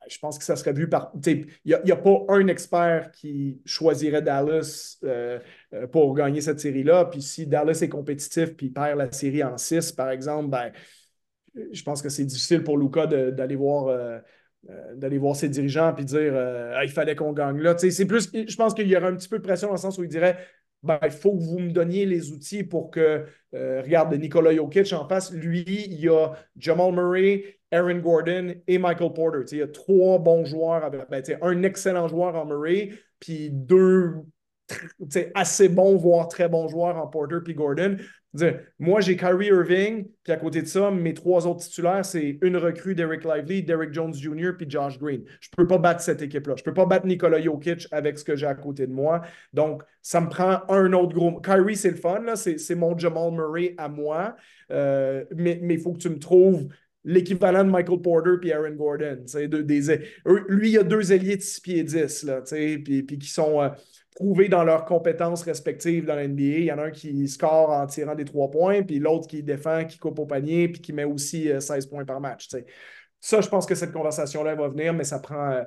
je 0.10 0.20
pense 0.20 0.38
que 0.38 0.44
ça 0.44 0.58
serait 0.58 0.74
vu 0.74 0.90
par. 0.90 1.14
Il 1.26 1.48
n'y 1.66 1.92
a, 1.92 1.96
pas 1.96 2.26
un 2.28 2.48
expert 2.48 3.10
qui 3.12 3.62
choisirait 3.66 4.22
Dallas 4.22 4.98
euh, 5.06 5.40
euh, 5.74 5.88
pour 5.88 6.14
gagner 6.14 6.42
cette 6.42 6.60
série-là. 6.60 7.06
Puis 7.06 7.22
si 7.22 7.48
Dallas 7.48 7.80
est 7.82 7.90
compétitif 7.90 8.54
puis 8.56 8.70
perd 8.70 8.98
la 8.98 9.12
série 9.14 9.44
en 9.44 9.58
6, 9.58 9.94
par 9.94 10.10
exemple, 10.10 10.50
ben, 10.50 10.74
je 11.72 11.84
pense 11.84 12.02
que 12.02 12.10
c'est 12.10 12.26
difficile 12.26 12.64
pour 12.64 12.78
Luca 12.78 13.08
d'aller 13.08 13.56
voir. 13.56 14.22
d'aller 14.96 15.18
voir 15.18 15.36
ses 15.36 15.50
dirigeants 15.50 15.96
et 15.96 16.04
dire 16.04 16.34
il 16.84 16.90
fallait 16.90 17.16
qu'on 17.16 17.32
gagne 17.32 17.60
là. 17.60 17.78
C'est 17.78 18.06
plus, 18.06 18.30
je 18.34 18.56
pense 18.58 18.74
qu'il 18.74 18.88
y 18.88 18.98
aurait 18.98 19.08
un 19.08 19.16
petit 19.16 19.30
peu 19.30 19.38
de 19.38 19.44
pression 19.44 19.68
dans 19.68 19.76
le 19.76 19.80
sens 19.80 19.98
où 19.98 20.04
il 20.04 20.10
dirait 20.10 20.38
ben, 20.84 21.00
il 21.04 21.12
faut 21.12 21.36
que 21.36 21.42
vous 21.44 21.60
me 21.60 21.72
donniez 21.72 22.06
les 22.06 22.32
outils 22.32 22.64
pour 22.64 22.92
que, 22.92 23.26
euh, 23.56 23.82
regarde, 23.82 24.14
Nikola 24.14 24.54
Jokic 24.54 24.92
en 24.94 25.08
face, 25.08 25.32
lui, 25.32 25.64
il 25.68 26.00
y 26.00 26.10
a 26.10 26.34
Jamal 26.58 26.92
Murray, 26.94 27.60
Aaron 27.72 28.00
Gordon 28.00 28.56
et 28.68 28.78
Michael 28.78 29.14
Porter. 29.14 29.40
il 29.52 29.58
y 29.60 29.62
a 29.62 29.68
trois 29.68 30.20
bons 30.20 30.46
joueurs, 30.46 30.84
avec, 30.84 31.10
ben, 31.10 31.24
un 31.42 31.64
excellent 31.64 32.08
joueur 32.08 32.36
en 32.36 32.46
Murray, 32.46 32.92
puis 33.20 33.50
deux 33.50 34.16
assez 35.36 35.70
bons, 35.70 35.98
voire 35.98 36.28
très 36.28 36.50
bons 36.50 36.68
joueurs 36.68 36.98
en 36.98 37.08
Porter 37.08 37.40
puis 37.44 37.54
Gordon. 37.54 37.98
Moi, 38.80 39.02
j'ai 39.02 39.16
Kyrie 39.16 39.48
Irving, 39.48 40.08
puis 40.24 40.34
à 40.34 40.38
côté 40.38 40.62
de 40.62 40.68
ça, 40.68 40.90
mes 40.90 41.14
trois 41.14 41.46
autres 41.46 41.62
titulaires, 41.62 42.04
c'est 42.04 42.40
une 42.42 42.58
recrue 42.58 42.96
Derek 42.96 43.24
Lively, 43.24 43.64
Derek 43.64 43.94
Jones 43.94 44.14
Jr. 44.14 44.52
puis 44.58 44.68
Josh 44.68 44.98
Green. 44.98 45.24
Je 45.40 45.50
ne 45.52 45.56
peux 45.56 45.68
pas 45.68 45.78
battre 45.78 46.02
cette 46.02 46.22
équipe-là. 46.22 46.56
Je 46.58 46.62
ne 46.62 46.66
peux 46.66 46.74
pas 46.74 46.86
battre 46.86 47.06
Nikola 47.06 47.40
Jokic 47.40 47.88
avec 47.92 48.18
ce 48.18 48.24
que 48.24 48.36
j'ai 48.36 48.48
à 48.48 48.56
côté 48.56 48.88
de 48.88 48.94
moi. 48.94 49.22
Donc, 49.54 49.84
ça 50.02 50.20
me 50.20 50.30
prend 50.30 50.62
un 50.70 50.92
autre 50.94 51.14
gros. 51.14 51.40
Kyrie, 51.42 51.76
c'est 51.76 51.92
le 51.92 51.98
fun, 51.98 52.36
c'est 52.36 52.76
mon 52.76 52.98
Jamal 52.98 53.32
Murray 53.32 53.76
à 53.78 53.88
moi. 53.88 54.36
Euh, 54.72 55.24
mais 55.36 55.60
il 55.62 55.80
faut 55.80 55.94
que 55.94 56.00
tu 56.00 56.10
me 56.10 56.18
trouves 56.18 56.68
l'équivalent 57.06 57.64
de 57.64 57.70
Michael 57.70 58.02
Porter 58.02 58.38
puis 58.40 58.52
Aaron 58.52 58.76
Gordon. 58.76 59.24
des, 59.26 59.82
lui, 60.48 60.72
il 60.72 60.78
a 60.78 60.84
deux 60.84 61.12
ailiers 61.12 61.38
de 61.38 61.42
6 61.42 61.60
pieds 61.62 61.84
10, 61.84 62.24
là, 62.24 62.42
puis, 62.42 63.04
puis 63.04 63.18
qui 63.18 63.30
sont 63.30 63.62
euh, 63.62 63.70
prouvés 64.16 64.50
dans 64.50 64.64
leurs 64.64 64.86
compétences 64.86 65.44
respectives 65.44 66.06
dans 66.06 66.16
l'NBA. 66.16 66.44
Il 66.44 66.64
y 66.66 66.72
en 66.72 66.78
a 66.78 66.84
un 66.86 66.92
qui 66.92 67.28
score 67.28 67.70
en 67.70 67.86
tirant 67.88 68.16
des 68.16 68.26
trois 68.26 68.50
points, 68.50 68.84
puis 68.84 69.00
l'autre 69.00 69.28
qui 69.28 69.44
défend, 69.44 69.86
qui 69.86 69.98
coupe 69.98 70.20
au 70.20 70.26
panier, 70.26 70.70
puis 70.70 70.82
qui 70.82 70.94
met 70.94 71.04
aussi 71.04 71.50
16 71.60 71.72
euh, 71.72 71.90
points 71.90 72.06
par 72.06 72.22
match. 72.22 72.50
Ça, 73.20 73.42
je 73.42 73.48
pense 73.50 73.66
que 73.66 73.76
cette 73.76 73.92
conversation-là 73.92 74.56
va 74.56 74.68
venir, 74.70 74.94
mais 74.94 75.04
ça 75.04 75.20
prend. 75.20 75.52
Euh, 75.52 75.64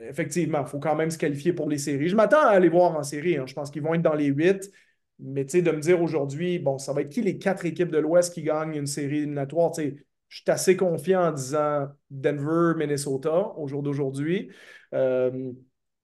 effectivement, 0.00 0.62
il 0.62 0.66
faut 0.66 0.78
quand 0.78 0.94
même 0.94 1.10
se 1.10 1.18
qualifier 1.18 1.52
pour 1.52 1.68
les 1.68 1.78
séries. 1.78 2.08
Je 2.08 2.16
m'attends 2.16 2.46
à 2.46 2.50
aller 2.50 2.68
voir 2.68 2.96
en 2.96 3.02
série. 3.02 3.36
Hein. 3.36 3.44
Je 3.46 3.54
pense 3.54 3.70
qu'ils 3.70 3.82
vont 3.82 3.94
être 3.94 4.02
dans 4.02 4.14
les 4.14 4.26
huit. 4.26 4.70
Mais 5.20 5.44
de 5.44 5.70
me 5.70 5.80
dire 5.80 6.02
aujourd'hui, 6.02 6.58
bon, 6.58 6.78
ça 6.78 6.92
va 6.92 7.02
être 7.02 7.08
qui 7.08 7.22
les 7.22 7.38
quatre 7.38 7.64
équipes 7.64 7.90
de 7.90 7.98
l'Ouest 7.98 8.34
qui 8.34 8.42
gagnent 8.42 8.74
une 8.74 8.86
série 8.86 9.18
éliminatoire? 9.18 9.72
je 10.34 10.40
suis 10.40 10.50
assez 10.50 10.76
confiant 10.76 11.28
en 11.28 11.32
disant 11.32 11.88
Denver, 12.10 12.72
Minnesota 12.76 13.52
au 13.56 13.68
jour 13.68 13.82
d'aujourd'hui. 13.82 14.50
Euh, 14.92 15.52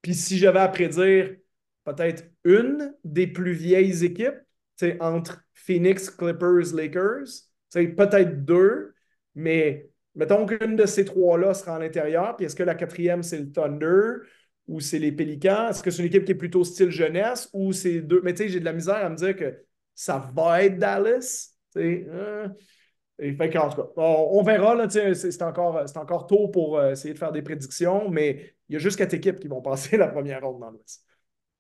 puis 0.03 0.15
si 0.15 0.39
j'avais 0.39 0.61
à 0.61 0.69
prédire 0.69 1.37
peut-être 1.85 2.25
une 2.45 2.95
des 3.05 3.27
plus 3.27 3.53
vieilles 3.53 4.05
équipes, 4.05 4.39
entre 5.01 5.43
Phoenix, 5.55 6.11
Clippers, 6.11 6.75
Lakers, 6.75 7.29
peut-être 7.73 8.45
deux, 8.45 8.95
mais 9.35 9.91
mettons 10.15 10.47
qu'une 10.47 10.77
de 10.77 10.87
ces 10.87 11.05
trois-là 11.05 11.55
sera 11.55 11.77
à 11.77 11.79
l'intérieur. 11.79 12.37
Puis 12.37 12.47
est-ce 12.47 12.57
que 12.57 12.63
la 12.63 12.75
quatrième, 12.75 13.23
c'est 13.23 13.39
le 13.39 13.53
Thunder 13.53 14.25
ou 14.67 14.81
c'est 14.81 14.99
les 14.99 15.13
Pélicans? 15.13 15.69
Est-ce 15.69 15.83
que 15.83 15.91
c'est 15.91 16.03
une 16.03 16.09
équipe 16.09 16.25
qui 16.25 16.33
est 16.33 16.37
plutôt 16.37 16.65
style 16.65 16.91
jeunesse 16.91 17.49
ou 17.53 17.73
c'est 17.73 18.01
deux? 18.01 18.21
Mais 18.25 18.33
tu 18.35 18.45
sais, 18.45 18.49
j'ai 18.49 18.61
de 18.61 18.65
la 18.65 18.73
misère 18.73 18.97
à 18.97 19.09
me 19.09 19.17
dire 19.17 19.37
que 19.37 19.63
ça 19.95 20.31
va 20.35 20.65
être 20.65 20.79
Dallas. 20.79 21.55
Euh, 21.77 22.49
fait 23.19 23.59
en 23.59 23.69
tout 23.69 23.83
cas, 23.83 23.89
on, 23.97 24.43
verra. 24.43 24.89
C'est 24.89 25.43
encore, 25.43 25.85
encore 25.97 26.27
tôt 26.27 26.49
pour 26.49 26.79
euh, 26.79 26.93
essayer 26.93 27.13
de 27.13 27.19
faire 27.19 27.33
des 27.33 27.43
prédictions, 27.43 28.09
mais 28.09 28.55
il 28.69 28.73
y 28.73 28.77
a 28.77 28.79
juste 28.79 28.99
quatre 28.99 29.15
équipes 29.15 29.39
qui 29.39 29.49
vont 29.49 29.61
passer 29.63 29.97
la 29.97 30.09
première 30.09 30.43
ronde 30.43 30.61
dans 30.61 30.71
l'Ouest. 30.71 31.05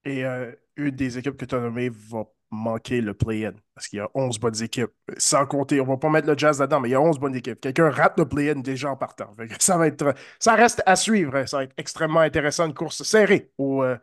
Et 0.05 0.24
euh, 0.24 0.53
une 0.76 0.90
des 0.90 1.18
équipes 1.18 1.36
que 1.36 1.44
tu 1.44 1.55
as 1.55 1.61
nommées 1.61 1.90
va 1.90 2.24
manquer 2.53 3.01
le 3.01 3.14
play-in 3.14 3.53
parce 3.74 3.86
qu'il 3.86 3.98
y 3.98 4.01
a 4.01 4.09
11 4.14 4.38
bonnes 4.40 4.62
équipes. 4.62 4.90
Sans 5.18 5.46
compter, 5.46 5.80
on 5.80 5.84
va 5.84 5.96
pas 5.96 6.11
mettre 6.11 6.26
le 6.26 6.36
jazz 6.36 6.59
là-dedans, 6.59 6.80
mais 6.80 6.88
il 6.88 6.92
y 6.92 6.96
a 6.96 7.01
11 7.01 7.18
bonnes 7.18 7.36
équipes. 7.36 7.61
Quelqu'un 7.61 7.90
rate 7.90 8.18
le 8.18 8.26
play-in 8.26 8.61
déjà 8.61 8.90
en 8.90 8.96
partant. 8.96 9.30
Ça 9.59 9.76
va 9.76 9.86
être, 9.86 10.14
ça 10.38 10.55
reste 10.55 10.82
à 10.86 10.96
suivre. 10.96 11.36
Hein. 11.36 11.46
Ça 11.46 11.59
va 11.59 11.64
être 11.64 11.74
extrêmement 11.76 12.20
intéressant, 12.20 12.66
une 12.66 12.74
course 12.74 13.03
serrée 13.03 13.53
aux, 13.59 13.84
euh, 13.84 13.96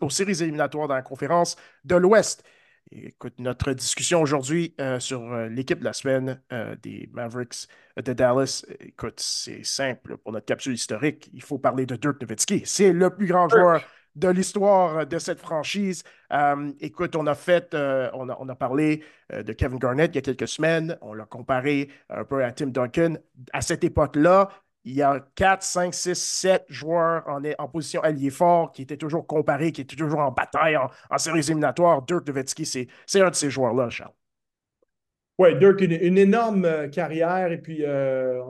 aux 0.00 0.10
séries 0.10 0.42
éliminatoires 0.42 0.88
dans 0.88 0.94
la 0.94 1.02
conférence 1.02 1.56
de 1.84 1.96
l'Ouest. 1.96 2.44
Écoute, 2.92 3.34
notre 3.38 3.72
discussion 3.72 4.20
aujourd'hui 4.20 4.74
euh, 4.80 4.98
sur 4.98 5.22
euh, 5.32 5.48
l'équipe 5.48 5.78
de 5.78 5.84
la 5.84 5.92
semaine 5.92 6.42
euh, 6.52 6.74
des 6.82 7.08
Mavericks 7.12 7.68
de 7.96 8.12
Dallas, 8.12 8.64
écoute, 8.80 9.20
c'est 9.20 9.62
simple. 9.62 10.16
Pour 10.16 10.32
notre 10.32 10.46
capsule 10.46 10.74
historique, 10.74 11.30
il 11.32 11.42
faut 11.42 11.58
parler 11.58 11.86
de 11.86 11.94
Dirk 11.94 12.20
Nowitzki. 12.20 12.62
C'est 12.64 12.92
le 12.92 13.10
plus 13.10 13.26
grand 13.26 13.48
joueur 13.48 13.84
de 14.16 14.28
l'histoire 14.28 15.06
de 15.06 15.18
cette 15.18 15.40
franchise. 15.40 16.02
écoute, 16.80 17.16
on 17.16 17.26
a 17.26 17.34
fait, 17.34 17.74
on 17.74 18.28
a, 18.28 18.36
on, 18.40 18.48
a, 18.48 18.54
parlé 18.54 19.02
de 19.32 19.52
Kevin 19.52 19.78
Garnett 19.78 20.10
il 20.12 20.16
y 20.16 20.18
a 20.18 20.22
quelques 20.22 20.48
semaines. 20.48 20.96
On 21.00 21.14
l'a 21.14 21.24
comparé 21.24 21.88
un 22.08 22.24
peu 22.24 22.44
à 22.44 22.52
Tim 22.52 22.68
Duncan. 22.68 23.14
À 23.52 23.60
cette 23.60 23.84
époque-là, 23.84 24.48
il 24.84 24.94
y 24.94 25.02
a 25.02 25.20
4, 25.34 25.62
5, 25.62 25.94
6, 25.94 26.14
7 26.14 26.64
joueurs 26.68 27.28
en, 27.28 27.42
en 27.58 27.68
position 27.68 28.02
allié 28.02 28.30
fort 28.30 28.72
qui 28.72 28.82
étaient 28.82 28.96
toujours 28.96 29.26
comparés, 29.26 29.72
qui 29.72 29.82
étaient 29.82 29.96
toujours 29.96 30.20
en 30.20 30.30
bataille, 30.30 30.76
en, 30.76 31.18
séries 31.18 31.40
éliminatoires. 31.40 32.02
Dirk 32.02 32.26
Nowitzki, 32.26 32.64
c'est 32.66 33.20
un 33.20 33.30
de 33.30 33.34
ces 33.34 33.50
joueurs-là, 33.50 33.90
Charles. 33.90 34.12
Oui, 35.40 35.56
Dirk, 35.58 35.80
une, 35.80 36.18
énorme 36.18 36.66
euh, 36.66 36.88
carrière. 36.88 37.50
Et 37.50 37.56
puis, 37.56 37.82
euh, 37.82 38.42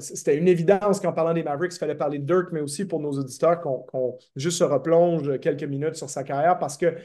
c'était 0.00 0.34
une 0.34 0.48
évidence 0.48 0.98
qu'en 0.98 1.12
parlant 1.12 1.34
des 1.34 1.42
Mavericks, 1.42 1.74
il 1.74 1.78
fallait 1.78 1.94
parler 1.94 2.18
de 2.18 2.24
Dirk, 2.24 2.52
mais 2.52 2.62
aussi 2.62 2.86
pour 2.86 3.00
nos 3.00 3.12
auditeurs 3.12 3.60
qu'on 3.60 4.16
juste 4.34 4.56
se 4.56 4.64
replonge 4.64 5.38
quelques 5.40 5.64
minutes 5.64 5.96
sur 5.96 6.08
sa 6.08 6.24
carrière 6.24 6.58
parce 6.58 6.78
que 6.78 6.96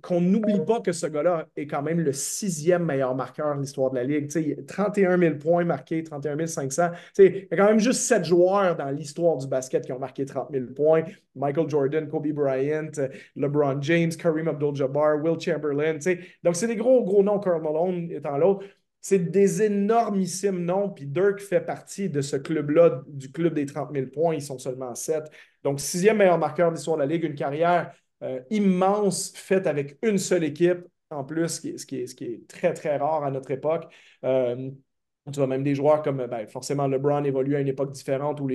qu'on 0.00 0.20
n'oublie 0.20 0.60
pas 0.66 0.80
que 0.80 0.92
ce 0.92 1.06
gars-là 1.06 1.46
est 1.56 1.66
quand 1.66 1.82
même 1.82 2.00
le 2.00 2.12
sixième 2.12 2.84
meilleur 2.84 3.14
marqueur 3.14 3.54
de 3.54 3.60
l'histoire 3.60 3.90
de 3.90 3.96
la 3.96 4.04
Ligue. 4.04 4.30
sais, 4.30 4.56
31 4.66 5.18
000 5.18 5.36
points 5.36 5.64
marqués, 5.64 6.02
31 6.02 6.46
500. 6.46 6.90
il 7.18 7.46
y 7.50 7.54
a 7.54 7.56
quand 7.56 7.66
même 7.66 7.78
juste 7.78 8.00
sept 8.00 8.24
joueurs 8.24 8.76
dans 8.76 8.90
l'histoire 8.90 9.36
du 9.36 9.46
basket 9.46 9.84
qui 9.84 9.92
ont 9.92 9.98
marqué 9.98 10.24
30 10.24 10.48
000 10.52 10.66
points. 10.74 11.02
Michael 11.34 11.68
Jordan, 11.68 12.08
Kobe 12.08 12.32
Bryant, 12.32 12.90
LeBron 13.36 13.80
James, 13.80 14.10
Kareem 14.10 14.48
Abdul-Jabbar, 14.48 15.22
Will 15.22 15.40
Chamberlain. 15.40 15.98
Donc, 16.42 16.56
c'est 16.56 16.66
des 16.66 16.76
gros, 16.76 17.04
gros 17.04 17.22
noms, 17.22 17.38
Karl 17.38 17.62
Malone 17.62 18.10
étant 18.10 18.36
l'autre. 18.36 18.66
C'est 19.00 19.18
des 19.18 19.62
énormissimes 19.62 20.64
noms, 20.64 20.90
puis 20.90 21.06
Dirk 21.06 21.40
fait 21.40 21.60
partie 21.60 22.08
de 22.08 22.20
ce 22.20 22.36
club-là, 22.36 23.02
du 23.08 23.32
club 23.32 23.54
des 23.54 23.66
30 23.66 23.92
000 23.92 24.06
points. 24.06 24.34
Ils 24.34 24.42
sont 24.42 24.58
seulement 24.58 24.94
sept. 24.94 25.24
Donc, 25.64 25.80
sixième 25.80 26.18
meilleur 26.18 26.38
marqueur 26.38 26.70
de 26.70 26.76
l'histoire 26.76 26.96
de 26.96 27.02
la 27.02 27.08
Ligue, 27.08 27.24
une 27.24 27.34
carrière 27.34 27.92
euh, 28.22 28.40
immense, 28.50 29.32
faite 29.34 29.66
avec 29.66 29.98
une 30.02 30.18
seule 30.18 30.44
équipe, 30.44 30.78
en 31.10 31.24
plus, 31.24 31.60
ce 31.76 31.86
qui 31.86 31.96
est, 31.96 32.48
très, 32.48 32.72
très 32.72 32.96
rare 32.96 33.24
à 33.24 33.30
notre 33.30 33.50
époque. 33.50 33.92
Euh, 34.24 34.70
tu 35.32 35.38
vois, 35.38 35.46
même 35.46 35.62
des 35.62 35.74
joueurs 35.74 36.02
comme, 36.02 36.26
ben, 36.26 36.46
forcément, 36.48 36.86
LeBron 36.86 37.22
évolue 37.24 37.56
à 37.56 37.60
une 37.60 37.68
époque 37.68 37.92
différente 37.92 38.40
où 38.40 38.48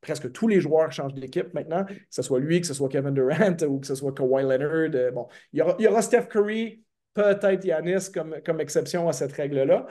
presque 0.00 0.30
tous 0.32 0.46
les 0.46 0.60
joueurs 0.60 0.92
changent 0.92 1.14
d'équipe 1.14 1.52
maintenant, 1.54 1.84
que 1.84 1.94
ce 2.10 2.22
soit 2.22 2.38
lui, 2.38 2.60
que 2.60 2.66
ce 2.66 2.74
soit 2.74 2.88
Kevin 2.88 3.14
Durant 3.14 3.56
ou 3.68 3.80
que 3.80 3.86
ce 3.86 3.94
soit 3.94 4.12
Kawhi 4.12 4.42
Leonard. 4.42 4.94
Euh, 4.94 5.10
bon, 5.10 5.26
il 5.52 5.64
y, 5.78 5.86
aura, 5.88 6.02
Steph 6.02 6.26
Curry, 6.28 6.82
peut-être 7.14 7.64
Yanis 7.64 8.10
comme, 8.12 8.36
comme 8.44 8.60
exception 8.60 9.08
à 9.08 9.12
cette 9.12 9.32
règle-là. 9.32 9.86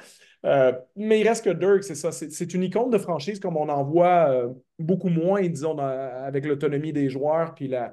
mais 0.96 1.20
il 1.20 1.28
reste 1.28 1.46
que 1.46 1.52
Dirk, 1.52 1.84
c'est 1.84 1.96
ça. 1.96 2.12
C'est 2.12 2.54
une 2.54 2.64
icône 2.64 2.90
de 2.90 2.98
franchise 2.98 3.40
comme 3.40 3.58
on 3.58 3.70
en 3.70 3.84
voit 3.84 4.50
beaucoup 4.80 5.10
moins, 5.10 5.42
disons, 5.42 5.78
avec 5.78 6.46
l'autonomie 6.46 6.94
des 6.94 7.10
joueurs 7.10 7.54
puis 7.56 7.68
la, 7.68 7.92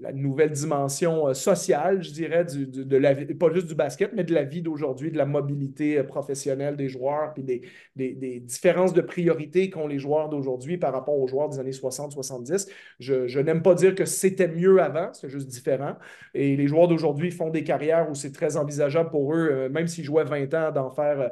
la, 0.00 0.12
nouvelle 0.12 0.50
dimension 0.50 1.28
euh, 1.28 1.34
sociale, 1.34 2.02
je 2.02 2.12
dirais, 2.12 2.44
de, 2.44 2.96
la 2.96 3.14
pas 3.14 3.52
juste 3.52 3.66
du 3.66 3.74
basket, 3.74 4.12
mais 4.14 4.24
de 4.24 4.34
la 4.34 4.44
vie 4.44 4.62
d'aujourd'hui, 4.62 5.10
de 5.10 5.18
la 5.18 5.26
mobilité 5.26 5.98
euh, 5.98 6.04
professionnelle 6.04 6.76
des 6.76 6.88
joueurs, 6.88 7.32
puis 7.34 7.42
des, 7.42 8.40
différences 8.40 8.92
de 8.92 9.00
priorité 9.00 9.70
qu'ont 9.70 9.86
les 9.86 9.98
joueurs 9.98 10.28
d'aujourd'hui 10.28 10.78
par 10.78 10.92
rapport 10.92 11.18
aux 11.18 11.26
joueurs 11.26 11.48
des 11.48 11.58
années 11.58 11.70
60-70. 11.70 12.68
Je, 12.98 13.26
je 13.26 13.40
n'aime 13.40 13.62
pas 13.62 13.74
dire 13.74 13.94
que 13.94 14.04
c'était 14.04 14.48
mieux 14.48 14.80
avant, 14.80 15.12
c'est 15.12 15.28
juste 15.28 15.48
différent. 15.48 15.94
Et 16.34 16.56
les 16.56 16.66
joueurs 16.66 16.88
d'aujourd'hui 16.88 17.30
font 17.30 17.50
des 17.50 17.64
carrières 17.64 18.10
où 18.10 18.14
c'est 18.14 18.32
très 18.32 18.56
envisageable 18.56 19.10
pour 19.10 19.34
eux, 19.34 19.48
euh, 19.50 19.68
même 19.68 19.86
s'ils 19.86 20.04
jouaient 20.04 20.24
20 20.24 20.54
ans, 20.54 20.72
d'en 20.72 20.90
faire 20.90 21.30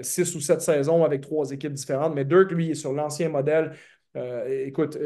6 0.00 0.34
ou 0.34 0.40
7 0.40 0.60
saisons 0.60 1.04
avec 1.04 1.22
trois 1.22 1.50
équipes 1.50 1.72
différentes. 1.72 2.14
Mais 2.14 2.24
Dirk, 2.24 2.50
lui, 2.52 2.70
est 2.70 2.74
sur 2.74 2.92
l'ancien 2.92 3.28
modèle 3.28 3.72
écoute, 4.66 4.98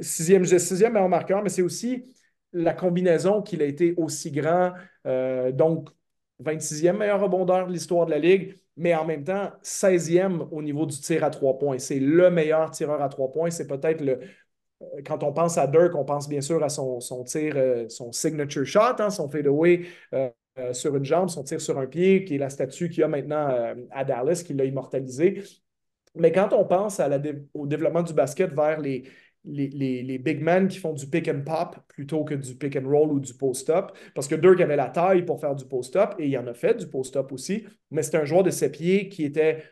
sixième, 0.00 0.44
sixième 0.44 0.92
meilleur 0.92 1.08
marqueur, 1.08 1.42
mais 1.42 1.48
c'est 1.48 1.62
aussi 1.62 2.04
la 2.52 2.74
combinaison 2.74 3.42
qu'il 3.42 3.62
a 3.62 3.66
été 3.66 3.94
aussi 3.96 4.30
grand, 4.30 4.72
euh, 5.06 5.52
donc 5.52 5.90
26e 6.42 6.96
meilleur 6.96 7.20
rebondeur 7.20 7.66
de 7.66 7.72
l'histoire 7.72 8.06
de 8.06 8.10
la 8.10 8.18
Ligue, 8.18 8.58
mais 8.76 8.94
en 8.94 9.04
même 9.04 9.24
temps 9.24 9.50
16e 9.62 10.48
au 10.50 10.62
niveau 10.62 10.86
du 10.86 10.98
tir 10.98 11.24
à 11.24 11.30
trois 11.30 11.58
points. 11.58 11.78
C'est 11.78 11.98
le 11.98 12.30
meilleur 12.30 12.70
tireur 12.70 13.02
à 13.02 13.08
trois 13.08 13.30
points. 13.32 13.50
C'est 13.50 13.66
peut-être 13.66 14.00
le. 14.00 14.20
Euh, 14.82 15.02
quand 15.04 15.22
on 15.24 15.32
pense 15.32 15.58
à 15.58 15.66
Dirk, 15.66 15.94
on 15.94 16.04
pense 16.04 16.28
bien 16.28 16.40
sûr 16.40 16.62
à 16.62 16.68
son, 16.68 17.00
tir, 17.24 17.54
euh, 17.56 17.88
son 17.88 18.12
signature 18.12 18.64
shot, 18.64 19.00
hein, 19.00 19.10
son 19.10 19.28
fadeaway 19.28 19.86
sur 20.72 20.96
une 20.96 21.04
jambe, 21.04 21.28
son 21.28 21.44
tir 21.44 21.60
sur 21.60 21.78
un 21.78 21.86
pied, 21.86 22.24
qui 22.24 22.34
est 22.34 22.38
la 22.38 22.50
statue 22.50 22.88
qu'il 22.88 23.00
y 23.00 23.04
a 23.04 23.08
maintenant 23.08 23.76
à 23.92 24.04
Dallas, 24.04 24.42
qui 24.44 24.54
l'a 24.54 24.64
immortalisé. 24.64 25.44
Mais 26.16 26.32
quand 26.32 26.52
on 26.52 26.64
pense 26.64 27.00
au 27.54 27.66
développement 27.68 28.02
du 28.02 28.12
basket 28.12 28.52
vers 28.52 28.80
les, 28.80 29.04
les, 29.44 30.18
big 30.18 30.42
men 30.42 30.68
qui 30.68 30.78
font 30.78 30.92
du 30.92 31.06
pick 31.06 31.28
and 31.28 31.42
pop 31.44 31.76
plutôt 31.88 32.24
que 32.24 32.34
du 32.34 32.54
pick 32.54 32.76
and 32.76 32.88
roll 32.88 33.12
ou 33.12 33.20
du 33.20 33.34
post-up. 33.34 33.92
Parce 34.14 34.28
que 34.28 34.34
Dirk 34.34 34.60
avait 34.60 34.76
la 34.76 34.88
taille 34.88 35.24
pour 35.24 35.40
faire 35.40 35.54
du 35.54 35.64
post-up 35.64 36.14
et 36.18 36.28
il 36.28 36.38
en 36.38 36.46
a 36.46 36.54
fait 36.54 36.74
du 36.74 36.86
post-up 36.86 37.32
aussi, 37.32 37.64
mais 37.90 38.02
c'est 38.02 38.16
un 38.16 38.24
joueur 38.24 38.42
de 38.42 38.50
ses 38.50 38.70
pieds 38.70 39.08
qui 39.08 39.24
était 39.24 39.62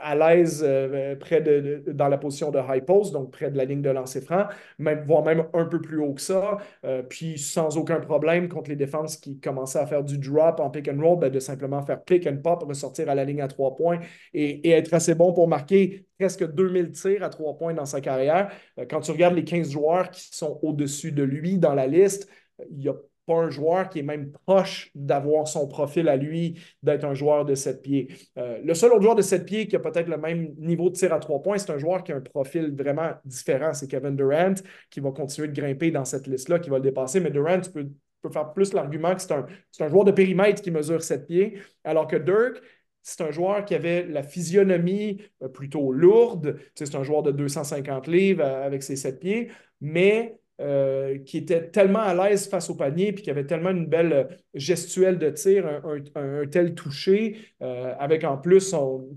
à 0.00 0.14
l'aise 0.14 0.62
euh, 0.66 1.16
près 1.16 1.40
de, 1.40 1.82
dans 1.88 2.08
la 2.08 2.18
position 2.18 2.50
de 2.50 2.58
high 2.58 2.84
post, 2.84 3.12
donc 3.12 3.30
près 3.32 3.50
de 3.50 3.56
la 3.56 3.64
ligne 3.64 3.82
de 3.82 3.90
lancer 3.90 4.20
franc, 4.20 4.46
même, 4.78 5.04
voire 5.06 5.24
même 5.24 5.44
un 5.54 5.64
peu 5.64 5.80
plus 5.80 5.98
haut 5.98 6.14
que 6.14 6.20
ça, 6.20 6.58
euh, 6.84 7.02
puis 7.02 7.38
sans 7.38 7.76
aucun 7.76 8.00
problème 8.00 8.48
contre 8.48 8.70
les 8.70 8.76
défenses 8.76 9.16
qui 9.16 9.38
commençaient 9.40 9.78
à 9.78 9.86
faire 9.86 10.04
du 10.04 10.18
drop 10.18 10.60
en 10.60 10.70
pick 10.70 10.88
and 10.88 11.00
roll, 11.00 11.18
ben, 11.18 11.30
de 11.30 11.40
simplement 11.40 11.82
faire 11.82 12.02
pick 12.02 12.26
and 12.26 12.38
pop, 12.42 12.62
ressortir 12.62 13.08
à 13.08 13.14
la 13.14 13.24
ligne 13.24 13.40
à 13.40 13.48
trois 13.48 13.74
points 13.76 14.00
et, 14.34 14.70
être 14.72 14.94
assez 14.94 15.14
bon 15.14 15.32
pour 15.32 15.48
marquer 15.48 16.06
presque 16.18 16.50
2000 16.50 16.92
tirs 16.92 17.22
à 17.22 17.28
trois 17.28 17.56
points 17.56 17.74
dans 17.74 17.84
sa 17.84 18.00
carrière. 18.00 18.50
Euh, 18.78 18.86
quand 18.88 19.00
tu 19.00 19.10
regardes 19.10 19.34
les 19.34 19.44
15 19.44 19.70
joueurs 19.70 20.10
qui 20.10 20.28
sont 20.34 20.58
au-dessus 20.62 21.12
de 21.12 21.22
lui 21.22 21.58
dans 21.58 21.74
la 21.74 21.86
liste, 21.86 22.28
il 22.70 22.82
y 22.82 22.88
a 22.88 22.94
un 23.40 23.50
joueur 23.50 23.88
qui 23.88 24.00
est 24.00 24.02
même 24.02 24.32
proche 24.46 24.90
d'avoir 24.94 25.48
son 25.48 25.66
profil 25.68 26.08
à 26.08 26.16
lui, 26.16 26.60
d'être 26.82 27.04
un 27.04 27.14
joueur 27.14 27.44
de 27.44 27.54
7 27.54 27.82
pieds. 27.82 28.08
Euh, 28.38 28.58
le 28.64 28.74
seul 28.74 28.92
autre 28.92 29.02
joueur 29.02 29.14
de 29.14 29.22
7 29.22 29.44
pieds 29.44 29.66
qui 29.66 29.76
a 29.76 29.80
peut-être 29.80 30.08
le 30.08 30.18
même 30.18 30.54
niveau 30.58 30.90
de 30.90 30.94
tir 30.94 31.12
à 31.12 31.18
3 31.18 31.42
points, 31.42 31.58
c'est 31.58 31.72
un 31.72 31.78
joueur 31.78 32.02
qui 32.04 32.12
a 32.12 32.16
un 32.16 32.20
profil 32.20 32.74
vraiment 32.74 33.12
différent. 33.24 33.72
C'est 33.72 33.88
Kevin 33.88 34.16
Durant 34.16 34.54
qui 34.90 35.00
va 35.00 35.10
continuer 35.10 35.48
de 35.48 35.60
grimper 35.60 35.90
dans 35.90 36.04
cette 36.04 36.26
liste-là, 36.26 36.58
qui 36.58 36.70
va 36.70 36.76
le 36.76 36.82
dépasser. 36.82 37.20
Mais 37.20 37.30
Durant, 37.30 37.60
tu 37.60 37.70
peux, 37.70 37.88
faire 38.32 38.52
plus 38.52 38.72
l'argument 38.72 39.14
que 39.14 39.20
c'est 39.20 39.32
un, 39.32 39.46
un, 39.80 39.88
joueur 39.88 40.04
de 40.04 40.12
périmètre 40.12 40.62
qui 40.62 40.70
mesure 40.70 41.02
7 41.02 41.26
pieds, 41.26 41.58
alors 41.84 42.06
que 42.06 42.16
Dirk, 42.16 42.62
c'est 43.02 43.20
un 43.20 43.30
joueur 43.30 43.64
qui 43.64 43.74
avait 43.74 44.06
la 44.06 44.22
physionomie 44.22 45.20
euh, 45.42 45.48
plutôt 45.48 45.92
lourde. 45.92 46.58
c'est 46.74 46.94
un 46.94 47.02
joueur 47.02 47.22
de 47.22 47.32
250 47.32 48.06
livres 48.06 48.44
euh, 48.44 48.64
avec 48.64 48.82
ses 48.82 48.96
sept 48.96 49.20
pieds, 49.20 49.50
mais 49.80 50.38
euh, 50.60 51.18
qui 51.18 51.38
était 51.38 51.70
tellement 51.70 52.00
à 52.00 52.14
l'aise 52.14 52.48
face 52.48 52.70
au 52.70 52.74
panier, 52.74 53.12
puis 53.12 53.22
qui 53.22 53.30
avait 53.30 53.46
tellement 53.46 53.70
une 53.70 53.86
belle 53.86 54.38
gestuelle 54.54 55.18
de 55.18 55.30
tir, 55.30 55.66
un, 56.14 56.46
tel 56.46 56.74
toucher, 56.74 57.36
avec 57.60 58.24
en 58.24 58.36
plus 58.38 58.60
son, 58.60 59.08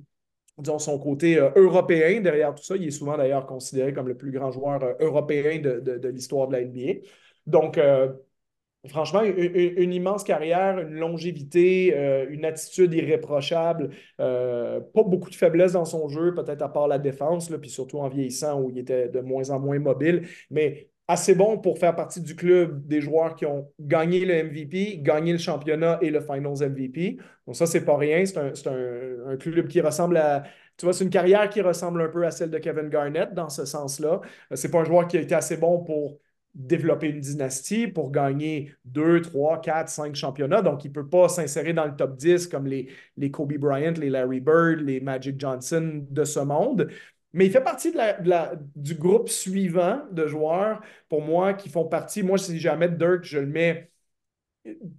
son 0.78 1.00
côté 1.00 1.36
européen 1.56 2.22
derrière 2.22 2.56
tout 2.56 2.64
ça. 2.64 2.76
Il 2.76 2.88
est 2.88 2.92
souvent 2.92 3.18
d'ailleurs 3.18 3.46
considéré 3.46 3.94
comme 3.94 4.08
le 4.08 4.18
plus 4.18 4.32
grand 4.32 4.52
joueur 4.52 4.96
européen 5.00 5.60
de, 5.60 6.08
l'histoire 6.08 6.48
de 6.48 6.54
la 6.54 6.64
NBA. 6.64 7.02
Donc, 7.48 7.78
Franchement, 8.88 9.24
une, 9.24 9.94
immense 9.94 10.24
carrière, 10.24 10.80
une 10.80 10.96
longévité, 10.96 11.96
euh, 11.96 12.28
une 12.30 12.46
attitude 12.46 12.94
irréprochable, 12.94 13.90
euh, 14.20 14.80
pas 14.80 15.04
beaucoup 15.04 15.30
de 15.30 15.36
faiblesse 15.36 15.74
dans 15.74 15.86
son 15.86 16.08
jeu, 16.08 16.34
peut-être 16.34 16.62
à 16.62 16.70
part 16.70 16.88
la 16.88 17.00
défense, 17.00 17.50
là, 17.50 17.58
puis 17.58 17.70
surtout 17.70 18.00
en 18.00 18.10
vieillissant 18.10 18.62
où 18.62 18.70
il 18.70 18.78
était 18.78 19.10
de 19.10 19.22
moins 19.22 19.50
en 19.50 19.60
moins 19.60 19.80
mobile, 19.80 20.28
mais 20.52 20.90
assez 21.08 21.36
bon 21.36 21.58
pour 21.60 21.78
faire 21.78 21.96
partie 21.96 22.22
du 22.22 22.36
club 22.36 22.88
des 22.88 23.00
joueurs 23.02 23.36
qui 23.36 23.46
ont 23.46 23.72
gagné 23.80 24.26
le 24.26 24.44
MVP, 24.44 25.00
gagné 25.02 25.32
le 25.34 25.38
championnat 25.38 26.00
et 26.02 26.10
le 26.10 26.20
Finals 26.20 26.70
MVP. 26.70 27.18
Donc 27.46 27.56
ça, 27.56 27.68
c'est 27.68 27.86
pas 27.86 27.98
rien, 27.98 28.26
c'est 28.26 28.38
un, 28.68 29.38
club 29.38 29.68
qui 29.68 29.82
ressemble 29.82 30.18
à, 30.18 30.44
tu 30.78 30.86
vois, 30.86 30.94
c'est 30.94 31.04
une 31.04 31.10
carrière 31.12 31.50
qui 31.50 31.62
ressemble 31.62 32.02
un 32.02 32.10
peu 32.10 32.26
à 32.26 32.32
celle 32.32 32.50
de 32.50 32.58
Kevin 32.58 32.90
Garnett 32.90 33.34
dans 33.34 33.50
ce 33.50 33.66
sens-là. 33.66 34.22
Euh, 34.52 34.56
c'est 34.56 34.72
pas 34.72 34.80
un 34.80 34.84
joueur 34.84 35.08
qui 35.08 35.18
a 35.18 35.22
été 35.22 35.36
assez 35.36 35.58
bon 35.58 35.84
pour 35.84 36.20
développer 36.56 37.10
une 37.10 37.20
dynastie 37.20 37.88
pour 37.88 38.12
gagner 38.12 38.74
2, 38.86 39.22
3, 39.22 39.62
4, 39.62 39.90
5 39.90 40.16
championnats. 40.16 40.62
Donc, 40.62 40.86
il 40.86 40.88
ne 40.88 40.94
peut 40.94 41.08
pas 41.08 41.28
s'insérer 41.28 41.74
dans 41.74 41.86
le 41.86 41.96
top 41.96 42.16
10 42.16 42.48
comme 42.48 42.66
les, 42.66 42.88
les 43.18 43.30
Kobe 43.30 43.54
Bryant, 43.58 43.94
les 43.98 44.10
Larry 44.10 44.40
Bird, 44.40 44.80
les 44.80 45.02
Magic 45.02 45.40
Johnson 45.40 46.06
de 46.10 46.24
ce 46.24 46.40
monde. 46.40 46.90
Mais 47.36 47.48
il 47.48 47.52
fait 47.52 47.62
partie 47.62 47.94
du 48.76 48.96
groupe 48.96 49.28
suivant 49.28 50.04
de 50.10 50.26
joueurs, 50.26 50.82
pour 51.10 51.22
moi, 51.22 51.54
qui 51.54 51.68
font 51.70 51.86
partie. 51.86 52.24
Moi, 52.24 52.38
si 52.38 52.58
jamais 52.60 52.88
Dirk, 52.88 53.26
je 53.26 53.40
le 53.40 53.46
mets 53.46 53.92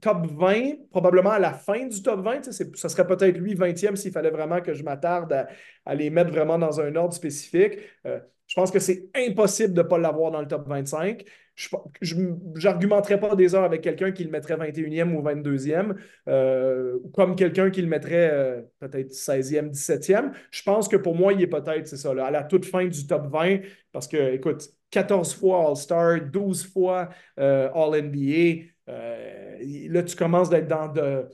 top 0.03 0.27
20, 0.27 0.91
probablement 0.91 1.31
à 1.31 1.39
la 1.39 1.55
fin 1.55 1.87
du 1.87 2.03
top 2.03 2.21
20. 2.21 2.53
Ça 2.53 2.89
serait 2.91 3.07
peut-être 3.07 3.39
lui 3.39 3.55
20e 3.55 3.97
s'il 3.97 4.13
fallait 4.13 4.31
vraiment 4.31 4.61
que 4.61 4.75
je 4.75 4.83
m'attarde 4.85 5.47
à, 5.87 5.95
les 5.95 6.11
mettre 6.11 6.31
vraiment 6.31 6.59
dans 6.59 6.79
un 6.79 6.95
ordre 6.95 7.15
spécifique. 7.15 7.79
Euh, 8.07 8.21
je 8.47 8.55
pense 8.55 8.71
que 8.71 8.81
c'est 8.81 9.09
impossible 9.15 9.73
de 9.73 9.83
ne 9.83 9.89
pas 9.89 9.97
l'avoir 9.97 10.31
dans 10.31 10.43
le 10.43 10.47
top 10.47 10.69
25 10.69 11.25
je 11.57 12.17
n'argumenterais 12.63 13.19
pas 13.19 13.35
des 13.35 13.55
heures 13.55 13.65
avec 13.65 13.81
quelqu'un 13.81 14.13
qui 14.13 14.25
le 14.25 14.31
mettrait 14.31 14.57
21e 14.57 15.15
ou 15.15 15.23
22e, 15.23 15.95
euh, 16.29 16.99
comme 17.15 17.35
quelqu'un 17.35 17.71
qui 17.71 17.81
le 17.81 17.89
mettrait 17.89 18.31
euh, 18.31 18.63
peut-être 18.79 19.13
16e, 19.13 19.71
17e. 19.71 20.33
Je 20.51 20.63
pense 20.63 20.87
que 20.87 20.97
pour 20.97 21.15
moi, 21.15 21.33
il 21.33 21.41
est 21.41 21.47
peut-être, 21.47 21.89
c'est 21.89 21.97
ça, 21.97 22.11
à 22.11 22.31
la 22.31 22.45
toute 22.45 22.67
fin 22.67 22.85
du 22.87 23.07
top 23.07 23.29
20, 23.29 23.61
parce 23.91 24.07
que, 24.07 24.35
écoute, 24.35 24.69
14 24.91 25.35
fois 25.35 25.69
All-Star, 25.69 26.21
12 26.31 26.67
fois 26.67 27.09
euh, 27.41 27.71
All-NBA, 27.73 28.67
là, 28.87 30.03
tu 30.03 30.15
commences 30.15 30.51
d'être 30.51 30.69
dans 30.69 30.89
de 30.89 31.27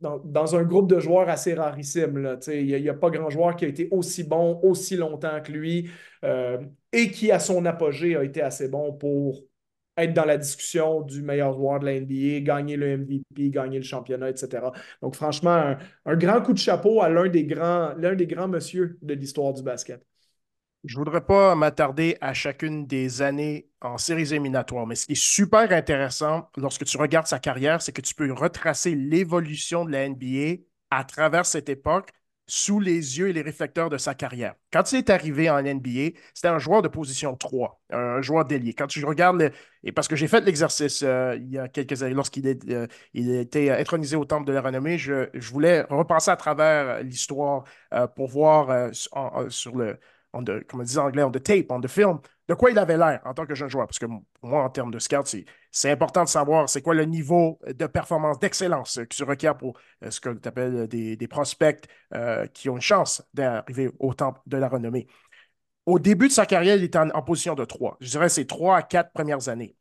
dans, 0.00 0.56
un 0.56 0.62
groupe 0.62 0.88
de 0.88 1.00
joueurs 1.00 1.28
assez 1.28 1.54
rarissime. 1.54 2.38
Il 2.48 2.66
n'y 2.66 2.88
a, 2.88 2.94
pas 2.94 3.10
grand 3.10 3.30
joueur 3.30 3.56
qui 3.56 3.64
a 3.64 3.68
été 3.68 3.88
aussi 3.90 4.24
bon 4.24 4.60
aussi 4.62 4.96
longtemps 4.96 5.40
que 5.42 5.52
lui 5.52 5.90
euh, 6.24 6.58
et 6.92 7.10
qui, 7.10 7.30
à 7.30 7.38
son 7.38 7.64
apogée, 7.66 8.16
a 8.16 8.24
été 8.24 8.42
assez 8.42 8.68
bon 8.68 8.92
pour 8.92 9.42
être 9.96 10.14
dans 10.14 10.24
la 10.24 10.38
discussion 10.38 11.02
du 11.02 11.22
meilleur 11.22 11.52
joueur 11.52 11.80
de 11.80 11.86
la 11.86 12.00
NBA, 12.00 12.40
gagner 12.40 12.76
le 12.76 12.98
MVP, 12.98 13.50
gagner 13.50 13.78
le 13.78 13.84
championnat, 13.84 14.30
etc. 14.30 14.72
Donc, 15.02 15.16
franchement, 15.16 15.76
un, 16.04 16.16
grand 16.16 16.40
coup 16.40 16.52
de 16.52 16.58
chapeau 16.58 17.02
à 17.02 17.08
l'un 17.08 17.28
des 17.28 17.44
grands, 17.44 17.94
l'un 17.96 18.14
de 18.14 19.14
l'histoire 19.14 19.52
du 19.52 19.62
basket. 19.62 20.02
Je 20.84 20.94
ne 20.94 21.04
voudrais 21.04 21.24
pas 21.24 21.56
m'attarder 21.56 22.16
à 22.20 22.32
chacune 22.32 22.86
des 22.86 23.20
années 23.20 23.68
en 23.80 23.98
séries 23.98 24.32
éliminatoires, 24.32 24.86
mais 24.86 24.94
ce 24.94 25.06
qui 25.06 25.12
est 25.12 25.20
super 25.20 25.72
intéressant 25.72 26.48
lorsque 26.56 26.84
tu 26.84 26.96
regardes 26.96 27.26
sa 27.26 27.40
carrière, 27.40 27.82
c'est 27.82 27.92
que 27.92 28.00
tu 28.00 28.14
peux 28.14 28.32
retracer 28.32 28.94
l'évolution 28.94 29.84
de 29.84 29.90
la 29.90 30.08
NBA 30.08 30.62
à 30.90 31.02
travers 31.02 31.44
cette 31.44 31.68
époque 31.68 32.10
sous 32.48 32.80
les 32.80 33.18
yeux 33.18 33.28
et 33.28 33.32
les 33.34 33.42
réflecteurs 33.42 33.90
de 33.90 33.98
sa 33.98 34.14
carrière. 34.14 34.54
Quand 34.72 34.90
il 34.90 34.98
est 34.98 35.10
arrivé 35.10 35.50
en 35.50 35.62
NBA, 35.62 36.16
c'était 36.32 36.48
un 36.48 36.58
joueur 36.58 36.80
de 36.80 36.88
position 36.88 37.36
3, 37.36 37.80
un 37.90 38.22
joueur 38.22 38.46
d'ailier. 38.46 38.72
Quand 38.72 38.86
tu 38.86 39.04
regardes, 39.04 39.52
et 39.84 39.92
parce 39.92 40.08
que 40.08 40.16
j'ai 40.16 40.28
fait 40.28 40.44
l'exercice 40.44 41.02
euh, 41.02 41.36
il 41.38 41.50
y 41.50 41.58
a 41.58 41.68
quelques 41.68 42.02
années, 42.02 42.14
lorsqu'il 42.14 42.46
euh, 42.70 42.86
été 43.14 43.70
intronisé 43.70 44.16
au 44.16 44.24
Temple 44.24 44.46
de 44.46 44.52
la 44.52 44.62
Renommée, 44.62 44.96
je, 44.96 45.28
voulais 45.50 45.82
repasser 45.82 46.30
à 46.30 46.36
travers 46.36 47.02
l'histoire 47.02 47.64
euh, 47.92 48.06
pour 48.06 48.28
voir 48.28 48.90
sur 48.94 49.76
le, 49.76 49.98
on 50.32 50.44
the, 50.44 50.66
comme 50.66 50.80
on 50.80 50.82
dit 50.82 50.98
en 50.98 51.06
anglais, 51.06 51.22
on 51.22 51.30
the 51.30 51.42
tape, 51.42 51.66
on 51.70 51.80
the 51.80 51.88
film, 51.88 52.18
de 52.48 52.54
quoi 52.54 52.70
il 52.70 52.78
avait 52.78 52.96
l'air 52.96 53.20
en 53.24 53.34
tant 53.34 53.46
que 53.46 53.54
jeune 53.54 53.68
joueur? 53.68 53.86
Parce 53.86 53.98
que 53.98 54.06
moi, 54.06 54.64
en 54.64 54.70
termes 54.70 54.90
de 54.90 54.98
scout, 54.98 55.36
c'est 55.70 55.90
important 55.90 56.24
de 56.24 56.28
savoir 56.28 56.68
c'est 56.68 56.82
quoi 56.82 56.94
le 56.94 57.04
niveau 57.04 57.58
de 57.66 57.86
performance, 57.86 58.38
d'excellence 58.38 59.00
qui 59.08 59.16
se 59.16 59.24
requiert 59.24 59.56
pour 59.56 59.78
euh, 60.02 60.10
ce 60.10 60.20
que 60.20 60.30
tu 60.30 60.48
appelles 60.48 60.88
des, 60.88 61.28
prospects 61.28 61.86
euh, 62.14 62.46
qui 62.46 62.70
ont 62.70 62.76
une 62.76 62.80
chance 62.82 63.22
d'arriver 63.34 63.90
au 63.98 64.14
temple 64.14 64.40
de 64.46 64.56
la 64.56 64.68
renommée. 64.68 65.06
Au 65.86 65.98
début 65.98 66.28
de 66.28 66.32
sa 66.32 66.46
carrière, 66.46 66.76
il 66.76 66.84
était 66.84 66.98
en, 66.98 67.22
position 67.22 67.54
de 67.54 67.64
3. 67.64 67.96
Je 68.00 68.10
dirais 68.10 68.28
ses 68.28 68.46
3 68.46 68.76
à 68.76 68.82
4 68.82 69.12
premières 69.12 69.48
années. 69.48 69.76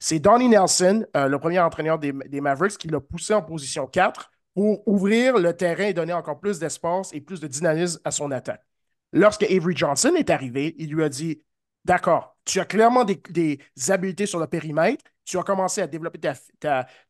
C'est 0.00 0.20
Donnie 0.20 0.48
Nelson, 0.48 1.04
euh, 1.16 1.28
le 1.28 1.38
premier 1.38 1.60
entraîneur 1.60 1.98
des, 1.98 2.12
des 2.12 2.40
Mavericks, 2.40 2.78
qui 2.78 2.88
l'a 2.88 3.00
poussé 3.00 3.34
en 3.34 3.42
position 3.42 3.86
4 3.86 4.30
pour 4.54 4.86
ouvrir 4.88 5.38
le 5.38 5.56
terrain 5.56 5.84
et 5.84 5.94
donner 5.94 6.12
encore 6.12 6.40
plus 6.40 6.58
d'espace 6.58 7.12
et 7.12 7.20
plus 7.20 7.40
de 7.40 7.46
dynamisme 7.46 8.00
à 8.04 8.10
son 8.10 8.30
attaque. 8.32 8.64
Lorsque 9.12 9.44
Avery 9.44 9.76
Johnson 9.76 10.14
est 10.16 10.30
arrivé, 10.30 10.74
il 10.78 10.90
lui 10.90 11.02
a 11.02 11.08
dit 11.08 11.42
D'accord, 11.84 12.36
tu 12.44 12.60
as 12.60 12.64
clairement 12.64 13.04
des, 13.04 13.58
habiletés 13.88 14.26
sur 14.26 14.38
le 14.38 14.46
périmètre, 14.46 15.04
tu 15.24 15.38
as 15.38 15.42
commencé 15.42 15.80
à 15.80 15.86
développer 15.86 16.18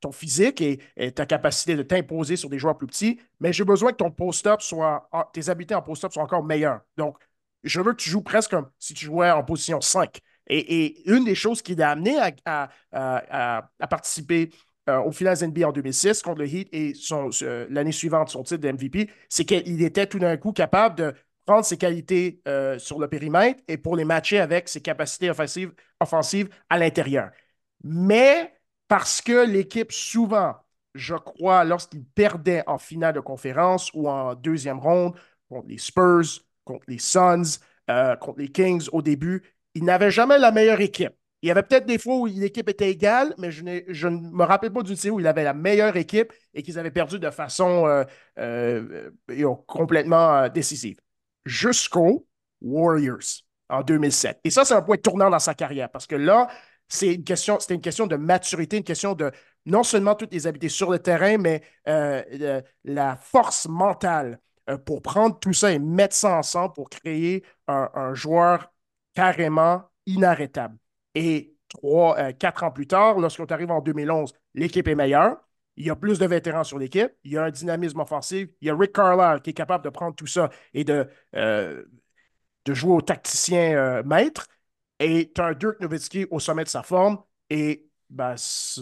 ton 0.01 0.13
physique 0.13 0.61
et, 0.61 0.79
ta 1.13 1.27
capacité 1.27 1.75
de 1.75 1.83
t'imposer 1.83 2.37
sur 2.37 2.49
des 2.49 2.59
joueurs 2.59 2.77
plus 2.77 2.87
petits, 2.87 3.21
mais 3.41 3.53
j'ai 3.53 3.65
besoin 3.65 3.93
que 3.93 3.97
ton 3.97 4.11
post-up 4.11 4.61
soit, 4.61 5.09
tes 5.33 5.49
habiletés 5.49 5.75
en 5.75 5.83
post-up 5.83 6.13
soient 6.13 6.23
encore 6.23 6.45
meilleures. 6.45 6.81
Donc, 6.97 7.17
je 7.65 7.81
veux 7.81 7.93
que 7.93 8.01
tu 8.01 8.11
joues 8.11 8.23
presque 8.23 8.51
comme 8.51 8.71
si 8.79 8.95
tu 8.95 9.07
jouais 9.07 9.31
en 9.31 9.43
position 9.43 9.81
5. 9.81 10.21
Et, 10.49 11.11
une 11.11 11.25
des 11.25 11.35
choses 11.35 11.61
qui 11.61 11.75
l'a 11.75 11.91
amené 11.91 12.17
à, 12.45 13.69
participer 13.91 14.51
euh, 14.89 15.01
au 15.03 15.13
final 15.13 15.37
NBA 15.37 15.69
en 15.69 15.73
2006 15.73 16.23
contre 16.23 16.39
le 16.39 16.47
Heat 16.47 16.69
et 16.73 16.93
l'année 17.69 17.93
suivante 17.93 18.31
son 18.31 18.43
titre 18.43 18.61
de 18.61 18.71
MVP, 18.71 19.11
c'est 19.29 19.45
qu'il 19.45 19.83
était 19.83 20.07
tout 20.07 20.19
d'un 20.19 20.37
coup 20.37 20.53
capable 20.53 20.95
de 20.97 21.15
prendre 21.49 21.65
ses 21.65 21.79
qualités 21.79 22.43
euh, 22.47 22.79
sur 22.79 22.99
le 22.99 23.09
périmètre 23.09 23.63
et 23.69 23.79
pour 23.79 23.97
les 23.97 24.05
matcher 24.05 24.39
avec 24.39 24.69
ses 24.69 24.83
capacités 24.83 25.31
offensives, 25.31 26.51
à 26.69 26.79
l'intérieur. 26.79 27.31
Mais 27.83 28.53
parce 28.87 29.23
que 29.23 29.47
l'équipe, 29.47 29.91
souvent, 29.91 30.57
je 30.95 31.15
crois, 31.15 31.65
lorsqu'il 31.65 32.05
perdait 32.05 32.63
en 32.67 32.77
finale 32.77 33.15
de 33.15 33.21
conférence 33.21 33.91
ou 33.95 34.11
en 34.11 34.35
deuxième 34.35 34.79
ronde 34.79 35.15
contre 35.49 35.69
les 35.69 35.79
Spurs, 35.79 36.45
contre 36.65 36.85
les 36.87 36.99
Suns, 36.99 37.61
euh, 37.89 38.15
contre 38.17 38.41
les 38.41 38.53
Kings 38.53 38.87
au 38.93 39.01
début, 39.01 39.43
il 39.75 39.85
n'avait 39.85 40.11
jamais 40.11 40.37
la 40.37 40.53
meilleure 40.53 40.83
équipe. 40.83 41.15
Il 41.41 41.49
y 41.49 41.51
avait 41.51 41.63
peut-être 41.63 41.87
des 41.87 41.99
fois 41.99 42.17
où 42.17 42.27
l'équipe 42.27 42.69
était 42.69 42.91
égale, 42.91 43.35
mais 43.39 43.51
je, 43.53 43.63
je, 43.89 44.09
ne 44.09 44.19
me 44.19 44.45
rappelle 44.45 44.73
pas 44.73 44.83
d'une 44.83 44.97
série 44.97 45.15
où 45.15 45.21
il 45.21 45.27
avait 45.27 45.45
la 45.45 45.55
meilleure 45.55 45.97
équipe 45.97 46.31
et 46.53 46.63
qu'ils 46.63 46.79
avaient 46.79 46.91
perdu 46.91 47.19
de 47.19 47.31
façon 47.31 48.05
euh, 48.39 49.11
complètement 49.67 50.49
décisive 50.51 50.99
jusqu'aux 51.49 52.27
Warriors 52.61 53.43
en 53.69 53.83
2007. 53.83 54.41
Et 54.45 54.51
ça, 54.51 54.65
c'est 54.65 54.75
un 54.75 54.83
point 54.83 54.97
tournant 54.97 55.31
dans 55.31 55.39
sa 55.39 55.55
carrière 55.55 55.91
parce 55.91 56.07
que 56.07 56.17
là, 56.17 56.49
c'est 56.89 57.15
une 57.15 57.25
question, 57.25 57.59
c'était 57.61 57.75
une 57.75 57.81
question 57.81 58.07
de 58.07 58.17
maturité, 58.17 58.79
une 58.79 58.85
question 58.85 59.15
de 59.15 59.31
non 59.67 59.83
seulement 59.83 60.15
toutes 60.15 60.33
les 60.33 60.47
habiletés 60.47 60.71
sur 60.71 60.91
le 60.91 60.99
terrain, 60.99 61.37
mais 61.37 61.63
euh, 61.89 62.63
la 62.85 63.17
force 63.17 63.69
mentale 63.69 64.41
euh, 64.71 64.79
pour 64.79 65.03
prendre 65.03 65.39
tout 65.39 65.53
ça 65.53 65.73
et 65.73 65.79
mettre 65.79 66.15
ça 66.15 66.37
ensemble 66.37 66.73
pour 66.75 66.89
créer 66.89 67.45
un, 67.67 68.15
joueur 68.15 68.73
carrément 69.15 69.83
inarrêtable. 70.07 70.79
Et 71.15 71.55
trois, 71.69 72.19
euh, 72.19 72.33
quatre 72.33 72.65
ans 72.65 72.71
plus 72.71 72.87
tard, 72.87 73.19
lorsqu'on 73.19 73.45
arrive 73.47 73.71
en 73.71 73.81
2011, 73.83 74.33
l'équipe 74.55 74.89
est 74.89 74.95
meilleure. 74.95 75.37
Il 75.79 75.87
y 75.87 75.91
a 75.91 75.97
plus 75.97 76.19
de 76.19 76.27
vétérans 76.27 76.65
sur 76.65 76.77
l'équipe. 76.77 77.13
Il 77.23 77.33
y 77.33 77.39
a 77.39 77.45
un 77.45 77.51
dynamisme 77.51 78.01
offensif. 78.01 78.49
Il 78.61 78.67
y 78.67 78.71
a 78.71 78.77
Rick 78.77 78.93
Carlisle 78.93 79.41
qui 79.43 79.51
est 79.51 79.55
capable 79.55 79.85
de 79.85 79.91
prendre 79.91 80.15
tout 80.17 80.27
ça 80.27 80.51
et 80.75 80.83
de, 80.83 81.09
euh, 81.37 81.85
de 82.65 82.75
jouer 82.75 82.95
au 82.95 83.01
tacticien 83.01 83.77
euh, 83.77 84.03
maître. 84.03 84.49
Et 84.99 85.31
tu 85.33 85.41
as 85.41 85.47
un 85.47 85.55
Dirk 85.55 85.81
Nowitzki 85.81 86.27
au 86.33 86.41
sommet 86.41 86.65
de 86.65 86.69
sa 86.69 86.83
forme. 86.83 87.19
Et 87.49 87.89
ben, 88.11 88.35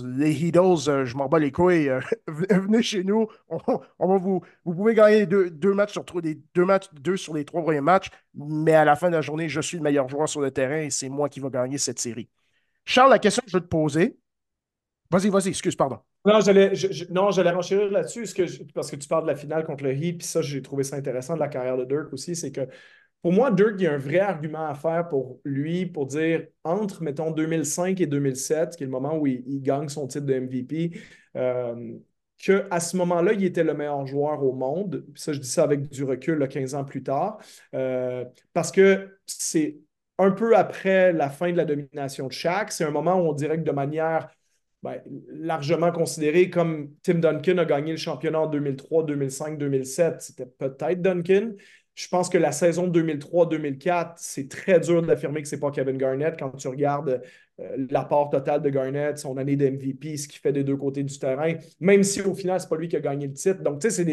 les 0.04 0.32
Heatles, 0.32 0.88
euh, 0.88 1.04
je 1.04 1.16
m'en 1.16 1.28
bats 1.28 1.38
les 1.38 1.52
couilles. 1.52 1.90
venez 2.28 2.82
chez 2.82 3.04
nous. 3.04 3.28
Va 3.50 3.58
vous, 3.98 4.40
pouvez 4.64 4.94
gagner 4.94 5.26
deux, 5.26 5.74
matchs 5.74 5.92
sur 5.92 6.04
trois, 6.06 6.22
deux 6.22 6.64
matchs, 6.64 6.86
deux 6.94 7.18
sur 7.18 7.34
les 7.34 7.44
trois 7.44 7.62
premiers 7.62 7.82
matchs. 7.82 8.08
Mais 8.34 8.72
à 8.72 8.86
la 8.86 8.96
fin 8.96 9.10
de 9.10 9.16
la 9.16 9.20
journée, 9.22 9.50
je 9.50 9.60
suis 9.60 9.76
le 9.76 9.82
meilleur 9.82 10.08
joueur 10.08 10.30
sur 10.30 10.40
le 10.40 10.50
terrain 10.50 10.80
et 10.80 10.90
c'est 10.90 11.10
moi 11.10 11.28
qui 11.28 11.40
vais 11.40 11.50
gagner 11.50 11.76
cette 11.76 11.98
série. 11.98 12.30
Charles, 12.86 13.10
la 13.10 13.18
question 13.18 13.42
que 13.44 13.50
je 13.50 13.56
veux 13.58 13.62
te 13.62 13.68
poser. 13.68 14.18
Vas-y, 15.10 15.28
vas-y, 15.28 15.48
excuse, 15.48 15.76
pardon. 15.76 16.00
Non, 16.26 16.40
j'allais, 16.40 16.72
non, 17.10 17.30
j'allais 17.30 17.50
renchérir 17.52 17.88
là-dessus 17.88 18.24
parce 18.74 18.90
que 18.90 18.96
tu 18.96 19.06
parles 19.06 19.22
de 19.22 19.28
la 19.28 19.36
finale 19.36 19.64
contre 19.64 19.84
le 19.84 19.94
Heat, 19.94 20.18
puis 20.18 20.26
ça, 20.26 20.42
j'ai 20.42 20.60
trouvé 20.60 20.82
ça 20.82 20.96
intéressant 20.96 21.34
de 21.34 21.38
la 21.38 21.46
carrière 21.46 21.76
de 21.76 21.84
Dirk 21.84 22.12
aussi, 22.12 22.34
c'est 22.34 22.50
que 22.50 22.62
pour 23.22 23.32
moi, 23.32 23.52
Dirk, 23.52 23.74
il 23.78 23.84
y 23.84 23.86
a 23.86 23.92
un 23.92 23.98
vrai 23.98 24.18
argument 24.18 24.66
à 24.66 24.74
faire 24.74 25.06
pour 25.08 25.40
lui, 25.44 25.86
pour 25.86 26.06
dire 26.06 26.46
entre, 26.64 27.02
mettons, 27.04 27.30
2005 27.30 28.00
et 28.00 28.06
2007, 28.06 28.76
qui 28.76 28.82
est 28.82 28.86
le 28.86 28.90
moment 28.90 29.16
où 29.16 29.26
il, 29.28 29.62
gagne 29.62 29.88
son 29.88 30.08
titre 30.08 30.26
de 30.26 30.34
MVP, 30.34 30.98
euh, 31.36 31.92
qu'à 32.38 32.80
ce 32.80 32.96
moment-là, 32.96 33.32
il 33.32 33.44
était 33.44 33.64
le 33.64 33.74
meilleur 33.74 34.04
joueur 34.06 34.42
au 34.42 34.52
monde. 34.52 35.06
ça, 35.14 35.32
je 35.32 35.38
dis 35.38 35.48
ça 35.48 35.62
avec 35.62 35.88
du 35.90 36.02
recul, 36.02 36.46
15 36.48 36.74
ans 36.74 36.84
plus 36.84 37.04
tard, 37.04 37.38
euh, 37.74 38.24
parce 38.52 38.72
que 38.72 39.16
c'est 39.26 39.78
un 40.18 40.32
peu 40.32 40.56
après 40.56 41.12
la 41.12 41.30
fin 41.30 41.52
de 41.52 41.56
la 41.56 41.64
domination 41.64 42.26
de 42.26 42.32
Shaq. 42.32 42.72
C'est 42.72 42.84
un 42.84 42.90
moment 42.90 43.14
où 43.16 43.28
on 43.28 43.32
dirait 43.32 43.58
que 43.58 43.64
de 43.64 43.72
manière 43.72 44.28
ben, 44.82 45.00
largement 45.28 45.90
considérée 45.90 46.50
comme 46.50 46.92
Tim 47.02 47.14
Duncan 47.14 47.58
a 47.58 47.64
gagné 47.64 47.92
le 47.92 47.98
championnat 47.98 48.40
en 48.40 48.46
2003, 48.46 49.04
2005, 49.04 49.58
2007, 49.58 50.20
c'était 50.20 50.46
peut-être 50.46 51.02
Duncan. 51.02 51.52
Je 51.94 52.08
pense 52.08 52.28
que 52.28 52.36
la 52.36 52.52
saison 52.52 52.88
2003-2004, 52.88 54.14
c'est 54.16 54.50
très 54.50 54.78
dur 54.80 55.00
d'affirmer 55.02 55.40
que 55.40 55.48
ce 55.48 55.54
n'est 55.54 55.60
pas 55.60 55.70
Kevin 55.70 55.96
Garnett 55.96 56.38
quand 56.38 56.50
tu 56.50 56.68
regardes 56.68 57.22
euh, 57.58 57.86
l'apport 57.90 58.28
total 58.28 58.60
de 58.60 58.68
Garnett, 58.68 59.18
son 59.18 59.38
année 59.38 59.56
d'MVP, 59.56 60.18
ce 60.18 60.28
qu'il 60.28 60.40
fait 60.40 60.52
des 60.52 60.62
deux 60.62 60.76
côtés 60.76 61.02
du 61.02 61.18
terrain, 61.18 61.54
même 61.80 62.02
si 62.02 62.20
au 62.20 62.34
final, 62.34 62.60
ce 62.60 62.66
n'est 62.66 62.68
pas 62.68 62.76
lui 62.76 62.88
qui 62.88 62.96
a 62.96 63.00
gagné 63.00 63.26
le 63.28 63.32
titre. 63.32 63.62
Donc, 63.62 63.80
tu 63.80 63.90
sais, 63.90 64.04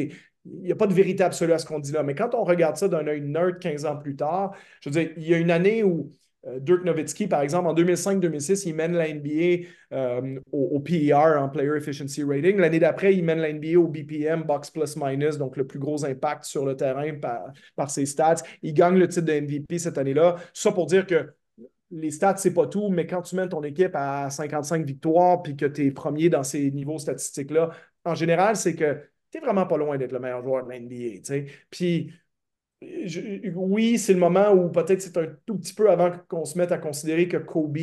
il 0.45 0.61
n'y 0.61 0.71
a 0.71 0.75
pas 0.75 0.87
de 0.87 0.93
vérité 0.93 1.23
absolue 1.23 1.51
à 1.51 1.59
ce 1.59 1.65
qu'on 1.65 1.79
dit 1.79 1.91
là. 1.91 2.03
Mais 2.03 2.15
quand 2.15 2.33
on 2.35 2.45
regarde 2.45 2.77
ça 2.77 2.87
d'un 2.87 3.05
œil 3.05 3.21
nerd 3.21 3.59
15 3.59 3.85
ans 3.85 3.97
plus 3.97 4.15
tard, 4.15 4.55
je 4.79 4.89
veux 4.89 4.93
dire, 4.93 5.13
il 5.17 5.27
y 5.27 5.33
a 5.33 5.37
une 5.37 5.51
année 5.51 5.83
où 5.83 6.09
Dirk 6.59 6.83
Nowitzki, 6.83 7.27
par 7.27 7.41
exemple, 7.41 7.67
en 7.69 7.73
2005-2006, 7.73 8.67
il 8.67 8.75
mène 8.75 8.93
la 8.93 9.13
NBA 9.13 9.67
euh, 9.93 10.39
au, 10.51 10.79
PER, 10.81 11.37
en 11.39 11.47
Player 11.47 11.77
Efficiency 11.77 12.23
Rating. 12.23 12.57
L'année 12.57 12.79
d'après, 12.79 13.15
il 13.15 13.23
mène 13.23 13.39
la 13.39 13.53
NBA 13.53 13.79
au 13.79 13.87
BPM, 13.87 14.43
Box 14.43 14.69
Plus 14.69 14.97
Minus, 14.97 15.37
donc 15.37 15.55
le 15.55 15.65
plus 15.65 15.79
gros 15.79 16.03
impact 16.03 16.43
sur 16.43 16.65
le 16.65 16.75
terrain 16.75 17.13
par, 17.15 17.53
par 17.75 17.89
ses 17.89 18.05
stats. 18.05 18.43
Il 18.61 18.73
gagne 18.73 18.97
le 18.97 19.07
titre 19.07 19.25
de 19.25 19.39
MVP 19.39 19.79
cette 19.79 19.97
année-là. 19.97 20.35
Ça 20.53 20.73
pour 20.73 20.85
dire 20.85 21.07
que 21.07 21.33
les 21.91 22.11
stats, 22.11 22.37
c'est 22.37 22.53
pas 22.53 22.67
tout, 22.67 22.89
mais 22.89 23.07
quand 23.07 23.21
tu 23.21 23.35
mènes 23.35 23.49
ton 23.49 23.63
équipe 23.63 23.95
à 23.95 24.29
55 24.29 24.85
victoires 24.85 25.43
puis 25.43 25.55
que 25.55 25.65
tu 25.65 25.85
es 25.85 25.91
premier 25.91 26.29
dans 26.29 26.43
ces 26.43 26.71
niveaux 26.71 26.97
statistiques-là, 26.97 27.69
en 28.03 28.15
général, 28.15 28.55
c'est 28.57 28.75
que 28.75 28.99
tu 29.31 29.37
n'es 29.37 29.45
vraiment 29.45 29.65
pas 29.65 29.77
loin 29.77 29.97
d'être 29.97 30.11
le 30.11 30.19
meilleur 30.19 30.43
joueur 30.43 30.65
de 30.65 30.69
la 30.69 30.79
NBA. 30.79 31.45
Puis 31.69 32.11
oui, 33.55 33.97
c'est 33.97 34.13
le 34.13 34.19
moment 34.19 34.51
où 34.51 34.69
peut-être 34.69 35.01
c'est 35.01 35.17
un 35.17 35.27
tout 35.45 35.57
petit 35.57 35.73
peu 35.73 35.89
avant 35.89 36.11
qu'on 36.27 36.45
se 36.45 36.57
mette 36.57 36.71
à 36.71 36.77
considérer 36.77 37.27
que 37.27 37.37
Kobe 37.37 37.77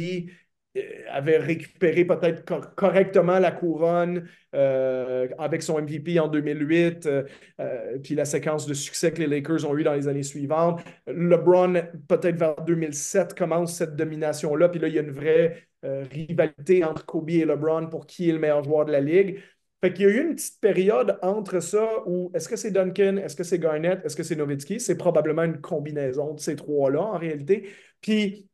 euh, 0.77 0.83
avait 1.09 1.39
récupéré 1.39 2.05
peut-être 2.05 2.45
correctement 2.77 3.41
la 3.41 3.51
couronne 3.51 4.29
euh, 4.55 5.29
avec 5.39 5.63
son 5.63 5.81
MVP 5.81 6.21
en 6.21 6.29
2008, 6.29 7.07
euh, 7.07 7.99
puis 8.03 8.15
la 8.15 8.25
séquence 8.25 8.67
de 8.67 8.75
succès 8.75 9.13
que 9.13 9.19
les 9.21 9.27
Lakers 9.27 9.69
ont 9.69 9.77
eu 9.77 9.83
dans 9.83 9.95
les 9.95 10.07
années 10.07 10.23
suivantes. 10.23 10.81
LeBron, 11.09 11.75
peut-être 12.07 12.37
vers 12.37 12.55
2007, 12.65 13.35
commence 13.35 13.75
cette 13.75 13.97
domination-là, 13.97 14.69
puis 14.69 14.79
là, 14.81 14.87
il 14.89 14.95
y 14.95 14.99
a 14.99 15.03
une 15.03 15.11
vraie 15.11 15.67
rivalité 15.83 16.85
entre 16.85 17.07
Kobe 17.07 17.31
et 17.31 17.45
LeBron 17.47 17.87
pour 17.89 18.07
qui 18.07 18.29
est 18.29 18.33
le 18.33 18.39
meilleur 18.39 18.63
joueur 18.63 18.85
de 18.85 18.93
la 18.93 19.01
Ligue. 19.01 19.41
Fait 19.83 19.93
qu'il 19.95 20.05
y 20.05 20.09
a 20.09 20.13
eu 20.13 20.21
une 20.29 20.35
petite 20.35 20.61
période 20.61 21.19
entre 21.23 21.61
ça 21.61 21.89
où 22.07 22.31
est-ce 22.35 22.49
que 22.49 22.57
c'est 22.57 22.71
Duncan, 22.71 23.17
est-ce 23.17 23.35
que 23.35 23.45
c'est 23.45 23.59
Garnett, 23.59 24.05
est-ce 24.05 24.15
que 24.15 24.23
c'est 24.23 24.37
Nowitzki? 24.37 24.79
C'est 24.79 24.97
probablement 24.97 25.45
une 25.45 25.61
combinaison 25.61 26.35
de 26.35 26.41
ces 26.41 26.55
trois-là 26.55 27.01
en 27.01 27.17
réalité. 27.17 27.71
Puis 28.03 28.51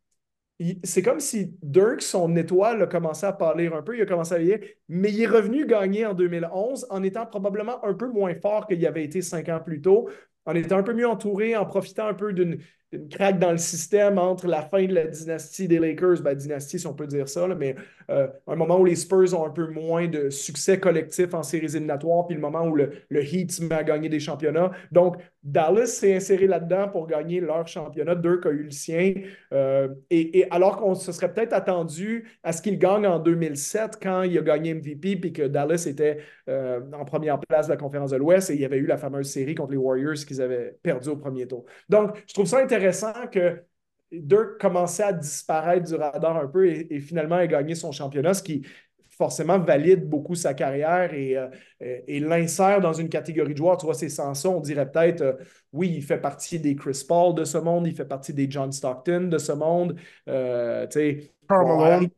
c'est 0.84 1.02
comme 1.02 1.20
si 1.20 1.56
Dirk, 1.62 2.00
son 2.00 2.34
étoile, 2.36 2.82
a 2.82 2.86
commencé 2.86 3.26
à 3.26 3.32
parler 3.32 3.66
un 3.66 3.82
peu, 3.82 3.96
il 3.96 4.02
a 4.02 4.06
commencé 4.06 4.34
à 4.34 4.38
vieillir, 4.38 4.60
mais 4.88 5.12
il 5.12 5.20
est 5.20 5.26
revenu 5.26 5.66
gagner 5.66 6.06
en 6.06 6.14
2011 6.14 6.86
en 6.88 7.02
étant 7.02 7.26
probablement 7.26 7.84
un 7.84 7.92
peu 7.92 8.08
moins 8.08 8.34
fort 8.34 8.66
qu'il 8.66 8.84
avait 8.86 9.04
été 9.04 9.20
cinq 9.20 9.48
ans 9.48 9.60
plus 9.60 9.82
tôt, 9.82 10.08
en 10.46 10.54
étant 10.54 10.78
un 10.78 10.82
peu 10.82 10.94
mieux 10.94 11.08
entouré, 11.08 11.56
en 11.56 11.66
profitant 11.66 12.06
un 12.06 12.14
peu 12.14 12.32
d'une 12.32 12.58
une 12.92 13.08
craque 13.08 13.38
dans 13.38 13.50
le 13.50 13.58
système 13.58 14.18
entre 14.18 14.46
la 14.46 14.62
fin 14.62 14.84
de 14.84 14.94
la 14.94 15.06
dynastie 15.06 15.66
des 15.66 15.78
Lakers, 15.78 16.22
ben, 16.22 16.34
dynastie 16.34 16.78
si 16.78 16.86
on 16.86 16.94
peut 16.94 17.06
dire 17.06 17.28
ça, 17.28 17.46
mais 17.48 17.74
euh, 18.10 18.28
un 18.46 18.56
moment 18.56 18.78
où 18.78 18.84
les 18.84 18.94
Spurs 18.94 19.38
ont 19.38 19.44
un 19.44 19.50
peu 19.50 19.66
moins 19.68 20.06
de 20.06 20.30
succès 20.30 20.78
collectif 20.78 21.34
en 21.34 21.42
séries 21.42 21.66
éliminatoires, 21.66 22.26
puis 22.26 22.36
le 22.36 22.40
moment 22.40 22.64
où 22.64 22.76
le, 22.76 22.92
le 23.08 23.22
Heat 23.24 23.52
se 23.52 23.64
met 23.64 23.74
à 23.74 23.82
gagner 23.82 24.08
des 24.08 24.20
championnats. 24.20 24.70
Donc, 24.92 25.16
Dallas 25.42 25.86
s'est 25.86 26.14
inséré 26.14 26.46
là-dedans 26.46 26.88
pour 26.88 27.06
gagner 27.06 27.40
leur 27.40 27.66
championnat. 27.68 28.16
Dirk 28.16 28.46
a 28.46 28.50
eu 28.50 28.64
le 28.64 28.70
sien. 28.70 29.14
Euh, 29.52 29.88
et, 30.10 30.46
alors 30.50 30.76
qu'on 30.76 30.94
se 30.94 31.12
serait 31.12 31.32
peut-être 31.32 31.52
attendu 31.52 32.28
à 32.42 32.52
ce 32.52 32.60
qu'il 32.62 32.78
gagne 32.78 33.06
en 33.06 33.18
2007 33.18 33.98
quand 34.02 34.22
il 34.22 34.36
a 34.38 34.42
gagné 34.42 34.74
MVP, 34.74 35.16
puis 35.16 35.32
que 35.32 35.42
Dallas 35.42 35.86
était 35.88 36.18
euh, 36.48 36.80
en 36.92 37.04
première 37.04 37.38
place 37.38 37.66
de 37.66 37.72
la 37.72 37.76
conférence 37.76 38.10
de 38.10 38.16
l'Ouest 38.16 38.50
et 38.50 38.54
il 38.54 38.60
y 38.60 38.64
avait 38.64 38.78
eu 38.78 38.86
la 38.86 38.96
fameuse 38.96 39.30
série 39.30 39.54
contre 39.54 39.72
les 39.72 39.76
Warriors 39.76 40.14
qu'ils 40.14 40.42
avaient 40.42 40.76
perdu 40.82 41.10
au 41.10 41.16
premier 41.16 41.46
tour. 41.46 41.64
Donc, 41.88 42.22
je 42.26 42.34
trouve 42.34 42.46
ça 42.46 42.58
intéressant 42.58 42.75
que 43.30 43.62
Dirk 44.12 44.60
commençait 44.60 45.02
à 45.02 45.12
disparaître 45.12 45.88
du 45.88 45.94
radar 45.94 46.36
un 46.36 46.46
peu 46.46 46.68
et, 46.68 47.00
finalement 47.00 47.36
a 47.36 47.46
gagné 47.46 47.74
son 47.74 47.92
championnat, 47.92 48.34
ce 48.34 48.42
qui 48.42 48.62
forcément 49.16 49.58
valide 49.58 50.08
beaucoup 50.08 50.34
sa 50.34 50.52
carrière 50.52 51.14
et, 51.14 51.36
euh, 51.36 51.48
et, 51.80 52.20
l'insère 52.20 52.80
dans 52.80 52.92
une 52.92 53.08
catégorie 53.08 53.54
de 53.54 53.58
joueurs. 53.58 53.78
Tu 53.78 53.86
vois, 53.86 53.94
c'est 53.94 54.10
sans 54.10 54.34
ça, 54.34 54.50
on 54.50 54.60
dirait 54.60 54.90
peut-être, 54.90 55.22
euh, 55.22 55.32
oui, 55.72 55.92
il 55.96 56.02
fait 56.02 56.18
partie 56.18 56.60
des 56.60 56.76
Chris 56.76 57.02
Paul 57.08 57.34
de 57.34 57.44
ce 57.44 57.58
monde, 57.58 57.86
il 57.86 57.94
fait 57.94 58.04
partie 58.04 58.34
des 58.34 58.50
John 58.50 58.70
Stockton 58.70 59.28
de 59.30 59.38
ce 59.38 59.52
monde. 59.52 59.98
Euh, 60.28 60.86
Carl 61.48 61.66
Malone. 61.66 62.08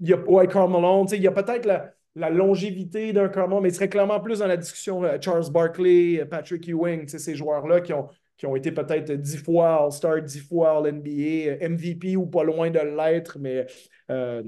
Il 0.00 0.08
y 0.08 0.12
a, 0.14 0.16
ouais, 0.16 0.46
Carl 0.46 0.70
Malone. 0.70 1.06
Il 1.12 1.22
y 1.22 1.26
a 1.26 1.32
peut-être 1.32 1.66
la, 1.66 1.90
la 2.14 2.30
longévité 2.30 3.12
d'un 3.12 3.28
Carl 3.28 3.48
Malone, 3.48 3.64
mais 3.64 3.68
il 3.68 3.74
serait 3.74 3.90
clairement 3.90 4.20
plus 4.20 4.38
dans 4.38 4.46
la 4.46 4.56
discussion 4.56 5.02
Charles 5.20 5.50
Barkley, 5.52 6.24
Patrick 6.24 6.66
Ewing, 6.66 7.06
ces 7.08 7.34
joueurs-là 7.34 7.82
qui 7.82 7.92
ont, 7.92 8.08
qui 8.38 8.46
ont 8.46 8.56
été 8.56 8.72
peut-être 8.72 9.12
dix 9.12 9.36
fois 9.36 9.84
All-Star, 9.84 10.22
dix 10.22 10.40
fois 10.40 10.78
All-NBA, 10.78 11.68
MVP 11.68 12.16
ou 12.16 12.26
pas 12.26 12.44
loin 12.44 12.70
de 12.70 12.78
l'être, 12.78 13.38
mais 13.38 13.66
euh, 14.10 14.42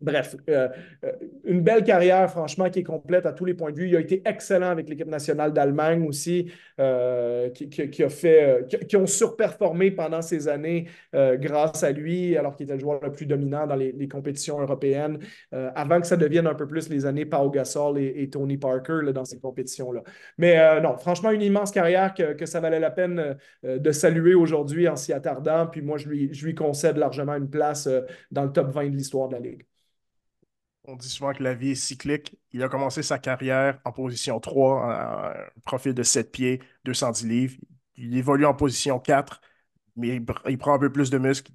Bref, 0.00 0.36
euh, 0.48 0.68
euh, 1.04 1.12
une 1.44 1.60
belle 1.60 1.82
carrière, 1.82 2.30
franchement, 2.30 2.70
qui 2.70 2.80
est 2.80 2.84
complète 2.84 3.26
à 3.26 3.32
tous 3.32 3.44
les 3.44 3.54
points 3.54 3.72
de 3.72 3.76
vue. 3.76 3.88
Il 3.88 3.96
a 3.96 4.00
été 4.00 4.22
excellent 4.24 4.68
avec 4.68 4.88
l'équipe 4.88 5.08
nationale 5.08 5.52
d'Allemagne 5.52 6.06
aussi, 6.06 6.52
euh, 6.78 7.50
qui, 7.50 8.02
a 8.04 8.08
fait, 8.08 8.64
qui, 8.86 8.96
ont 8.96 9.06
surperformé 9.06 9.90
pendant 9.90 10.22
ces 10.22 10.46
années 10.46 10.86
grâce 11.12 11.82
à 11.82 11.90
lui, 11.90 12.36
alors 12.36 12.54
qu'il 12.54 12.64
était 12.64 12.74
le 12.74 12.80
joueur 12.80 13.00
le 13.02 13.10
plus 13.10 13.26
dominant 13.26 13.66
dans 13.66 13.74
les, 13.74 14.08
compétitions 14.08 14.60
européennes, 14.60 15.18
avant 15.52 16.00
que 16.00 16.06
ça 16.06 16.16
devienne 16.16 16.46
un 16.46 16.54
peu 16.54 16.66
plus 16.66 16.88
les 16.88 17.04
années 17.04 17.26
Pau 17.26 17.50
Gasol 17.50 17.98
et, 17.98 18.28
Tony 18.30 18.56
Parker 18.56 19.12
dans 19.12 19.24
ces 19.24 19.38
compétitions-là. 19.38 20.02
Mais 20.38 20.80
non, 20.80 20.96
franchement, 20.96 21.30
une 21.30 21.42
immense 21.42 21.72
carrière 21.72 22.14
que, 22.14 22.46
ça 22.46 22.60
valait 22.60 22.80
la 22.80 22.90
peine 22.90 23.36
de 23.64 23.92
saluer 23.92 24.34
aujourd'hui 24.34 24.88
en 24.88 24.96
s'y 24.96 25.12
attardant. 25.12 25.66
Puis 25.66 25.82
moi, 25.82 25.98
je 25.98 26.08
lui, 26.08 26.32
je 26.32 26.46
lui 26.46 26.54
concède 26.54 26.96
largement 26.96 27.34
une 27.34 27.50
place 27.50 27.88
dans 28.30 28.44
le 28.44 28.52
top 28.52 28.70
20 28.70 28.90
de 28.90 28.96
l'histoire 28.96 29.28
de 29.28 29.34
la 29.34 29.40
Ligue. 29.40 29.64
On 30.88 30.96
dit 30.96 31.08
souvent 31.10 31.34
que 31.34 31.42
la 31.42 31.52
vie 31.54 31.72
est 31.72 31.74
cyclique. 31.74 32.34
Il 32.50 32.62
a 32.62 32.68
commencé 32.70 33.02
sa 33.02 33.18
carrière 33.18 33.78
en 33.84 33.92
position 33.92 34.40
3, 34.40 34.84
un 34.86 35.60
profil 35.66 35.92
de 35.92 36.02
7 36.02 36.32
pieds, 36.32 36.62
210 36.84 37.26
livres. 37.26 37.56
Il 37.96 38.16
évolue 38.16 38.46
en 38.46 38.54
position 38.54 38.98
4, 38.98 39.42
mais 39.96 40.16
il, 40.46 40.58
prend 40.58 40.72
un 40.72 40.78
peu 40.78 40.90
plus 40.90 41.10
de 41.10 41.18
muscles, 41.18 41.52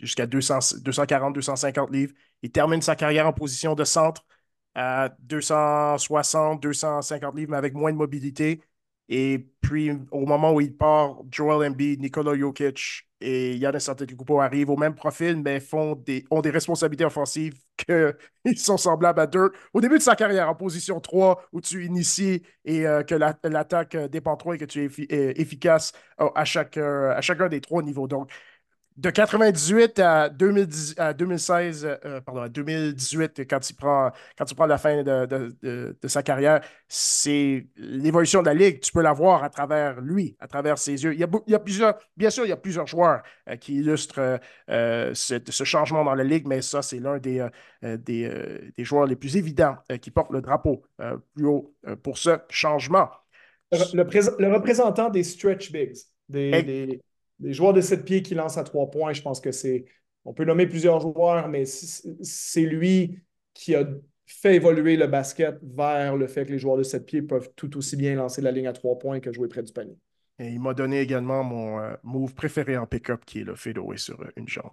jusqu'à 0.00 0.26
240, 0.26 1.32
250 1.32 1.90
livres. 1.92 2.12
Il 2.42 2.50
termine 2.50 2.82
sa 2.82 2.96
carrière 2.96 3.28
en 3.28 3.32
position 3.32 3.76
de 3.76 3.84
centre 3.84 4.26
à 4.74 5.10
260, 5.20 6.60
250 6.60 7.36
livres, 7.36 7.52
mais 7.52 7.58
avec 7.58 7.74
moins 7.74 7.92
de 7.92 7.96
mobilité. 7.98 8.62
Et 9.08 9.46
puis, 9.60 9.90
au 10.10 10.26
moment 10.26 10.52
où 10.52 10.60
il 10.60 10.76
part, 10.76 11.16
Joel 11.30 11.70
Embiid, 11.70 12.00
Nikola 12.00 12.36
Jokic 12.38 13.06
et 13.20 13.56
Yannis 13.56 13.88
Antetokounmpo 13.88 14.40
arrivent 14.40 14.70
au 14.70 14.76
même 14.76 14.94
profil, 14.94 15.36
mais 15.36 15.60
font 15.60 15.94
des, 15.94 16.24
ont 16.30 16.40
des 16.40 16.50
responsabilités 16.50 17.04
offensives 17.04 17.54
qu'ils 17.76 18.16
sont 18.58 18.76
semblables 18.76 19.20
à 19.20 19.26
Dirk. 19.26 19.54
Au 19.72 19.80
début 19.80 19.98
de 19.98 20.02
sa 20.02 20.16
carrière, 20.16 20.48
en 20.48 20.54
position 20.54 21.00
3, 21.00 21.48
où 21.52 21.60
tu 21.60 21.84
inities 21.84 22.42
et 22.64 22.86
euh, 22.86 23.02
que 23.02 23.14
l'attaque 23.14 23.96
dépend 23.96 24.36
trop 24.36 24.54
et 24.54 24.58
que 24.58 24.64
tu 24.64 24.84
es 24.84 25.40
efficace 25.40 25.92
euh, 26.20 26.28
à, 26.34 26.44
chaque, 26.44 26.76
euh, 26.76 27.14
à 27.14 27.20
chacun 27.20 27.48
des 27.48 27.60
trois 27.60 27.82
niveaux. 27.82 28.08
Donc, 28.08 28.30
de 28.96 29.10
98 29.10 29.98
à, 30.00 30.28
2016, 30.28 31.98
euh, 32.04 32.20
pardon, 32.20 32.42
à 32.42 32.48
2018, 32.48 33.48
quand 33.48 33.70
il 33.70 33.74
prend, 33.74 34.10
quand 34.36 34.50
il 34.50 34.54
prend 34.54 34.66
la 34.66 34.78
fin 34.78 35.02
de, 35.02 35.96
sa 36.04 36.22
carrière, 36.22 36.60
c'est 36.88 37.66
l'évolution 37.76 38.40
de 38.40 38.46
la 38.46 38.54
Ligue. 38.54 38.80
Tu 38.80 38.92
peux 38.92 39.02
la 39.02 39.12
voir 39.12 39.44
à 39.44 39.50
travers 39.50 40.00
lui, 40.00 40.36
à 40.40 40.48
travers 40.48 40.78
ses 40.78 41.04
yeux. 41.04 41.14
Il 41.14 41.20
y 41.20 41.54
a, 41.54 41.58
plusieurs, 41.58 41.98
bien 42.16 42.30
sûr, 42.30 42.44
il 42.44 42.50
y 42.50 42.52
a 42.52 42.56
plusieurs 42.56 42.86
joueurs 42.86 43.22
euh, 43.48 43.56
qui 43.56 43.76
illustrent 43.76 44.40
euh, 44.68 45.14
ce, 45.14 45.64
changement 45.64 46.04
dans 46.04 46.14
la 46.14 46.24
Ligue, 46.24 46.46
mais 46.46 46.60
ça, 46.60 46.82
c'est 46.82 46.98
l'un 46.98 47.18
des, 47.18 47.46
des, 47.82 48.84
joueurs 48.84 49.06
les 49.06 49.16
plus 49.16 49.36
évidents 49.36 49.76
qui 50.00 50.10
porte 50.10 50.30
le 50.32 50.40
drapeau 50.40 50.84
plus 51.34 51.46
haut 51.46 51.74
pour 52.02 52.18
ce 52.18 52.38
changement. 52.48 53.08
Le, 53.70 54.52
représentant 54.52 55.08
des 55.08 55.22
stretch 55.22 55.72
bigs, 55.72 55.96
des 56.28 56.62
des 56.62 57.00
joueurs 57.44 57.72
de 57.72 57.80
7 57.80 58.04
pieds 58.04 58.22
qui 58.22 58.34
lancent 58.34 58.58
à 58.58 58.64
trois 58.64 58.90
points, 58.90 59.12
je 59.12 59.22
pense 59.22 59.40
que 59.40 59.52
c'est. 59.52 59.84
On 60.24 60.32
peut 60.34 60.44
nommer 60.44 60.66
plusieurs 60.66 61.00
joueurs, 61.00 61.48
mais 61.48 61.64
c'est 61.66 62.62
lui 62.62 63.18
qui 63.54 63.74
a 63.74 63.84
fait 64.26 64.56
évoluer 64.56 64.96
le 64.96 65.06
basket 65.08 65.58
vers 65.62 66.16
le 66.16 66.26
fait 66.28 66.46
que 66.46 66.52
les 66.52 66.58
joueurs 66.58 66.76
de 66.76 66.82
7 66.84 67.04
pieds 67.06 67.22
peuvent 67.22 67.50
tout 67.56 67.76
aussi 67.76 67.96
bien 67.96 68.14
lancer 68.14 68.40
la 68.40 68.52
ligne 68.52 68.68
à 68.68 68.72
trois 68.72 68.98
points 68.98 69.20
que 69.20 69.32
jouer 69.32 69.48
près 69.48 69.62
du 69.62 69.72
panier. 69.72 69.96
Et 70.42 70.48
il 70.48 70.60
m'a 70.60 70.74
donné 70.74 71.00
également 71.00 71.44
mon 71.44 71.78
euh, 71.78 71.94
move 72.02 72.34
préféré 72.34 72.76
en 72.76 72.84
pick-up, 72.84 73.24
qui 73.24 73.40
est 73.40 73.44
le 73.44 73.54
fadeaway 73.54 73.96
sur 73.96 74.20
euh, 74.20 74.26
une 74.36 74.48
jambe. 74.48 74.72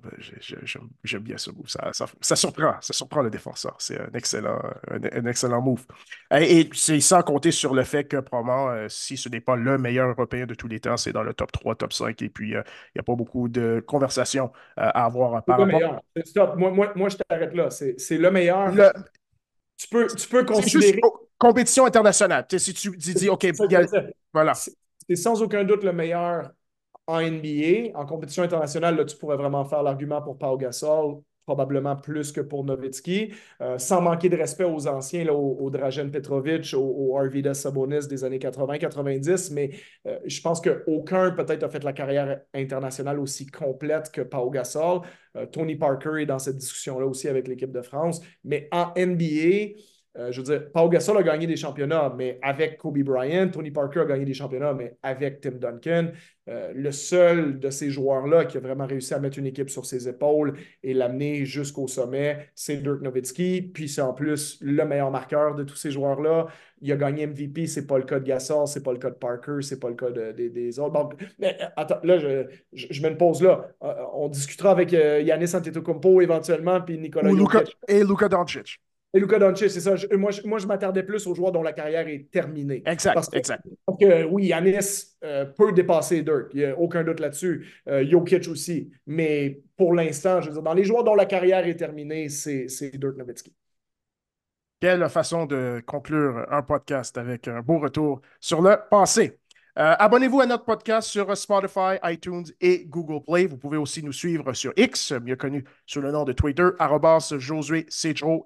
J'aime 1.03 1.21
bien 1.21 1.37
ce 1.37 1.51
move. 1.51 1.67
Ça, 1.67 1.91
ça, 1.93 2.35
surprend, 2.35 2.73
ça 2.81 2.91
surprend 2.93 3.21
le 3.21 3.29
défenseur. 3.29 3.75
C'est 3.77 3.99
un 3.99 4.09
excellent, 4.15 4.59
un, 4.89 5.25
excellent 5.25 5.61
move. 5.61 5.85
Et, 6.31 6.67
c'est 6.73 6.99
sans 7.01 7.21
compter 7.21 7.51
sur 7.51 7.75
le 7.75 7.83
fait 7.83 8.05
que 8.05 8.17
probablement, 8.17 8.69
euh, 8.71 8.87
si 8.89 9.15
ce 9.15 9.29
n'est 9.29 9.41
pas 9.41 9.55
le 9.55 9.77
meilleur 9.77 10.09
Européen 10.09 10.47
de 10.47 10.55
tous 10.55 10.67
les 10.67 10.79
temps, 10.79 10.97
c'est 10.97 11.13
dans 11.13 11.23
le 11.23 11.35
top 11.35 11.51
3, 11.51 11.75
top 11.75 11.93
5. 11.93 12.19
Et 12.23 12.29
puis, 12.29 12.49
il 12.49 12.63
n'y 12.95 12.99
a 12.99 13.03
pas 13.03 13.15
beaucoup 13.15 13.47
de 13.47 13.83
conversations 13.85 14.51
à 14.75 15.05
avoir 15.05 15.43
par 15.43 15.59
rapport. 15.59 15.65
Le 15.67 15.71
meilleur. 15.71 16.01
Stop. 16.25 16.55
Moi, 16.57 16.71
moi, 16.71 16.91
moi 16.95 17.09
je 17.09 17.17
t'arrête 17.17 17.53
là. 17.53 17.69
C'est 17.69 18.17
le 18.17 18.31
meilleur. 18.31 18.73
Tu 19.77 19.87
peux, 19.87 20.07
tu 20.07 20.27
peux 20.27 20.43
considérer. 20.43 20.99
compétition 21.37 21.85
internationale. 21.85 22.45
si 22.57 22.73
tu 22.73 22.89
dis, 22.97 23.29
OK, 23.29 23.47
voilà 24.33 24.53
c'est 25.09 25.15
sans 25.15 25.41
aucun 25.41 25.63
doute 25.63 25.83
le 25.83 25.91
meilleur 25.91 26.51
en 27.07 27.19
NBA. 27.19 27.97
En 27.97 28.05
compétition 28.05 28.43
internationale, 28.43 28.95
là, 28.95 29.05
tu 29.05 29.17
pourrais 29.17 29.37
vraiment 29.37 29.65
faire 29.65 29.81
l'argument 29.81 30.21
pour 30.21 30.37
Pau 30.37 30.55
Gasol, 30.57 31.21
probablement 31.47 31.95
plus 31.95 32.31
que 32.31 32.41
pour 32.41 32.63
Nowitzki, 32.63 33.33
euh, 33.61 33.79
sans 33.79 34.01
manquer 34.01 34.29
de 34.29 34.37
respect 34.37 34.65
aux 34.65 34.87
anciens, 34.87 35.23
là, 35.23 35.33
au, 35.33 35.71
Dragen 35.71 36.11
Petrovic, 36.11 36.75
au, 36.77 37.17
Arvidas 37.17 37.55
Sabonis 37.55 38.07
des 38.07 38.23
années 38.23 38.37
80-90, 38.37 39.51
mais 39.53 39.71
euh, 40.05 40.19
je 40.25 40.39
pense 40.41 40.61
qu'aucun 40.61 41.31
peut-être 41.31 41.63
a 41.63 41.69
fait 41.69 41.83
la 41.83 41.93
carrière 41.93 42.41
internationale 42.53 43.19
aussi 43.19 43.47
complète 43.47 44.11
que 44.11 44.21
Pau 44.21 44.51
Gasol. 44.51 45.01
Euh, 45.35 45.47
Tony 45.47 45.75
Parker 45.75 46.21
est 46.21 46.27
dans 46.27 46.37
cette 46.37 46.57
discussion-là 46.57 47.07
aussi 47.07 47.27
avec 47.27 47.47
l'équipe 47.47 47.71
de 47.71 47.81
France, 47.81 48.21
mais 48.43 48.67
en 48.71 48.93
NBA, 48.95 49.73
euh, 50.17 50.31
je 50.31 50.41
veux 50.41 50.43
dire, 50.43 50.71
Pau 50.71 50.89
Gasol 50.89 51.17
a 51.17 51.23
gagné 51.23 51.45
des 51.45 51.55
championnats, 51.55 52.13
mais 52.17 52.39
avec 52.41 52.77
Kobe 52.77 52.97
Bryant. 52.99 53.49
Tony 53.49 53.69
Parker 53.69 54.01
a 54.01 54.05
gagné 54.05 54.25
des 54.25 54.33
championnats, 54.33 54.73
mais 54.73 54.97
avec 55.03 55.39
Tim 55.39 55.51
Duncan. 55.51 56.11
Euh, 56.49 56.71
le 56.73 56.91
seul 56.91 57.59
de 57.59 57.69
ces 57.69 57.91
joueurs-là 57.91 58.45
qui 58.45 58.57
a 58.57 58.59
vraiment 58.59 58.87
réussi 58.87 59.13
à 59.13 59.19
mettre 59.19 59.37
une 59.37 59.45
équipe 59.45 59.69
sur 59.69 59.85
ses 59.85 60.09
épaules 60.09 60.53
et 60.81 60.95
l'amener 60.95 61.45
jusqu'au 61.45 61.87
sommet, 61.87 62.49
c'est 62.55 62.77
Dirk 62.77 63.01
Nowitzki. 63.01 63.61
Puis 63.61 63.87
c'est 63.87 64.01
en 64.01 64.13
plus 64.13 64.57
le 64.61 64.83
meilleur 64.83 65.11
marqueur 65.11 65.53
de 65.53 65.63
tous 65.63 65.75
ces 65.75 65.91
joueurs-là. 65.91 66.47
Il 66.81 66.91
a 66.91 66.95
gagné 66.95 67.27
MVP, 67.27 67.67
c'est 67.67 67.85
pas 67.85 67.97
le 67.97 68.05
cas 68.05 68.19
de 68.19 68.25
Gasol, 68.25 68.67
c'est 68.67 68.81
pas 68.81 68.93
le 68.93 68.97
cas 68.97 69.11
de 69.11 69.15
Parker, 69.15 69.57
c'est 69.61 69.79
pas 69.79 69.89
le 69.89 69.95
cas 69.95 70.09
des 70.09 70.79
autres. 70.79 71.09
mais, 71.37 71.55
euh, 71.61 71.65
attends, 71.75 71.99
là, 72.03 72.17
je, 72.17 72.47
je, 72.73 73.01
mets 73.03 73.09
une 73.09 73.17
pause 73.17 73.43
là. 73.43 73.69
on 74.13 74.27
discutera 74.27 74.71
avec 74.71 74.91
Yanis 74.91 75.55
Antetokounmpo 75.55 76.19
éventuellement, 76.21 76.81
puis 76.81 76.97
Nicolas 76.97 77.29
Et 77.87 78.03
Luka 78.03 78.27
Doncic. 78.27 78.79
Et 79.13 79.19
Luka 79.19 79.39
Doncic, 79.39 79.71
c'est 79.71 79.79
ça. 79.79 79.95
moi, 80.17 80.29
je, 80.29 80.45
moi, 80.45 80.59
je 80.59 80.67
m'attardais 80.67 81.01
plus 81.01 81.25
aux 81.25 81.33
joueurs 81.33 81.51
dont 81.51 81.63
la 81.63 81.73
carrière 81.73 82.07
est 82.07 82.29
terminée. 82.31 82.83
Exact, 82.85 83.15
parce 83.15 83.27
que, 83.27 83.37
exact. 83.37 83.63
oui, 84.29 84.45
Yanis 84.45 85.15
euh, 85.23 85.45
peut 85.45 85.71
dépasser 85.71 86.21
Dirk. 86.21 86.51
Il 86.53 86.59
n'y 86.59 86.65
a 86.65 86.77
aucun 86.77 87.03
doute 87.03 87.19
là-dessus. 87.19 87.67
Euh, 87.87 88.05
Jokic 88.07 88.47
aussi. 88.47 88.91
Mais 89.07 89.61
pour 89.77 89.93
l'instant, 89.93 90.41
je 90.41 90.47
veux 90.47 90.53
dire, 90.53 90.61
dans 90.61 90.75
les 90.75 90.83
joueurs 90.83 91.03
dont 91.03 91.15
la 91.15 91.25
carrière 91.25 91.65
est 91.65 91.75
terminée, 91.75 92.29
c'est 92.29 92.67
Dirk 92.97 93.17
Nowitzki. 93.17 93.51
Quelle 94.79 95.09
façon 95.09 95.45
de 95.45 95.81
conclure 95.85 96.45
un 96.49 96.61
podcast 96.61 97.17
avec 97.17 97.47
un 97.47 97.61
beau 97.61 97.79
retour 97.79 98.21
sur 98.39 98.61
le 98.61 98.77
passé? 98.89 99.39
Euh, 99.77 99.95
abonnez-vous 99.99 100.41
à 100.41 100.45
notre 100.45 100.65
podcast 100.65 101.09
sur 101.09 101.35
Spotify, 101.37 101.97
iTunes 102.03 102.45
et 102.59 102.85
Google 102.85 103.23
Play. 103.23 103.45
Vous 103.45 103.57
pouvez 103.57 103.77
aussi 103.77 104.03
nous 104.03 104.11
suivre 104.11 104.53
sur 104.53 104.73
X, 104.75 105.11
mieux 105.11 105.35
connu 105.35 105.63
sous 105.85 106.01
le 106.01 106.11
nom 106.11 106.25
de 106.25 106.33
Twitter, 106.33 106.69
Josué 107.37 107.85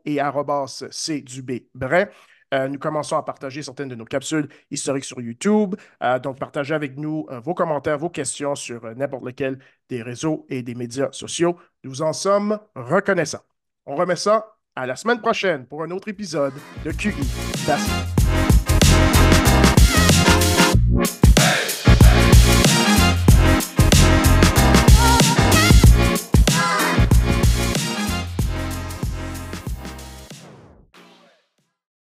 et 0.05 0.19
Cdubé-Bray. 0.19 2.07
Euh, 2.53 2.67
nous 2.67 2.77
commençons 2.77 3.17
à 3.17 3.23
partager 3.23 3.63
certaines 3.63 3.89
de 3.89 3.95
nos 3.95 4.05
capsules 4.05 4.47
historiques 4.69 5.05
sur 5.05 5.19
YouTube. 5.21 5.75
Euh, 6.03 6.19
donc, 6.19 6.37
partagez 6.37 6.75
avec 6.75 6.97
nous 6.97 7.25
vos 7.43 7.55
commentaires, 7.55 7.97
vos 7.97 8.09
questions 8.09 8.53
sur 8.53 8.83
n'importe 8.95 9.23
lequel 9.25 9.57
des 9.89 10.03
réseaux 10.03 10.45
et 10.49 10.61
des 10.61 10.75
médias 10.75 11.11
sociaux. 11.11 11.57
Nous 11.83 12.03
en 12.03 12.13
sommes 12.13 12.59
reconnaissants. 12.75 13.43
On 13.85 13.95
remet 13.95 14.15
ça 14.15 14.55
à 14.75 14.85
la 14.85 14.95
semaine 14.95 15.19
prochaine 15.19 15.65
pour 15.65 15.83
un 15.83 15.91
autre 15.91 16.07
épisode 16.09 16.53
de 16.83 16.91
QI. 16.91 17.13
Merci. 17.67 18.22